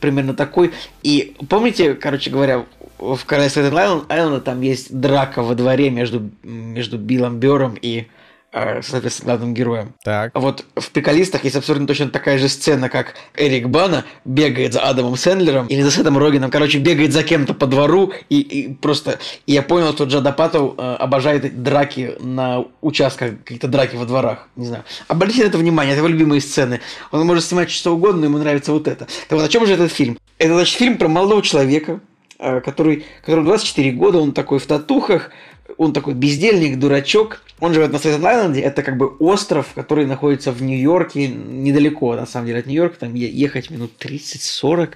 примерно 0.00 0.32
такой. 0.32 0.72
И 1.02 1.36
помните, 1.48 1.94
короче 1.94 2.30
говоря, 2.30 2.64
в 2.98 3.20
«Короле 3.26 3.50
Стейтен 3.50 3.76
Айленда» 4.08 4.40
там 4.40 4.62
есть 4.62 4.98
драка 4.98 5.42
во 5.42 5.54
дворе 5.54 5.90
между, 5.90 6.30
между 6.42 6.96
Биллом 6.96 7.38
Бёром 7.38 7.76
и 7.80 8.06
соответственно, 8.52 9.26
главным 9.26 9.54
героем. 9.54 9.94
Так. 10.02 10.32
Вот 10.34 10.64
в 10.74 10.90
«Приколистах» 10.90 11.44
есть 11.44 11.56
абсолютно 11.56 11.86
точно 11.86 12.08
такая 12.08 12.38
же 12.38 12.48
сцена, 12.48 12.88
как 12.88 13.14
Эрик 13.36 13.68
Бана 13.68 14.04
бегает 14.24 14.72
за 14.72 14.80
Адамом 14.80 15.16
Сэндлером 15.16 15.66
или 15.66 15.82
за 15.82 15.90
Сетом 15.90 16.16
Рогином, 16.16 16.50
короче, 16.50 16.78
бегает 16.78 17.12
за 17.12 17.22
кем-то 17.22 17.54
по 17.54 17.66
двору, 17.66 18.12
и, 18.28 18.40
и 18.40 18.74
просто... 18.74 19.18
И 19.46 19.52
я 19.52 19.62
понял, 19.62 19.92
что 19.92 20.04
Джада 20.04 20.32
Паттоу 20.32 20.74
э, 20.76 20.96
обожает 20.98 21.62
драки 21.62 22.14
на 22.20 22.64
участках, 22.80 23.38
какие-то 23.44 23.68
драки 23.68 23.96
во 23.96 24.06
дворах, 24.06 24.48
не 24.56 24.66
знаю. 24.66 24.84
Обратите 25.08 25.44
на 25.44 25.48
это 25.48 25.58
внимание, 25.58 25.92
это 25.92 26.00
его 26.00 26.08
любимые 26.08 26.40
сцены. 26.40 26.80
Он 27.10 27.26
может 27.26 27.44
снимать 27.44 27.70
что 27.70 27.94
угодно, 27.94 28.20
но 28.20 28.26
ему 28.26 28.38
нравится 28.38 28.72
вот 28.72 28.88
это. 28.88 29.06
Так 29.28 29.38
вот, 29.38 29.42
о 29.42 29.48
чем 29.48 29.66
же 29.66 29.74
этот 29.74 29.92
фильм? 29.92 30.18
Это, 30.38 30.54
значит, 30.54 30.76
фильм 30.78 30.96
про 30.96 31.08
молодого 31.08 31.42
человека, 31.42 32.00
э, 32.38 32.60
который, 32.60 33.04
которому 33.20 33.46
24 33.46 33.90
года, 33.92 34.18
он 34.18 34.32
такой 34.32 34.58
в 34.58 34.66
татухах, 34.66 35.30
он 35.76 35.92
такой 35.92 36.14
бездельник, 36.14 36.78
дурачок. 36.78 37.42
Он 37.60 37.74
живет 37.74 37.92
на 37.92 37.96
Стейтен-Айленде, 37.96 38.60
это 38.60 38.82
как 38.82 38.96
бы 38.96 39.08
остров, 39.18 39.68
который 39.74 40.06
находится 40.06 40.52
в 40.52 40.62
Нью-Йорке, 40.62 41.28
недалеко, 41.28 42.14
на 42.14 42.26
самом 42.26 42.46
деле, 42.46 42.60
от 42.60 42.66
Нью-Йорка, 42.66 43.00
там 43.00 43.14
ехать 43.14 43.70
минут 43.70 43.92
30-40, 43.98 44.90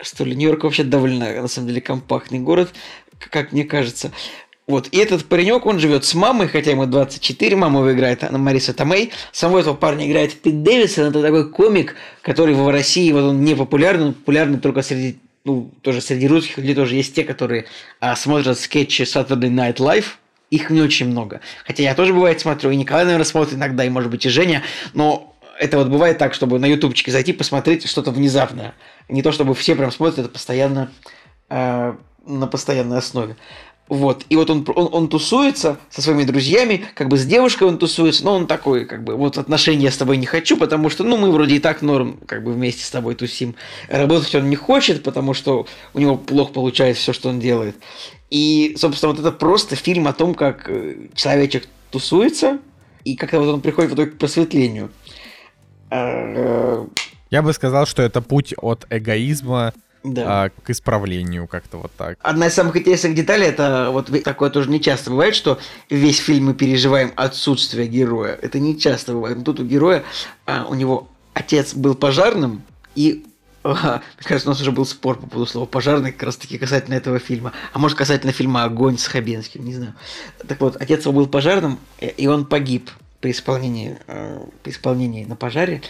что 0.00 0.24
ли. 0.24 0.36
Нью-Йорк 0.36 0.64
вообще 0.64 0.84
довольно, 0.84 1.42
на 1.42 1.48
самом 1.48 1.68
деле, 1.68 1.80
компактный 1.80 2.38
город, 2.38 2.72
как 3.18 3.52
мне 3.52 3.64
кажется. 3.64 4.12
Вот, 4.66 4.88
и 4.90 4.98
этот 4.98 5.24
паренек, 5.26 5.64
он 5.64 5.78
живет 5.78 6.04
с 6.04 6.14
мамой, 6.14 6.48
хотя 6.48 6.72
ему 6.72 6.86
24, 6.86 7.54
мама 7.54 7.80
его 7.80 7.92
играет 7.92 8.24
она 8.24 8.36
Мариса 8.36 8.74
Томей, 8.74 9.12
самого 9.30 9.60
этого 9.60 9.74
парня 9.74 10.08
играет 10.08 10.34
Пит 10.34 10.64
Дэвисон, 10.64 11.04
это 11.04 11.22
такой 11.22 11.48
комик, 11.50 11.94
который 12.20 12.54
в 12.54 12.68
России, 12.68 13.12
вот 13.12 13.22
он 13.22 13.44
не 13.44 13.54
популярный, 13.54 14.06
он 14.06 14.14
популярный 14.14 14.58
только 14.58 14.82
среди 14.82 15.18
ну, 15.46 15.70
тоже 15.80 16.00
среди 16.00 16.26
русских 16.26 16.58
людей 16.58 16.74
тоже 16.74 16.96
есть 16.96 17.14
те, 17.14 17.22
которые 17.22 17.66
а, 18.00 18.16
смотрят 18.16 18.58
скетчи 18.58 19.02
Saturday 19.02 19.48
Night 19.48 19.76
Live, 19.76 20.06
их 20.50 20.70
не 20.70 20.80
очень 20.80 21.06
много. 21.06 21.40
Хотя 21.64 21.84
я 21.84 21.94
тоже 21.94 22.12
бывает 22.12 22.40
смотрю, 22.40 22.70
и 22.72 22.76
Николай, 22.76 23.04
наверное, 23.04 23.24
смотрит 23.24 23.54
иногда, 23.54 23.84
и 23.84 23.88
может 23.88 24.10
быть 24.10 24.26
и 24.26 24.28
Женя, 24.28 24.64
но 24.92 25.36
это 25.60 25.78
вот 25.78 25.86
бывает 25.86 26.18
так, 26.18 26.34
чтобы 26.34 26.58
на 26.58 26.66
ютубчике 26.66 27.12
зайти, 27.12 27.32
посмотреть 27.32 27.88
что-то 27.88 28.10
внезапное. 28.10 28.74
Не 29.08 29.22
то, 29.22 29.30
чтобы 29.30 29.54
все 29.54 29.76
прям 29.76 29.92
смотрят 29.92 30.18
это 30.18 30.28
постоянно, 30.28 30.90
э, 31.48 31.94
на 32.26 32.46
постоянной 32.48 32.98
основе. 32.98 33.36
Вот. 33.88 34.24
И 34.28 34.36
вот 34.36 34.50
он, 34.50 34.66
он, 34.74 34.88
он 34.92 35.08
тусуется 35.08 35.78
со 35.90 36.02
своими 36.02 36.24
друзьями, 36.24 36.84
как 36.94 37.08
бы 37.08 37.16
с 37.16 37.24
девушкой 37.24 37.68
он 37.68 37.78
тусуется, 37.78 38.24
но 38.24 38.34
он 38.34 38.46
такой, 38.46 38.84
как 38.84 39.04
бы, 39.04 39.14
вот 39.14 39.38
отношения 39.38 39.84
я 39.84 39.90
с 39.92 39.96
тобой 39.96 40.16
не 40.16 40.26
хочу, 40.26 40.56
потому 40.56 40.90
что, 40.90 41.04
ну, 41.04 41.16
мы 41.16 41.30
вроде 41.30 41.56
и 41.56 41.60
так 41.60 41.82
норм, 41.82 42.18
как 42.26 42.42
бы 42.42 42.52
вместе 42.52 42.84
с 42.84 42.90
тобой 42.90 43.14
тусим. 43.14 43.54
Работать 43.88 44.34
он 44.34 44.50
не 44.50 44.56
хочет, 44.56 45.04
потому 45.04 45.34
что 45.34 45.66
у 45.94 46.00
него 46.00 46.16
плохо 46.16 46.52
получается 46.52 47.02
все, 47.02 47.12
что 47.12 47.28
он 47.28 47.38
делает. 47.38 47.76
И, 48.30 48.74
собственно, 48.76 49.12
вот 49.12 49.20
это 49.20 49.30
просто 49.30 49.76
фильм 49.76 50.08
о 50.08 50.12
том, 50.12 50.34
как 50.34 50.68
э, 50.68 51.08
человечек 51.14 51.68
тусуется, 51.92 52.58
и 53.04 53.14
как-то 53.14 53.38
вот 53.38 53.54
он 53.54 53.60
приходит 53.60 53.92
в 53.92 53.94
итоге 53.94 54.10
к 54.10 54.18
просветлению. 54.18 54.90
Э, 55.90 56.84
я 57.30 57.42
бы 57.42 57.52
сказал, 57.52 57.86
что 57.86 58.02
это 58.02 58.20
путь 58.20 58.52
от 58.56 58.86
эгоизма 58.90 59.72
да. 60.14 60.44
а, 60.44 60.50
к 60.50 60.70
исправлению 60.70 61.46
как-то 61.46 61.78
вот 61.78 61.92
так. 61.96 62.18
Одна 62.22 62.46
из 62.46 62.54
самых 62.54 62.76
интересных 62.76 63.14
деталей, 63.14 63.46
это 63.46 63.88
вот 63.90 64.10
такое 64.22 64.50
тоже 64.50 64.70
не 64.70 64.80
часто 64.80 65.10
бывает, 65.10 65.34
что 65.34 65.58
весь 65.90 66.18
фильм 66.18 66.46
мы 66.46 66.54
переживаем 66.54 67.12
отсутствие 67.16 67.86
героя. 67.86 68.38
Это 68.40 68.58
не 68.58 68.78
часто 68.78 69.12
бывает. 69.12 69.38
Но 69.38 69.44
тут 69.44 69.60
у 69.60 69.64
героя, 69.64 70.04
а, 70.46 70.66
у 70.68 70.74
него 70.74 71.08
отец 71.34 71.74
был 71.74 71.94
пожарным, 71.94 72.62
и 72.94 73.24
мне 73.64 74.00
кажется, 74.22 74.48
у 74.48 74.52
нас 74.52 74.60
уже 74.60 74.70
был 74.70 74.86
спор 74.86 75.18
по 75.18 75.26
поводу 75.26 75.50
слова 75.50 75.66
пожарный, 75.66 76.12
как 76.12 76.22
раз 76.22 76.36
таки 76.36 76.56
касательно 76.56 76.94
этого 76.94 77.18
фильма. 77.18 77.52
А 77.72 77.78
может, 77.78 77.98
касательно 77.98 78.32
фильма 78.32 78.62
«Огонь» 78.62 78.96
с 78.96 79.06
Хабенским, 79.08 79.64
не 79.64 79.74
знаю. 79.74 79.94
Так 80.46 80.60
вот, 80.60 80.76
отец 80.80 81.04
его 81.04 81.12
был 81.12 81.26
пожарным, 81.26 81.78
и 81.98 82.26
он 82.28 82.46
погиб 82.46 82.90
при 83.20 83.32
исполнении, 83.32 83.98
э, 84.06 84.40
при 84.62 84.70
исполнении 84.70 85.24
на 85.24 85.34
пожаре. 85.34 85.82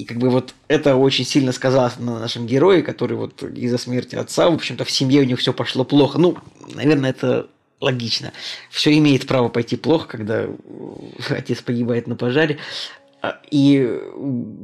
И 0.00 0.04
как 0.04 0.16
бы 0.16 0.30
вот 0.30 0.54
это 0.68 0.96
очень 0.96 1.26
сильно 1.26 1.52
сказалось 1.52 1.98
на 1.98 2.18
нашем 2.18 2.46
герое, 2.46 2.80
который 2.80 3.18
вот 3.18 3.42
из-за 3.42 3.76
смерти 3.76 4.16
отца, 4.16 4.48
в 4.48 4.54
общем-то, 4.54 4.84
в 4.86 4.90
семье 4.90 5.20
у 5.20 5.24
них 5.24 5.38
все 5.38 5.52
пошло 5.52 5.84
плохо. 5.84 6.18
Ну, 6.18 6.38
наверное, 6.74 7.10
это 7.10 7.48
логично. 7.80 8.32
Все 8.70 8.96
имеет 8.96 9.26
право 9.26 9.50
пойти 9.50 9.76
плохо, 9.76 10.08
когда 10.08 10.46
отец 11.28 11.60
погибает 11.60 12.06
на 12.06 12.16
пожаре. 12.16 12.56
А, 13.20 13.38
и 13.50 14.00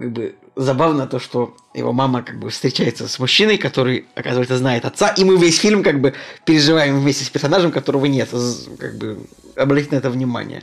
как 0.00 0.12
бы, 0.12 0.34
забавно 0.54 1.06
то, 1.06 1.18
что 1.18 1.54
его 1.74 1.92
мама 1.92 2.22
как 2.22 2.38
бы 2.38 2.48
встречается 2.48 3.06
с 3.06 3.18
мужчиной, 3.18 3.58
который, 3.58 4.06
оказывается, 4.14 4.56
знает 4.56 4.86
отца, 4.86 5.10
и 5.10 5.22
мы 5.22 5.36
весь 5.36 5.58
фильм 5.58 5.82
как 5.82 6.00
бы 6.00 6.14
переживаем 6.46 6.98
вместе 6.98 7.26
с 7.26 7.28
персонажем, 7.28 7.72
которого 7.72 8.06
нет. 8.06 8.30
Как 8.78 8.96
бы 8.96 9.18
обратите 9.54 9.96
на 9.96 9.98
это 9.98 10.08
внимание. 10.08 10.62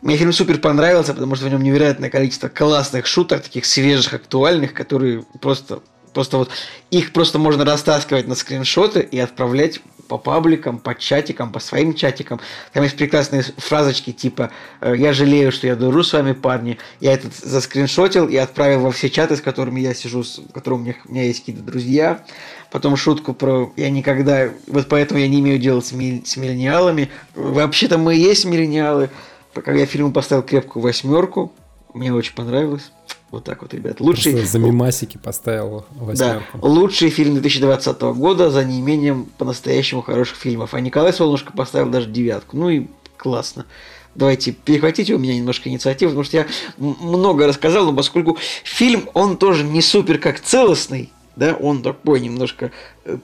Мне 0.00 0.16
фильм 0.16 0.32
супер 0.32 0.58
понравился, 0.58 1.12
потому 1.12 1.34
что 1.34 1.46
в 1.46 1.50
нем 1.50 1.62
невероятное 1.62 2.08
количество 2.08 2.48
классных 2.48 3.06
шуток, 3.06 3.42
таких 3.42 3.66
свежих, 3.66 4.14
актуальных, 4.14 4.72
которые 4.72 5.24
просто, 5.40 5.80
просто 6.14 6.38
вот 6.38 6.50
их 6.90 7.12
просто 7.12 7.38
можно 7.40 7.64
растаскивать 7.64 8.28
на 8.28 8.36
скриншоты 8.36 9.00
и 9.00 9.18
отправлять 9.18 9.80
по 10.06 10.16
пабликам, 10.16 10.78
по 10.78 10.94
чатикам, 10.94 11.52
по 11.52 11.60
своим 11.60 11.94
чатикам. 11.94 12.40
Там 12.72 12.82
есть 12.82 12.96
прекрасные 12.96 13.42
фразочки 13.42 14.12
типа 14.12 14.50
«Э, 14.80 14.94
«Я 14.96 15.12
жалею, 15.12 15.52
что 15.52 15.66
я 15.66 15.76
дружу 15.76 16.02
с 16.02 16.12
вами, 16.12 16.32
парни». 16.32 16.78
Я 17.00 17.12
этот 17.12 17.34
заскриншотил 17.34 18.26
и 18.26 18.36
отправил 18.36 18.80
во 18.80 18.90
все 18.90 19.10
чаты, 19.10 19.36
с 19.36 19.40
которыми 19.40 19.80
я 19.80 19.94
сижу, 19.94 20.24
с 20.24 20.40
которыми 20.54 20.80
у 20.80 20.84
меня, 20.84 20.94
у 21.06 21.12
меня 21.12 21.24
есть 21.24 21.40
какие-то 21.40 21.62
друзья. 21.62 22.24
Потом 22.70 22.96
шутку 22.96 23.34
про 23.34 23.72
«Я 23.76 23.90
никогда...» 23.90 24.48
Вот 24.66 24.88
поэтому 24.88 25.20
я 25.20 25.28
не 25.28 25.40
имею 25.40 25.58
дела 25.58 25.80
с, 25.80 25.92
ми... 25.92 26.22
с 26.24 26.36
миллениалами. 26.36 27.10
Вообще-то 27.34 27.98
мы 27.98 28.16
и 28.16 28.20
есть 28.20 28.44
миллениалы. 28.46 29.10
Пока 29.58 29.72
я 29.72 29.86
фильму 29.86 30.12
поставил 30.12 30.44
крепкую 30.44 30.84
восьмерку, 30.84 31.52
мне 31.92 32.12
очень 32.12 32.32
понравилось. 32.32 32.92
Вот 33.32 33.42
так 33.42 33.60
вот, 33.62 33.74
ребят. 33.74 34.00
Лучший... 34.00 34.30
Просто 34.30 34.52
за 34.52 34.58
мимасики 34.60 35.18
поставил 35.18 35.84
восьмерку. 35.90 36.58
Да, 36.58 36.64
лучший 36.64 37.10
фильм 37.10 37.32
2020 37.32 38.00
года 38.00 38.50
за 38.50 38.64
неимением 38.64 39.26
по-настоящему 39.36 40.02
хороших 40.02 40.36
фильмов. 40.36 40.74
А 40.74 40.80
Николай 40.80 41.12
Солнышко 41.12 41.52
поставил 41.52 41.90
даже 41.90 42.08
девятку. 42.08 42.56
Ну 42.56 42.68
и 42.68 42.86
классно. 43.16 43.66
Давайте 44.14 44.52
перехватите 44.52 45.14
у 45.14 45.18
меня 45.18 45.34
немножко 45.34 45.68
инициативу, 45.68 46.10
потому 46.10 46.22
что 46.22 46.36
я 46.36 46.46
много 46.76 47.48
рассказал, 47.48 47.86
но 47.86 47.92
поскольку 47.92 48.38
фильм, 48.62 49.10
он 49.12 49.38
тоже 49.38 49.64
не 49.64 49.82
супер 49.82 50.18
как 50.18 50.38
целостный, 50.38 51.12
да, 51.34 51.54
он 51.54 51.82
такой 51.82 52.20
немножко 52.20 52.70
э, 53.04 53.18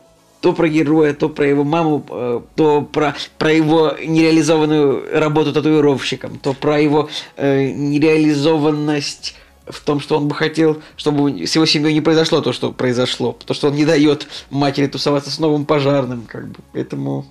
то 0.44 0.52
про 0.52 0.68
героя, 0.68 1.14
то 1.14 1.30
про 1.30 1.46
его 1.46 1.64
маму, 1.64 2.04
э, 2.06 2.40
то 2.54 2.82
про, 2.82 3.16
про 3.38 3.50
его 3.50 3.96
нереализованную 3.98 5.18
работу 5.18 5.54
татуировщиком, 5.54 6.38
то 6.38 6.52
про 6.52 6.78
его 6.78 7.08
э, 7.36 7.70
нереализованность 7.70 9.36
в 9.66 9.80
том, 9.80 10.00
что 10.00 10.18
он 10.18 10.28
бы 10.28 10.34
хотел, 10.34 10.82
чтобы 10.96 11.46
с 11.46 11.54
его 11.54 11.64
семьей 11.64 11.94
не 11.94 12.02
произошло 12.02 12.42
то, 12.42 12.52
что 12.52 12.72
произошло. 12.72 13.34
То, 13.46 13.54
что 13.54 13.68
он 13.68 13.74
не 13.74 13.86
дает 13.86 14.28
матери 14.50 14.86
тусоваться 14.86 15.30
с 15.30 15.38
новым 15.38 15.64
пожарным. 15.64 16.26
Как 16.28 16.46
бы. 16.46 16.58
Поэтому 16.74 17.24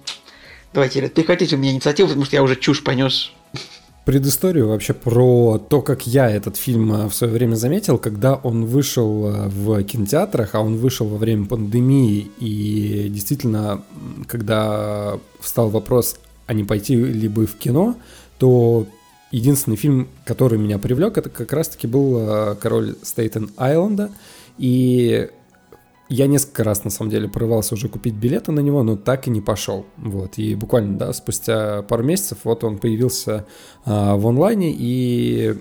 давайте, 0.73 0.99
ребят, 0.99 1.13
перехватите 1.13 1.55
у 1.55 1.59
меня 1.59 1.69
инициативу, 1.69 2.07
потому 2.07 2.25
что 2.25 2.35
я 2.35 2.41
уже 2.41 2.55
чушь 2.55 2.83
понес 2.83 3.31
предысторию 4.05 4.67
вообще 4.67 4.93
про 4.93 5.57
то, 5.57 5.81
как 5.81 6.05
я 6.05 6.29
этот 6.29 6.57
фильм 6.57 6.91
э, 6.93 7.07
в 7.07 7.13
свое 7.13 7.33
время 7.33 7.55
заметил, 7.55 7.97
когда 7.97 8.35
он 8.35 8.65
вышел 8.65 9.27
э, 9.27 9.47
в 9.49 9.83
кинотеатрах, 9.83 10.55
а 10.55 10.61
он 10.61 10.77
вышел 10.77 11.07
во 11.07 11.17
время 11.17 11.45
пандемии, 11.45 12.29
и 12.39 13.07
действительно, 13.09 13.83
когда 14.27 15.19
встал 15.39 15.69
вопрос, 15.69 16.17
а 16.47 16.53
не 16.53 16.63
пойти 16.63 16.95
ли 16.95 17.27
бы 17.27 17.45
в 17.45 17.55
кино, 17.55 17.95
то 18.39 18.85
единственный 19.31 19.77
фильм, 19.77 20.09
который 20.25 20.59
меня 20.59 20.77
привлек, 20.77 21.17
это 21.17 21.29
как 21.29 21.53
раз-таки 21.53 21.87
был 21.87 22.17
э, 22.19 22.55
«Король 22.61 22.95
Стейтен 23.03 23.51
Айленда», 23.57 24.11
и 24.57 25.29
Я 26.09 26.27
несколько 26.27 26.63
раз, 26.63 26.83
на 26.83 26.89
самом 26.89 27.11
деле, 27.11 27.29
порывался 27.29 27.75
уже 27.75 27.87
купить 27.89 28.13
билеты 28.13 28.51
на 28.51 28.59
него, 28.59 28.83
но 28.83 28.97
так 28.97 29.27
и 29.27 29.29
не 29.29 29.41
пошел. 29.41 29.85
Вот. 29.97 30.37
И 30.37 30.53
буквально, 30.55 30.97
да, 30.97 31.13
спустя 31.13 31.81
пару 31.83 32.03
месяцев 32.03 32.39
вот 32.43 32.63
он 32.63 32.77
появился 32.77 33.45
а, 33.85 34.15
в 34.15 34.27
онлайне, 34.27 34.73
и 34.77 35.55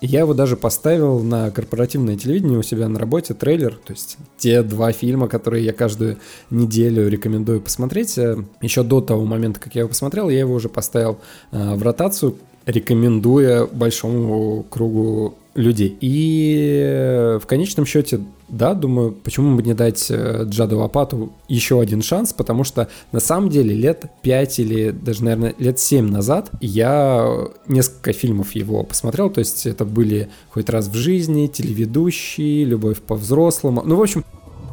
я 0.00 0.20
его 0.20 0.32
даже 0.32 0.56
поставил 0.56 1.20
на 1.20 1.50
корпоративное 1.50 2.16
телевидение 2.16 2.58
у 2.58 2.62
себя 2.62 2.88
на 2.88 3.00
работе, 3.00 3.34
трейлер, 3.34 3.74
то 3.84 3.92
есть 3.92 4.16
те 4.36 4.62
два 4.62 4.92
фильма, 4.92 5.26
которые 5.26 5.64
я 5.64 5.72
каждую 5.72 6.18
неделю 6.50 7.08
рекомендую 7.08 7.60
посмотреть. 7.60 8.16
Э, 8.16 8.36
Еще 8.62 8.84
до 8.84 9.00
того 9.00 9.24
момента, 9.24 9.58
как 9.58 9.74
я 9.74 9.80
его 9.80 9.88
посмотрел, 9.88 10.28
я 10.28 10.38
его 10.38 10.54
уже 10.54 10.68
поставил 10.68 11.18
а, 11.50 11.74
в 11.74 11.82
ротацию, 11.82 12.36
рекомендуя 12.68 13.66
большому 13.66 14.62
кругу 14.68 15.34
людей. 15.54 15.96
И 16.00 17.38
в 17.42 17.46
конечном 17.46 17.86
счете, 17.86 18.20
да, 18.48 18.74
думаю, 18.74 19.12
почему 19.12 19.56
бы 19.56 19.62
не 19.62 19.74
дать 19.74 20.06
э, 20.10 20.44
Джаду 20.44 20.82
Апату 20.82 21.32
еще 21.48 21.80
один 21.80 22.02
шанс, 22.02 22.32
потому 22.32 22.64
что 22.64 22.88
на 23.10 23.20
самом 23.20 23.48
деле 23.48 23.74
лет 23.74 24.04
5 24.22 24.58
или 24.60 24.90
даже, 24.90 25.24
наверное, 25.24 25.54
лет 25.58 25.80
7 25.80 26.08
назад 26.08 26.50
я 26.60 27.48
несколько 27.66 28.12
фильмов 28.12 28.54
его 28.54 28.84
посмотрел, 28.84 29.30
то 29.30 29.40
есть 29.40 29.66
это 29.66 29.84
были 29.84 30.28
хоть 30.50 30.68
раз 30.68 30.88
в 30.88 30.94
жизни, 30.94 31.46
телеведущий, 31.46 32.64
любовь 32.64 32.98
по-взрослому, 32.98 33.82
ну, 33.84 33.96
в 33.96 34.02
общем, 34.02 34.24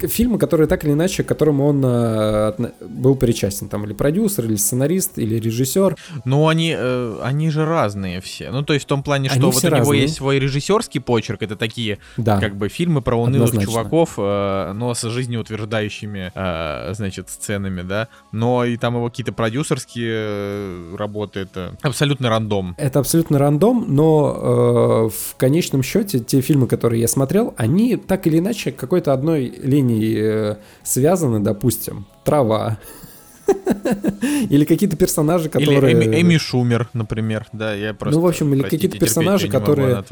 фильмы, 0.02 0.38
которые 0.38 0.68
так 0.68 0.84
или 0.84 0.92
иначе, 0.94 1.24
к 1.24 1.28
которым 1.28 1.62
он 1.62 1.82
э, 1.86 2.54
был 2.82 3.16
причастен, 3.16 3.70
там 3.70 3.86
или 3.86 3.94
продюсер, 3.94 4.46
или 4.46 4.56
сценарист, 4.56 5.18
или 5.18 5.36
режиссер. 5.40 5.96
Ну, 6.26 6.48
они, 6.48 6.76
э, 6.78 7.20
они 7.24 7.50
же 7.50 7.66
разные 7.66 8.22
все. 8.22 8.52
Ну, 8.52 8.64
то 8.64 8.74
есть 8.74 8.86
в 8.86 8.88
том 8.88 9.04
плане, 9.04 9.30
что 9.30 9.38
Они 9.38 9.46
вот 9.46 9.56
у 9.64 9.68
него 9.68 9.78
разные. 9.78 10.02
есть 10.02 10.16
свой 10.16 10.40
режиссерский 10.40 11.02
почерк, 11.02 11.42
это 11.44 11.56
такие 11.56 12.00
Да. 12.18 12.40
как 12.40 12.56
бы 12.56 12.70
фильмы 12.70 13.02
про 13.02 13.16
унылых 13.16 13.50
Однозначно. 13.50 13.72
чуваков, 13.72 14.14
э, 14.18 14.72
но 14.74 14.94
с 14.94 15.02
жизнеутверждающими, 15.10 16.32
э, 16.34 16.94
значит, 16.94 17.30
сценами, 17.30 17.82
да. 17.82 18.08
Но 18.32 18.66
и 18.66 18.78
там 18.78 18.96
его 18.96 19.10
какие-то 19.10 19.34
продюсерские 19.34 20.14
э, 20.16 20.96
работы, 20.98 21.42
это 21.42 21.76
абсолютно 21.82 22.30
рандом. 22.30 22.76
Это 22.78 23.00
абсолютно 23.00 23.38
рандом, 23.40 23.86
но 23.88 25.10
э, 25.10 25.10
в 25.10 25.36
конечном 25.38 25.84
счете 25.84 26.20
те 26.20 26.42
фильмы, 26.42 26.68
которые 26.68 27.02
я 27.02 27.08
смотрел, 27.08 27.54
они 27.58 27.96
так 27.98 28.28
или 28.28 28.40
иначе 28.40 28.72
какой-то 28.72 29.14
одной 29.14 29.54
линии 29.64 29.85
э, 29.94 30.58
связаны, 30.84 31.40
допустим, 31.40 32.06
трава. 32.24 32.78
Или 34.50 34.66
какие-то 34.66 34.96
персонажи, 34.96 35.50
которые... 35.50 35.94
Или 35.94 36.06
Эми, 36.06 36.22
Эми 36.22 36.38
Шумер, 36.38 36.90
например, 36.94 37.48
да, 37.54 37.74
я 37.74 37.94
просто... 37.94 38.20
в 38.20 38.26
общем, 38.26 38.54
или 38.54 38.64
какие-то 38.64 38.98
персонажи, 38.98 39.48
не 39.48 39.54
могу, 39.54 39.66
которые- 39.66 40.04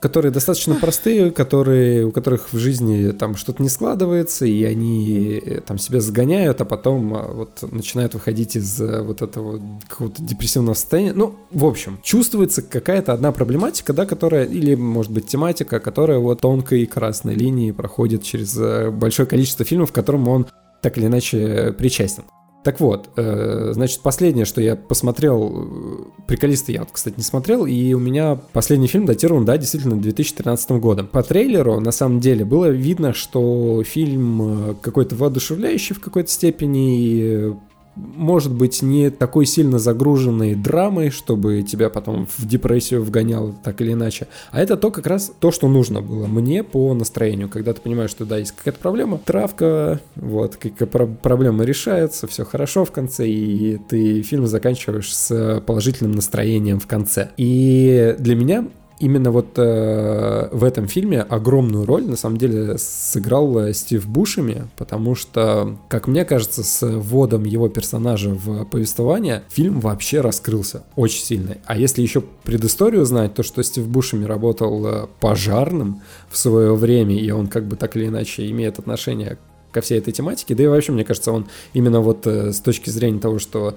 которые 0.00 0.32
достаточно 0.32 0.74
простые, 0.74 1.30
которые, 1.30 2.06
у 2.06 2.10
которых 2.10 2.52
в 2.52 2.58
жизни 2.58 3.10
там 3.12 3.36
что-то 3.36 3.62
не 3.62 3.68
складывается, 3.68 4.46
и 4.46 4.64
они 4.64 5.40
э, 5.44 5.60
там 5.60 5.78
себя 5.78 6.00
загоняют, 6.00 6.60
а 6.60 6.64
потом 6.64 7.14
а, 7.14 7.32
вот 7.32 7.72
начинают 7.72 8.14
выходить 8.14 8.56
из 8.56 8.80
э, 8.80 9.02
вот 9.02 9.22
этого 9.22 9.60
какого-то 9.88 10.22
депрессивного 10.22 10.74
состояния. 10.74 11.12
Ну, 11.12 11.36
в 11.50 11.64
общем, 11.64 11.98
чувствуется 12.02 12.62
какая-то 12.62 13.12
одна 13.12 13.32
проблематика, 13.32 13.92
да, 13.92 14.06
которая, 14.06 14.44
или, 14.44 14.74
может 14.74 15.12
быть, 15.12 15.26
тематика, 15.26 15.80
которая 15.80 16.18
вот 16.18 16.40
тонкой 16.40 16.86
красной 16.86 17.34
линии 17.34 17.70
проходит 17.70 18.22
через 18.22 18.56
э, 18.56 18.90
большое 18.90 19.28
количество 19.28 19.64
фильмов, 19.64 19.92
к 19.92 19.94
которым 19.94 20.28
он 20.28 20.46
так 20.82 20.98
или 20.98 21.06
иначе 21.06 21.74
причастен. 21.78 22.24
Так 22.64 22.80
вот, 22.80 23.10
э, 23.16 23.72
значит, 23.74 24.00
последнее, 24.00 24.46
что 24.46 24.62
я 24.62 24.74
посмотрел, 24.74 25.52
э, 25.52 26.22
приколисты 26.26 26.72
я 26.72 26.80
вот, 26.80 26.88
кстати, 26.92 27.14
не 27.18 27.22
смотрел, 27.22 27.66
и 27.66 27.92
у 27.92 27.98
меня 27.98 28.40
последний 28.54 28.86
фильм 28.86 29.04
датирован, 29.04 29.44
да, 29.44 29.58
действительно, 29.58 30.00
2013 30.00 30.80
годом. 30.80 31.06
По 31.06 31.22
трейлеру, 31.22 31.78
на 31.80 31.92
самом 31.92 32.20
деле, 32.20 32.46
было 32.46 32.70
видно, 32.70 33.12
что 33.12 33.82
фильм 33.84 34.70
э, 34.70 34.74
какой-то 34.80 35.14
воодушевляющий 35.14 35.94
в 35.94 36.00
какой-то 36.00 36.30
степени, 36.30 37.54
может 37.96 38.52
быть, 38.52 38.82
не 38.82 39.10
такой 39.10 39.46
сильно 39.46 39.78
загруженной 39.78 40.54
драмой, 40.54 41.10
чтобы 41.10 41.62
тебя 41.62 41.90
потом 41.90 42.26
в 42.36 42.46
депрессию 42.46 43.02
вгоняло 43.02 43.54
так 43.62 43.80
или 43.80 43.92
иначе. 43.92 44.26
А 44.50 44.60
это 44.60 44.76
то 44.76 44.90
как 44.90 45.06
раз 45.06 45.32
то, 45.38 45.50
что 45.50 45.68
нужно 45.68 46.00
было 46.00 46.26
мне 46.26 46.62
по 46.64 46.92
настроению. 46.94 47.48
Когда 47.48 47.72
ты 47.72 47.80
понимаешь, 47.80 48.10
что 48.10 48.24
да, 48.24 48.38
есть 48.38 48.52
какая-то 48.52 48.80
проблема, 48.80 49.18
травка, 49.18 50.00
вот, 50.16 50.56
какая 50.56 50.86
про- 50.86 51.06
проблема 51.06 51.64
решается, 51.64 52.26
все 52.26 52.44
хорошо 52.44 52.84
в 52.84 52.90
конце, 52.90 53.28
и 53.28 53.78
ты 53.88 54.22
фильм 54.22 54.46
заканчиваешь 54.46 55.14
с 55.14 55.62
положительным 55.66 56.12
настроением 56.12 56.80
в 56.80 56.86
конце. 56.86 57.30
И 57.36 58.16
для 58.18 58.34
меня 58.34 58.68
именно 59.04 59.30
вот 59.30 59.58
э, 59.58 60.48
в 60.50 60.64
этом 60.64 60.88
фильме 60.88 61.20
огромную 61.20 61.84
роль 61.84 62.06
на 62.06 62.16
самом 62.16 62.38
деле 62.38 62.78
сыграл 62.78 63.58
э, 63.58 63.74
Стив 63.74 64.06
Бушеми, 64.08 64.66
потому 64.78 65.14
что, 65.14 65.76
как 65.88 66.08
мне 66.08 66.24
кажется, 66.24 66.64
с 66.64 66.86
вводом 66.86 67.44
его 67.44 67.68
персонажа 67.68 68.30
в 68.30 68.64
повествование 68.64 69.42
фильм 69.50 69.80
вообще 69.80 70.22
раскрылся 70.22 70.84
очень 70.96 71.22
сильно. 71.22 71.58
А 71.66 71.76
если 71.76 72.00
еще 72.00 72.22
предысторию 72.44 73.04
знать, 73.04 73.34
то 73.34 73.42
что 73.42 73.62
Стив 73.62 73.86
Бушеми 73.86 74.24
работал 74.24 74.86
э, 74.86 75.06
пожарным 75.20 76.00
в 76.30 76.38
свое 76.38 76.74
время, 76.74 77.14
и 77.14 77.30
он 77.30 77.48
как 77.48 77.66
бы 77.68 77.76
так 77.76 77.96
или 77.96 78.06
иначе 78.06 78.50
имеет 78.50 78.78
отношение 78.78 79.36
ко 79.74 79.80
всей 79.80 79.98
этой 79.98 80.12
тематике, 80.12 80.54
да 80.54 80.62
и 80.62 80.66
вообще, 80.66 80.92
мне 80.92 81.04
кажется, 81.04 81.32
он 81.32 81.46
именно 81.72 82.00
вот 82.00 82.26
э, 82.26 82.52
с 82.52 82.60
точки 82.60 82.88
зрения 82.90 83.20
того, 83.20 83.38
что 83.38 83.74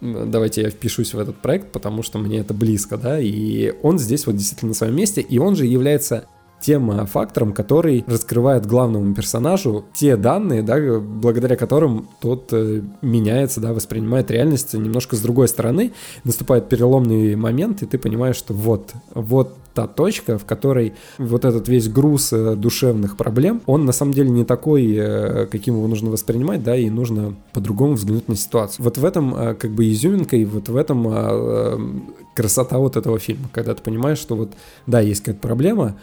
давайте 0.00 0.62
я 0.62 0.70
впишусь 0.70 1.14
в 1.14 1.18
этот 1.18 1.36
проект, 1.36 1.72
потому 1.72 2.02
что 2.02 2.18
мне 2.18 2.38
это 2.40 2.54
близко, 2.54 2.96
да, 2.96 3.18
и 3.18 3.72
он 3.82 3.98
здесь 3.98 4.26
вот 4.26 4.36
действительно 4.36 4.70
на 4.70 4.74
своем 4.74 4.96
месте, 4.96 5.20
и 5.20 5.38
он 5.38 5.56
же 5.56 5.64
является 5.64 6.26
тем 6.60 6.90
э, 6.90 7.06
фактором, 7.06 7.52
который 7.52 8.04
раскрывает 8.06 8.66
главному 8.66 9.14
персонажу 9.14 9.84
те 9.94 10.16
данные, 10.16 10.62
да, 10.62 10.98
благодаря 10.98 11.56
которым 11.56 12.08
тот 12.20 12.48
э, 12.52 12.82
меняется, 13.00 13.60
да, 13.60 13.72
воспринимает 13.72 14.30
реальность 14.30 14.74
немножко 14.74 15.16
с 15.16 15.20
другой 15.20 15.48
стороны, 15.48 15.92
наступает 16.24 16.68
переломный 16.68 17.36
момент, 17.36 17.82
и 17.82 17.86
ты 17.86 17.98
понимаешь, 17.98 18.36
что 18.36 18.54
вот, 18.54 18.92
вот 19.14 19.54
та 19.78 19.86
точка, 19.86 20.38
в 20.38 20.44
которой 20.44 20.94
вот 21.18 21.44
этот 21.44 21.68
весь 21.68 21.88
груз 21.88 22.32
э, 22.32 22.56
душевных 22.56 23.16
проблем, 23.16 23.62
он 23.66 23.84
на 23.84 23.92
самом 23.92 24.12
деле 24.12 24.28
не 24.28 24.44
такой, 24.44 24.92
э, 24.92 25.46
каким 25.46 25.76
его 25.76 25.86
нужно 25.86 26.10
воспринимать, 26.10 26.64
да, 26.64 26.74
и 26.74 26.90
нужно 26.90 27.36
по-другому 27.52 27.94
взглянуть 27.94 28.26
на 28.26 28.34
ситуацию. 28.34 28.84
Вот 28.84 28.98
в 28.98 29.04
этом 29.04 29.32
э, 29.36 29.54
как 29.54 29.70
бы 29.70 29.88
изюминка 29.88 30.36
и 30.36 30.44
вот 30.44 30.68
в 30.68 30.76
этом 30.76 30.98
красота 32.34 32.78
вот 32.78 32.96
этого 32.96 33.20
фильма, 33.20 33.48
когда 33.52 33.72
ты 33.72 33.80
понимаешь, 33.84 34.18
что 34.18 34.34
вот, 34.34 34.50
да, 34.88 34.98
есть 34.98 35.20
какая-то 35.20 35.46
проблема, 35.46 35.96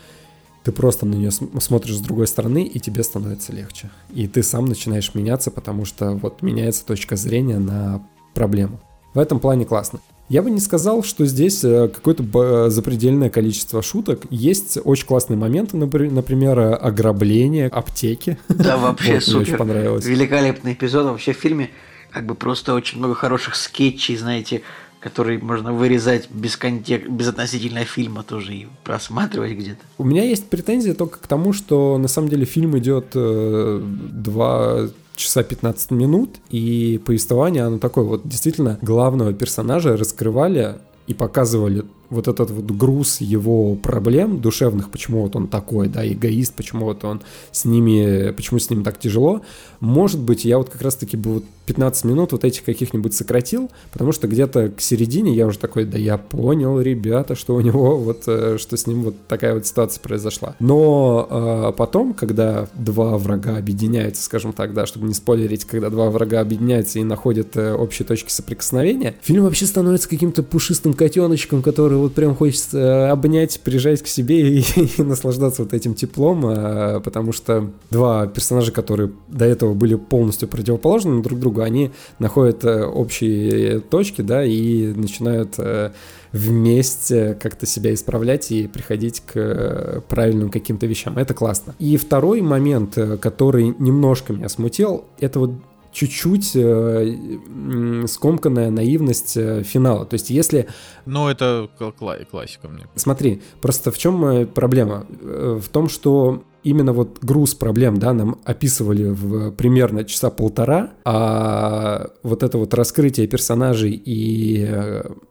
ты 0.64 0.72
просто 0.72 1.06
на 1.06 1.16
нее 1.16 1.32
см- 1.32 1.62
смотришь 1.62 1.98
с 1.98 2.02
другой 2.02 2.28
стороны, 2.28 2.64
и 2.64 2.80
тебе 2.80 3.04
становится 3.04 3.52
легче. 3.52 3.90
И 4.14 4.26
ты 4.30 4.42
сам 4.42 4.68
начинаешь 4.68 5.14
меняться, 5.16 5.52
потому 5.52 5.84
что 5.84 6.12
вот 6.12 6.42
меняется 6.42 6.86
точка 6.86 7.18
зрения 7.18 7.60
на 7.60 8.02
проблему. 8.34 8.80
В 9.14 9.20
этом 9.20 9.42
плане 9.42 9.66
классно. 9.66 10.00
Я 10.28 10.42
бы 10.42 10.50
не 10.50 10.60
сказал, 10.60 11.04
что 11.04 11.26
здесь 11.26 11.64
э, 11.64 11.88
какое-то 11.88 12.24
б- 12.24 12.70
запредельное 12.70 13.30
количество 13.30 13.82
шуток. 13.84 14.22
Есть 14.32 14.80
очень 14.84 15.06
классные 15.06 15.38
моменты, 15.38 15.78
напри- 15.78 16.10
например, 16.10 16.58
э, 16.60 16.74
ограбление 16.74 17.68
аптеки. 17.68 18.38
Да, 18.50 18.78
вообще 18.78 19.14
Вот, 19.16 19.28
мне 19.28 19.36
очень 19.38 19.46
супер. 19.46 19.58
понравилось. 19.58 20.06
Великолепный 20.06 20.74
эпизод. 20.74 21.06
Вообще 21.06 21.34
в 21.34 21.38
фильме 21.38 21.70
как 22.10 22.26
бы 22.26 22.34
просто 22.34 22.74
очень 22.74 22.98
много 22.98 23.14
хороших 23.14 23.56
скетчей, 23.56 24.18
знаете, 24.18 24.64
которые 25.00 25.38
можно 25.38 25.72
вырезать 25.74 26.28
без, 26.32 26.58
контек... 26.58 27.08
без 27.08 27.28
относительно 27.28 27.86
фильма 27.86 28.24
тоже 28.24 28.54
и 28.56 28.68
просматривать 28.84 29.52
где-то. 29.52 29.82
У 30.00 30.04
меня 30.04 30.24
есть 30.24 30.48
претензии 30.50 30.94
только 30.94 31.20
к 31.20 31.28
тому, 31.28 31.54
что 31.54 32.00
на 32.00 32.08
самом 32.08 32.30
деле 32.30 32.46
фильм 32.46 32.76
идет 32.80 33.08
э, 33.14 33.80
2 33.84 34.88
часа 35.16 35.44
15 35.44 35.92
минут, 35.92 36.38
и 36.50 37.02
повествование, 37.06 37.64
оно 37.64 37.80
такое 37.80 38.04
вот 38.04 38.28
действительно 38.28 38.78
главного 38.82 39.34
персонажа 39.34 39.98
раскрывали 39.98 40.76
и 41.08 41.14
показывали 41.14 41.86
вот 42.10 42.28
этот 42.28 42.52
вот 42.52 42.66
груз 42.66 43.22
его 43.22 43.76
проблем 43.76 44.40
душевных, 44.40 44.90
почему 44.90 45.22
вот 45.22 45.36
он 45.36 45.48
такой, 45.48 45.88
да, 45.88 46.08
эгоист, 46.08 46.54
почему 46.54 46.86
вот 46.86 47.04
он 47.04 47.22
с 47.52 47.66
ними, 47.66 48.32
почему 48.32 48.60
с 48.60 48.70
ним 48.70 48.84
так 48.84 49.00
тяжело. 49.00 49.42
Может 49.86 50.20
быть, 50.20 50.46
я 50.46 50.58
вот 50.58 50.70
как 50.70 50.82
раз-таки 50.82 51.16
бы 51.16 51.36
вот 51.36 51.44
15 51.68 52.06
минут 52.06 52.32
вот 52.32 52.44
этих 52.44 52.64
каких-нибудь 52.64 53.14
сократил, 53.14 53.70
потому 53.92 54.12
что 54.12 54.28
где-то 54.28 54.70
к 54.70 54.82
середине 54.82 55.34
я 55.34 55.46
уже 55.46 55.60
такой, 55.60 55.86
да 55.86 55.98
я 55.98 56.18
понял, 56.18 56.82
ребята, 56.82 57.36
что 57.36 57.56
у 57.56 57.62
него 57.62 57.98
вот, 57.98 58.24
э, 58.28 58.58
что 58.60 58.78
с 58.78 58.88
ним 58.88 59.04
вот 59.04 59.16
такая 59.28 59.54
вот 59.54 59.68
ситуация 59.68 60.02
произошла. 60.02 60.56
Но 60.60 61.28
э, 61.30 61.78
потом, 61.78 62.14
когда 62.16 62.68
два 62.74 63.18
врага 63.20 63.58
объединяются, 63.58 64.24
скажем 64.24 64.54
так, 64.54 64.74
да, 64.74 64.88
чтобы 64.88 65.08
не 65.08 65.14
спойлерить, 65.14 65.66
когда 65.66 65.92
два 65.92 66.10
врага 66.10 66.42
объединяются 66.42 66.98
и 66.98 67.04
находят 67.04 67.56
э, 67.56 67.74
общие 67.74 68.08
точки 68.08 68.32
соприкосновения, 68.32 69.16
фильм 69.22 69.44
вообще 69.44 69.68
становится 69.68 70.10
каким-то 70.10 70.42
пушистым 70.42 70.96
котеночком, 70.96 71.62
который 71.62 71.98
вот 71.98 72.16
прям 72.16 72.36
хочется 72.36 73.12
обнять, 73.12 73.60
прижать 73.62 74.02
к 74.02 74.08
себе 74.08 74.60
и, 74.60 74.66
и 74.98 75.04
наслаждаться 75.04 75.62
вот 75.62 75.74
этим 75.74 75.94
теплом, 75.94 76.44
а, 76.48 77.00
потому 77.02 77.32
что 77.34 77.70
два 77.92 78.26
персонажа, 78.26 78.72
которые 78.72 79.12
до 79.28 79.46
этого 79.46 79.75
были 79.76 79.96
полностью 79.96 80.48
противоположны 80.48 81.22
друг 81.22 81.40
другу, 81.40 81.62
они 81.62 81.92
находят 82.20 82.64
э, 82.66 82.86
общие 82.86 83.80
точки, 83.80 84.22
да, 84.22 84.44
и 84.44 84.88
начинают 84.88 85.56
э, 85.58 85.92
вместе 86.32 87.38
как-то 87.40 87.66
себя 87.66 87.94
исправлять 87.94 88.52
и 88.52 88.68
приходить 88.68 89.22
к 89.22 89.34
э, 89.36 90.02
правильным 90.08 90.50
каким-то 90.50 90.86
вещам. 90.86 91.18
Это 91.18 91.34
классно. 91.34 91.76
И 91.80 91.98
второй 91.98 92.42
момент, 92.42 92.98
который 93.22 93.76
немножко 93.80 94.34
меня 94.34 94.50
смутил, 94.50 95.06
это 95.20 95.40
вот 95.40 95.52
чуть-чуть 95.96 96.52
э, 96.56 98.06
скомканная 98.08 98.70
наивность 98.70 99.38
э, 99.38 99.64
финала. 99.64 100.06
То 100.06 100.16
есть 100.16 100.30
если... 100.30 100.68
Ну, 101.06 101.30
это 101.30 101.70
кла- 101.80 102.26
классика 102.26 102.68
мне. 102.68 102.86
Смотри, 102.96 103.42
просто 103.62 103.92
в 103.92 103.98
чем 103.98 104.24
э, 104.26 104.46
проблема? 104.46 105.08
Э, 105.22 105.60
в 105.62 105.70
том, 105.70 105.88
что 105.88 106.44
именно 106.66 106.94
вот 106.94 107.20
груз 107.22 107.54
проблем, 107.54 107.98
да, 107.98 108.12
нам 108.14 108.40
описывали 108.44 109.06
в 109.06 109.52
примерно 109.52 110.04
часа 110.04 110.30
полтора, 110.30 110.92
а 111.06 112.10
вот 112.24 112.44
это 112.44 112.58
вот 112.58 112.74
раскрытие 112.74 113.28
персонажей 113.28 114.02
и 114.04 114.68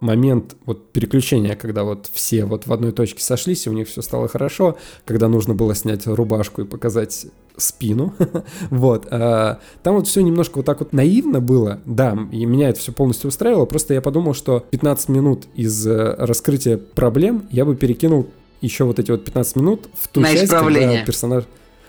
момент 0.01 0.56
вот 0.65 0.93
переключения, 0.93 1.56
когда 1.56 1.82
вот 1.85 2.09
все 2.12 2.44
вот 2.44 2.66
в 2.66 2.73
одной 2.73 2.93
точке 2.93 3.23
сошлись, 3.23 3.66
и 3.66 3.70
у 3.70 3.73
них 3.73 3.89
все 3.89 4.01
стало 4.01 4.28
хорошо, 4.28 4.78
когда 5.05 5.28
нужно 5.28 5.55
было 5.55 5.74
снять 5.74 6.06
рубашку 6.06 6.62
и 6.62 6.65
показать 6.65 7.27
спину. 7.56 8.15
вот. 8.70 9.06
А, 9.11 9.59
там 9.82 9.97
вот 9.97 10.06
все 10.06 10.20
немножко 10.20 10.59
вот 10.59 10.66
так 10.66 10.81
вот 10.81 10.93
наивно 10.93 11.40
было. 11.40 11.81
Да, 11.85 12.16
и 12.32 12.44
меня 12.47 12.69
это 12.69 12.81
все 12.81 12.93
полностью 12.93 13.28
устраивало. 13.28 13.66
Просто 13.66 13.94
я 13.94 14.01
подумал, 14.01 14.35
что 14.35 14.65
15 14.70 15.09
минут 15.09 15.47
из 15.55 15.86
э, 15.86 16.15
раскрытия 16.19 16.78
проблем 16.78 17.47
я 17.51 17.65
бы 17.65 17.77
перекинул 17.77 18.28
еще 18.65 18.85
вот 18.85 18.99
эти 18.99 19.11
вот 19.11 19.24
15 19.24 19.57
минут 19.57 19.89
в 19.99 20.09
ту 20.09 20.20
На 20.20 20.32
часть, 20.32 20.45
исправление. 20.45 20.89
когда 20.89 21.07
персонаж 21.07 21.45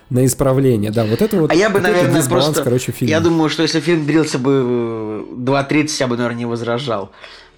на 0.10 0.26
исправление, 0.26 0.92
да, 0.92 1.06
вот 1.06 1.22
это 1.22 1.38
вот. 1.38 1.52
А 1.52 1.56
я 1.56 1.70
бы, 1.70 1.80
вот 1.80 1.84
наверное, 1.84 2.22
дисбаланс, 2.22 2.46
просто... 2.46 2.64
короче, 2.64 2.92
фильма. 2.92 3.10
Я 3.10 3.20
думаю, 3.22 3.50
что 3.50 3.64
если 3.64 3.80
фильм 3.80 4.06
длился 4.06 4.38
бы 4.38 5.26
2.30, 5.36 5.96
я 6.00 6.08
бы, 6.08 6.16
наверное, 6.16 6.38
не 6.38 6.46
возражал. 6.46 7.12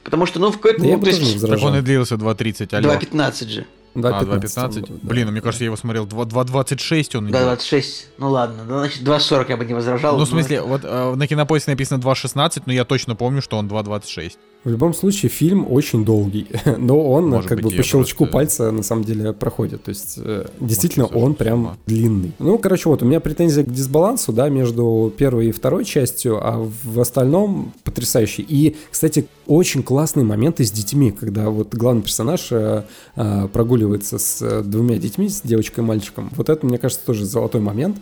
Потому 0.04 0.26
что, 0.26 0.40
ну, 0.40 0.52
в 0.52 0.56
какой-то... 0.56 0.80
Да 0.80 0.86
ну, 0.86 0.92
я 0.92 0.98
бы 0.98 1.04
то 1.04 1.12
тоже 1.12 1.22
не 1.22 1.32
есть... 1.32 1.42
Так 1.42 1.50
возражал. 1.50 1.74
он 1.74 1.80
и 1.80 1.82
длился 1.82 2.16
2.30, 2.16 2.76
алло. 2.76 2.94
2.15 2.94 3.48
же. 3.50 3.66
А, 3.96 4.00
2.15. 4.00 4.40
2.15? 4.40 4.86
Да. 4.88 4.94
Блин, 5.02 5.26
ну 5.26 5.32
мне 5.32 5.42
кажется, 5.42 5.64
я 5.64 5.68
его 5.68 5.76
смотрел 5.76 6.06
2 6.06 6.24
2.26 6.24 7.18
он 7.18 7.30
идет. 7.30 7.36
2.26. 7.36 7.86
Ну 8.18 8.30
ладно, 8.30 8.64
ну, 8.64 8.80
значит, 8.80 9.02
2.40 9.02 9.46
я 9.50 9.58
бы 9.58 9.66
не 9.66 9.74
возражал. 9.74 10.18
Ну, 10.18 10.24
в 10.24 10.28
смысле, 10.28 10.62
вот 10.62 10.82
э, 10.84 11.16
на 11.16 11.28
кинопоиске 11.28 11.72
написано 11.72 12.02
2.16, 12.02 12.64
но 12.66 12.74
я 12.74 12.86
точно 12.86 13.16
помню, 13.16 13.42
что 13.42 13.58
он 13.58 13.68
2.26. 13.68 14.34
В 14.68 14.70
любом 14.70 14.94
случае, 14.94 15.30
фильм 15.30 15.66
очень 15.72 16.04
долгий, 16.04 16.46
но 16.78 17.02
он 17.10 17.30
Может 17.30 17.48
как 17.48 17.62
быть, 17.62 17.72
бы 17.72 17.78
по 17.78 17.84
щелчку 17.84 18.26
просто- 18.26 18.34
пальца 18.34 18.72
на 18.72 18.84
самом 18.84 19.06
деле 19.06 19.32
проходит. 19.32 19.84
То 19.86 19.90
есть, 19.90 20.16
э, 20.18 20.46
действительно, 20.60 21.08
сошел 21.08 21.24
он 21.24 21.36
прям 21.36 21.60
ума. 21.62 21.78
длинный. 21.88 22.34
Ну, 22.38 22.58
короче, 22.58 22.90
вот 22.90 23.02
у 23.02 23.06
меня 23.06 23.22
претензия 23.22 23.64
к 23.64 23.72
дисбалансу, 23.72 24.34
да, 24.34 24.50
между 24.50 25.14
первой 25.16 25.48
и 25.48 25.52
второй 25.54 25.86
частью, 25.86 26.46
а 26.46 26.70
в 26.84 27.00
остальном 27.00 27.72
потрясающий. 27.86 28.42
И, 28.42 28.76
кстати, 28.92 29.28
очень 29.46 29.84
классные 29.84 30.26
моменты 30.26 30.66
с 30.66 30.72
детьми, 30.72 31.12
когда 31.12 31.50
вот 31.50 31.74
главный 31.74 32.02
персонаж 32.02 32.50
э, 32.52 32.84
э, 33.16 33.48
прогуливается 33.54 34.18
с 34.20 34.64
двумя 34.64 34.98
детьми, 34.98 35.30
с 35.30 35.44
девочкой 35.44 35.86
и 35.86 35.88
мальчиком. 35.88 36.30
Вот 36.36 36.50
это, 36.50 36.66
мне 36.66 36.78
кажется, 36.78 37.06
тоже 37.06 37.26
золотой 37.26 37.62
момент. 37.62 38.00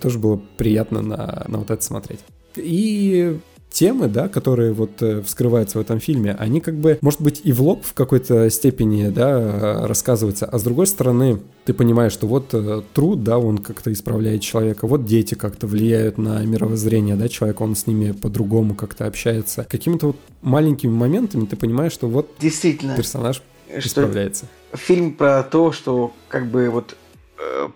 Тоже 0.00 0.18
было 0.18 0.40
приятно 0.56 1.02
на, 1.02 1.44
на 1.48 1.58
вот 1.58 1.70
это 1.70 1.84
смотреть. 1.84 2.20
И 2.56 3.38
темы, 3.72 4.08
да, 4.08 4.28
которые 4.28 4.72
вот 4.72 5.02
э, 5.02 5.22
вскрываются 5.22 5.78
в 5.78 5.80
этом 5.80 5.98
фильме, 6.00 6.36
они 6.38 6.60
как 6.60 6.74
бы, 6.74 6.98
может 7.00 7.20
быть, 7.20 7.40
и 7.44 7.52
в 7.52 7.62
лоб 7.62 7.84
в 7.84 7.94
какой-то 7.94 8.48
степени, 8.50 9.08
да, 9.08 9.86
рассказываются, 9.86 10.46
а 10.46 10.58
с 10.58 10.62
другой 10.62 10.86
стороны, 10.86 11.40
ты 11.64 11.74
понимаешь, 11.74 12.12
что 12.12 12.26
вот 12.26 12.52
э, 12.52 12.82
труд, 12.94 13.22
да, 13.24 13.38
он 13.38 13.58
как-то 13.58 13.92
исправляет 13.92 14.42
человека, 14.42 14.86
вот 14.86 15.04
дети 15.04 15.34
как-то 15.34 15.66
влияют 15.66 16.18
на 16.18 16.42
мировоззрение, 16.44 17.16
да, 17.16 17.28
человека, 17.28 17.62
он 17.62 17.74
с 17.74 17.86
ними 17.86 18.12
по-другому 18.12 18.74
как-то 18.74 19.06
общается. 19.06 19.66
Какими-то 19.68 20.08
вот 20.08 20.16
маленькими 20.42 20.90
моментами 20.90 21.46
ты 21.46 21.56
понимаешь, 21.56 21.92
что 21.92 22.08
вот 22.08 22.30
Действительно. 22.40 22.96
персонаж 22.96 23.42
Что 23.68 23.78
исправляется. 23.88 24.46
фильм 24.74 25.14
про 25.14 25.42
то, 25.42 25.72
что 25.72 26.12
как 26.28 26.46
бы 26.50 26.68
вот 26.70 26.96
э, 27.38 27.68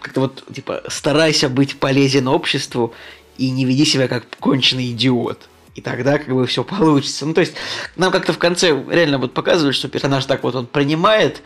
как-то 0.00 0.20
вот 0.20 0.44
типа 0.52 0.82
старайся 0.88 1.48
быть 1.48 1.78
полезен 1.78 2.28
обществу 2.28 2.92
и 3.40 3.50
не 3.50 3.64
веди 3.64 3.86
себя 3.86 4.06
как 4.06 4.26
конченый 4.38 4.90
идиот. 4.90 5.48
И 5.74 5.80
тогда 5.80 6.18
как 6.18 6.28
бы 6.34 6.46
все 6.46 6.62
получится. 6.62 7.24
Ну, 7.24 7.32
то 7.32 7.40
есть, 7.40 7.54
нам 7.96 8.12
как-то 8.12 8.34
в 8.34 8.38
конце 8.38 8.68
реально 8.90 9.16
вот 9.16 9.32
показывают, 9.32 9.74
что 9.74 9.88
персонаж 9.88 10.26
так 10.26 10.42
вот 10.42 10.54
он 10.54 10.66
принимает 10.66 11.42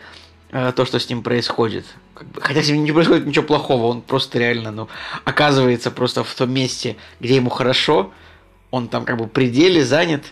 э, 0.51 0.73
то, 0.75 0.83
что 0.83 0.99
с 0.99 1.09
ним 1.09 1.23
происходит. 1.23 1.85
Как 2.13 2.27
бы, 2.27 2.41
хотя 2.41 2.61
с 2.61 2.67
ним 2.67 2.83
не 2.83 2.91
происходит 2.91 3.25
ничего 3.25 3.45
плохого, 3.45 3.85
он 3.85 4.01
просто 4.01 4.39
реально, 4.39 4.71
ну, 4.71 4.89
оказывается 5.23 5.89
просто 5.89 6.25
в 6.25 6.35
том 6.35 6.51
месте, 6.51 6.97
где 7.21 7.35
ему 7.35 7.49
хорошо, 7.49 8.11
он 8.71 8.89
там 8.89 9.05
как 9.05 9.17
бы 9.17 9.27
пределе 9.27 9.85
занят, 9.85 10.25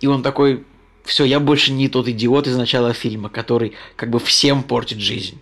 и 0.00 0.06
он 0.06 0.22
такой, 0.22 0.64
все, 1.04 1.24
я 1.24 1.40
больше 1.40 1.72
не 1.72 1.88
тот 1.88 2.08
идиот 2.08 2.46
из 2.46 2.56
начала 2.56 2.92
фильма, 2.92 3.30
который 3.30 3.72
как 3.96 4.10
бы 4.10 4.18
всем 4.18 4.62
портит 4.62 4.98
жизнь. 4.98 5.40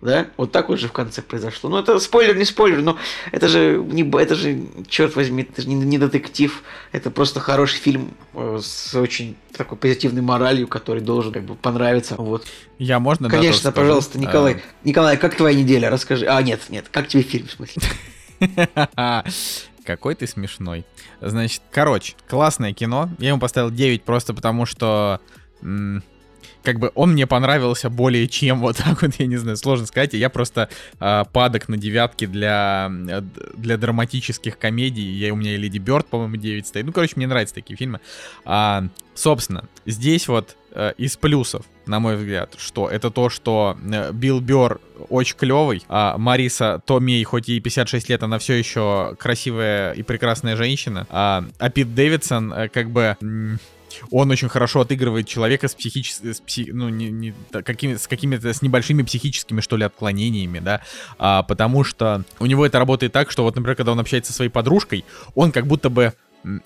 Да? 0.00 0.28
Вот 0.36 0.52
так 0.52 0.68
вот 0.68 0.78
же 0.78 0.86
в 0.86 0.92
конце 0.92 1.22
произошло. 1.22 1.68
Ну, 1.68 1.78
это 1.78 1.98
спойлер, 1.98 2.36
не 2.36 2.44
спойлер, 2.44 2.82
но 2.82 2.98
это 3.32 3.48
же, 3.48 3.82
не, 3.84 4.08
это 4.20 4.36
же 4.36 4.62
черт 4.88 5.16
возьми, 5.16 5.42
это 5.42 5.62
же 5.62 5.68
не, 5.68 5.74
не 5.74 5.98
детектив, 5.98 6.62
это 6.92 7.10
просто 7.10 7.40
хороший 7.40 7.80
фильм 7.80 8.14
э, 8.34 8.60
с 8.62 8.94
очень 8.94 9.36
такой 9.56 9.76
позитивной 9.76 10.22
моралью, 10.22 10.68
который 10.68 11.02
должен 11.02 11.32
как 11.32 11.42
бы 11.42 11.56
понравиться. 11.56 12.14
Вот. 12.16 12.46
Я 12.78 13.00
можно, 13.00 13.28
да, 13.28 13.36
Конечно, 13.36 13.72
тоже 13.72 13.86
пожалуйста, 13.86 14.12
скажу? 14.12 14.26
Николай. 14.28 14.52
Э, 14.54 14.60
Николай, 14.84 15.16
как 15.16 15.34
твоя 15.34 15.58
неделя? 15.58 15.90
Расскажи. 15.90 16.26
А, 16.26 16.40
нет, 16.42 16.60
нет, 16.68 16.86
как 16.92 17.08
тебе 17.08 17.24
фильм, 17.24 17.48
в 17.48 17.52
смысле? 17.52 17.82
Какой 19.84 20.14
ты 20.14 20.26
смешной. 20.26 20.84
Значит, 21.20 21.62
короче, 21.72 22.14
классное 22.28 22.72
кино. 22.72 23.08
Я 23.18 23.30
ему 23.30 23.40
поставил 23.40 23.70
9 23.70 24.04
просто 24.04 24.34
потому, 24.34 24.66
что... 24.66 25.20
как 26.62 26.78
бы 26.78 26.92
он 26.94 27.12
мне 27.12 27.26
понравился 27.26 27.90
более 27.90 28.28
чем, 28.28 28.60
вот 28.60 28.76
так 28.76 29.02
вот, 29.02 29.12
я 29.18 29.26
не 29.26 29.36
знаю, 29.36 29.56
сложно 29.56 29.86
сказать. 29.86 30.14
Я 30.14 30.28
просто 30.30 30.68
а, 31.00 31.24
падок 31.24 31.68
на 31.68 31.76
девятке 31.76 32.26
для, 32.26 32.90
э, 33.08 33.22
для 33.56 33.76
драматических 33.76 34.58
комедий. 34.58 35.02
Я, 35.02 35.32
у 35.32 35.36
меня 35.36 35.54
и 35.54 35.56
Леди 35.56 35.78
Бёрд, 35.78 36.06
по-моему, 36.06 36.36
9 36.36 36.66
стоит. 36.66 36.86
Ну, 36.86 36.92
короче, 36.92 37.14
мне 37.16 37.26
нравятся 37.26 37.54
такие 37.54 37.76
фильмы. 37.76 38.00
А, 38.44 38.84
собственно, 39.14 39.64
здесь 39.86 40.28
вот 40.28 40.56
э, 40.72 40.92
из 40.98 41.16
плюсов, 41.16 41.64
на 41.86 42.00
мой 42.00 42.16
взгляд, 42.16 42.54
что 42.58 42.88
это 42.88 43.10
то, 43.10 43.30
что 43.30 43.76
э, 43.82 44.12
Билл 44.12 44.40
Бёрр 44.40 44.80
очень 45.08 45.36
клевый, 45.36 45.82
а 45.88 46.18
Мариса 46.18 46.82
Томей, 46.84 47.22
хоть 47.24 47.48
ей 47.48 47.60
56 47.60 48.08
лет, 48.08 48.22
она 48.22 48.38
все 48.38 48.54
еще 48.54 49.16
красивая 49.18 49.92
и 49.92 50.02
прекрасная 50.02 50.56
женщина, 50.56 51.06
а, 51.10 51.44
а 51.58 51.70
Пит 51.70 51.94
Дэвидсон 51.94 52.52
э, 52.52 52.68
как 52.68 52.90
бы... 52.90 53.16
м, 53.20 53.58
он 54.10 54.30
очень 54.30 54.48
хорошо 54.48 54.80
отыгрывает 54.80 55.26
человека 55.26 55.68
с 55.68 55.74
психическими, 55.74 56.70
ну, 56.72 56.88
не, 56.88 57.10
не, 57.10 57.34
какими, 57.50 57.94
с 57.94 58.06
какими-то, 58.06 58.52
с 58.52 58.62
небольшими 58.62 59.02
психическими, 59.02 59.60
что 59.60 59.76
ли, 59.76 59.84
отклонениями, 59.84 60.58
да, 60.58 60.82
а, 61.18 61.42
потому 61.42 61.84
что 61.84 62.24
у 62.38 62.46
него 62.46 62.66
это 62.66 62.78
работает 62.78 63.12
так, 63.12 63.30
что 63.30 63.42
вот, 63.42 63.56
например, 63.56 63.76
когда 63.76 63.92
он 63.92 64.00
общается 64.00 64.32
со 64.32 64.36
своей 64.36 64.50
подружкой, 64.50 65.04
он 65.34 65.52
как 65.52 65.66
будто 65.66 65.90
бы 65.90 66.14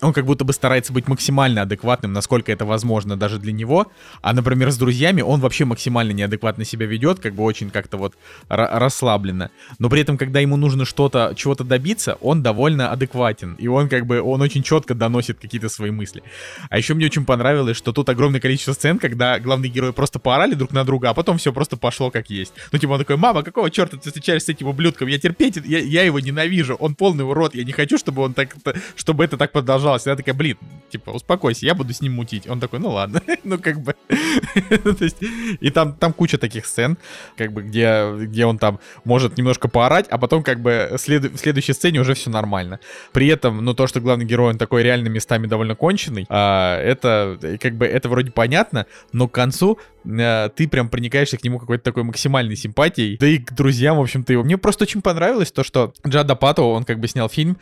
он 0.01 0.13
как 0.13 0.25
будто 0.25 0.45
бы 0.45 0.53
старается 0.53 0.93
быть 0.93 1.07
максимально 1.07 1.63
адекватным, 1.63 2.13
насколько 2.13 2.51
это 2.51 2.65
возможно 2.65 3.17
даже 3.17 3.39
для 3.39 3.51
него. 3.51 3.91
А, 4.21 4.33
например, 4.33 4.71
с 4.71 4.77
друзьями 4.77 5.21
он 5.21 5.39
вообще 5.39 5.65
максимально 5.65 6.11
неадекватно 6.11 6.65
себя 6.65 6.85
ведет, 6.85 7.19
как 7.19 7.33
бы 7.35 7.43
очень 7.43 7.69
как-то 7.69 7.97
вот 7.97 8.13
ра- 8.49 8.77
расслабленно. 8.79 9.49
Но 9.79 9.89
при 9.89 10.01
этом, 10.01 10.17
когда 10.17 10.39
ему 10.39 10.57
нужно 10.57 10.85
что-то, 10.85 11.33
чего-то 11.35 11.63
добиться, 11.63 12.17
он 12.21 12.41
довольно 12.43 12.91
адекватен. 12.91 13.55
И 13.55 13.67
он 13.67 13.89
как 13.89 14.05
бы, 14.05 14.21
он 14.21 14.41
очень 14.41 14.63
четко 14.63 14.93
доносит 14.93 15.39
какие-то 15.39 15.69
свои 15.69 15.91
мысли. 15.91 16.23
А 16.69 16.77
еще 16.77 16.93
мне 16.93 17.05
очень 17.05 17.25
понравилось, 17.25 17.77
что 17.77 17.91
тут 17.91 18.09
огромное 18.09 18.39
количество 18.39 18.73
сцен, 18.73 18.99
когда 18.99 19.39
главные 19.39 19.69
герои 19.69 19.91
просто 19.91 20.19
поорали 20.19 20.53
друг 20.53 20.71
на 20.71 20.83
друга, 20.83 21.09
а 21.09 21.13
потом 21.13 21.37
все 21.37 21.51
просто 21.51 21.77
пошло 21.77 22.11
как 22.11 22.29
есть. 22.29 22.53
Ну, 22.71 22.79
типа, 22.79 22.91
он 22.91 22.99
такой, 22.99 23.17
мама, 23.17 23.43
какого 23.43 23.69
черта 23.69 23.97
ты 23.97 24.09
встречаешься 24.09 24.47
с 24.47 24.49
этим 24.49 24.67
ублюдком? 24.67 25.07
Я 25.07 25.19
терпеть, 25.19 25.57
я, 25.65 25.79
я 25.79 26.03
его 26.03 26.19
ненавижу, 26.19 26.75
он 26.75 26.95
полный 26.95 27.25
урод, 27.25 27.55
я 27.55 27.63
не 27.63 27.71
хочу, 27.71 27.97
чтобы 27.97 28.21
он 28.21 28.33
так, 28.33 28.55
чтобы 28.95 29.23
это 29.23 29.37
так 29.37 29.51
продолжалось. 29.73 30.05
Она 30.07 30.15
такая, 30.15 30.35
блин, 30.35 30.57
типа, 30.89 31.09
успокойся, 31.11 31.65
я 31.65 31.73
буду 31.73 31.93
с 31.93 32.01
ним 32.01 32.13
мутить. 32.13 32.47
Он 32.47 32.59
такой, 32.59 32.79
ну 32.79 32.89
ладно, 32.89 33.21
ну 33.43 33.57
как 33.57 33.81
бы. 33.81 33.95
То 34.69 35.03
есть, 35.03 35.17
и 35.59 35.69
там, 35.71 35.93
там 35.93 36.13
куча 36.13 36.37
таких 36.37 36.65
сцен, 36.65 36.97
как 37.37 37.51
бы, 37.51 37.63
где, 37.63 38.11
где 38.19 38.45
он 38.45 38.57
там 38.57 38.79
может 39.03 39.37
немножко 39.37 39.67
поорать, 39.67 40.05
а 40.09 40.17
потом 40.17 40.43
как 40.43 40.61
бы 40.61 40.95
след- 40.97 41.33
в 41.33 41.37
следующей 41.37 41.73
сцене 41.73 41.99
уже 41.99 42.13
все 42.13 42.29
нормально. 42.29 42.79
При 43.11 43.27
этом, 43.27 43.65
ну 43.65 43.73
то, 43.73 43.87
что 43.87 43.99
главный 43.99 44.25
герой, 44.25 44.51
он 44.51 44.57
такой 44.57 44.83
реально 44.83 45.07
местами 45.07 45.47
довольно 45.47 45.75
конченый, 45.75 46.25
а, 46.29 46.79
это 46.79 47.39
как 47.59 47.73
бы, 47.75 47.85
это 47.85 48.09
вроде 48.09 48.31
понятно, 48.31 48.85
но 49.11 49.27
к 49.27 49.31
концу 49.31 49.79
э, 50.05 50.49
ты 50.55 50.67
прям 50.67 50.89
проникаешься 50.89 51.37
к 51.37 51.43
нему 51.43 51.59
какой-то 51.59 51.83
такой 51.83 52.03
максимальной 52.03 52.55
симпатией, 52.55 53.17
да 53.17 53.27
и 53.27 53.39
к 53.39 53.53
друзьям, 53.53 53.97
в 53.97 54.01
общем-то, 54.01 54.31
его. 54.31 54.43
Мне 54.43 54.57
просто 54.57 54.83
очень 54.83 55.01
понравилось 55.01 55.51
то, 55.51 55.63
что 55.63 55.93
Джада 56.05 56.35
Пато, 56.35 56.61
он 56.61 56.83
как 56.83 56.99
бы 56.99 57.07
снял 57.07 57.29
фильм, 57.29 57.57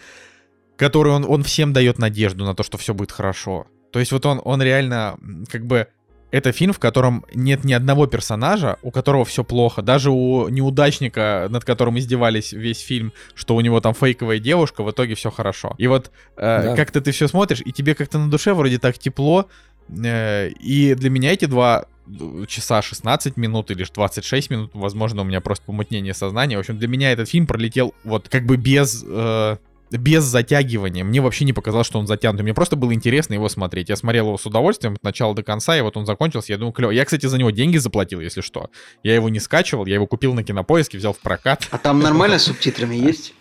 который 0.78 1.12
он, 1.14 1.26
он 1.28 1.44
всем 1.44 1.74
дает 1.74 2.00
надежду 2.00 2.46
на 2.46 2.56
то, 2.56 2.64
что 2.64 2.78
все 2.78 2.94
будет 2.94 3.12
хорошо. 3.12 3.68
То 3.92 4.00
есть 4.00 4.12
вот 4.12 4.26
он, 4.26 4.42
он 4.44 4.62
реально 4.62 5.18
как 5.50 5.66
бы 5.66 5.88
это 6.32 6.54
фильм, 6.54 6.72
в 6.72 6.80
котором 6.80 7.26
нет 7.34 7.66
ни 7.66 7.74
одного 7.74 8.08
персонажа, 8.08 8.78
у 8.84 8.92
которого 8.92 9.26
все 9.26 9.44
плохо. 9.44 9.82
Даже 9.82 10.12
у 10.12 10.48
неудачника, 10.48 11.48
над 11.50 11.66
которым 11.66 12.00
издевались 12.00 12.54
весь 12.54 12.80
фильм, 12.80 13.12
что 13.36 13.54
у 13.56 13.60
него 13.62 13.82
там 13.82 13.94
фейковая 13.94 14.40
девушка, 14.40 14.82
в 14.84 14.90
итоге 14.92 15.16
все 15.16 15.30
хорошо. 15.30 15.76
И 15.78 15.88
вот 15.88 16.10
э, 16.38 16.64
Да. 16.64 16.76
как-то 16.76 17.02
ты 17.02 17.12
все 17.12 17.28
смотришь, 17.28 17.62
и 17.66 17.74
тебе 17.74 17.96
как-то 17.96 18.18
на 18.18 18.30
душе 18.30 18.54
вроде 18.54 18.80
так 18.80 18.98
тепло. 18.98 19.50
э, 19.90 20.50
и 20.52 20.96
для 20.96 21.10
меня 21.10 21.34
эти 21.34 21.46
два 21.46 21.84
э, 22.08 22.46
часа 22.48 22.82
16 22.82 23.36
минут 23.36 23.70
или 23.72 23.84
ж 23.84 23.90
26 23.92 24.50
минут, 24.52 24.72
возможно, 24.74 25.24
у 25.24 25.26
меня 25.26 25.42
просто 25.42 25.66
помутнение 25.66 26.14
сознания. 26.14 26.56
В 26.56 26.62
общем, 26.62 26.78
для 26.78 26.88
меня 26.88 27.12
этот 27.12 27.28
фильм 27.28 27.46
пролетел 27.46 27.94
вот 28.06 28.30
как 28.30 28.46
бы 28.46 28.56
без... 28.56 29.04
э, 29.06 29.58
без 29.98 30.24
затягивания. 30.24 31.04
Мне 31.04 31.22
вообще 31.22 31.46
не 31.46 31.54
показалось, 31.54 31.88
что 31.88 32.00
он 32.00 32.08
затянутый. 32.08 32.44
Мне 32.44 32.54
просто 32.54 32.76
было 32.76 32.94
интересно 32.94 33.34
его 33.34 33.50
смотреть. 33.50 33.90
Я 33.90 33.96
смотрел 33.96 34.28
его 34.28 34.38
с 34.38 34.46
удовольствием 34.46 34.94
от 34.96 35.04
начала 35.04 35.36
до 35.36 35.44
конца, 35.44 35.78
и 35.78 35.82
вот 35.82 35.98
он 35.98 36.06
закончился. 36.06 36.54
Я 36.54 36.58
думаю, 36.58 36.74
клево. 36.74 36.92
Я, 36.92 37.06
кстати, 37.06 37.26
за 37.26 37.38
него 37.38 37.52
деньги 37.52 37.78
заплатил, 37.78 38.20
если 38.20 38.42
что. 38.42 38.70
Я 39.04 39.16
его 39.16 39.30
не 39.30 39.40
скачивал, 39.40 39.86
я 39.86 39.96
его 39.96 40.08
купил 40.08 40.34
на 40.34 40.44
кинопоиске, 40.44 40.98
взял 40.98 41.14
в 41.14 41.20
прокат. 41.20 41.68
А 41.72 41.78
там 41.78 42.00
нормально 42.00 42.40
с 42.40 42.44
субтитрами 42.46 42.96
есть? 42.96 43.34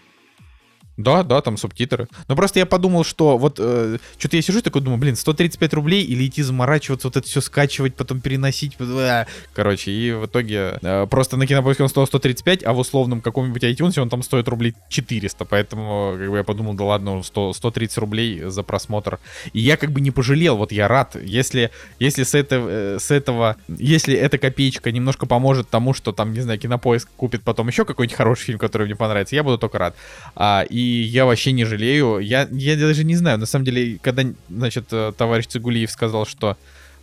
Да, 1.02 1.22
да, 1.22 1.40
там 1.40 1.56
субтитры. 1.56 2.08
Но 2.28 2.36
просто 2.36 2.58
я 2.58 2.66
подумал, 2.66 3.04
что 3.04 3.38
вот 3.38 3.56
э, 3.58 3.98
что-то 4.18 4.36
я 4.36 4.42
сижу 4.42 4.58
и 4.58 4.62
такой 4.62 4.82
думаю, 4.82 4.98
блин, 4.98 5.16
135 5.16 5.74
рублей 5.74 6.02
или 6.02 6.26
идти 6.26 6.42
заморачиваться, 6.42 7.08
вот 7.08 7.16
это 7.16 7.26
все 7.26 7.40
скачивать, 7.40 7.94
потом 7.94 8.20
переносить. 8.20 8.76
бля. 8.78 9.26
Короче, 9.54 9.90
и 9.90 10.12
в 10.12 10.26
итоге 10.26 10.78
э, 10.82 11.06
просто 11.08 11.36
на 11.36 11.46
кинопоиске 11.46 11.82
он 11.82 11.88
стоил 11.88 12.06
135, 12.06 12.64
а 12.64 12.72
в 12.72 12.78
условном 12.78 13.22
каком-нибудь 13.22 13.64
iTunes 13.64 13.98
он 13.98 14.10
там 14.10 14.22
стоит 14.22 14.46
рублей 14.48 14.74
400. 14.90 15.44
Поэтому 15.46 16.16
как 16.18 16.30
бы 16.30 16.36
я 16.36 16.44
подумал, 16.44 16.74
да 16.74 16.84
ладно, 16.84 17.22
100, 17.22 17.54
130 17.54 17.98
рублей 17.98 18.42
за 18.44 18.62
просмотр. 18.62 19.18
И 19.54 19.60
я 19.60 19.76
как 19.76 19.92
бы 19.92 20.00
не 20.00 20.10
пожалел, 20.10 20.56
вот 20.58 20.70
я 20.70 20.86
рад. 20.86 21.16
Если, 21.22 21.70
если 21.98 22.24
с, 22.24 22.34
этого, 22.34 22.68
э, 22.68 22.98
с 22.98 23.10
этого, 23.10 23.56
если 23.68 24.14
эта 24.14 24.36
копеечка 24.36 24.92
немножко 24.92 25.24
поможет 25.24 25.70
тому, 25.70 25.94
что 25.94 26.12
там, 26.12 26.34
не 26.34 26.40
знаю, 26.40 26.58
кинопоиск 26.58 27.08
купит 27.16 27.42
потом 27.42 27.68
еще 27.68 27.86
какой-нибудь 27.86 28.16
хороший 28.16 28.44
фильм, 28.44 28.58
который 28.58 28.84
мне 28.84 28.96
понравится, 28.96 29.34
я 29.34 29.42
буду 29.42 29.56
только 29.56 29.78
рад. 29.78 29.96
А, 30.34 30.64
и 30.68 30.89
я 30.90 31.24
вообще 31.26 31.52
не 31.52 31.64
жалею. 31.64 32.18
Я, 32.18 32.48
я 32.50 32.76
даже 32.76 33.04
не 33.04 33.16
знаю, 33.16 33.38
на 33.38 33.46
самом 33.46 33.64
деле, 33.64 33.98
когда, 34.02 34.24
значит, 34.48 34.86
э, 34.92 35.12
товарищ 35.16 35.46
Цигулиев 35.46 35.90
сказал, 35.90 36.26
что 36.26 36.56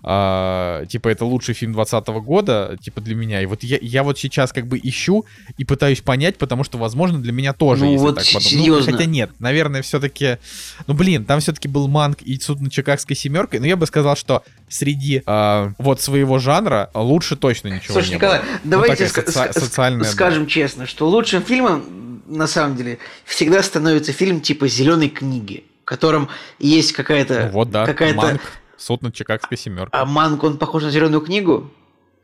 а, 0.03 0.85
типа 0.85 1.09
это 1.09 1.25
лучший 1.25 1.53
фильм 1.55 1.73
2020 1.73 2.07
года, 2.23 2.77
типа 2.81 3.01
для 3.01 3.15
меня. 3.15 3.41
И 3.41 3.45
вот 3.45 3.63
я, 3.63 3.77
я 3.81 4.03
вот 4.03 4.17
сейчас 4.17 4.53
как 4.53 4.67
бы 4.67 4.79
ищу 4.81 5.25
и 5.57 5.65
пытаюсь 5.65 6.01
понять, 6.01 6.37
потому 6.37 6.63
что, 6.63 6.77
возможно, 6.77 7.19
для 7.19 7.31
меня 7.33 7.51
тоже, 7.53 7.83
Ну 7.85 7.91
если 7.91 8.05
вот 8.05 8.15
так 8.15 8.25
подумать. 8.25 8.43
Ну, 8.53 8.59
серьезно. 8.59 8.91
хотя 8.91 9.05
нет, 9.05 9.31
наверное, 9.39 9.81
все-таки... 9.81 10.37
Ну, 10.85 10.93
блин, 10.93 11.25
там 11.25 11.39
все-таки 11.39 11.67
был 11.67 11.87
Манк 11.87 12.21
и 12.21 12.39
Суд 12.39 12.61
над 12.61 12.71
Чикагской 12.71 13.15
семеркой, 13.15 13.59
но 13.59 13.65
я 13.65 13.75
бы 13.75 13.85
сказал, 13.87 14.15
что 14.15 14.43
среди 14.69 15.23
а, 15.25 15.73
вот 15.79 15.99
своего 15.99 16.37
жанра 16.39 16.89
лучше 16.93 17.35
точно 17.35 17.69
ничего 17.69 17.93
Слушай, 17.93 18.09
не 18.09 18.15
Николай, 18.15 18.39
было. 18.39 18.47
Ну, 18.63 18.69
давайте 18.71 19.07
такая 19.07 19.25
ска- 19.25 19.29
соци- 19.29 19.49
ска- 19.49 19.59
социальная, 19.59 20.03
да. 20.03 20.11
скажем 20.11 20.47
честно, 20.47 20.85
что 20.85 21.09
лучшим 21.09 21.41
фильмом, 21.41 21.83
на 22.27 22.47
самом 22.47 22.75
деле, 22.75 22.99
всегда 23.25 23.63
становится 23.63 24.11
фильм 24.11 24.41
типа 24.41 24.67
«Зеленой 24.67 25.09
книги», 25.09 25.65
в 25.81 25.85
котором 25.85 26.29
есть 26.59 26.91
какая-то... 26.91 27.45
Ну 27.45 27.51
вот, 27.51 27.71
да, 27.71 27.85
какая-то... 27.85 28.17
Манк, 28.17 28.41
Суд 28.77 29.01
над 29.01 29.15
Чикагской 29.15 29.57
семеркой. 29.57 29.99
А 29.99 30.05
Манк, 30.05 30.43
он 30.43 30.57
похож 30.57 30.83
на 30.83 30.91
«Зеленую 30.91 31.21
книгу»? 31.21 31.71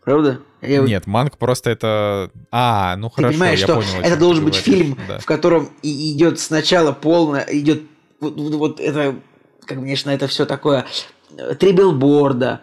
Правда? 0.03 0.41
Я 0.61 0.81
Нет, 0.81 1.07
Манк 1.07 1.37
просто 1.37 1.69
это... 1.69 2.29
А, 2.51 2.95
ну 2.97 3.09
Ты 3.09 3.15
хорошо, 3.15 3.33
понимаешь, 3.33 3.59
я 3.59 3.65
что 3.65 3.75
понял, 3.75 4.01
это 4.01 4.17
должен 4.17 4.43
быть 4.43 4.61
говоришь, 4.61 4.79
фильм, 4.79 4.97
да. 5.07 5.19
в 5.19 5.25
котором 5.25 5.69
идет 5.81 6.39
сначала 6.39 6.91
полно, 6.91 7.39
идет 7.47 7.83
вот, 8.19 8.35
вот- 8.35 8.53
вот 8.53 8.79
это, 8.81 9.15
как 9.65 9.79
конечно, 9.79 10.09
это 10.09 10.27
все 10.27 10.45
такое 10.45 10.85
э, 11.37 11.55
три 11.55 11.71
билборда, 11.71 12.61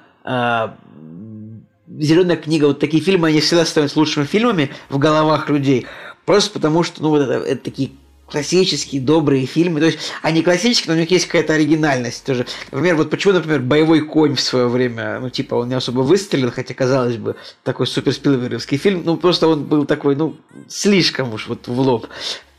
Зеленая 1.99 2.37
книга, 2.37 2.67
вот 2.67 2.79
такие 2.79 3.03
фильмы, 3.03 3.29
они 3.29 3.41
всегда 3.41 3.65
становятся 3.65 3.99
лучшими 3.99 4.25
фильмами 4.25 4.71
в 4.91 4.99
головах 4.99 5.49
людей. 5.49 5.87
Просто 6.31 6.53
потому 6.53 6.85
что, 6.85 7.03
ну, 7.03 7.09
вот 7.09 7.23
это, 7.23 7.45
это 7.45 7.65
такие 7.65 7.91
классические, 8.29 9.01
добрые 9.01 9.47
фильмы. 9.47 9.81
То 9.81 9.87
есть 9.87 9.99
они 10.23 10.45
классические, 10.45 10.93
но 10.93 10.97
у 10.97 11.01
них 11.01 11.11
есть 11.11 11.27
какая-то 11.27 11.55
оригинальность 11.55 12.25
тоже. 12.25 12.47
Например, 12.71 12.95
вот 12.95 13.11
почему, 13.11 13.33
например, 13.33 13.59
«Боевой 13.59 14.03
конь» 14.03 14.37
в 14.37 14.41
свое 14.41 14.69
время, 14.69 15.19
ну, 15.19 15.29
типа, 15.29 15.57
он 15.57 15.69
не 15.71 15.75
особо 15.75 16.03
выстрелил, 16.03 16.53
хотя, 16.53 16.73
казалось 16.73 17.17
бы, 17.17 17.35
такой 17.65 17.89
супер 17.89 18.13
спилберговский 18.13 18.79
фильм, 18.79 19.03
ну, 19.05 19.17
просто 19.17 19.49
он 19.49 19.65
был 19.65 19.87
такой, 19.87 20.15
ну, 20.15 20.37
слишком 20.69 21.35
уж 21.35 21.49
вот 21.49 21.67
в 21.67 21.81
лоб. 21.81 22.07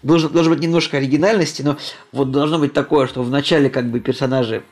Должен, 0.04 0.34
должно 0.34 0.54
быть 0.54 0.62
немножко 0.62 0.98
оригинальности, 0.98 1.62
но 1.62 1.78
вот 2.12 2.30
должно 2.30 2.60
быть 2.60 2.74
такое, 2.74 3.08
что 3.08 3.24
вначале 3.24 3.70
как 3.70 3.90
бы 3.90 4.02
персонажи 4.02 4.64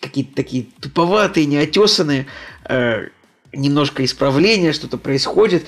какие-то 0.00 0.34
такие 0.34 0.66
туповатые, 0.82 1.46
неотесанные, 1.46 2.26
э, 2.68 3.06
немножко 3.54 4.04
исправления, 4.04 4.74
что-то 4.74 4.98
происходит, 4.98 5.64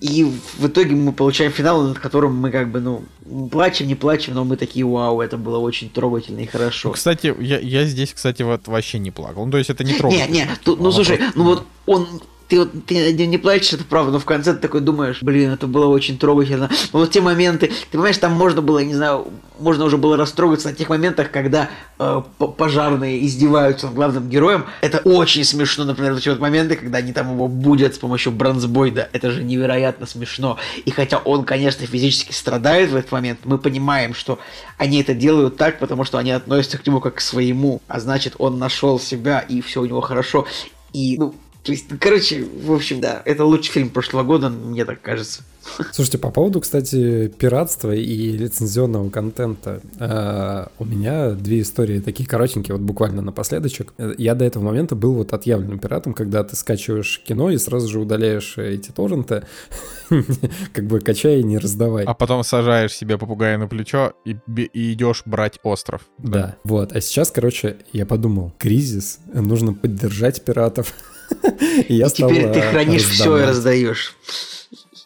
и 0.00 0.24
в 0.58 0.66
итоге 0.66 0.94
мы 0.94 1.12
получаем 1.12 1.50
финал, 1.52 1.82
над 1.82 1.98
которым 1.98 2.34
мы 2.36 2.50
как 2.50 2.70
бы, 2.70 2.80
ну, 2.80 3.02
плачем, 3.50 3.86
не 3.86 3.94
плачем, 3.94 4.34
но 4.34 4.44
мы 4.44 4.56
такие, 4.56 4.84
вау, 4.84 5.20
это 5.20 5.36
было 5.38 5.58
очень 5.58 5.88
трогательно 5.90 6.40
и 6.40 6.44
Ну, 6.44 6.50
хорошо. 6.50 6.90
кстати, 6.90 7.34
я, 7.40 7.58
я 7.58 7.84
здесь, 7.84 8.12
кстати, 8.12 8.42
вот 8.42 8.68
вообще 8.68 8.98
не 8.98 9.10
плакал. 9.10 9.46
Ну, 9.46 9.52
то 9.52 9.58
есть 9.58 9.70
это 9.70 9.84
не 9.84 9.92
Не, 9.92 9.98
трогательно. 9.98 10.32
не, 10.34 10.48
тут, 10.62 10.78
ну 10.78 10.86
Оно 10.86 10.92
слушай, 10.92 11.18
ну 11.34 11.44
вот 11.44 11.64
он, 11.86 12.06
ты, 12.48 12.60
вот- 12.60 12.86
ты 12.86 13.12
не, 13.12 13.38
плачешь, 13.38 13.72
это 13.72 13.84
правда, 13.84 14.12
но 14.12 14.18
в 14.18 14.24
конце 14.24 14.54
ты 14.54 14.60
такой 14.60 14.80
думаешь, 14.80 15.22
блин, 15.22 15.52
это 15.52 15.66
было 15.66 15.86
очень 15.86 16.18
трогательно. 16.18 16.70
Но 16.92 17.00
вот 17.00 17.10
те 17.10 17.20
моменты, 17.20 17.68
ты 17.68 17.92
понимаешь, 17.92 18.18
там 18.18 18.32
можно 18.32 18.62
было, 18.62 18.78
не 18.80 18.94
знаю, 18.94 19.26
можно 19.58 19.84
уже 19.84 19.96
было 19.96 20.16
растрогаться 20.16 20.68
на 20.68 20.74
тех 20.74 20.88
моментах, 20.88 21.30
когда 21.30 21.70
э, 21.98 22.22
пожарные 22.56 23.24
издеваются 23.24 23.86
над 23.86 23.94
главным 23.94 24.28
героем. 24.28 24.66
Это 24.80 24.98
очень 24.98 25.44
смешно, 25.44 25.84
например, 25.84 26.12
вот 26.12 26.20
эти 26.20 26.28
вот 26.28 26.40
моменты, 26.40 26.76
когда 26.76 26.98
они 26.98 27.12
там 27.12 27.32
его 27.32 27.48
будят 27.48 27.94
с 27.94 27.98
помощью 27.98 28.32
бронзбойда. 28.32 29.08
Это 29.12 29.30
же 29.30 29.42
невероятно 29.42 30.06
смешно. 30.06 30.58
И 30.84 30.90
хотя 30.90 31.18
он, 31.18 31.44
конечно, 31.44 31.86
физически 31.86 32.32
страдает 32.32 32.90
в 32.90 32.96
этот 32.96 33.12
момент, 33.12 33.40
мы 33.44 33.58
понимаем, 33.58 34.14
что 34.14 34.38
они 34.76 35.00
это 35.00 35.14
делают 35.14 35.56
так, 35.56 35.78
потому 35.78 36.04
что 36.04 36.18
они 36.18 36.30
относятся 36.30 36.78
к 36.78 36.86
нему 36.86 37.00
как 37.00 37.16
к 37.16 37.20
своему, 37.20 37.80
а 37.88 37.98
значит, 37.98 38.34
он 38.38 38.58
нашел 38.58 39.00
себя, 39.00 39.40
и 39.40 39.60
все 39.62 39.80
у 39.80 39.86
него 39.86 40.00
хорошо. 40.00 40.46
И, 40.92 41.16
ну, 41.18 41.34
то 41.66 41.72
есть, 41.72 41.86
короче, 41.98 42.44
в 42.44 42.72
общем, 42.72 43.00
да, 43.00 43.22
это 43.24 43.44
лучший 43.44 43.72
фильм 43.72 43.90
прошлого 43.90 44.22
года, 44.22 44.50
мне 44.50 44.84
так 44.84 45.02
кажется. 45.02 45.42
Слушайте, 45.92 46.18
по 46.18 46.30
поводу, 46.30 46.60
кстати, 46.60 47.26
пиратства 47.26 47.92
и 47.92 48.30
лицензионного 48.30 49.10
контента, 49.10 49.80
э, 49.98 50.66
у 50.78 50.84
меня 50.84 51.32
две 51.32 51.62
истории 51.62 51.98
такие 51.98 52.28
коротенькие, 52.28 52.76
вот 52.76 52.82
буквально 52.82 53.20
напоследочек. 53.20 53.94
Э, 53.98 54.14
Я 54.16 54.36
до 54.36 54.44
этого 54.44 54.62
момента 54.62 54.94
был 54.94 55.14
вот 55.14 55.32
отъявленным 55.32 55.80
пиратом, 55.80 56.14
когда 56.14 56.44
ты 56.44 56.54
скачиваешь 56.54 57.20
кино 57.26 57.50
и 57.50 57.58
сразу 57.58 57.88
же 57.88 57.98
удаляешь 57.98 58.56
эти 58.58 58.92
торренты, 58.92 59.42
как 60.72 60.86
бы 60.86 61.00
качай 61.00 61.40
и 61.40 61.42
не 61.42 61.58
раздавай. 61.58 62.04
А 62.04 62.14
потом 62.14 62.44
сажаешь 62.44 62.94
себе 62.94 63.18
попугая 63.18 63.58
на 63.58 63.66
плечо 63.66 64.12
и, 64.24 64.36
и 64.72 64.92
идешь 64.92 65.22
брать 65.26 65.58
остров. 65.64 66.02
Да, 66.18 66.58
вот. 66.62 66.92
А 66.92 67.00
сейчас, 67.00 67.32
короче, 67.32 67.78
я 67.92 68.06
подумал, 68.06 68.52
кризис, 68.56 69.18
э, 69.32 69.40
нужно 69.40 69.74
поддержать 69.74 70.44
пиратов. 70.44 70.94
Я 71.88 72.06
И 72.06 72.10
теперь 72.10 72.52
ты 72.52 72.60
э, 72.60 72.70
хранишь 72.70 73.04
все 73.04 73.38
и 73.38 73.42
раздаешь. 73.42 74.14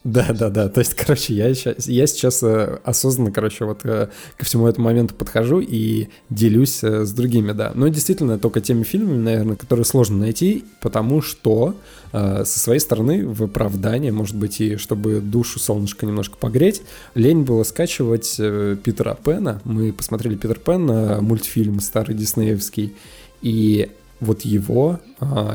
Да, 0.02 0.32
да, 0.32 0.48
да. 0.48 0.68
То 0.70 0.80
есть, 0.80 0.94
короче, 0.94 1.34
я 1.34 1.52
сейчас, 1.54 1.86
я 1.86 2.06
сейчас 2.06 2.42
э, 2.42 2.78
осознанно, 2.84 3.32
короче, 3.32 3.66
вот 3.66 3.80
э, 3.84 4.08
ко 4.38 4.44
всему 4.46 4.66
этому 4.66 4.86
моменту 4.86 5.14
подхожу 5.14 5.60
и 5.60 6.08
делюсь 6.30 6.82
с 6.82 7.12
другими, 7.12 7.52
да. 7.52 7.72
Но 7.74 7.88
действительно, 7.88 8.38
только 8.38 8.62
теми 8.62 8.82
фильмами, 8.82 9.18
наверное, 9.18 9.56
которые 9.56 9.84
сложно 9.84 10.18
найти, 10.18 10.64
потому 10.80 11.20
что 11.22 11.74
со 12.12 12.44
своей 12.44 12.80
стороны 12.80 13.24
в 13.24 13.44
оправдание, 13.44 14.10
может 14.10 14.34
быть, 14.34 14.60
и 14.60 14.74
чтобы 14.78 15.20
душу 15.20 15.60
солнышко 15.60 16.06
немножко 16.06 16.36
погреть, 16.36 16.82
лень 17.14 17.42
было 17.42 17.62
скачивать 17.62 18.34
Питера 18.82 19.14
Пэна. 19.22 19.60
Мы 19.62 19.92
посмотрели 19.92 20.34
Питер 20.34 20.58
Пен, 20.58 20.86
мультфильм 21.22 21.78
старый 21.78 22.16
диснеевский, 22.16 22.96
и 23.42 23.90
вот 24.18 24.40
его 24.40 24.98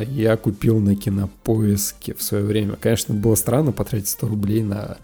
я 0.10 0.38
купил 0.38 0.80
на 0.80 0.96
кинопоиске 0.96 2.14
в 2.14 2.22
свое 2.22 2.44
время. 2.44 2.76
Конечно, 2.76 3.14
было 3.14 3.36
странно 3.36 3.72
потратить 3.72 4.10
100 4.10 4.28
рублей 4.28 4.64
на 4.64 4.98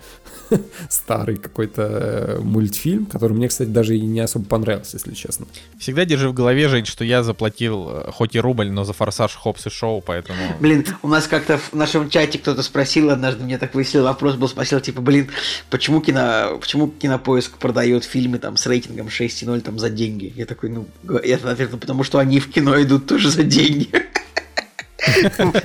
старый 0.90 1.38
какой-то 1.38 1.82
э, 1.82 2.40
мультфильм, 2.40 3.06
который 3.06 3.34
мне, 3.34 3.48
кстати, 3.48 3.70
даже 3.70 3.98
и 3.98 4.02
не 4.02 4.20
особо 4.20 4.46
понравился, 4.46 4.98
если 4.98 5.14
честно. 5.14 5.48
Всегда 5.80 6.06
держи 6.06 6.30
в 6.30 6.34
голове, 6.34 6.68
Жень, 6.68 6.86
что 6.86 7.04
я 7.04 7.24
заплатил 7.24 7.90
э, 7.90 8.12
хоть 8.12 8.36
и 8.36 8.40
рубль, 8.40 8.70
но 8.70 8.84
за 8.84 8.94
форсаж 8.94 9.36
Хопс 9.36 9.68
и 9.68 9.70
Шоу, 9.70 10.02
поэтому... 10.02 10.40
Блин, 10.60 10.86
у 11.02 11.08
нас 11.08 11.28
как-то 11.28 11.58
в 11.58 11.74
нашем 11.74 12.10
чате 12.10 12.38
кто-то 12.38 12.62
спросил 12.64 13.10
однажды, 13.10 13.44
мне 13.44 13.58
так 13.58 13.74
веселый 13.76 14.06
вопрос 14.06 14.36
был, 14.36 14.48
спросил, 14.48 14.80
типа, 14.80 15.02
блин, 15.02 15.30
почему, 15.70 16.02
кино, 16.02 16.58
почему 16.60 16.88
кинопоиск 16.88 17.58
продает 17.58 18.04
фильмы 18.04 18.40
там 18.40 18.58
с 18.58 18.68
рейтингом 18.68 19.08
6,0 19.08 19.62
там 19.62 19.80
за 19.80 19.90
деньги? 19.90 20.34
Я 20.36 20.46
такой, 20.46 20.70
ну, 20.70 20.88
я 21.24 21.36
ответил, 21.36 21.78
потому 21.78 22.04
что 22.04 22.20
они 22.20 22.40
в 22.40 22.50
кино 22.50 22.82
идут 22.82 23.08
тоже 23.08 23.30
за 23.30 23.44
деньги. 23.44 23.90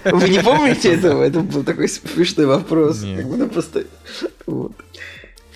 Вы 0.04 0.28
не 0.28 0.42
помните 0.42 0.94
этого? 0.94 1.22
Это 1.22 1.40
был 1.40 1.62
такой 1.64 1.88
смешной 1.88 2.46
вопрос. 2.46 3.02
Как 3.02 3.52
просто... 3.52 3.84
вот. 4.46 4.72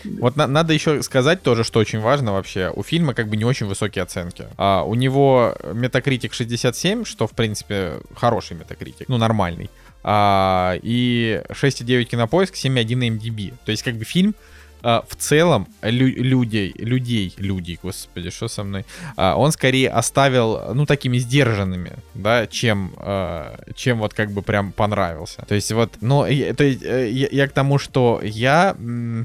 Вот 0.04 0.36
на- 0.36 0.46
надо 0.46 0.72
еще 0.72 1.02
сказать 1.02 1.42
тоже, 1.42 1.62
что 1.64 1.78
очень 1.80 2.00
важно 2.00 2.32
вообще. 2.32 2.72
У 2.74 2.82
фильма 2.82 3.14
как 3.14 3.28
бы 3.28 3.36
не 3.36 3.44
очень 3.44 3.66
высокие 3.66 4.02
оценки. 4.02 4.46
А, 4.56 4.82
у 4.82 4.94
него 4.94 5.54
метакритик 5.74 6.32
67, 6.32 7.04
что 7.04 7.26
в 7.26 7.32
принципе 7.32 7.94
хороший 8.16 8.56
метакритик, 8.56 9.08
ну 9.08 9.18
нормальный. 9.18 9.68
А, 10.02 10.78
и 10.82 11.42
6,9 11.50 12.04
кинопоиск, 12.04 12.54
7,1 12.54 13.18
MDB. 13.18 13.52
То 13.64 13.72
есть 13.72 13.82
как 13.82 13.96
бы 13.96 14.04
фильм 14.04 14.34
а, 14.82 15.04
в 15.08 15.14
целом 15.16 15.66
лю- 15.82 16.14
людей, 16.22 16.72
людей, 16.76 17.34
людей, 17.38 17.78
господи, 17.82 18.30
что 18.30 18.48
со 18.48 18.62
мной, 18.64 18.84
а, 19.16 19.36
он 19.36 19.52
скорее 19.52 19.90
оставил, 19.90 20.74
ну, 20.74 20.86
такими 20.86 21.18
сдержанными, 21.18 21.92
да, 22.14 22.46
чем, 22.46 22.92
а, 22.96 23.60
чем 23.74 23.98
вот 23.98 24.14
как 24.14 24.30
бы 24.32 24.42
прям 24.42 24.72
понравился. 24.72 25.44
То 25.48 25.54
есть 25.54 25.72
вот, 25.72 25.92
ну, 26.00 26.26
и- 26.26 26.52
то 26.52 26.64
есть, 26.64 26.82
э, 26.82 27.10
я, 27.10 27.28
я 27.30 27.48
к 27.48 27.52
тому, 27.52 27.78
что 27.78 28.20
я, 28.22 28.76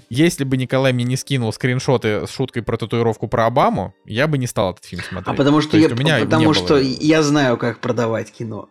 если 0.10 0.44
бы 0.44 0.57
Николай 0.57 0.94
мне 0.94 1.03
не 1.06 1.18
скинул 1.18 1.52
скриншоты 1.53 2.26
с 2.27 2.32
шуткой 2.32 2.64
про 2.64 2.77
татуировку 2.77 3.27
про 3.27 3.45
Обаму, 3.45 3.94
я 4.06 4.27
бы 4.27 4.38
не 4.38 4.48
стал 4.48 4.72
этот 4.72 4.86
фильм 4.86 5.03
смотреть. 5.03 5.27
А 5.27 5.34
потому 5.38 5.61
что 5.61 5.77
я, 5.77 5.88
у 5.88 5.95
меня 5.95 6.19
потому 6.19 6.45
было- 6.45 6.53
что 6.53 6.77
я 6.77 7.23
знаю, 7.23 7.57
как 7.57 7.80
продавать 7.80 8.32
кино. 8.32 8.69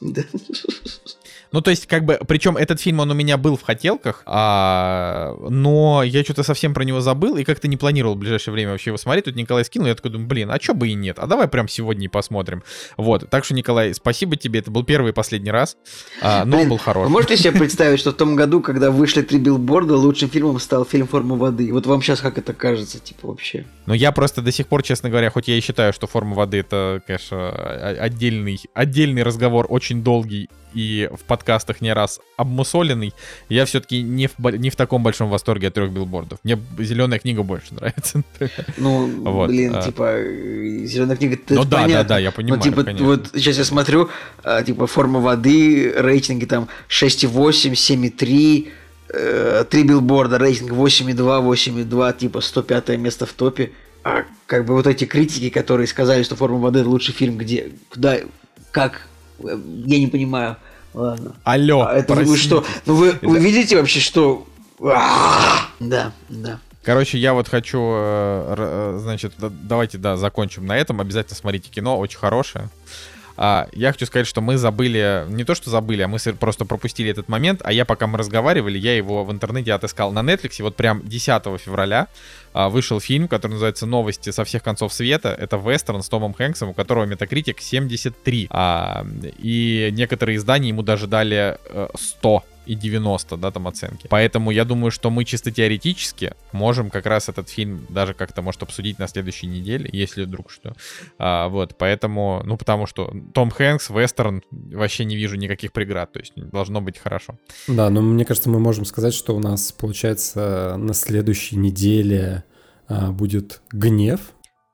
Ну, 1.52 1.60
то 1.60 1.70
есть, 1.70 1.86
как 1.86 2.04
бы, 2.04 2.18
причем 2.26 2.56
этот 2.56 2.80
фильм, 2.80 3.00
он 3.00 3.10
у 3.10 3.14
меня 3.14 3.36
был 3.36 3.56
в 3.56 3.62
хотелках, 3.62 4.22
а, 4.26 5.34
но 5.48 6.02
я 6.02 6.22
что-то 6.22 6.42
совсем 6.42 6.74
про 6.74 6.84
него 6.84 7.00
забыл 7.00 7.36
и 7.36 7.44
как-то 7.44 7.68
не 7.68 7.76
планировал 7.76 8.14
в 8.14 8.18
ближайшее 8.18 8.52
время 8.52 8.72
вообще 8.72 8.90
его 8.90 8.98
смотреть. 8.98 9.24
Тут 9.24 9.36
Николай 9.36 9.64
скинул, 9.64 9.88
я 9.88 9.94
такой 9.94 10.10
думаю, 10.10 10.28
блин, 10.28 10.50
а 10.50 10.58
чё 10.58 10.74
бы 10.74 10.88
и 10.88 10.94
нет, 10.94 11.18
а 11.18 11.26
давай 11.26 11.48
прям 11.48 11.68
сегодня 11.68 12.04
и 12.06 12.08
посмотрим. 12.08 12.62
Вот, 12.96 13.28
так 13.30 13.44
что, 13.44 13.54
Николай, 13.54 13.94
спасибо 13.94 14.36
тебе, 14.36 14.60
это 14.60 14.70
был 14.70 14.84
первый 14.84 15.10
и 15.10 15.14
последний 15.14 15.50
раз, 15.50 15.76
а, 16.20 16.44
но 16.44 16.56
он 16.56 16.62
Блин, 16.62 16.68
был 16.70 16.76
Вы 16.76 16.82
хороший. 16.82 17.10
можете 17.10 17.36
себе 17.36 17.52
представить, 17.52 18.00
что 18.00 18.10
в 18.10 18.14
том 18.14 18.36
году, 18.36 18.60
когда 18.60 18.90
вышли 18.90 19.22
три 19.22 19.38
билборда, 19.38 19.96
лучшим 19.96 20.28
фильмом 20.28 20.60
стал 20.60 20.84
фильм 20.84 21.06
«Форма 21.06 21.36
воды». 21.36 21.72
Вот 21.72 21.86
вам 21.86 22.02
сейчас 22.02 22.20
как 22.20 22.38
это 22.38 22.52
кажется, 22.52 22.98
типа, 22.98 23.28
вообще? 23.28 23.64
Но 23.86 23.94
я 23.94 24.12
просто 24.12 24.42
до 24.42 24.52
сих 24.52 24.66
пор, 24.66 24.82
честно 24.82 25.08
говоря, 25.08 25.30
хоть 25.30 25.48
я 25.48 25.56
и 25.56 25.60
считаю, 25.60 25.92
что 25.92 26.06
форма 26.06 26.34
воды 26.34 26.58
это, 26.58 27.02
конечно, 27.06 27.50
отдельный, 27.50 28.60
отдельный 28.74 29.22
разговор, 29.22 29.66
очень 29.68 30.02
долгий 30.02 30.48
и 30.74 31.08
в 31.12 31.24
подкастах 31.24 31.80
не 31.80 31.92
раз 31.92 32.20
обмусоленный, 32.36 33.14
я 33.48 33.64
все-таки 33.64 34.02
не 34.02 34.28
в, 34.28 34.38
не 34.38 34.70
в 34.70 34.76
таком 34.76 35.02
большом 35.02 35.30
восторге 35.30 35.68
от 35.68 35.74
трех 35.74 35.90
билбордов. 35.92 36.38
Мне 36.44 36.58
зеленая 36.78 37.18
книга 37.18 37.42
больше 37.42 37.74
нравится. 37.74 38.22
Ну, 38.76 39.06
Вот, 39.24 39.48
блин, 39.48 39.74
а. 39.76 39.82
типа, 39.82 40.18
зеленая 40.86 41.16
книга, 41.16 41.38
Ну 41.48 41.64
да, 41.64 41.70
да, 41.70 41.82
понятно. 41.82 42.08
да, 42.08 42.18
я 42.18 42.30
понимаю, 42.32 42.58
Ну, 42.58 42.70
типа, 42.70 42.84
конечно. 42.84 43.06
вот 43.06 43.30
сейчас 43.34 43.58
я 43.58 43.64
смотрю, 43.64 44.08
а, 44.44 44.62
типа, 44.62 44.86
форма 44.86 45.20
воды, 45.20 45.92
рейтинги 45.96 46.44
там 46.44 46.68
6,8, 46.88 47.72
7,3, 47.72 48.68
э, 49.10 49.64
три 49.68 49.82
билборда, 49.84 50.38
рейтинг 50.38 50.72
8,2, 50.72 51.42
8,2, 51.42 52.18
типа 52.18 52.40
105 52.40 52.88
место 52.98 53.26
в 53.26 53.32
топе. 53.32 53.72
А 54.04 54.24
как 54.46 54.64
бы 54.64 54.74
вот 54.74 54.86
эти 54.86 55.04
критики, 55.04 55.50
которые 55.50 55.86
сказали, 55.86 56.22
что 56.22 56.36
форма 56.36 56.58
воды 56.58 56.84
лучший 56.84 57.14
фильм, 57.14 57.36
где, 57.36 57.72
куда, 57.90 58.18
как, 58.70 58.92
э, 58.94 59.17
я 59.38 59.98
не 59.98 60.06
понимаю. 60.06 60.56
Ладно. 60.94 61.34
Алло, 61.44 61.82
А 61.82 61.94
это 61.94 62.14
вы 62.14 62.36
что? 62.36 62.64
Ну 62.86 62.94
вы, 62.94 63.18
вы 63.22 63.38
видите 63.38 63.76
вообще, 63.76 64.00
что... 64.00 64.46
Да, 64.80 66.12
да. 66.28 66.60
Короче, 66.82 67.18
я 67.18 67.34
вот 67.34 67.48
хочу, 67.48 67.78
э, 67.78 68.54
э, 68.56 68.98
значит, 69.02 69.34
да- 69.38 69.50
давайте, 69.50 69.98
да, 69.98 70.16
закончим 70.16 70.64
на 70.64 70.76
этом. 70.76 71.00
Обязательно 71.00 71.36
смотрите 71.36 71.68
кино, 71.68 71.98
очень 71.98 72.18
хорошее. 72.18 72.70
А, 73.36 73.68
я 73.72 73.92
хочу 73.92 74.06
сказать, 74.06 74.26
что 74.26 74.40
мы 74.40 74.56
забыли, 74.56 75.24
не 75.28 75.44
то 75.44 75.54
что 75.54 75.70
забыли, 75.70 76.02
а 76.02 76.08
мы 76.08 76.18
просто 76.40 76.64
пропустили 76.64 77.10
этот 77.10 77.28
момент, 77.28 77.60
а 77.62 77.72
я 77.72 77.84
пока 77.84 78.08
мы 78.08 78.18
разговаривали, 78.18 78.78
я 78.78 78.96
его 78.96 79.24
в 79.24 79.30
интернете 79.30 79.74
отыскал 79.74 80.10
на 80.10 80.20
Netflix, 80.20 80.56
и 80.58 80.62
вот 80.62 80.74
прям 80.74 81.02
10 81.04 81.42
февраля 81.60 82.08
вышел 82.66 83.00
фильм, 83.00 83.28
который 83.28 83.52
называется 83.52 83.86
«Новости 83.86 84.30
со 84.30 84.44
всех 84.44 84.64
концов 84.64 84.92
света». 84.92 85.28
Это 85.28 85.56
вестерн 85.56 86.02
с 86.02 86.08
Томом 86.08 86.34
Хэнксом, 86.34 86.70
у 86.70 86.74
которого 86.74 87.04
метакритик 87.04 87.60
73. 87.60 88.48
А, 88.50 89.06
и 89.38 89.90
некоторые 89.92 90.36
издания 90.36 90.70
ему 90.70 90.82
даже 90.82 91.06
дали 91.06 91.56
э, 91.64 91.88
100 91.94 92.42
и 92.68 92.74
90, 92.74 93.36
да, 93.38 93.50
там 93.50 93.66
оценки. 93.66 94.06
Поэтому 94.10 94.50
я 94.50 94.64
думаю, 94.64 94.90
что 94.90 95.10
мы 95.10 95.24
чисто 95.24 95.50
теоретически 95.50 96.34
можем 96.52 96.90
как 96.90 97.06
раз 97.06 97.28
этот 97.30 97.48
фильм 97.48 97.86
даже 97.88 98.12
как-то, 98.12 98.42
может, 98.42 98.62
обсудить 98.62 98.98
на 98.98 99.08
следующей 99.08 99.46
неделе, 99.46 99.88
если 99.90 100.24
вдруг 100.24 100.50
что. 100.50 100.74
А, 101.18 101.48
вот, 101.48 101.76
поэтому, 101.78 102.42
ну, 102.44 102.58
потому 102.58 102.86
что 102.86 103.10
Том 103.32 103.50
Хэнкс, 103.50 103.88
вестерн, 103.88 104.42
вообще 104.50 105.06
не 105.06 105.16
вижу 105.16 105.36
никаких 105.36 105.72
преград, 105.72 106.12
то 106.12 106.18
есть 106.18 106.32
должно 106.36 106.82
быть 106.82 106.98
хорошо. 106.98 107.38
Да, 107.66 107.88
но 107.88 108.02
мне 108.02 108.26
кажется, 108.26 108.50
мы 108.50 108.58
можем 108.58 108.84
сказать, 108.84 109.14
что 109.14 109.34
у 109.34 109.40
нас, 109.40 109.72
получается, 109.72 110.74
на 110.76 110.92
следующей 110.92 111.56
неделе 111.56 112.44
а, 112.44 112.47
будет 112.88 113.60
гнев. 113.72 114.20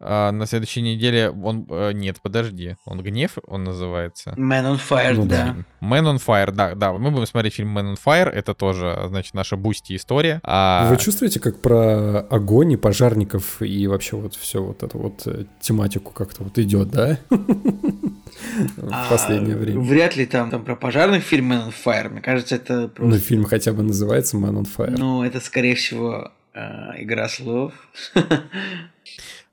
А, 0.07 0.33
на 0.33 0.45
следующей 0.45 0.83
неделе 0.83 1.31
он... 1.31 1.67
э, 1.71 1.93
нет, 1.93 2.19
подожди, 2.21 2.77
он 2.85 3.01
«Гнев» 3.03 3.39
он 3.47 3.65
называется? 3.65 4.35
Man 4.37 4.75
on 4.75 4.79
Fire, 4.91 5.15
Ну 5.15 5.25
да. 5.25 5.57
Man 5.81 6.03
on 6.05 6.17
Fire, 6.23 6.51
да, 6.51 6.75
да, 6.75 6.93
мы 6.93 7.11
будем 7.11 7.27
смотреть 7.27 7.55
фильм 7.55 7.79
Man 7.79 7.95
on 7.95 7.99
Fire, 8.05 8.29
это 8.29 8.53
тоже, 8.55 8.99
значит, 9.09 9.33
наша 9.33 9.57
Бусти 9.57 9.97
история. 9.97 10.41
А, 10.43 10.91
Вы 10.91 10.99
чувствуете, 10.99 11.41
как 11.41 11.63
про 11.63 12.19
огонь 12.21 12.73
и 12.73 12.77
пожарников 12.77 13.63
и 13.63 13.87
вообще 13.87 14.17
вот 14.17 14.35
все 14.35 14.63
вот 14.63 14.83
эту 14.83 14.99
вот 14.99 15.23
э, 15.27 15.45
тематику 15.61 16.13
как-то 16.13 16.43
вот 16.43 16.59
идет, 16.59 16.91
да? 16.91 17.17
В 17.31 18.89
А, 18.93 19.07
последнее 19.09 19.57
время. 19.57 19.81
Вряд 19.81 20.17
ли 20.17 20.27
там, 20.27 20.51
там 20.51 20.65
про 20.65 20.77
пожарных 20.77 21.23
фильм 21.23 21.53
Man 21.53 21.69
on 21.69 21.75
Fire. 21.85 22.09
Мне 22.11 22.21
кажется, 22.21 22.57
это 22.57 22.83
Ну, 22.83 22.89
просто... 22.89 23.19
фильм 23.21 23.45
хотя 23.45 23.73
бы 23.73 23.83
называется 23.83 24.37
Man 24.37 24.61
on 24.63 24.67
Fire. 24.77 24.95
Ну, 24.99 25.23
это, 25.23 25.41
скорее 25.41 25.77
всего, 25.77 26.31
игра 26.55 27.29
слов. 27.29 27.73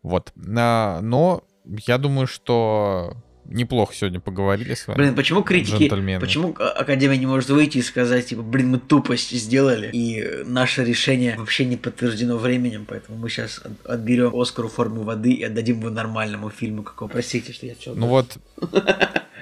Вот. 0.03 0.31
Но 0.35 1.43
я 1.63 1.99
думаю, 1.99 2.25
что 2.25 3.13
неплохо 3.51 3.93
сегодня 3.95 4.19
поговорили 4.19 4.73
с 4.73 4.87
вами. 4.87 4.97
Блин, 4.97 5.15
почему 5.15 5.43
критики, 5.43 5.83
Джентльмены. 5.83 6.19
почему 6.19 6.55
А- 6.59 6.69
Академия 6.69 7.17
не 7.17 7.25
может 7.25 7.49
выйти 7.49 7.77
и 7.79 7.81
сказать, 7.81 8.27
типа, 8.27 8.41
блин, 8.41 8.69
мы 8.69 8.79
тупость 8.79 9.31
сделали, 9.31 9.89
и 9.93 10.43
наше 10.45 10.83
решение 10.83 11.35
вообще 11.37 11.65
не 11.65 11.77
подтверждено 11.77 12.37
временем, 12.37 12.85
поэтому 12.87 13.17
мы 13.17 13.29
сейчас 13.29 13.61
отберем 13.85 14.35
Оскару 14.35 14.67
форму 14.69 15.03
воды 15.03 15.31
и 15.31 15.43
отдадим 15.43 15.79
его 15.79 15.89
нормальному 15.89 16.49
фильму, 16.49 16.83
какого, 16.83 17.07
простите, 17.09 17.53
что 17.53 17.65
я 17.65 17.75
чё 17.75 17.93
Ну 17.95 18.07
вот. 18.07 18.37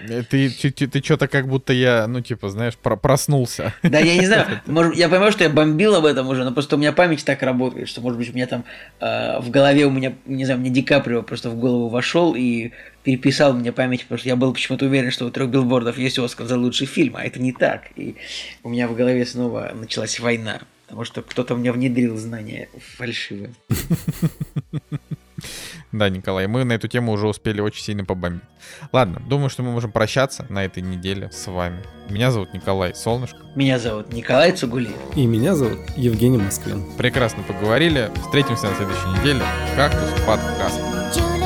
э, 0.07 0.23
Ты, 0.29 0.49
ты, 0.49 0.71
ты, 0.87 1.03
что-то 1.03 1.27
как 1.27 1.47
будто 1.47 1.73
я, 1.73 2.07
ну, 2.07 2.21
типа, 2.21 2.49
знаешь, 2.49 2.77
про- 2.77 2.95
проснулся. 2.95 3.73
Да, 3.83 3.99
я 3.99 4.15
не 4.17 4.25
знаю, 4.25 4.61
может, 4.65 4.95
я 4.95 5.09
понимаю, 5.09 5.31
что 5.31 5.43
я 5.43 5.49
бомбил 5.49 5.95
об 5.95 6.05
этом 6.05 6.27
уже, 6.29 6.43
но 6.45 6.51
просто 6.53 6.75
у 6.75 6.79
меня 6.79 6.93
память 6.93 7.25
так 7.25 7.41
работает, 7.43 7.89
что, 7.89 7.99
может 8.01 8.17
быть, 8.17 8.29
у 8.29 8.33
меня 8.33 8.47
там 8.47 8.63
э, 9.01 9.39
в 9.41 9.49
голове 9.49 9.85
у 9.85 9.91
меня, 9.91 10.13
не 10.25 10.45
знаю, 10.45 10.59
мне 10.61 10.69
Ди 10.69 10.83
Каприо 10.83 11.21
просто 11.21 11.49
в 11.49 11.55
голову 11.59 11.89
вошел 11.89 12.33
и 12.35 12.71
переписал 13.09 13.53
мне 13.53 13.71
память, 13.71 14.03
потому 14.03 14.19
что 14.19 14.29
я 14.29 14.35
был 14.35 14.53
почему-то 14.53 14.85
уверен, 14.85 15.09
что 15.09 15.25
у 15.25 15.31
трех 15.31 15.49
билбордов 15.49 15.97
есть 15.97 16.19
Оскар 16.19 16.45
за 16.45 16.57
лучший 16.57 16.85
фильм, 16.85 17.15
а 17.15 17.23
это 17.23 17.41
не 17.41 17.51
так. 17.51 17.87
И 17.95 18.15
у 18.63 18.69
меня 18.69 18.87
в 18.87 18.95
голове 18.95 19.25
снова 19.25 19.71
началась 19.73 20.19
война, 20.19 20.61
потому 20.85 21.05
что 21.05 21.23
кто-то 21.23 21.55
мне 21.55 21.71
внедрил 21.71 22.17
знания 22.17 22.69
фальшивые. 22.97 23.51
Да, 25.91 26.07
Николай, 26.09 26.45
мы 26.45 26.65
на 26.65 26.73
эту 26.73 26.87
тему 26.87 27.13
уже 27.13 27.27
успели 27.27 27.61
очень 27.61 27.81
сильно 27.81 28.05
побомбить. 28.05 28.43
Ладно, 28.91 29.23
думаю, 29.27 29.49
что 29.49 29.63
мы 29.63 29.71
можем 29.71 29.91
прощаться 29.91 30.45
на 30.49 30.63
этой 30.63 30.83
неделе 30.83 31.31
с 31.31 31.47
вами. 31.47 31.81
Меня 32.09 32.29
зовут 32.29 32.53
Николай 32.53 32.93
Солнышко. 32.93 33.39
Меня 33.55 33.79
зовут 33.79 34.13
Николай 34.13 34.51
Цугулиев. 34.51 34.95
И 35.15 35.25
меня 35.25 35.55
зовут 35.55 35.79
Евгений 35.95 36.37
Москвин. 36.37 36.85
Прекрасно 36.95 37.41
поговорили. 37.41 38.11
Встретимся 38.21 38.69
на 38.69 38.75
следующей 38.75 39.19
неделе. 39.19 39.41
Кактус 39.75 40.11
подкаст. 40.27 41.38